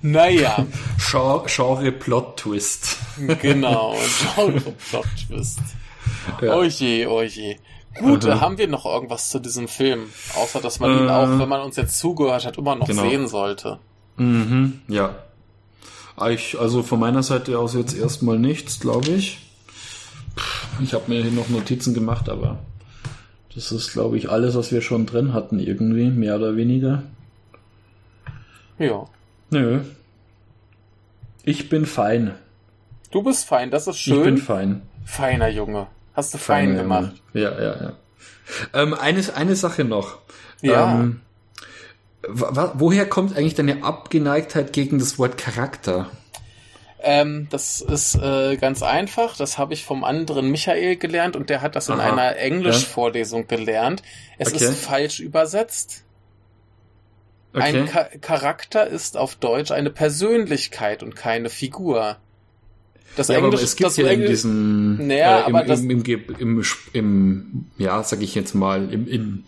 Naja. 0.02 0.66
Genre 0.98 1.92
Plot 1.92 2.36
Twist. 2.36 2.96
Genau, 3.40 3.96
Genre 4.34 4.72
Plot 4.90 5.06
Twist. 5.26 5.60
Ja. 6.40 6.54
Oje, 6.54 7.08
oje. 7.08 7.56
Gut, 7.98 8.24
mhm. 8.24 8.40
haben 8.40 8.58
wir 8.58 8.68
noch 8.68 8.86
irgendwas 8.86 9.28
zu 9.28 9.38
diesem 9.38 9.68
Film? 9.68 10.08
Außer, 10.34 10.60
dass 10.60 10.80
man 10.80 10.98
ihn 10.98 11.08
auch, 11.08 11.28
äh. 11.28 11.38
wenn 11.38 11.48
man 11.48 11.60
uns 11.60 11.76
jetzt 11.76 11.98
zugehört 11.98 12.46
hat, 12.46 12.56
immer 12.56 12.74
noch 12.74 12.86
genau. 12.86 13.02
sehen 13.02 13.28
sollte. 13.28 13.78
Mhm, 14.16 14.80
ja. 14.88 15.14
Ich, 16.28 16.58
also 16.58 16.82
von 16.82 17.00
meiner 17.00 17.22
Seite 17.22 17.58
aus 17.58 17.74
jetzt 17.74 17.96
erstmal 17.96 18.38
nichts, 18.38 18.80
glaube 18.80 19.10
ich. 19.10 19.38
Ich 20.82 20.94
habe 20.94 21.04
mir 21.08 21.22
hier 21.22 21.32
noch 21.32 21.48
Notizen 21.48 21.94
gemacht, 21.94 22.28
aber 22.28 22.58
das 23.54 23.72
ist, 23.72 23.92
glaube 23.92 24.16
ich, 24.16 24.30
alles, 24.30 24.54
was 24.54 24.72
wir 24.72 24.80
schon 24.80 25.06
drin 25.06 25.34
hatten, 25.34 25.58
irgendwie, 25.58 26.10
mehr 26.10 26.36
oder 26.36 26.56
weniger. 26.56 27.02
Ja. 28.78 29.06
Nö. 29.50 29.80
Ich 31.44 31.68
bin 31.68 31.86
fein. 31.86 32.34
Du 33.10 33.22
bist 33.22 33.44
fein, 33.44 33.70
das 33.70 33.86
ist 33.86 33.98
schön. 33.98 34.18
Ich 34.18 34.24
bin 34.24 34.38
fein. 34.38 34.82
Feiner 35.04 35.48
Junge. 35.48 35.88
Hast 36.14 36.34
du 36.34 36.38
fein, 36.38 36.68
fein 36.68 36.76
gemacht. 36.76 37.22
Ja, 37.32 37.50
ja, 37.50 37.82
ja. 37.82 37.92
Ähm, 38.74 38.94
eine, 38.94 39.22
eine 39.34 39.56
Sache 39.56 39.84
noch. 39.84 40.18
Ja. 40.60 41.00
Ähm, 41.00 41.20
woher 42.28 43.08
kommt 43.08 43.36
eigentlich 43.36 43.54
deine 43.54 43.82
Abgeneigtheit 43.84 44.72
gegen 44.72 44.98
das 44.98 45.18
Wort 45.18 45.38
Charakter? 45.38 46.10
Ähm, 47.04 47.48
das 47.50 47.80
ist 47.80 48.14
äh, 48.14 48.56
ganz 48.56 48.82
einfach. 48.82 49.36
Das 49.36 49.58
habe 49.58 49.74
ich 49.74 49.84
vom 49.84 50.04
anderen 50.04 50.50
Michael 50.50 50.96
gelernt 50.96 51.34
und 51.34 51.50
der 51.50 51.60
hat 51.60 51.74
das 51.74 51.88
in 51.88 51.98
Aha. 51.98 52.12
einer 52.12 52.36
Englischvorlesung 52.36 53.46
ja. 53.50 53.56
gelernt. 53.56 54.02
Es 54.38 54.54
okay. 54.54 54.64
ist 54.64 54.84
falsch 54.84 55.18
übersetzt. 55.18 56.04
Okay. 57.54 57.62
Ein 57.64 57.88
Cha 57.88 58.04
Charakter 58.20 58.86
ist 58.86 59.16
auf 59.16 59.34
Deutsch 59.34 59.72
eine 59.72 59.90
Persönlichkeit 59.90 61.02
und 61.02 61.16
keine 61.16 61.50
Figur. 61.50 62.18
Das 63.16 63.28
ja, 63.28 63.36
Englisch, 63.36 63.54
aber 63.54 63.62
es 63.62 63.76
gibt 63.76 63.90
das 63.90 63.96
ja 63.96 64.06
Englisch, 64.06 64.26
in 64.26 64.30
diesem, 64.30 65.06
naja, 65.06 65.40
äh, 65.40 65.48
im, 65.48 65.56
aber 65.56 65.66
im, 65.66 65.90
im, 65.90 66.04
im, 66.04 66.34
im, 66.38 66.64
im, 66.92 67.66
ja, 67.78 68.02
sag 68.02 68.22
ich 68.22 68.34
jetzt 68.34 68.54
mal, 68.54 68.92
im, 68.92 69.06
im 69.06 69.44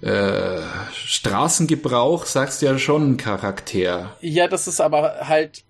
äh, 0.00 0.60
Straßengebrauch 0.94 2.26
sagst 2.26 2.62
du 2.62 2.66
ja 2.66 2.78
schon 2.78 3.16
Charakter. 3.16 4.16
Ja, 4.20 4.46
das 4.46 4.68
ist 4.68 4.80
aber 4.80 5.28
halt 5.28 5.64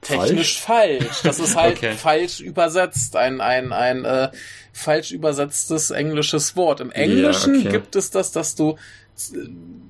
technisch 0.00 0.60
falsch. 0.60 1.00
falsch. 1.02 1.22
Das 1.22 1.38
ist 1.38 1.56
halt 1.56 1.76
okay. 1.78 1.94
falsch 1.94 2.40
übersetzt. 2.40 3.16
Ein, 3.16 3.40
ein, 3.40 3.72
ein 3.72 4.04
äh, 4.04 4.30
falsch 4.72 5.12
übersetztes 5.12 5.90
englisches 5.90 6.54
Wort. 6.56 6.80
Im 6.80 6.90
Englischen 6.90 7.54
ja, 7.54 7.60
okay. 7.60 7.72
gibt 7.72 7.96
es 7.96 8.10
das, 8.10 8.32
dass 8.32 8.54
du 8.54 8.76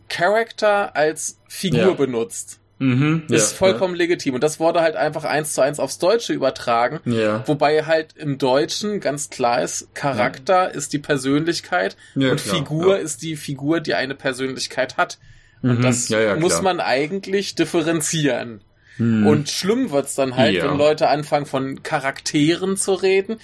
Character 0.08 0.94
als 0.96 1.38
Figur 1.48 1.80
ja. 1.80 1.90
benutzt. 1.90 2.58
Mhm, 2.82 3.22
ist 3.28 3.52
ja, 3.52 3.58
vollkommen 3.58 3.94
ja. 3.94 3.98
legitim. 3.98 4.34
Und 4.34 4.42
das 4.42 4.58
wurde 4.58 4.80
halt 4.80 4.96
einfach 4.96 5.24
eins 5.24 5.54
zu 5.54 5.60
eins 5.60 5.78
aufs 5.78 5.98
Deutsche 5.98 6.32
übertragen. 6.32 6.98
Ja. 7.04 7.46
Wobei 7.46 7.84
halt 7.84 8.16
im 8.16 8.38
Deutschen 8.38 8.98
ganz 8.98 9.30
klar 9.30 9.62
ist, 9.62 9.94
Charakter 9.94 10.74
ist 10.74 10.92
die 10.92 10.98
Persönlichkeit 10.98 11.96
und 12.16 12.22
klar, 12.22 12.38
Figur 12.38 12.98
ist 12.98 13.22
die 13.22 13.36
Figur, 13.36 13.80
die 13.80 13.94
eine 13.94 14.16
Persönlichkeit 14.16 14.96
hat. 14.96 15.18
Und 15.62 15.78
mhm, 15.78 15.82
das 15.82 16.10
muss 16.40 16.60
man 16.60 16.80
eigentlich 16.80 17.54
differenzieren. 17.54 18.62
Mhm. 18.98 19.28
Und 19.28 19.48
schlimm 19.48 19.92
wird's 19.92 20.16
dann 20.16 20.36
halt, 20.36 20.60
wenn 20.60 20.76
Leute 20.76 21.08
anfangen 21.08 21.46
von 21.46 21.84
Charakteren 21.84 22.76
zu 22.76 22.94
reden. 22.94 23.36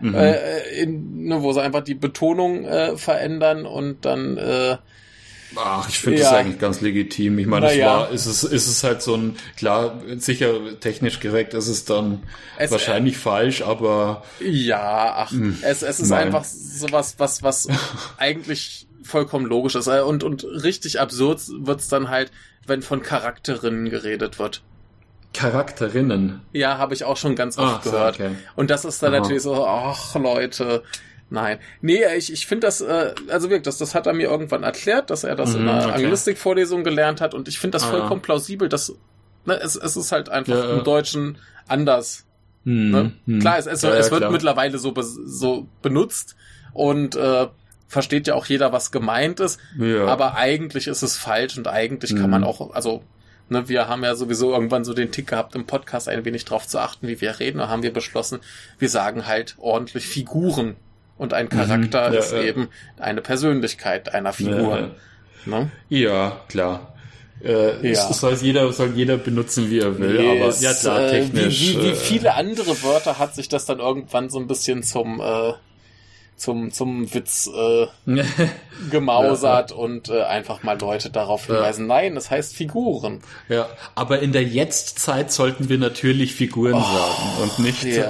Mhm. 0.00 0.14
Äh, 0.14 0.82
in, 0.82 1.24
ne, 1.28 1.42
wo 1.42 1.52
sie 1.52 1.62
einfach 1.62 1.82
die 1.82 1.94
Betonung 1.94 2.64
äh, 2.64 2.96
verändern 2.98 3.64
und 3.64 4.04
dann 4.04 4.36
äh, 4.36 4.76
Ach, 5.56 5.88
ich 5.88 5.98
finde 5.98 6.18
ja. 6.20 6.24
das 6.24 6.32
eigentlich 6.32 6.58
ganz 6.58 6.80
legitim. 6.80 7.38
Ich 7.38 7.46
meine, 7.46 7.66
es 7.66 7.76
ja. 7.76 7.86
war, 7.86 8.10
ist 8.10 8.26
es, 8.26 8.44
ist 8.44 8.66
es 8.66 8.84
halt 8.84 9.02
so 9.02 9.14
ein, 9.14 9.36
klar, 9.56 10.00
sicher 10.16 10.78
technisch 10.80 11.20
korrekt 11.20 11.54
ist 11.54 11.68
es 11.68 11.84
dann 11.84 12.22
es, 12.58 12.70
äh, 12.70 12.72
wahrscheinlich 12.72 13.14
äh, 13.14 13.18
falsch, 13.18 13.62
aber. 13.62 14.22
Ja, 14.40 15.14
ach, 15.16 15.32
mh, 15.32 15.38
hm, 15.38 15.58
es, 15.62 15.82
es 15.82 16.00
ist 16.00 16.10
nein. 16.10 16.26
einfach 16.26 16.44
sowas, 16.44 17.16
was, 17.18 17.42
was 17.42 17.68
eigentlich 18.18 18.86
vollkommen 19.02 19.46
logisch 19.46 19.74
ist. 19.74 19.86
Äh, 19.86 20.00
und, 20.00 20.24
und 20.24 20.44
richtig 20.44 21.00
absurd 21.00 21.40
wird's 21.48 21.88
dann 21.88 22.08
halt, 22.08 22.30
wenn 22.66 22.82
von 22.82 23.02
Charakterinnen 23.02 23.90
geredet 23.90 24.38
wird. 24.38 24.62
Charakterinnen? 25.34 26.42
Ja, 26.52 26.78
habe 26.78 26.94
ich 26.94 27.04
auch 27.04 27.16
schon 27.16 27.34
ganz 27.36 27.58
oft 27.58 27.78
ach, 27.78 27.82
gehört. 27.82 28.16
Okay. 28.16 28.36
Und 28.54 28.70
das 28.70 28.84
ist 28.84 29.02
dann 29.02 29.14
Aha. 29.14 29.20
natürlich 29.20 29.42
so, 29.42 29.66
ach 29.66 30.14
Leute, 30.14 30.82
Nein. 31.32 31.58
Nee, 31.80 32.02
ich, 32.14 32.30
ich 32.30 32.46
finde 32.46 32.66
das, 32.66 32.82
äh, 32.82 33.14
also 33.28 33.48
wirklich, 33.48 33.62
das, 33.62 33.78
das 33.78 33.94
hat 33.94 34.06
er 34.06 34.12
mir 34.12 34.28
irgendwann 34.28 34.64
erklärt, 34.64 35.08
dass 35.08 35.24
er 35.24 35.34
das 35.34 35.54
mhm, 35.54 35.62
in 35.62 35.68
einer 35.70 35.86
okay. 35.86 36.04
Anglistik-Vorlesung 36.04 36.84
gelernt 36.84 37.22
hat 37.22 37.32
und 37.32 37.48
ich 37.48 37.58
finde 37.58 37.76
das 37.76 37.84
ah. 37.84 37.90
vollkommen 37.90 38.20
plausibel, 38.20 38.68
dass 38.68 38.94
ne, 39.46 39.54
es, 39.54 39.74
es 39.74 39.96
ist 39.96 40.12
halt 40.12 40.28
einfach 40.28 40.54
ja, 40.54 40.74
im 40.74 40.84
Deutschen 40.84 41.38
anders. 41.66 42.26
Hm, 42.64 42.90
ne? 42.90 43.12
hm. 43.24 43.40
Klar, 43.40 43.56
es, 43.56 43.64
es, 43.64 43.80
ja, 43.80 43.94
es 43.94 44.10
wird 44.10 44.20
klar. 44.20 44.30
mittlerweile 44.30 44.76
so, 44.76 44.92
be, 44.92 45.02
so 45.02 45.66
benutzt 45.80 46.36
und 46.74 47.16
äh, 47.16 47.46
versteht 47.88 48.26
ja 48.26 48.34
auch 48.34 48.44
jeder, 48.44 48.72
was 48.72 48.92
gemeint 48.92 49.40
ist, 49.40 49.58
ja. 49.78 50.04
aber 50.04 50.36
eigentlich 50.36 50.86
ist 50.86 51.00
es 51.00 51.16
falsch 51.16 51.56
und 51.56 51.66
eigentlich 51.66 52.10
hm. 52.10 52.18
kann 52.18 52.28
man 52.28 52.44
auch, 52.44 52.74
also 52.74 53.02
ne, 53.48 53.70
wir 53.70 53.88
haben 53.88 54.04
ja 54.04 54.16
sowieso 54.16 54.52
irgendwann 54.52 54.84
so 54.84 54.92
den 54.92 55.10
Tick 55.10 55.28
gehabt, 55.28 55.54
im 55.54 55.64
Podcast 55.64 56.10
ein 56.10 56.26
wenig 56.26 56.44
drauf 56.44 56.68
zu 56.68 56.78
achten, 56.78 57.08
wie 57.08 57.22
wir 57.22 57.40
reden, 57.40 57.56
da 57.56 57.68
haben 57.68 57.82
wir 57.82 57.92
beschlossen, 57.92 58.40
wir 58.78 58.90
sagen 58.90 59.26
halt 59.26 59.54
ordentlich 59.56 60.06
Figuren 60.06 60.76
und 61.22 61.34
ein 61.34 61.48
Charakter 61.48 62.08
mhm, 62.08 62.14
ja, 62.14 62.20
ist 62.20 62.32
ja. 62.32 62.42
eben 62.42 62.68
eine 62.98 63.22
Persönlichkeit 63.22 64.12
einer 64.12 64.32
Figur. 64.32 64.90
Ja, 65.46 65.58
ne? 65.58 65.70
ja 65.88 66.40
klar. 66.48 66.94
Äh, 67.44 67.92
ja. 67.92 68.12
soll 68.12 68.34
jeder 68.34 68.72
soll 68.72 68.92
jeder 68.94 69.16
benutzen, 69.16 69.70
wie 69.70 69.78
er 69.78 69.98
will, 69.98 70.20
nee, 70.20 70.42
aber 70.42 70.54
ja 70.54 70.72
klar, 70.74 71.00
äh, 71.00 71.10
technisch. 71.10 71.60
Wie, 71.60 71.76
wie, 71.76 71.82
wie, 71.82 71.88
äh, 71.88 71.94
viele 71.94 72.34
andere 72.34 72.82
Wörter 72.82 73.18
hat 73.18 73.34
sich 73.34 73.48
das 73.48 73.64
dann 73.64 73.78
irgendwann 73.78 74.30
so 74.30 74.38
ein 74.38 74.46
bisschen 74.46 74.82
zum 74.82 75.20
äh, 75.20 75.52
zum 76.36 76.72
zum 76.72 77.12
Witz 77.14 77.48
äh, 77.56 77.86
gemausert 78.90 79.70
ja, 79.70 79.76
und 79.76 80.08
äh, 80.08 80.22
einfach 80.22 80.62
mal 80.64 80.78
Leute 80.80 81.10
darauf 81.10 81.46
hinweisen. 81.46 81.88
Ja. 81.88 81.94
Nein, 81.96 82.14
das 82.16 82.30
heißt 82.30 82.54
Figuren. 82.54 83.22
Ja, 83.48 83.68
aber 83.94 84.20
in 84.20 84.32
der 84.32 84.44
Jetztzeit 84.44 85.32
sollten 85.32 85.68
wir 85.68 85.78
natürlich 85.78 86.34
Figuren 86.34 86.74
oh, 86.74 86.80
sagen 86.80 87.42
und 87.42 87.58
nicht. 87.60 87.84
Ja. 87.84 88.08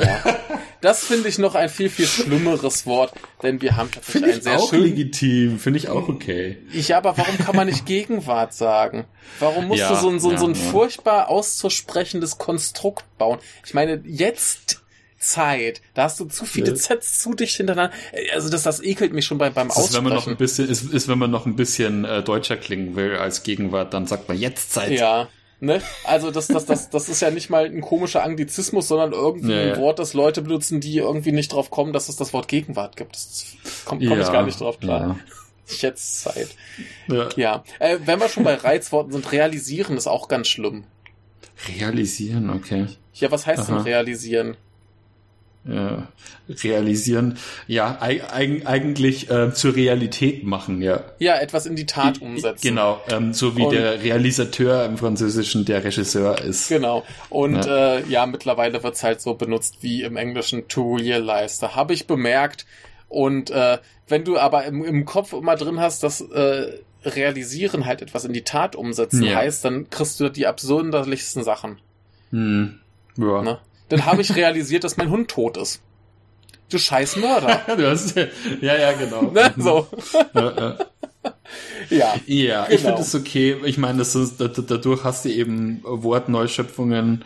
Das 0.83 1.05
finde 1.05 1.29
ich 1.29 1.39
noch 1.39 1.55
ein 1.55 1.69
viel, 1.69 1.89
viel 1.89 2.07
schlimmeres 2.07 2.87
Wort, 2.87 3.15
denn 3.43 3.63
wir 3.63 3.77
haben 3.77 3.91
tatsächlich 3.91 4.25
find 4.25 4.35
ein 4.35 4.43
sehr 4.43 4.59
auch 4.59 4.71
schön... 4.71 4.83
legitim, 4.83 5.59
finde 5.61 5.79
ich 5.79 5.89
auch 5.89 6.09
okay. 6.09 6.59
Ja, 6.73 6.99
aber 6.99 7.17
warum 7.17 7.39
kann 7.39 7.55
man 7.57 7.69
nicht 7.69 7.87
Gegenwart 7.87 8.53
sagen? 8.53 9.05
Warum 9.39 9.69
musst 9.69 9.81
ja, 9.81 9.91
du 9.91 9.95
so 9.95 10.11
ein, 10.11 10.19
so, 10.19 10.33
ja, 10.33 10.39
so 10.39 10.49
ein 10.49 10.55
ja. 10.55 10.61
furchtbar 10.61 11.29
auszusprechendes 11.31 12.37
Konstrukt 12.37 13.05
bauen? 13.17 13.39
Ich 13.65 13.75
meine, 13.75 14.03
jetzt 14.05 14.83
Zeit. 15.19 15.81
Da 15.95 16.03
hast 16.03 16.19
du 16.19 16.25
zu 16.25 16.45
viele 16.45 16.75
Zs 16.75 17.21
zu 17.21 17.35
dicht 17.35 17.57
hintereinander. 17.57 17.95
Also 18.35 18.51
das, 18.51 18.65
das 18.65 18.83
ekelt 18.83 19.13
mich 19.13 19.25
schon 19.25 19.39
beim, 19.39 19.55
beim 19.55 19.71
Aussprechen. 19.71 19.89
Ist, 19.89 19.97
wenn 19.97 20.05
man 20.05 20.15
noch 20.15 20.27
ein 20.27 20.37
bisschen, 20.37 20.69
ist, 20.69 20.93
ist, 20.93 21.07
wenn 21.07 21.19
man 21.19 21.31
noch 21.31 21.47
ein 21.47 21.55
bisschen 21.55 22.05
äh, 22.05 22.25
deutscher 22.25 22.57
klingen 22.57 22.97
will 22.97 23.15
als 23.15 23.45
Gegenwart, 23.45 23.95
dann 23.95 24.07
sagt 24.09 24.29
man 24.29 24.37
jetzt 24.37 24.73
Zeit. 24.73 24.91
Ja. 24.91 25.29
Ne? 25.63 25.81
Also 26.03 26.33
das, 26.33 26.49
das, 26.49 26.67
das, 26.67 26.91
das 26.91 27.09
ist 27.09 27.23
ja 27.23 27.31
nicht 27.31 27.49
mal 27.49 27.67
ein 27.67 27.83
komischer 27.83 28.25
Anglizismus, 28.25 28.89
sondern 28.89 29.13
irgendwie 29.13 29.53
ja, 29.53 29.75
ein 29.75 29.81
Wort, 29.81 30.01
das 30.01 30.13
Leute 30.13 30.43
benutzen, 30.43 30.81
die 30.81 30.97
irgendwie 30.97 31.31
nicht 31.31 31.53
drauf 31.53 31.71
kommen, 31.71 31.93
dass 31.93 32.09
es 32.09 32.17
das 32.17 32.33
Wort 32.33 32.49
Gegenwart 32.49 32.97
gibt. 32.97 33.15
Das 33.15 33.55
kommt 33.85 34.05
komm 34.05 34.19
ja, 34.19 34.25
ich 34.25 34.33
gar 34.33 34.43
nicht 34.43 34.59
drauf 34.59 34.81
klar. 34.81 35.01
Ja. 35.01 35.17
Jetzt 35.69 36.23
Zeit. 36.23 36.49
Ja. 37.07 37.29
ja. 37.37 37.65
Äh, 37.79 37.99
wenn 38.05 38.19
wir 38.19 38.29
schon 38.29 38.43
bei 38.43 38.57
Reizworten 38.57 39.13
sind, 39.13 39.31
realisieren 39.31 39.97
ist 39.97 40.09
auch 40.09 40.27
ganz 40.27 40.49
schlimm. 40.49 40.83
Realisieren, 41.79 42.51
okay. 42.51 42.89
Ja, 43.15 43.31
was 43.31 43.47
heißt 43.47 43.61
Aha. 43.61 43.77
denn 43.77 43.83
realisieren? 43.85 44.57
Realisieren, 45.65 47.39
ja, 47.69 47.97
eig 48.01 48.33
eigentlich 48.67 49.31
äh, 49.31 49.55
zur 49.55 49.77
Realität 49.77 50.45
machen, 50.45 50.83
ja. 50.83 51.05
Ja, 51.19 51.39
etwas 51.39 51.67
in 51.67 51.77
die 51.77 51.87
Tat 51.87 52.21
umsetzen. 52.21 52.67
Genau, 52.67 53.01
ähm, 53.09 53.33
so 53.33 53.57
wie 53.57 53.63
Und, 53.63 53.73
der 53.73 54.03
Realisateur 54.03 54.85
im 54.85 54.99
Französischen 54.99 55.65
der 55.65 55.85
Regisseur 55.85 56.41
ist. 56.41 56.69
Genau. 56.69 57.05
Und 57.29 57.65
ja, 57.65 57.97
äh, 57.97 58.09
ja 58.09 58.27
mittlerweile 58.27 58.83
wird's 58.83 59.05
halt 59.05 59.21
so 59.21 59.35
benutzt 59.35 59.79
wie 59.83 60.03
im 60.03 60.17
Englischen 60.17 60.67
to 60.67 60.97
realize. 60.97 61.61
Da 61.61 61.77
habe 61.77 61.95
ich 61.95 62.07
bemerkt. 62.07 62.67
Und 63.09 63.51
äh, 63.51 63.79
wenn 64.09 64.25
du 64.25 64.39
aber 64.39 64.65
im, 64.65 64.85
im 64.85 65.05
Kopf 65.05 65.33
immer 65.33 65.55
drin 65.55 65.79
hast, 65.79 66.03
dass 66.03 66.21
äh, 66.23 66.73
realisieren 67.05 67.87
halt 67.87 68.03
etwas 68.03 68.25
in 68.25 68.33
die 68.33 68.43
Tat 68.43 68.75
umsetzen 68.75 69.25
ja. 69.25 69.37
heißt, 69.37 69.65
dann 69.65 69.91
kriegst 69.91 70.19
du 70.19 70.29
die 70.29 70.47
absurderlichsten 70.47 71.45
Sachen. 71.45 71.79
Hm. 72.31 72.81
Ja. 73.17 73.43
Ne? 73.43 73.59
Dann 73.93 74.07
habe 74.07 74.23
ich 74.23 74.35
realisiert, 74.35 74.85
dass 74.85 74.97
mein 74.97 75.11
Hund 75.11 75.31
tot 75.31 75.59
ist. 75.59 75.83
Du 76.71 76.79
scheiß 76.79 77.17
Mörder. 77.17 77.61
du 77.77 77.91
hast, 77.91 78.17
ja, 78.17 78.75
ja, 78.75 78.93
genau. 78.93 79.31
Ne? 79.31 79.53
So. 79.59 79.87
ja, 81.91 82.15
ja. 82.27 82.65
genau. 82.65 82.67
ich 82.71 82.81
finde 82.81 83.03
es 83.03 83.15
okay. 83.15 83.57
Ich 83.65 83.77
meine, 83.77 83.99
das 83.99 84.15
ist, 84.15 84.41
dadurch 84.41 85.05
hast 85.05 85.27
du 85.27 85.29
eben 85.29 85.83
Wortneuschöpfungen, 85.85 87.23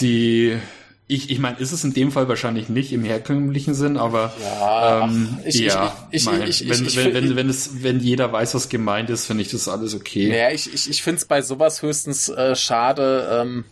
die 0.00 0.58
ich, 1.06 1.30
ich 1.30 1.38
meine, 1.38 1.58
ist 1.58 1.72
es 1.72 1.82
in 1.82 1.94
dem 1.94 2.12
Fall 2.12 2.28
wahrscheinlich 2.28 2.68
nicht 2.68 2.92
im 2.92 3.02
herkömmlichen 3.02 3.74
Sinn, 3.74 3.96
aber 3.96 4.34
ja, 4.40 5.04
ähm, 5.06 5.38
ich, 5.46 5.60
ja 5.60 5.96
ich, 6.10 6.20
ich, 6.20 6.26
mein, 6.26 6.42
ich, 6.42 6.68
wenn, 6.68 6.86
ich, 6.86 6.96
wenn, 6.96 7.06
ich, 7.06 7.14
wenn, 7.14 7.36
wenn, 7.36 7.48
es, 7.48 7.82
wenn 7.82 8.00
jeder 8.00 8.30
weiß, 8.30 8.54
was 8.54 8.68
gemeint 8.68 9.08
ist, 9.08 9.24
finde 9.24 9.42
ich 9.42 9.50
das 9.50 9.66
alles 9.66 9.94
okay. 9.94 10.28
Naja, 10.28 10.50
ich, 10.50 10.72
ich, 10.72 10.90
ich 10.90 11.02
finde 11.02 11.18
es 11.18 11.24
bei 11.24 11.40
sowas 11.40 11.80
höchstens 11.80 12.28
äh, 12.28 12.54
schade, 12.54 13.40
ähm, 13.40 13.64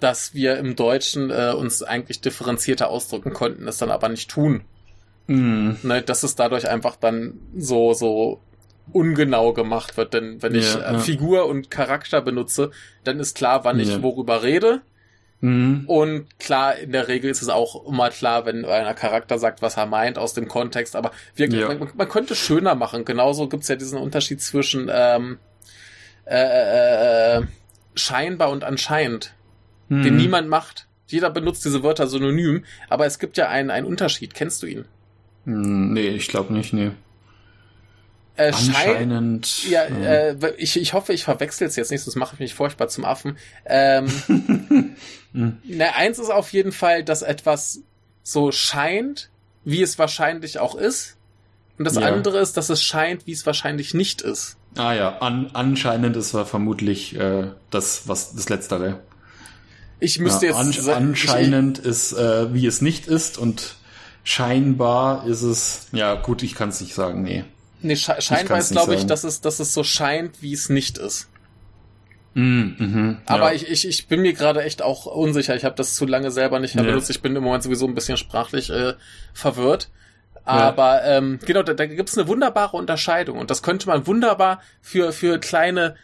dass 0.00 0.34
wir 0.34 0.58
im 0.58 0.76
Deutschen 0.76 1.30
äh, 1.30 1.52
uns 1.56 1.82
eigentlich 1.82 2.20
differenzierter 2.20 2.88
ausdrücken 2.90 3.32
konnten, 3.32 3.66
es 3.68 3.78
dann 3.78 3.90
aber 3.90 4.08
nicht 4.08 4.30
tun. 4.30 4.62
Mhm. 5.26 5.78
Ne, 5.82 6.02
dass 6.02 6.22
es 6.22 6.36
dadurch 6.36 6.68
einfach 6.68 6.96
dann 6.96 7.40
so, 7.56 7.92
so 7.94 8.40
ungenau 8.92 9.52
gemacht 9.52 9.96
wird. 9.96 10.14
Denn 10.14 10.42
wenn 10.42 10.54
ich 10.54 10.74
Ja, 10.74 10.80
äh, 10.80 10.92
ja. 10.94 10.98
Figur 10.98 11.46
und 11.46 11.70
Charakter 11.70 12.20
benutze, 12.20 12.70
dann 13.04 13.18
ist 13.18 13.36
klar, 13.36 13.64
wann 13.64 13.78
Ja. 13.80 13.84
ich 13.84 14.02
worüber 14.02 14.42
rede. 14.42 14.82
Mhm. 15.40 15.84
Und 15.86 16.38
klar, 16.38 16.76
in 16.76 16.92
der 16.92 17.08
Regel 17.08 17.30
ist 17.30 17.42
es 17.42 17.48
auch 17.48 17.86
immer 17.86 18.10
klar, 18.10 18.46
wenn 18.46 18.64
einer 18.64 18.94
Charakter 18.94 19.38
sagt, 19.38 19.60
was 19.62 19.76
er 19.76 19.86
meint 19.86 20.16
aus 20.18 20.32
dem 20.34 20.46
Kontext. 20.48 20.94
Aber 20.96 21.10
wir, 21.34 21.48
Ja. 21.48 21.68
man, 21.68 21.90
man 21.94 22.08
könnte 22.08 22.34
schöner 22.36 22.74
machen. 22.74 23.04
Genauso 23.04 23.48
gibt's 23.48 23.68
ja 23.68 23.76
diesen 23.76 23.98
Unterschied 23.98 24.40
zwischen 24.40 24.88
ähm, 24.92 25.38
äh, 26.24 26.36
äh, 26.36 27.38
äh, 27.38 27.42
scheinbar 27.94 28.50
und 28.50 28.64
anscheinend, 28.64 29.32
den 29.88 30.14
Mhm. 30.14 30.16
niemand 30.16 30.48
macht. 30.48 30.86
Jeder 31.08 31.30
benutzt 31.30 31.64
diese 31.64 31.82
Wörter 31.82 32.06
synonym, 32.08 32.64
aber 32.88 33.06
es 33.06 33.18
gibt 33.18 33.36
ja 33.36 33.48
einen, 33.48 33.70
einen 33.70 33.86
Unterschied. 33.86 34.34
Kennst 34.34 34.62
du 34.62 34.66
ihn? 34.66 34.84
Mhm, 35.44 35.92
Nee, 35.92 36.08
ich 36.08 36.28
glaube 36.28 36.52
nicht, 36.52 36.72
nee. 36.72 36.90
Äh, 38.38 38.52
Schein, 38.52 38.66
Anscheinend. 38.74 39.70
ja, 39.70 39.86
ja. 39.88 39.94
äh, 40.10 40.54
ich, 40.58 40.76
ich 40.78 40.92
hoffe, 40.92 41.14
ich 41.14 41.24
verwechsel 41.24 41.66
es 41.66 41.76
jetzt 41.76 41.90
nicht, 41.90 42.02
sonst 42.02 42.16
mache 42.16 42.34
ich 42.34 42.40
mich 42.40 42.54
furchtbar 42.54 42.88
zum 42.88 43.04
Affen. 43.06 43.38
Ähm, 43.64 44.10
Mhm. 45.32 45.58
na, 45.64 45.94
eins 45.96 46.18
ist 46.18 46.30
auf 46.30 46.52
jeden 46.52 46.72
Fall, 46.72 47.02
dass 47.04 47.22
etwas 47.22 47.80
so 48.22 48.52
scheint, 48.52 49.30
wie 49.64 49.80
es 49.82 49.98
wahrscheinlich 49.98 50.58
auch 50.58 50.74
ist. 50.74 51.16
Und 51.78 51.84
das 51.86 51.94
Ja. 51.96 52.02
andere 52.02 52.38
ist, 52.40 52.56
dass 52.56 52.68
es 52.68 52.82
scheint, 52.82 53.26
wie 53.26 53.32
es 53.32 53.46
wahrscheinlich 53.46 53.94
nicht 53.94 54.20
ist. 54.22 54.56
Ah 54.76 54.92
ja, 54.92 55.18
an, 55.18 55.50
anscheinend 55.54 56.16
ist 56.16 56.34
er 56.34 56.44
vermutlich 56.44 57.16
äh, 57.16 57.50
das, 57.70 58.06
was 58.08 58.34
das 58.34 58.48
Letztere. 58.50 59.00
Ich 60.00 60.18
müsste 60.18 60.46
ja, 60.46 60.52
jetzt 60.52 60.60
an, 60.60 60.72
sa- 60.72 60.94
anscheinend 60.96 61.78
ist, 61.78 62.12
äh, 62.12 62.52
wie 62.52 62.66
es 62.66 62.82
nicht 62.82 63.06
ist 63.06 63.38
und 63.38 63.76
scheinbar 64.24 65.26
ist 65.26 65.42
es. 65.42 65.86
Ja, 65.92 66.14
gut, 66.14 66.42
ich 66.42 66.54
kann 66.54 66.68
es 66.68 66.80
nicht 66.80 66.94
sagen, 66.94 67.22
nee. 67.22 67.44
Ich, 67.78 67.84
nee, 67.84 67.96
sche 67.96 68.20
scheinbar 68.20 68.58
ist, 68.58 68.72
glaube 68.72 68.92
ich, 68.94 69.00
sagen. 69.00 69.08
dass 69.08 69.24
es, 69.24 69.40
dass 69.40 69.60
es 69.60 69.72
so 69.72 69.84
scheint, 69.84 70.42
wie 70.42 70.52
es 70.52 70.68
nicht 70.68 70.98
ist. 70.98 71.28
Mhm, 72.34 72.76
mhm, 72.78 73.16
Aber 73.24 73.50
ja. 73.50 73.54
ich, 73.54 73.68
ich, 73.70 73.88
ich 73.88 74.08
bin 74.08 74.20
mir 74.20 74.34
gerade 74.34 74.62
echt 74.62 74.82
auch 74.82 75.06
unsicher. 75.06 75.56
Ich 75.56 75.64
habe 75.64 75.74
das 75.74 75.94
zu 75.94 76.04
lange 76.04 76.30
selber 76.30 76.58
nicht 76.60 76.74
mehr 76.74 76.84
Ja. 76.84 76.90
benutzt. 76.90 77.08
Ich 77.08 77.22
bin 77.22 77.34
im 77.34 77.42
Moment 77.42 77.62
sowieso 77.62 77.86
ein 77.86 77.94
bisschen 77.94 78.18
sprachlich 78.18 78.68
äh, 78.68 78.92
verwirrt. 79.32 79.88
Aber 80.44 81.02
ähm, 81.04 81.38
genau, 81.44 81.62
da, 81.62 81.72
da 81.74 81.86
gibt's 81.86 82.16
eine 82.16 82.28
wunderbare 82.28 82.76
Unterscheidung. 82.76 83.38
Und 83.38 83.50
das 83.50 83.62
könnte 83.62 83.88
man 83.88 84.06
wunderbar 84.06 84.60
für, 84.82 85.12
für 85.12 85.38
kleine 85.40 85.96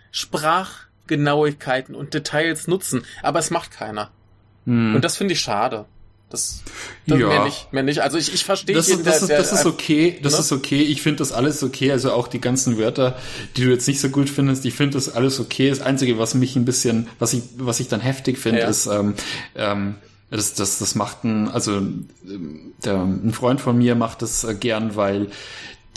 Sprachgenauigkeiten 1.16 1.94
und 1.94 2.14
Details 2.14 2.66
nutzen. 2.68 3.05
Aber 3.22 3.39
es 3.39 3.51
macht 3.51 3.70
keiner. 3.70 4.10
Mhm. 4.64 4.94
Und 4.97 5.05
das 5.05 5.16
finde 5.16 5.34
ich 5.34 5.40
schade. 5.40 5.84
Das, 6.30 6.62
das 7.06 7.18
Ja. 7.18 7.28
mehr 7.28 7.44
nicht, 7.44 7.72
mehr 7.74 7.82
nicht. 7.82 8.01
Also 8.01 8.16
ich, 8.16 8.32
ich 8.32 8.43
verstehe 8.44 8.74
das, 8.74 8.86
das, 8.86 9.26
der- 9.26 9.36
das 9.36 9.52
ist 9.52 9.66
okay, 9.66 10.18
das 10.22 10.32
ne? 10.32 10.39
ist 10.39 10.52
okay. 10.52 10.80
Ich 10.80 11.02
finde 11.02 11.18
das 11.18 11.30
alles 11.30 11.62
okay. 11.62 11.93
Also 11.93 12.10
auch 12.12 12.26
die 12.26 12.40
ganzen 12.40 12.78
Wörter, 12.78 13.18
die 13.56 13.64
du 13.64 13.70
jetzt 13.70 13.86
nicht 13.86 14.01
so 14.01 14.09
gut 14.09 14.30
findest, 14.30 14.64
ich 14.64 14.72
finde 14.72 14.94
das 14.94 15.10
alles 15.14 15.40
okay. 15.40 15.68
Das 15.68 15.82
Einzige, 15.82 16.18
was 16.18 16.32
mich 16.34 16.56
ein 16.56 16.64
bisschen, 16.64 17.09
was 17.18 17.34
ich, 17.34 17.43
was 17.59 17.80
ich 17.80 17.89
dann 17.89 18.01
heftig 18.01 18.39
finde, 18.39 18.60
Ja. 18.60 18.68
ist, 18.68 18.86
ähm, 18.86 19.14
ähm, 19.56 19.97
das, 20.30 20.55
das, 20.55 20.78
das 20.78 20.94
macht 20.94 21.24
ein, 21.24 21.48
also 21.51 21.76
ähm, 21.76 22.72
der, 22.82 22.94
ein 23.02 23.34
Freund 23.34 23.60
von 23.60 23.76
mir 23.76 23.94
macht 23.94 24.22
das 24.22 24.44
äh, 24.44 24.55
gern, 24.55 24.97
weil 24.97 25.26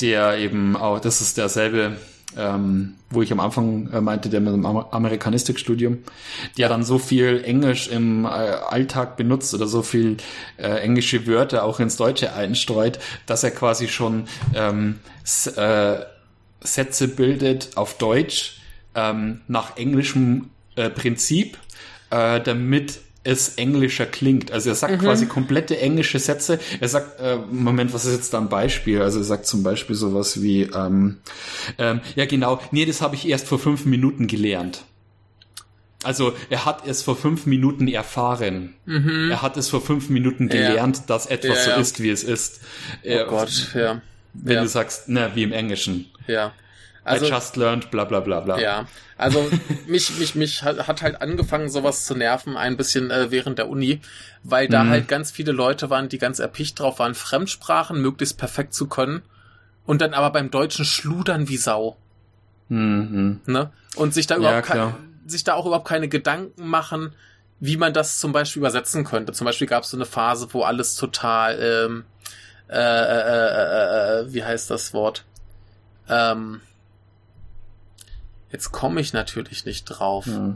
der 0.01 0.37
eben 0.37 0.75
auch, 0.75 0.99
das 0.99 1.21
ist 1.21 1.37
derselbe, 1.37 1.95
ähm, 2.37 2.95
wo 3.09 3.21
ich 3.21 3.31
am 3.31 3.39
Anfang 3.39 3.89
äh, 3.91 4.01
meinte, 4.01 4.29
der 4.29 4.41
mit 4.41 4.53
dem 4.53 4.65
Amer 4.65 4.87
Amerikanistikstudium, 4.91 5.99
der 6.57 6.69
dann 6.69 6.83
so 6.83 6.97
viel 6.97 7.43
Englisch 7.43 7.87
im 7.87 8.25
äh, 8.25 8.27
Alltag 8.27 9.17
benutzt 9.17 9.53
oder 9.53 9.67
so 9.67 9.81
viel 9.81 10.17
äh, 10.57 10.67
englische 10.79 11.27
Wörter 11.27 11.63
auch 11.63 11.79
ins 11.79 11.97
Deutsche 11.97 12.33
einstreut, 12.33 12.99
dass 13.25 13.43
er 13.43 13.51
quasi 13.51 13.87
schon 13.87 14.25
ähm, 14.53 14.99
äh, 15.55 15.95
Sätze 16.61 17.07
bildet 17.07 17.77
auf 17.77 17.97
Deutsch 17.97 18.61
ähm, 18.95 19.41
nach 19.47 19.77
englischem 19.77 20.49
äh, 20.75 20.89
Prinzip, 20.89 21.57
äh, 22.09 22.41
damit 22.41 22.99
es 23.25 23.55
englischer 23.55 24.05
klingt. 24.05 24.51
Also 24.51 24.69
er 24.69 24.75
sagt 24.75 24.99
quasi 24.99 25.25
komplette 25.25 25.77
englische 25.79 26.19
Sätze. 26.19 26.59
Er 26.79 26.87
sagt, 26.87 27.19
äh, 27.19 27.37
Moment, 27.51 27.93
was 27.93 28.05
ist 28.05 28.13
jetzt 28.15 28.33
da 28.33 28.37
ein 28.39 28.47
Beispiel? 28.49 29.01
Also 29.01 29.17
er 29.19 29.23
sagt 29.25 29.45
zum 29.47 29.63
Beispiel 29.63 29.95
sowas 29.95 30.41
wie, 30.41 30.61
ähm, 30.63 31.17
ähm, 31.77 31.99
ja 32.15 32.25
genau, 32.25 32.61
nee, 32.71 32.85
das 32.85 33.01
habe 33.01 33.15
ich 33.15 33.27
erst 33.27 33.47
vor 33.47 33.59
fünf 33.59 33.85
Minuten 33.85 34.27
gelernt. 34.27 34.83
Also 36.03 36.33
er 36.51 36.65
hat 36.65 36.85
es 36.87 37.01
vor 37.01 37.15
fünf 37.17 37.47
Minuten 37.47 37.87
erfahren. 37.87 38.75
Er 38.85 39.41
hat 39.41 39.57
es 39.57 39.69
vor 39.69 39.81
fünf 39.81 40.09
Minuten 40.09 40.45
Mhm. 40.45 40.51
Ja. 40.51 40.67
gelernt, 40.69 41.01
dass 41.07 41.25
etwas 41.25 41.65
Ja, 41.65 41.71
ja. 41.71 41.75
so 41.77 41.81
ist, 41.81 42.03
wie 42.03 42.11
es 42.11 42.23
ist. 42.23 42.61
Oh 43.03 43.25
Gott, 43.27 43.71
ja. 43.73 44.01
Wenn 44.33 44.57
du 44.61 44.67
sagst, 44.67 45.05
na, 45.07 45.35
wie 45.35 45.41
im 45.43 45.51
Englischen. 45.51 46.05
ja. 46.27 46.53
Also, 47.05 47.25
Also, 47.25 47.35
I 47.35 47.37
just 47.39 47.55
learned, 47.55 47.91
bla 47.91 48.03
bla 48.05 48.19
bla 48.19 48.39
bla. 48.41 48.59
Ja, 48.59 48.87
also 49.17 49.51
mich, 49.87 50.17
mich, 50.19 50.35
mich 50.35 50.63
hat 50.63 51.01
halt 51.01 51.21
angefangen, 51.21 51.69
sowas 51.69 52.05
zu 52.05 52.15
nerven, 52.15 52.57
ein 52.57 52.77
bisschen 52.77 53.11
äh, 53.11 53.29
während 53.31 53.59
der 53.59 53.69
Uni, 53.69 54.01
weil 54.43 54.67
da 54.67 54.83
Mhm. 54.83 54.89
halt 54.89 55.07
ganz 55.07 55.31
viele 55.31 55.51
Leute 55.51 55.89
waren, 55.89 56.09
die 56.09 56.17
ganz 56.17 56.39
erpicht 56.39 56.79
drauf 56.79 56.99
waren, 56.99 57.13
Fremdsprachen 57.15 58.01
möglichst 58.01 58.37
perfekt 58.37 58.73
zu 58.73 58.87
können 58.87 59.21
und 59.85 60.01
dann 60.01 60.13
aber 60.13 60.31
beim 60.31 60.49
Deutschen 60.51 60.83
schludern 60.85 61.47
wie 61.47 61.57
Sau, 61.57 61.97
Mhm. 62.69 63.41
ne? 63.45 63.71
Und 63.95 64.13
sich 64.13 64.25
da 64.27 64.35
Ja, 64.35 64.39
überhaupt 64.41 64.65
kein, 64.67 65.19
sich 65.27 65.43
da 65.43 65.53
auch 65.53 65.65
überhaupt 65.65 65.87
keine 65.87 66.07
Gedanken 66.07 66.67
machen, 66.67 67.13
wie 67.59 67.77
man 67.77 67.93
das 67.93 68.19
zum 68.19 68.31
Beispiel 68.31 68.59
übersetzen 68.61 69.03
könnte. 69.05 69.31
Zum 69.31 69.45
Beispiel 69.45 69.67
gab 69.67 69.83
es 69.83 69.91
so 69.91 69.97
eine 69.97 70.05
Phase, 70.05 70.47
wo 70.51 70.63
alles 70.63 70.95
total, 70.95 71.59
ähm, 71.61 72.05
äh, 72.67 72.75
äh, 72.77 74.19
äh, 74.19 74.21
äh, 74.21 74.33
wie 74.33 74.43
heißt 74.43 74.69
das 74.71 74.93
Wort? 74.93 75.23
Ähm, 76.09 76.61
jetzt 78.51 78.71
komme 78.71 79.01
ich 79.01 79.13
natürlich 79.13 79.65
nicht 79.65 79.85
drauf. 79.85 80.25
Ja. 80.27 80.55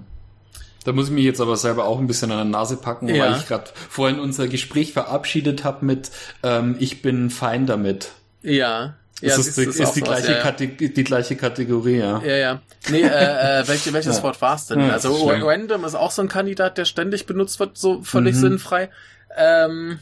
Da 0.86 0.92
muss 0.94 1.08
ich 1.08 1.12
mich 1.12 1.26
jetzt 1.26 1.42
aber 1.42 1.58
selber 1.58 1.86
auch 1.86 2.00
ein 2.00 2.08
bisschen 2.08 2.32
an 2.32 2.38
der 2.38 2.46
Nase 2.60 2.78
packen, 2.78 3.10
Ja. 3.10 3.26
weil 3.26 3.38
ich 3.38 3.48
gerade 3.48 3.70
vorhin 3.90 4.20
unser 4.20 4.48
Gespräch 4.48 4.94
verabschiedet 4.94 5.64
habe 5.64 5.86
mit 5.86 6.10
ähm, 6.42 6.78
Ich 6.80 7.02
bin 7.02 7.30
fein 7.30 7.66
damit. 7.66 8.12
Ja. 8.42 8.96
Ja, 9.22 9.36
Das 9.36 9.40
ist, 9.48 9.58
die, 9.58 9.64
ist 9.64 9.94
die, 9.96 10.02
gleiche 10.02 10.32
ja, 10.32 10.52
die 10.52 11.04
gleiche 11.04 11.36
Kategorie, 11.36 11.98
ja. 11.98 12.22
Ja, 12.24 12.36
ja. 12.38 12.62
Nee, 12.90 13.02
äh, 13.02 13.60
äh, 13.60 13.68
welche, 13.68 13.92
welches 13.92 14.18
Ja. 14.18 14.24
Wort 14.24 14.42
war's 14.42 14.68
denn? 14.68 14.80
Ja, 14.80 14.94
also 14.94 15.28
random 15.30 15.84
ist 15.84 15.96
auch 15.96 16.12
so 16.12 16.22
ein 16.22 16.30
Kandidat, 16.30 16.78
der 16.78 16.86
ständig 16.86 17.26
benutzt 17.26 17.60
wird, 17.60 17.78
so 17.78 18.02
völlig 18.02 18.36
Mhm. 18.36 18.40
sinnfrei. 18.40 18.90
Ähm, 19.36 20.00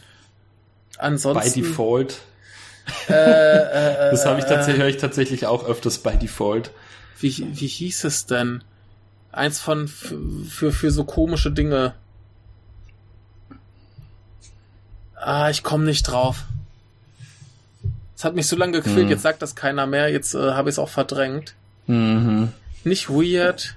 By 0.93 0.99
ansonsten. 0.99 1.63
Default. 1.63 2.19
Äh, 3.09 3.13
äh, 3.13 4.11
Das 4.11 4.25
habe 4.27 4.39
ich 4.39 4.45
äh, 4.45 4.49
tatsächlich, 4.49 4.81
höre 4.81 4.89
ich 4.89 4.97
tatsächlich 4.97 5.45
auch 5.47 5.67
öfters 5.67 5.97
by 5.97 6.15
Default. 6.15 6.69
Wie, 7.19 7.35
wie 7.59 7.67
hieß 7.67 8.03
es 8.03 8.25
denn? 8.25 8.63
Eins 9.31 9.59
von 9.59 9.87
für, 9.87 10.71
für 10.71 10.91
so 10.91 11.03
komische 11.03 11.51
Dinge. 11.51 11.93
Ah, 15.15 15.49
ich 15.49 15.63
komme 15.63 15.85
nicht 15.85 16.03
drauf. 16.03 16.43
Es 18.15 18.23
hat 18.23 18.35
mich 18.35 18.47
so 18.47 18.55
lange 18.55 18.73
gequält, 18.73 18.97
Hm. 19.05 19.09
jetzt 19.09 19.21
sagt 19.21 19.41
das 19.41 19.55
keiner 19.55 19.85
mehr, 19.85 20.09
jetzt 20.09 20.33
äh, 20.33 20.51
habe 20.53 20.69
ich 20.69 20.75
es 20.75 20.79
auch 20.79 20.89
verdrängt. 20.89 21.53
Mhm. 21.87 22.51
Nicht 22.83 23.09
weird. 23.09 23.75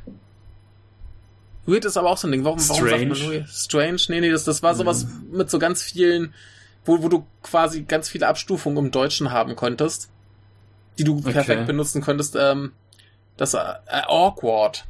Weird 1.66 1.84
ist 1.84 1.96
aber 1.96 2.10
auch 2.10 2.16
so 2.16 2.26
ein 2.26 2.32
Ding. 2.32 2.44
Warum, 2.44 2.58
warum 2.68 2.88
sagt 2.88 3.06
man 3.08 3.16
Strange. 3.16 3.32
weird? 3.34 3.48
Strange? 3.48 4.00
Nee, 4.08 4.20
nee, 4.20 4.30
das, 4.30 4.44
das 4.44 4.62
war 4.62 4.74
sowas 4.74 5.06
mit 5.30 5.50
so 5.50 5.58
ganz 5.58 5.82
vielen, 5.82 6.32
wo, 6.84 7.02
wo 7.02 7.08
du 7.08 7.26
quasi 7.42 7.82
ganz 7.82 8.08
viele 8.08 8.28
Abstufungen 8.28 8.86
im 8.86 8.90
Deutschen 8.90 9.30
haben 9.30 9.56
konntest, 9.56 10.08
die 10.98 11.04
du 11.04 11.18
Okay. 11.18 11.32
perfekt 11.32 11.66
benutzen 11.66 12.00
könntest. 12.02 12.34
Ähm, 12.38 12.72
das 13.36 13.54
äh, 13.54 13.58
awkward. 14.06 14.84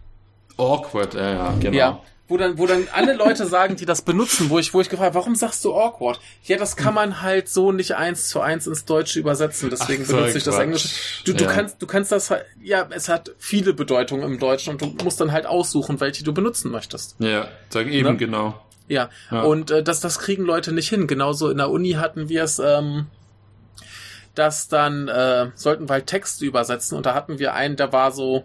Awkward, 0.57 1.15
ja, 1.15 1.31
ja, 1.33 1.55
genau. 1.61 1.77
Ja. 1.77 2.01
Wo 2.29 2.37
dann, 2.37 2.59
wo 2.59 2.67
dann 2.67 2.87
alle 2.93 3.15
Leute 3.15 3.45
sagen, 3.47 3.75
die 3.75 3.87
das 3.87 4.03
benutzen, 4.03 4.51
wo 4.51 4.59
ich, 4.61 4.73
wo 4.73 4.81
ich 4.81 4.89
gefragt, 4.89 5.17
warum 5.17 5.35
sagst 5.35 5.65
du 5.65 5.75
awkward? 5.75 6.21
Ja, 6.45 6.59
das 6.59 6.77
kann 6.77 6.95
man 6.95 7.23
halt 7.23 7.49
so 7.49 7.73
nicht 7.73 7.97
eins 7.97 8.29
zu 8.29 8.41
eins 8.41 8.69
ins 8.69 8.85
Deutsche 8.85 9.19
übersetzen, 9.19 9.69
deswegen 9.69 10.05
Ach, 10.05 10.09
so 10.11 10.17
benutze 10.17 10.39
ich 10.39 10.45
das 10.45 10.55
Quatsch. 10.55 10.63
Englische. 10.65 10.89
Du, 11.25 11.33
du 11.33 11.45
Ja. 11.45 11.51
kannst, 11.51 11.83
du 11.83 11.87
kannst 11.89 12.13
das 12.13 12.31
halt, 12.31 12.45
ja, 12.63 12.87
es 12.91 13.09
hat 13.09 13.33
viele 13.39 13.73
Bedeutungen 13.75 14.23
im 14.23 14.39
Deutschen 14.39 14.75
und 14.75 14.81
du 14.81 15.05
musst 15.05 15.21
dann 15.21 15.33
halt 15.33 15.47
aussuchen, 15.47 15.99
welche 15.99 16.23
du 16.23 16.33
benutzen 16.33 16.71
möchtest. 16.71 17.17
Ja, 17.19 17.49
sag 17.69 17.89
eben 17.89 18.11
Ne? 18.11 18.17
genau. 18.17 18.55
Ja. 18.87 19.09
Ja. 19.33 19.43
Und 19.43 19.73
äh, 19.73 19.83
das, 19.83 19.99
das 19.99 20.21
kriegen 20.21 20.45
Leute 20.45 20.71
nicht 20.73 20.89
hin. 20.89 21.09
Genauso 21.09 21.49
in 21.51 21.57
der 21.59 21.69
Uni 21.71 21.93
hatten 21.93 22.29
wir 22.29 22.45
es, 22.45 22.61
ähm, 22.61 23.07
dass 24.35 24.69
dann 24.69 25.09
äh, 25.09 25.51
sollten 25.55 25.89
wir 25.89 25.95
halt 25.95 26.07
Texte 26.07 26.45
übersetzen 26.45 26.97
und 26.97 27.07
da 27.07 27.15
hatten 27.15 27.39
wir 27.39 27.55
einen, 27.55 27.77
der 27.77 27.93
war 27.93 28.13
so 28.13 28.45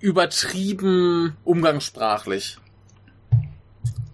übertrieben 0.00 1.36
umgangssprachlich. 1.44 2.58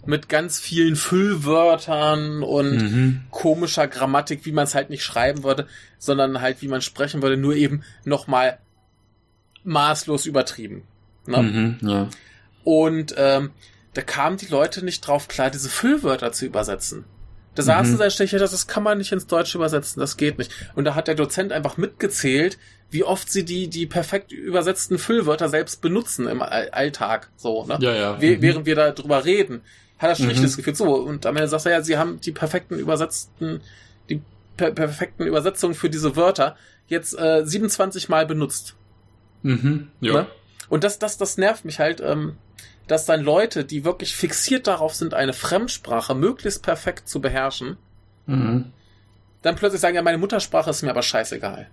mit 0.05 0.29
ganz 0.29 0.59
vielen 0.59 0.97
Füllwörtern 0.97 2.43
und 2.43 2.73
Mhm. 2.77 3.21
komischer 3.31 3.87
Grammatik, 3.87 4.45
wie 4.45 4.51
man 4.51 4.65
es 4.65 4.75
halt 4.75 4.91
nicht 4.91 5.05
schreiben 5.05 5.45
würde, 5.45 5.69
sondern 5.97 6.41
halt 6.41 6.61
wie 6.61 6.67
man 6.67 6.81
sprechen 6.83 7.23
würde, 7.23 7.37
nur 7.37 7.55
eben 7.55 7.85
nochmal 8.05 8.59
maßlos 9.63 10.27
übertrieben. 10.27 10.83
Ne? 11.27 11.43
Mhm. 11.43 11.89
Ja. 11.89 12.09
Und 12.65 13.15
ähm, 13.17 13.53
da 13.95 14.03
kamen 14.03 14.39
die 14.39 14.47
Leute 14.47 14.85
nicht 14.85 15.07
drauf 15.07 15.29
klar, 15.29 15.51
diese 15.51 15.69
Füllwörter 15.69 16.33
zu 16.33 16.47
übersetzen. 16.47 17.05
Da 17.55 17.63
saßen 17.63 17.95
Mhm. 17.95 17.99
da 17.99 18.11
steche, 18.11 18.39
das 18.39 18.67
kann 18.67 18.83
man 18.83 18.99
nicht 18.99 19.13
ins 19.13 19.27
Deutsche 19.27 19.59
übersetzen, 19.59 20.01
das 20.01 20.17
geht 20.17 20.39
nicht. 20.39 20.51
Und 20.75 20.85
da 20.85 20.95
hat 20.95 21.07
der 21.09 21.15
Dozent 21.15 21.53
einfach 21.53 21.77
mitgezählt, 21.77 22.59
wie 22.91 23.05
oft 23.05 23.31
sie 23.31 23.45
die, 23.45 23.69
die 23.69 23.87
perfekt 23.87 24.33
übersetzten 24.33 24.99
Füllwörter 24.99 25.49
selbst 25.49 25.81
benutzen 25.83 26.29
im 26.29 26.41
All 26.43 26.71
Alltag. 26.71 27.31
So, 27.37 27.65
ne? 27.67 27.79
Ja, 27.81 27.95
ja. 27.95 28.13
Mhm. 28.15 28.41
Während 28.43 28.67
wir 28.67 28.75
da 28.75 28.91
drüber 28.93 29.25
reden, 29.25 29.61
hat 29.99 30.11
er 30.11 30.15
schlicht 30.17 30.41
Mhm. 30.41 30.45
das 30.45 30.57
Gefühl, 30.57 30.75
so, 30.75 30.95
und 30.95 31.27
am 31.27 31.37
Ende 31.37 31.49
sagt 31.49 31.67
er 31.67 31.73
ja, 31.73 31.83
sie 31.83 31.99
haben 31.99 32.21
die 32.21 32.33
perfekten 32.33 32.79
übersetzten, 32.79 33.61
die 34.09 34.21
per 34.57 34.71
perfekten 34.73 35.25
Übersetzungen 35.27 35.75
für 35.75 35.89
diese 35.91 36.17
Wörter 36.17 36.57
jetzt 36.89 37.19
äh, 37.19 37.43
27 37.45 38.09
Mal 38.09 38.27
benutzt. 38.27 38.77
Mhm. 39.43 39.89
Ja. 40.01 40.13
Ne? 40.13 40.27
Und 40.69 40.85
das, 40.85 40.99
das, 40.99 41.19
das 41.19 41.37
nervt 41.39 41.65
mich 41.65 41.79
halt, 41.79 42.01
ähm, 42.01 42.37
dass 42.93 43.07
dann 43.07 43.23
Leute, 43.23 43.65
die 43.65 43.85
wirklich 43.85 44.15
fixiert 44.15 44.67
darauf 44.67 44.95
sind, 44.95 45.15
eine 45.15 45.33
Fremdsprache 45.33 46.15
möglichst 46.15 46.63
perfekt 46.63 47.09
zu 47.09 47.21
beherrschen, 47.21 47.77
Mhm. 48.27 48.73
dann 49.43 49.57
plötzlich 49.57 49.81
sagen, 49.81 49.97
ja, 49.97 50.03
meine 50.03 50.19
Muttersprache 50.19 50.71
ist 50.71 50.83
mir 50.83 50.91
aber 50.91 51.03
scheißegal. 51.03 51.69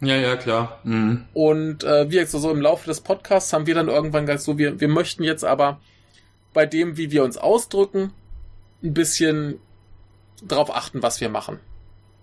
Ja, 0.00 0.16
ja, 0.16 0.36
klar. 0.36 0.80
Mhm. 0.82 1.24
Und 1.32 1.84
äh, 1.84 2.10
wie 2.10 2.16
jetzt 2.16 2.32
so, 2.32 2.38
so 2.38 2.50
im 2.50 2.60
Laufe 2.60 2.86
des 2.86 3.00
Podcasts 3.00 3.52
haben 3.52 3.66
wir 3.66 3.74
dann 3.76 3.88
irgendwann 3.88 4.26
gesagt, 4.26 4.42
so, 4.42 4.58
wir, 4.58 4.80
wir 4.80 4.88
möchten 4.88 5.22
jetzt 5.22 5.44
aber 5.44 5.80
bei 6.52 6.66
dem, 6.66 6.96
wie 6.96 7.10
wir 7.12 7.22
uns 7.22 7.36
ausdrücken, 7.36 8.12
ein 8.82 8.92
bisschen 8.94 9.60
drauf 10.46 10.74
achten, 10.74 11.02
was 11.02 11.20
wir 11.20 11.28
machen. 11.28 11.60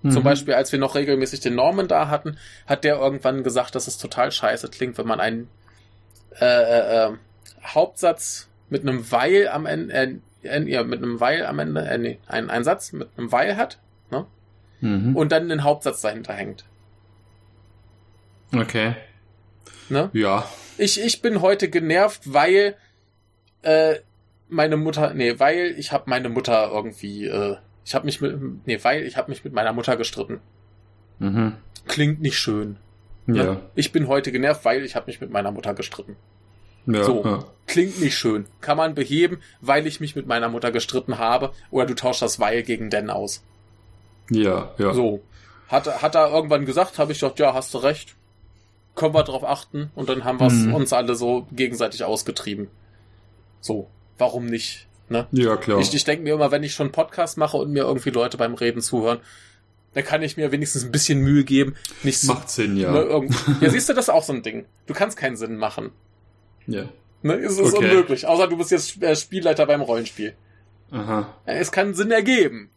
Zum 0.02 0.11
Mhm. 0.11 0.23
Beispiel, 0.23 0.53
als 0.56 0.72
wir 0.72 0.80
noch 0.80 0.95
regelmäßig 0.95 1.40
den 1.40 1.56
Norman 1.56 1.88
da 1.88 2.07
hatten, 2.10 2.38
hat 2.68 2.84
der 2.84 2.95
irgendwann 2.98 3.44
gesagt, 3.44 3.76
dass 3.76 3.88
es 3.88 3.98
total 3.98 4.32
scheiße 4.32 4.68
klingt, 4.69 4.98
wenn 4.98 5.07
man 5.07 5.19
einen 5.19 5.48
äh, 6.40 6.45
äh, 6.45 7.06
äh, 7.06 7.11
Hauptsatz 7.64 8.50
mit 8.70 8.82
einem 8.82 9.12
Weil 9.12 9.48
am 9.48 9.66
Ende, 9.66 9.94
äh, 9.94 10.16
äh, 10.44 10.64
ja, 10.70 10.84
mit 10.84 11.02
einem 11.04 11.20
Weil 11.20 11.46
am 11.46 11.60
Ende, 11.60 11.82
äh, 11.82 11.98
nee, 11.98 12.20
einen, 12.28 12.50
einen 12.50 12.64
Satz 12.64 12.92
mit 12.94 13.10
einem 13.18 13.32
Weil 13.32 13.58
hat 13.58 13.80
Mhm. 14.82 15.16
und 15.16 15.32
dann 15.32 15.44
einen 15.44 15.64
Hauptsatz 15.64 16.02
dahinter 16.02 16.34
hängt. 16.34 16.66
Okay. 18.54 18.96
Ne? 19.90 20.10
Ja. 20.14 20.50
Ich, 20.78 21.00
ich 21.00 21.22
bin 21.22 21.42
heute 21.42 21.70
genervt, 21.70 22.34
weil 22.34 22.76
äh, 23.62 23.96
meine 24.50 24.78
Mutter, 24.78 25.14
nee, 25.14 25.40
weil 25.40 25.76
ich 25.78 25.92
habe 25.92 26.10
meine 26.10 26.30
Mutter 26.30 26.70
irgendwie, 26.72 27.28
äh, 27.28 27.58
ich 27.86 27.96
habe 27.96 28.06
mich 28.06 28.22
mit, 28.22 28.66
nee, 28.66 28.80
weil 28.82 29.04
ich 29.04 29.18
habe 29.18 29.30
mich 29.30 29.44
mit 29.44 29.54
meiner 29.54 29.72
Mutter 29.72 29.96
gestritten. 29.96 30.42
Mhm. 31.20 31.54
Klingt 31.88 32.22
nicht 32.22 32.38
schön. 32.38 32.78
Ja. 33.28 33.44
Ne? 33.44 33.62
Ich 33.76 33.92
bin 33.92 34.08
heute 34.08 34.32
genervt, 34.32 34.66
weil 34.66 34.84
ich 34.84 34.96
habe 34.96 35.06
mich 35.08 35.22
mit 35.22 35.30
meiner 35.30 35.52
Mutter 35.52 35.74
gestritten. 35.74 36.16
Ja. 36.86 37.03
So. 37.03 37.24
Ja. 37.24 37.45
Klingt 37.68 38.02
nicht 38.02 38.18
schön. 38.18 38.45
Kann 38.60 38.78
man 38.78 38.95
beheben, 38.95 39.38
weil 39.62 39.88
ich 39.88 39.99
mich 39.99 40.16
mit 40.16 40.28
meiner 40.28 40.49
Mutter 40.49 40.72
gestritten 40.72 41.18
habe. 41.20 41.53
Oder 41.70 41.86
du 41.86 41.95
tauschst 41.95 42.22
das 42.22 42.40
weil 42.40 42.64
gegen 42.64 42.90
denn 42.90 43.10
aus. 43.10 43.44
Ja. 44.30 44.72
ja. 44.78 44.94
So. 44.94 45.22
Hat, 45.70 46.02
hat 46.02 46.16
er 46.16 46.32
irgendwann 46.32 46.66
gesagt, 46.66 46.98
habe 46.98 47.12
ich 47.14 47.20
gedacht, 47.20 47.40
ja, 47.40 47.53
hast 47.53 47.74
du 47.74 47.78
recht. 47.78 48.16
Können 48.95 49.14
wir 49.14 49.24
drauf 49.24 49.44
achten. 49.45 49.90
Und 49.95 50.10
dann 50.10 50.26
haben 50.26 50.40
wir 50.40 50.49
Mhm. 50.49 50.74
uns 50.74 50.91
alle 50.91 51.16
so 51.16 51.48
gegenseitig 51.53 52.03
ausgetrieben. 52.03 52.68
So. 53.62 53.88
Warum 54.18 54.48
nicht? 54.48 54.88
Ne? 55.08 55.28
Ja, 55.32 55.56
klar. 55.58 55.80
Ich, 55.80 55.94
ich 55.94 56.03
denke 56.03 56.24
mir 56.24 56.34
immer, 56.34 56.52
wenn 56.52 56.64
ich 56.64 56.74
schon 56.74 56.88
einen 56.88 56.91
Podcast 56.94 57.38
mache 57.38 57.58
und 57.58 57.72
mir 57.72 57.84
irgendwie 57.84 58.10
Leute 58.12 58.38
beim 58.38 58.53
Reden 58.53 58.82
zuhören, 58.82 59.20
dann 59.94 60.03
kann 60.06 60.22
ich 60.22 60.38
mir 60.38 60.52
wenigstens 60.52 60.84
ein 60.84 60.91
bisschen 60.91 61.20
Mühe 61.20 61.44
geben. 61.44 61.76
Nicht 62.03 62.20
so, 62.20 62.34
Macht 62.34 62.49
Sinn, 62.49 62.78
ja. 62.78 62.91
ne, 62.91 63.28
ja, 63.60 63.70
siehst 63.70 63.90
du, 63.90 63.94
das 63.94 64.06
ist 64.06 64.10
auch 64.10 64.24
so 64.24 64.32
ein 64.32 64.41
Ding. 64.41 64.66
Du 64.88 64.94
kannst 64.94 65.18
keinen 65.18 65.36
Sinn 65.36 65.58
machen. 65.58 65.91
Ja. 66.68 66.86
Ne? 67.24 67.34
Es 67.36 67.54
ist 67.60 67.74
Okay. 67.74 67.90
unmöglich. 67.90 68.26
Außer 68.28 68.48
du 68.48 68.58
bist 68.58 68.72
jetzt 68.72 69.02
äh, 69.04 69.16
Spielleiter 69.16 69.66
beim 69.66 69.82
Rollenspiel. 69.82 70.34
Aha. 70.92 71.34
Es 71.46 71.72
kann 71.72 71.94
Sinn 71.94 72.12
ergeben. 72.12 72.70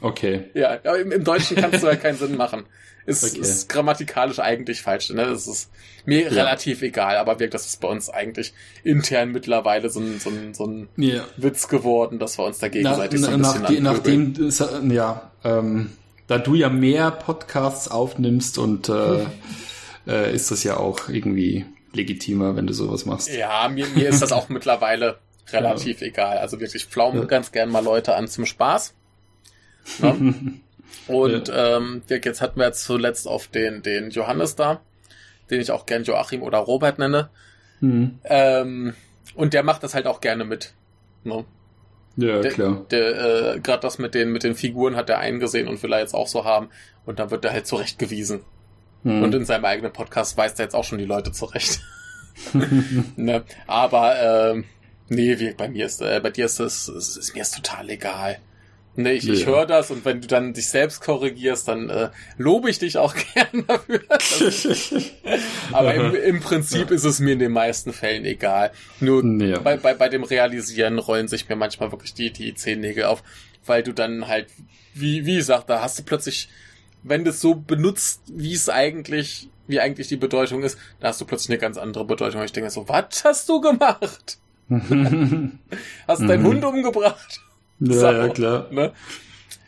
Okay. 0.00 0.44
Ja, 0.54 0.70
aber 0.84 0.98
im, 1.00 1.10
im 1.12 1.24
Deutschen 1.24 1.56
kannst 1.56 1.82
du 1.82 1.88
halt 1.88 2.00
keinen 2.00 2.16
Sinn 2.16 2.36
machen. 2.36 2.64
Ist, 3.06 3.24
Okay. 3.24 3.40
ist 3.40 3.68
grammatikalisch 3.68 4.38
eigentlich 4.38 4.82
falsch. 4.82 5.10
Ne? 5.10 5.26
Das 5.26 5.48
ist 5.48 5.70
mir 6.04 6.22
Ja. 6.24 6.28
relativ 6.28 6.82
egal, 6.82 7.16
aber 7.16 7.40
wirkt, 7.40 7.54
das 7.54 7.66
ist 7.66 7.80
bei 7.80 7.88
uns 7.88 8.08
eigentlich 8.08 8.52
intern 8.84 9.32
mittlerweile 9.32 9.90
so 9.90 9.98
ein, 10.00 10.20
so 10.20 10.30
ein, 10.30 10.54
so 10.54 10.66
ein 10.66 10.88
Ja. 10.96 11.24
Witz 11.36 11.66
geworden, 11.66 12.18
dass 12.20 12.38
wir 12.38 12.44
uns 12.44 12.58
da 12.58 12.66
Na, 12.66 12.72
gegenseitig 12.72 13.20
so 13.20 13.26
ein 13.30 13.40
bisschen 13.40 13.62
nach, 13.62 13.94
nachdem, 13.94 14.50
sa- 14.50 14.80
ja, 14.88 15.32
ähm, 15.42 15.90
da 16.28 16.38
du 16.38 16.54
ja 16.54 16.68
mehr 16.68 17.10
Podcasts 17.10 17.88
aufnimmst 17.88 18.58
und 18.58 18.88
äh, 18.88 19.24
äh, 20.06 20.32
ist 20.32 20.50
das 20.52 20.62
ja 20.62 20.76
auch 20.76 21.08
irgendwie 21.08 21.64
legitimer, 21.92 22.56
wenn 22.56 22.66
du 22.66 22.72
sowas 22.72 23.06
machst. 23.06 23.28
Ja, 23.32 23.68
mir, 23.68 23.86
mir 23.88 24.08
ist 24.08 24.22
das 24.22 24.32
auch 24.32 24.48
mittlerweile 24.50 25.18
relativ 25.52 26.02
egal. 26.02 26.38
Also 26.38 26.60
wirklich 26.60 26.86
pflaumen 26.86 27.20
Ja. 27.22 27.26
ganz 27.26 27.50
gern 27.52 27.70
mal 27.70 27.82
Leute 27.84 28.14
an 28.14 28.28
zum 28.28 28.46
Spaß. 28.46 28.94
Ne? 30.00 30.60
Und 31.06 31.50
ähm, 31.54 32.02
Dirk, 32.10 32.24
jetzt 32.26 32.40
hatten 32.40 32.58
wir 32.58 32.66
jetzt 32.66 32.84
zuletzt 32.84 33.26
auf 33.28 33.46
den, 33.48 33.82
den 33.82 34.10
Johannes 34.10 34.56
da, 34.56 34.80
den 35.50 35.60
ich 35.60 35.70
auch 35.70 35.86
gern 35.86 36.04
Joachim 36.04 36.42
oder 36.42 36.58
Robert 36.58 36.98
nenne. 36.98 37.30
Hm. 37.80 38.18
Ähm, 38.24 38.94
und 39.34 39.54
der 39.54 39.62
macht 39.62 39.82
das 39.84 39.94
halt 39.94 40.06
auch 40.06 40.20
gerne 40.20 40.44
mit. 40.44 40.74
Ne? 41.24 41.44
Ja, 42.16 42.40
Der, 42.40 42.50
klar. 42.52 42.84
der, 42.90 43.54
äh, 43.54 43.60
Gerade 43.60 43.80
das 43.82 43.98
mit 43.98 44.14
den, 44.14 44.30
mit 44.32 44.42
den 44.42 44.54
Figuren 44.54 44.96
hat 44.96 45.08
er 45.08 45.18
eingesehen 45.18 45.68
und 45.68 45.82
will 45.82 45.92
er 45.92 46.00
jetzt 46.00 46.14
auch 46.14 46.26
so 46.26 46.44
haben. 46.44 46.68
Und 47.06 47.18
dann 47.20 47.30
wird 47.30 47.44
er 47.44 47.52
halt 47.52 47.66
zurechtgewiesen. 47.66 48.40
Hm. 49.04 49.22
Und 49.22 49.34
in 49.34 49.44
seinem 49.44 49.64
eigenen 49.64 49.92
Podcast 49.92 50.36
weist 50.36 50.58
er 50.58 50.64
jetzt 50.66 50.74
auch 50.74 50.84
schon 50.84 50.98
die 50.98 51.04
Leute 51.04 51.32
zurecht. 51.32 51.80
ne? 53.16 53.44
Aber 53.66 54.52
ähm, 54.52 54.64
nee, 55.08 55.38
wie, 55.38 55.52
bei 55.52 55.68
mir 55.68 55.86
ist, 55.86 56.00
äh, 56.02 56.20
bei 56.22 56.30
dir 56.30 56.46
ist 56.46 56.60
es, 56.60 56.88
es 56.88 57.16
ist 57.16 57.34
mir 57.34 57.42
ist 57.42 57.54
total 57.56 57.88
egal. 57.90 58.38
Ne, 58.96 59.12
ich, 59.12 59.28
ich 59.28 59.40
Ja. 59.40 59.46
höre 59.46 59.66
das 59.66 59.90
und 59.92 60.04
wenn 60.04 60.20
du 60.20 60.26
dann 60.26 60.52
dich 60.52 60.68
selbst 60.68 61.00
korrigierst, 61.00 61.68
dann 61.68 61.88
äh, 61.90 62.10
lobe 62.38 62.68
ich 62.70 62.80
dich 62.80 62.98
auch 62.98 63.14
gern 63.34 63.64
dafür. 63.66 64.00
Aber 65.72 65.94
im, 65.94 66.14
im 66.14 66.40
Prinzip 66.40 66.90
ist 66.90 67.04
es 67.04 67.20
mir 67.20 67.34
in 67.34 67.38
den 67.38 67.52
meisten 67.52 67.92
Fällen 67.92 68.24
egal. 68.24 68.72
Nur 68.98 69.24
ja. 69.42 69.60
bei, 69.60 69.76
bei, 69.76 69.94
bei 69.94 70.08
dem 70.08 70.24
Realisieren 70.24 70.98
rollen 70.98 71.28
sich 71.28 71.48
mir 71.48 71.56
manchmal 71.56 71.92
wirklich 71.92 72.14
die, 72.14 72.32
die 72.32 72.54
Zehennägel 72.54 73.04
auf, 73.04 73.22
weil 73.64 73.82
du 73.84 73.92
dann 73.92 74.26
halt, 74.26 74.48
wie, 74.94 75.24
wie 75.24 75.36
gesagt, 75.36 75.70
da 75.70 75.80
hast 75.82 75.98
du 75.98 76.02
plötzlich, 76.02 76.48
wenn 77.02 77.24
du 77.24 77.30
es 77.30 77.40
so 77.40 77.54
benutzt, 77.54 78.22
wie 78.26 78.52
es 78.54 78.68
eigentlich, 78.68 79.48
wie 79.66 79.80
eigentlich 79.80 80.08
die 80.08 80.16
Bedeutung 80.16 80.62
ist, 80.62 80.78
da 81.00 81.08
hast 81.08 81.20
du 81.20 81.24
plötzlich 81.24 81.50
eine 81.50 81.58
ganz 81.58 81.76
andere 81.78 82.04
Bedeutung. 82.04 82.40
Und 82.40 82.46
ich 82.46 82.52
denke 82.52 82.70
so, 82.70 82.88
was 82.88 83.24
hast 83.24 83.48
du 83.48 83.60
gemacht? 83.60 84.38
Hast 86.06 86.22
du 86.22 86.26
deinen 86.26 86.42
Mhm. 86.42 86.46
Hund 86.46 86.64
umgebracht? 86.64 87.40
ja, 87.80 87.92
So, 87.92 88.06
ja, 88.06 88.28
klar. 88.28 88.66
Ne? 88.70 88.92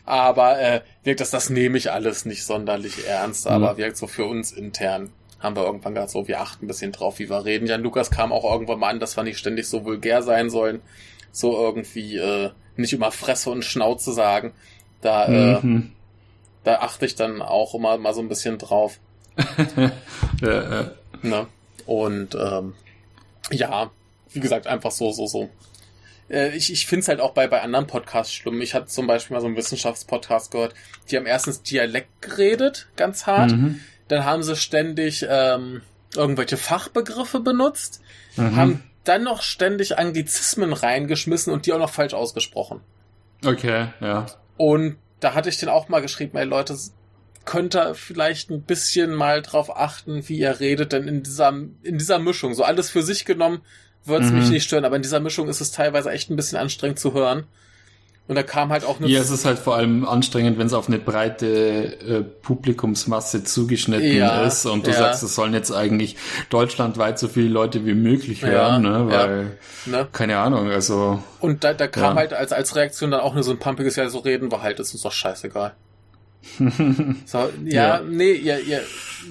Aber 0.05 0.59
äh, 0.59 0.81
wirkt 1.03 1.19
das, 1.21 1.29
das 1.31 1.49
nehme 1.49 1.77
ich 1.77 1.91
alles 1.91 2.25
nicht 2.25 2.43
sonderlich 2.45 3.05
ernst, 3.07 3.47
aber 3.47 3.73
Mhm. 3.73 3.77
wirkt 3.77 3.97
so 3.97 4.07
für 4.07 4.25
uns 4.25 4.51
intern. 4.51 5.11
Haben 5.39 5.55
wir 5.57 5.65
irgendwann 5.65 5.93
gesagt, 5.93 6.11
so, 6.11 6.27
wir 6.27 6.39
achten 6.39 6.65
ein 6.65 6.67
bisschen 6.67 6.93
drauf, 6.93 7.19
wie 7.19 7.29
wir 7.29 7.43
reden. 7.43 7.67
Jan 7.67 7.81
Lukas 7.83 8.11
kam 8.11 8.31
auch 8.31 8.49
irgendwann 8.49 8.79
mal 8.79 8.89
an, 8.89 8.99
dass 9.01 9.17
wir 9.17 9.23
nicht 9.23 9.37
ständig 9.39 9.67
so 9.67 9.83
vulgär 9.83 10.21
sein 10.23 10.49
sollen. 10.49 10.81
So 11.33 11.57
irgendwie 11.57 12.17
äh, 12.17 12.51
nicht 12.77 12.93
immer 12.93 13.11
Fresse 13.11 13.49
und 13.49 13.65
Schnauze 13.65 14.13
sagen. 14.13 14.53
Da, 15.01 15.25
äh, 15.27 15.59
Mhm. 15.65 15.91
Da 16.63 16.79
achte 16.79 17.05
ich 17.05 17.15
dann 17.15 17.41
auch 17.41 17.73
immer 17.75 17.97
mal 17.97 18.13
so 18.13 18.21
ein 18.21 18.29
bisschen 18.29 18.57
drauf. 18.57 18.99
ja, 20.41 20.51
ja. 20.71 20.91
Ne? 21.21 21.47
Und 21.85 22.35
ähm, 22.35 22.73
ja, 23.51 23.91
wie 24.31 24.39
gesagt, 24.39 24.67
einfach 24.67 24.91
so, 24.91 25.11
so, 25.11 25.27
so. 25.27 25.49
Äh, 26.29 26.55
ich 26.55 26.71
ich 26.71 26.85
finde 26.87 27.01
es 27.01 27.07
halt 27.07 27.19
auch 27.19 27.33
bei, 27.33 27.47
bei 27.47 27.61
anderen 27.61 27.87
Podcasts 27.87 28.33
schlimm. 28.33 28.61
Ich 28.61 28.73
hatte 28.73 28.87
zum 28.87 29.07
Beispiel 29.07 29.35
mal 29.35 29.41
so 29.41 29.47
einen 29.47 29.57
Wissenschaftspodcast 29.57 30.51
gehört, 30.51 30.73
die 31.09 31.17
haben 31.17 31.25
erstens 31.25 31.61
Dialekt 31.63 32.21
geredet, 32.21 32.87
ganz 32.95 33.25
hart. 33.27 33.51
Mhm. 33.51 33.79
Dann 34.07 34.25
haben 34.25 34.43
sie 34.43 34.55
ständig 34.55 35.25
ähm, 35.27 35.81
irgendwelche 36.15 36.57
Fachbegriffe 36.57 37.39
benutzt, 37.39 38.01
Mhm. 38.35 38.55
haben 38.55 38.83
dann 39.03 39.23
noch 39.23 39.41
ständig 39.41 39.97
Anglizismen 39.97 40.73
reingeschmissen 40.73 41.51
und 41.53 41.65
die 41.65 41.73
auch 41.73 41.79
noch 41.79 41.89
falsch 41.89 42.13
ausgesprochen. 42.13 42.79
Okay, 43.45 43.87
ja. 43.99 44.25
Und 44.57 44.95
da 45.23 45.33
hatte 45.33 45.49
ich 45.49 45.57
den 45.57 45.69
auch 45.69 45.89
mal 45.89 46.01
geschrieben, 46.01 46.37
ey 46.37 46.45
Leute, 46.45 46.77
könnt 47.45 47.75
ihr 47.75 47.93
vielleicht 47.95 48.49
ein 48.49 48.61
bisschen 48.61 49.13
mal 49.13 49.41
drauf 49.41 49.75
achten, 49.75 50.27
wie 50.29 50.37
ihr 50.37 50.59
redet, 50.59 50.93
denn 50.93 51.07
in 51.07 51.23
dieser, 51.23 51.49
in 51.49 51.97
dieser 51.97 52.19
Mischung, 52.19 52.53
so 52.53 52.63
alles 52.63 52.89
für 52.89 53.03
sich 53.03 53.25
genommen, 53.25 53.61
wird 54.05 54.23
es 54.23 54.31
Mhm. 54.31 54.39
mich 54.39 54.49
nicht 54.49 54.63
stören, 54.65 54.85
aber 54.85 54.95
in 54.95 55.01
dieser 55.01 55.19
Mischung 55.19 55.47
ist 55.49 55.61
es 55.61 55.71
teilweise 55.71 56.11
echt 56.11 56.29
ein 56.29 56.35
bisschen 56.35 56.57
anstrengend 56.57 56.99
zu 56.99 57.13
hören. 57.13 57.45
Und 58.25 58.35
da 58.35 58.43
kam 58.43 58.71
halt 58.71 58.85
auch 58.85 58.99
eine. 58.99 59.09
Ja, 59.09 59.19
es 59.19 59.31
ist 59.31 59.43
halt 59.43 59.59
vor 59.59 59.75
allem 59.75 60.05
anstrengend, 60.05 60.57
wenn 60.57 60.67
es 60.67 60.73
auf 60.73 60.87
eine 60.87 60.97
breite 60.97 61.99
äh, 61.99 62.21
Publikumsmasse 62.23 63.43
zugeschnitten 63.43 64.15
ja, 64.15 64.43
ist 64.43 64.65
und 64.65 64.87
du 64.87 64.91
ja. 64.91 64.97
sagst, 64.97 65.23
es 65.23 65.35
sollen 65.35 65.53
jetzt 65.53 65.71
eigentlich 65.71 66.15
deutschlandweit 66.49 67.19
so 67.19 67.27
viele 67.27 67.49
Leute 67.49 67.85
wie 67.85 67.93
möglich 67.93 68.43
hören, 68.43 68.85
ja, 68.85 68.89
ne? 68.99 69.07
Weil, 69.09 69.57
ne? 69.85 70.07
keine 70.13 70.37
Ahnung, 70.37 70.71
also. 70.71 71.21
Und 71.41 71.65
da, 71.65 71.73
da 71.73 71.87
kam 71.87 72.15
halt 72.15 72.31
als, 72.31 72.53
als 72.53 72.77
Reaktion 72.77 73.11
dann 73.11 73.19
auch 73.19 73.33
nur 73.33 73.43
so 73.43 73.51
ein 73.51 73.59
pumpiges 73.59 73.97
Ja, 73.97 74.07
so 74.07 74.19
reden 74.19 74.51
wir 74.51 74.61
halt, 74.61 74.79
ist 74.79 74.93
uns 74.93 75.03
doch 75.03 75.11
scheißegal. 75.11 75.73
so, 77.25 77.49
ja, 77.65 78.01
nee, 78.07 78.31
ihr, 78.31 78.59
ihr 78.59 78.81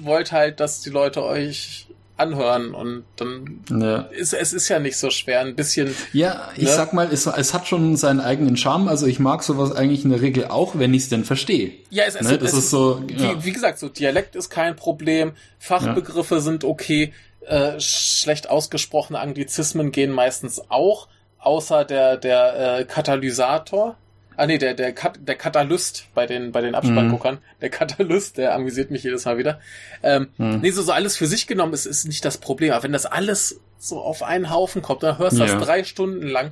wollt 0.01 0.31
halt, 0.31 0.59
dass 0.59 0.81
die 0.81 0.91
Leute 0.91 1.23
euch 1.23 1.87
anhören 2.23 2.73
und 2.73 3.03
dann 3.17 3.59
ja. 3.69 3.97
ist 4.11 4.33
es 4.33 4.53
ist 4.53 4.69
ja 4.69 4.79
nicht 4.79 4.97
so 4.97 5.09
schwer, 5.09 5.41
ein 5.41 5.55
bisschen. 5.55 5.93
Ja, 6.13 6.49
ich 6.55 6.63
ne? 6.63 6.69
sag 6.69 6.93
mal, 6.93 7.09
es, 7.11 7.25
es 7.25 7.53
hat 7.53 7.67
schon 7.67 7.97
seinen 7.97 8.19
eigenen 8.19 8.57
Charme. 8.57 8.87
Also 8.87 9.05
ich 9.05 9.19
mag 9.19 9.43
sowas 9.43 9.71
eigentlich 9.71 10.03
in 10.03 10.09
der 10.09 10.21
Regel 10.21 10.45
auch, 10.45 10.77
wenn 10.77 10.93
ich 10.93 11.03
es 11.03 11.09
denn 11.09 11.25
verstehe. 11.25 11.71
Ja, 11.89 12.05
es, 12.07 12.19
ne? 12.19 12.37
das 12.37 12.53
es, 12.53 12.59
ist 12.59 12.69
so. 12.71 13.03
Ja. 13.09 13.37
Wie, 13.37 13.45
wie, 13.45 13.51
gesagt, 13.51 13.79
so 13.79 13.89
Dialekt 13.89 14.35
ist 14.35 14.49
kein 14.49 14.75
Problem, 14.75 15.33
Fachbegriffe 15.59 16.35
ja. 16.35 16.41
sind 16.41 16.63
okay, 16.63 17.13
äh, 17.45 17.79
schlecht 17.79 18.49
ausgesprochene 18.49 19.19
Anglizismen 19.19 19.91
gehen 19.91 20.11
meistens 20.11 20.61
auch, 20.69 21.07
außer 21.39 21.85
der 21.85 22.17
der 22.17 22.79
äh, 22.79 22.85
Katalysator. 22.85 23.97
Ah 24.37 24.45
nee, 24.45 24.57
der, 24.57 24.73
der, 24.73 24.93
Kat 24.93 25.19
der 25.21 25.35
Katalyst 25.35 26.07
bei 26.13 26.25
den, 26.25 26.51
bei 26.51 26.61
den 26.61 26.75
Abspannguckern. 26.75 27.35
Mhm. 27.35 27.59
Der 27.61 27.69
Katalyst, 27.69 28.37
der 28.37 28.55
amüsiert 28.55 28.91
mich 28.91 29.03
jedes 29.03 29.25
Mal 29.25 29.37
wieder. 29.37 29.59
Ähm, 30.01 30.29
mhm. 30.37 30.59
Nee, 30.61 30.71
so, 30.71 30.81
so 30.81 30.91
alles 30.91 31.17
für 31.17 31.27
sich 31.27 31.47
genommen 31.47 31.73
ist, 31.73 31.85
ist 31.85 32.05
nicht 32.05 32.25
das 32.25 32.37
Problem. 32.37 32.71
Aber 32.71 32.83
wenn 32.83 32.93
das 32.93 33.05
alles 33.05 33.59
so 33.77 33.99
auf 33.99 34.23
einen 34.23 34.49
Haufen 34.49 34.81
kommt, 34.81 35.03
dann 35.03 35.17
hörst 35.17 35.37
du 35.37 35.43
ja. 35.43 35.53
das 35.53 35.65
drei 35.65 35.83
Stunden 35.83 36.27
lang. 36.27 36.51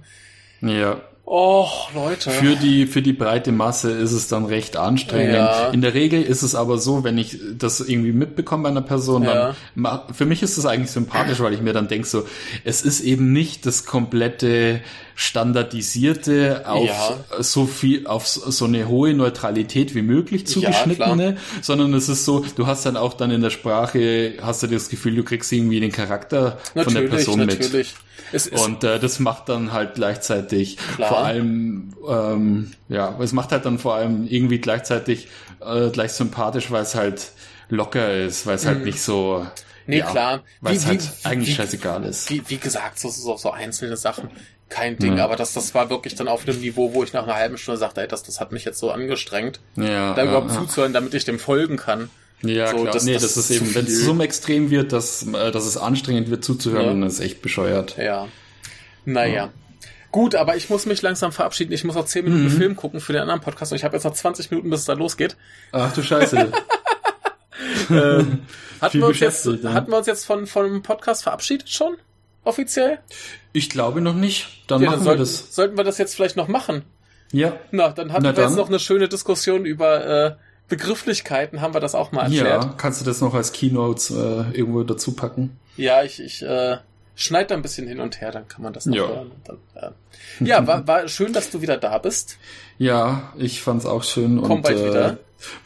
Ja. 0.61 1.01
Oh, 1.33 1.67
Leute. 1.93 2.29
Für 2.29 2.57
die, 2.57 2.87
für 2.87 3.01
die 3.01 3.13
breite 3.13 3.53
Masse 3.53 3.91
ist 3.91 4.11
es 4.11 4.27
dann 4.27 4.45
recht 4.45 4.75
anstrengend. 4.75 5.35
Ja. 5.35 5.69
In 5.69 5.79
der 5.79 5.93
Regel 5.93 6.21
ist 6.21 6.41
es 6.41 6.55
aber 6.55 6.77
so, 6.77 7.05
wenn 7.05 7.17
ich 7.17 7.39
das 7.57 7.79
irgendwie 7.79 8.11
mitbekomme 8.11 8.63
bei 8.63 8.69
einer 8.69 8.81
Person, 8.81 9.23
ja. 9.23 9.55
dann, 9.75 10.01
für 10.13 10.25
mich 10.25 10.43
ist 10.43 10.57
das 10.57 10.65
eigentlich 10.65 10.91
sympathisch, 10.91 11.39
weil 11.39 11.53
ich 11.53 11.61
mir 11.61 11.71
dann 11.71 11.87
denke 11.87 12.05
so, 12.05 12.25
es 12.65 12.81
ist 12.81 12.99
eben 12.99 13.31
nicht 13.31 13.65
das 13.65 13.85
komplette 13.85 14.81
standardisierte 15.21 16.63
auf 16.65 16.87
ja. 16.87 17.43
so 17.43 17.67
viel, 17.67 18.07
auf 18.07 18.25
so 18.27 18.65
eine 18.65 18.87
hohe 18.87 19.13
Neutralität 19.13 19.93
wie 19.93 20.01
möglich 20.01 20.47
zugeschnittene, 20.47 21.29
ja, 21.33 21.35
sondern 21.61 21.93
es 21.93 22.09
ist 22.09 22.25
so, 22.25 22.43
du 22.55 22.65
hast 22.65 22.87
dann 22.87 22.97
auch 22.97 23.13
dann 23.13 23.29
in 23.29 23.41
der 23.41 23.51
Sprache, 23.51 24.33
hast 24.41 24.63
du 24.63 24.67
das 24.67 24.89
Gefühl, 24.89 25.15
du 25.15 25.23
kriegst 25.23 25.51
irgendwie 25.51 25.79
den 25.79 25.91
Charakter 25.91 26.57
natürlich, 26.73 26.83
von 26.83 26.93
der 26.95 27.01
Person 27.09 27.39
natürlich. 27.39 27.71
mit. 27.71 27.87
Es 28.33 28.47
und 28.47 28.83
äh, 28.83 28.97
das 28.99 29.19
macht 29.19 29.49
dann 29.49 29.71
halt 29.71 29.93
gleichzeitig 29.93 30.77
Klar. 30.95 31.09
vor 31.09 31.19
allem, 31.19 31.93
ähm, 32.07 32.71
ja, 32.89 33.15
es 33.21 33.31
macht 33.31 33.51
halt 33.51 33.65
dann 33.65 33.77
vor 33.77 33.93
allem 33.93 34.25
irgendwie 34.25 34.57
gleichzeitig 34.57 35.27
äh, 35.59 35.89
gleich 35.89 36.13
sympathisch, 36.13 36.71
weil 36.71 36.81
es 36.81 36.95
halt 36.95 37.31
locker 37.69 38.11
ist, 38.11 38.47
weil 38.47 38.55
es 38.55 38.65
halt 38.65 38.77
mhm. 38.77 38.79
halt 38.79 38.85
nicht 38.87 39.01
so 39.03 39.45
Nee, 39.87 39.99
ja, 39.99 40.09
klar. 40.09 40.43
Weil 40.61 40.75
es 40.75 40.85
halt 40.85 41.01
wie, 41.01 41.25
eigentlich 41.25 41.49
wie, 41.49 41.53
scheißegal 41.53 42.03
ist. 42.05 42.29
Wie, 42.29 42.43
wie 42.47 42.57
gesagt, 42.57 42.99
so, 42.99 43.09
so, 43.09 43.37
so 43.37 43.51
einzelne 43.51 43.97
Sachen, 43.97 44.29
kein 44.69 44.97
Ding. 44.97 45.17
Ja. 45.17 45.25
Aber 45.25 45.35
das, 45.35 45.53
das 45.53 45.73
war 45.73 45.89
wirklich 45.89 46.15
dann 46.15 46.27
auf 46.27 46.47
einem 46.47 46.59
Niveau, 46.59 46.93
wo 46.93 47.03
ich 47.03 47.13
nach 47.13 47.23
einer 47.23 47.35
halben 47.35 47.57
Stunde 47.57 47.79
sagte, 47.79 48.01
ey, 48.01 48.07
das, 48.07 48.23
das 48.23 48.39
hat 48.39 48.51
mich 48.51 48.65
jetzt 48.65 48.79
so 48.79 48.91
angestrengt, 48.91 49.59
ja, 49.75 50.13
da 50.13 50.23
überhaupt 50.23 50.51
zuzuhören, 50.51 50.93
damit 50.93 51.13
ich 51.13 51.25
dem 51.25 51.39
folgen 51.39 51.77
kann. 51.77 52.09
Ja, 52.43 52.67
so, 52.67 52.77
klar. 52.77 52.93
Das, 52.93 53.03
nee, 53.03 53.13
das, 53.13 53.21
das 53.21 53.37
ist 53.37 53.51
eben, 53.51 53.75
wenn 53.75 53.85
es 53.85 54.03
so 54.03 54.19
extrem 54.19 54.71
wird, 54.71 54.93
dass, 54.93 55.27
äh, 55.27 55.51
dass 55.51 55.65
es 55.65 55.77
anstrengend 55.77 56.29
wird 56.29 56.43
zuzuhören, 56.43 56.85
ja. 56.85 56.91
dann 56.91 57.03
ist 57.03 57.19
echt 57.19 57.41
bescheuert. 57.41 57.97
Ja. 57.97 58.27
Naja. 59.05 59.33
Ja. 59.33 59.49
Gut, 60.11 60.35
aber 60.35 60.57
ich 60.57 60.69
muss 60.69 60.85
mich 60.85 61.01
langsam 61.01 61.31
verabschieden. 61.31 61.71
Ich 61.71 61.85
muss 61.85 61.95
noch 61.95 62.05
10 62.05 62.25
Minuten 62.25 62.43
mhm. 62.43 62.49
Film 62.49 62.75
gucken 62.75 62.99
für 62.99 63.13
den 63.13 63.21
anderen 63.21 63.39
Podcast 63.39 63.71
und 63.71 63.77
ich 63.77 63.85
habe 63.85 63.95
jetzt 63.95 64.03
noch 64.03 64.13
20 64.13 64.51
Minuten, 64.51 64.69
bis 64.69 64.81
es 64.81 64.85
da 64.85 64.93
losgeht. 64.93 65.37
Ach 65.71 65.93
du 65.93 66.03
Scheiße. 66.03 66.51
ähm, 67.89 68.39
hatten, 68.81 68.99
wir 68.99 69.07
uns 69.07 69.19
jetzt, 69.19 69.45
ne? 69.45 69.73
hatten 69.73 69.91
wir 69.91 69.97
uns 69.97 70.07
jetzt 70.07 70.25
von, 70.25 70.47
vom 70.47 70.81
Podcast 70.81 71.23
verabschiedet 71.23 71.69
schon? 71.69 71.97
Offiziell? 72.43 72.99
Ich 73.53 73.69
glaube 73.69 74.01
noch 74.01 74.15
nicht. 74.15 74.63
Dann 74.67 74.81
ja, 74.81 74.87
machen 74.87 74.99
dann 74.99 75.05
sollten, 75.05 75.19
wir 75.19 75.25
das. 75.25 75.55
Sollten 75.55 75.77
wir 75.77 75.83
das 75.83 75.97
jetzt 75.97 76.15
vielleicht 76.15 76.37
noch 76.37 76.47
machen? 76.47 76.83
Ja. 77.31 77.53
Na, 77.71 77.89
dann 77.89 78.11
hatten 78.11 78.23
Na, 78.23 78.35
wir 78.35 78.43
jetzt 78.43 78.55
noch 78.55 78.67
eine 78.67 78.79
schöne 78.79 79.07
Diskussion 79.07 79.65
über 79.65 80.05
äh, 80.05 80.35
Begrifflichkeiten, 80.67 81.61
haben 81.61 81.73
wir 81.73 81.81
das 81.81 81.95
auch 81.95 82.11
mal 82.11 82.23
erklärt. 82.23 82.63
Ja, 82.63 82.73
kannst 82.77 83.01
du 83.01 83.05
das 83.05 83.21
noch 83.21 83.33
als 83.33 83.51
Keynotes 83.51 84.09
äh, 84.09 84.51
irgendwo 84.53 84.83
dazu 84.83 85.13
packen? 85.13 85.59
Ja, 85.75 86.03
ich, 86.03 86.21
ich 86.21 86.41
äh, 86.43 86.77
schneide 87.15 87.47
da 87.47 87.55
ein 87.55 87.61
bisschen 87.61 87.87
hin 87.87 87.99
und 87.99 88.21
her, 88.21 88.31
dann 88.31 88.47
kann 88.47 88.63
man 88.63 88.73
das 88.73 88.85
noch 88.85 88.95
ja. 88.95 89.07
hören. 89.07 89.31
Dann, 89.43 89.57
äh. 89.75 90.45
Ja, 90.45 90.65
war, 90.67 90.87
war 90.87 91.07
schön, 91.07 91.33
dass 91.33 91.49
du 91.49 91.61
wieder 91.61 91.77
da 91.77 91.97
bist. 91.97 92.37
Ja, 92.77 93.33
ich 93.37 93.61
fand's 93.61 93.85
auch 93.85 94.03
schön. 94.03 94.41
Komm 94.41 94.57
und, 94.57 94.61
bald 94.61 94.77
wieder. 94.77 95.17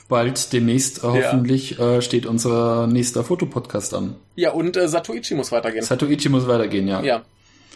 Bald 0.08 0.54
demnächst 0.54 1.00
äh, 1.00 1.02
hoffentlich 1.08 1.80
äh, 1.80 2.02
steht 2.02 2.26
unser 2.26 2.88
nächster 2.88 3.24
Fotopodcast 3.24 3.94
an. 3.94 4.16
Ja, 4.36 4.52
und 4.52 4.78
äh, 4.78 4.88
Satoichi 4.88 5.36
muss 5.36 5.52
weitergehen. 5.52 5.84
Satoichi 5.84 6.30
muss 6.30 6.48
weitergehen, 6.48 6.88
ja. 6.88 7.02
Ja. 7.02 7.24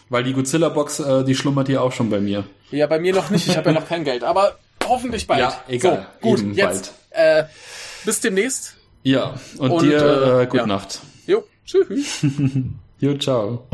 Weil 0.08 0.24
die 0.24 0.32
Godzilla-Box, 0.32 1.00
äh, 1.00 1.24
die 1.24 1.34
schlummert 1.34 1.68
hier 1.68 1.82
auch 1.82 1.92
schon 1.92 2.10
bei 2.10 2.20
mir. 2.20 2.44
Ja, 2.70 2.86
bei 2.86 2.98
mir 2.98 3.14
noch 3.14 3.30
nicht. 3.30 3.46
Ich 3.46 3.56
habe 3.56 3.70
ja 3.70 3.80
noch 3.80 3.88
kein 3.88 4.04
Geld. 4.04 4.24
Aber 4.24 4.58
hoffentlich 4.86 5.26
bald. 5.26 5.40
Ja, 5.40 5.64
egal. 5.68 6.06
So, 6.20 6.28
gut, 6.28 6.44
jetzt. 6.54 6.92
Äh, 7.10 7.44
bis 8.04 8.20
demnächst. 8.20 8.76
Ja, 9.02 9.34
und, 9.58 9.70
und 9.70 9.82
dir 9.82 10.40
äh 10.42 10.46
gute 10.46 10.58
ja. 10.58 10.66
Nacht. 10.66 11.00
Jo, 11.26 11.44
tschüss. 11.64 12.26
jo, 12.98 13.16
ciao. 13.18 13.66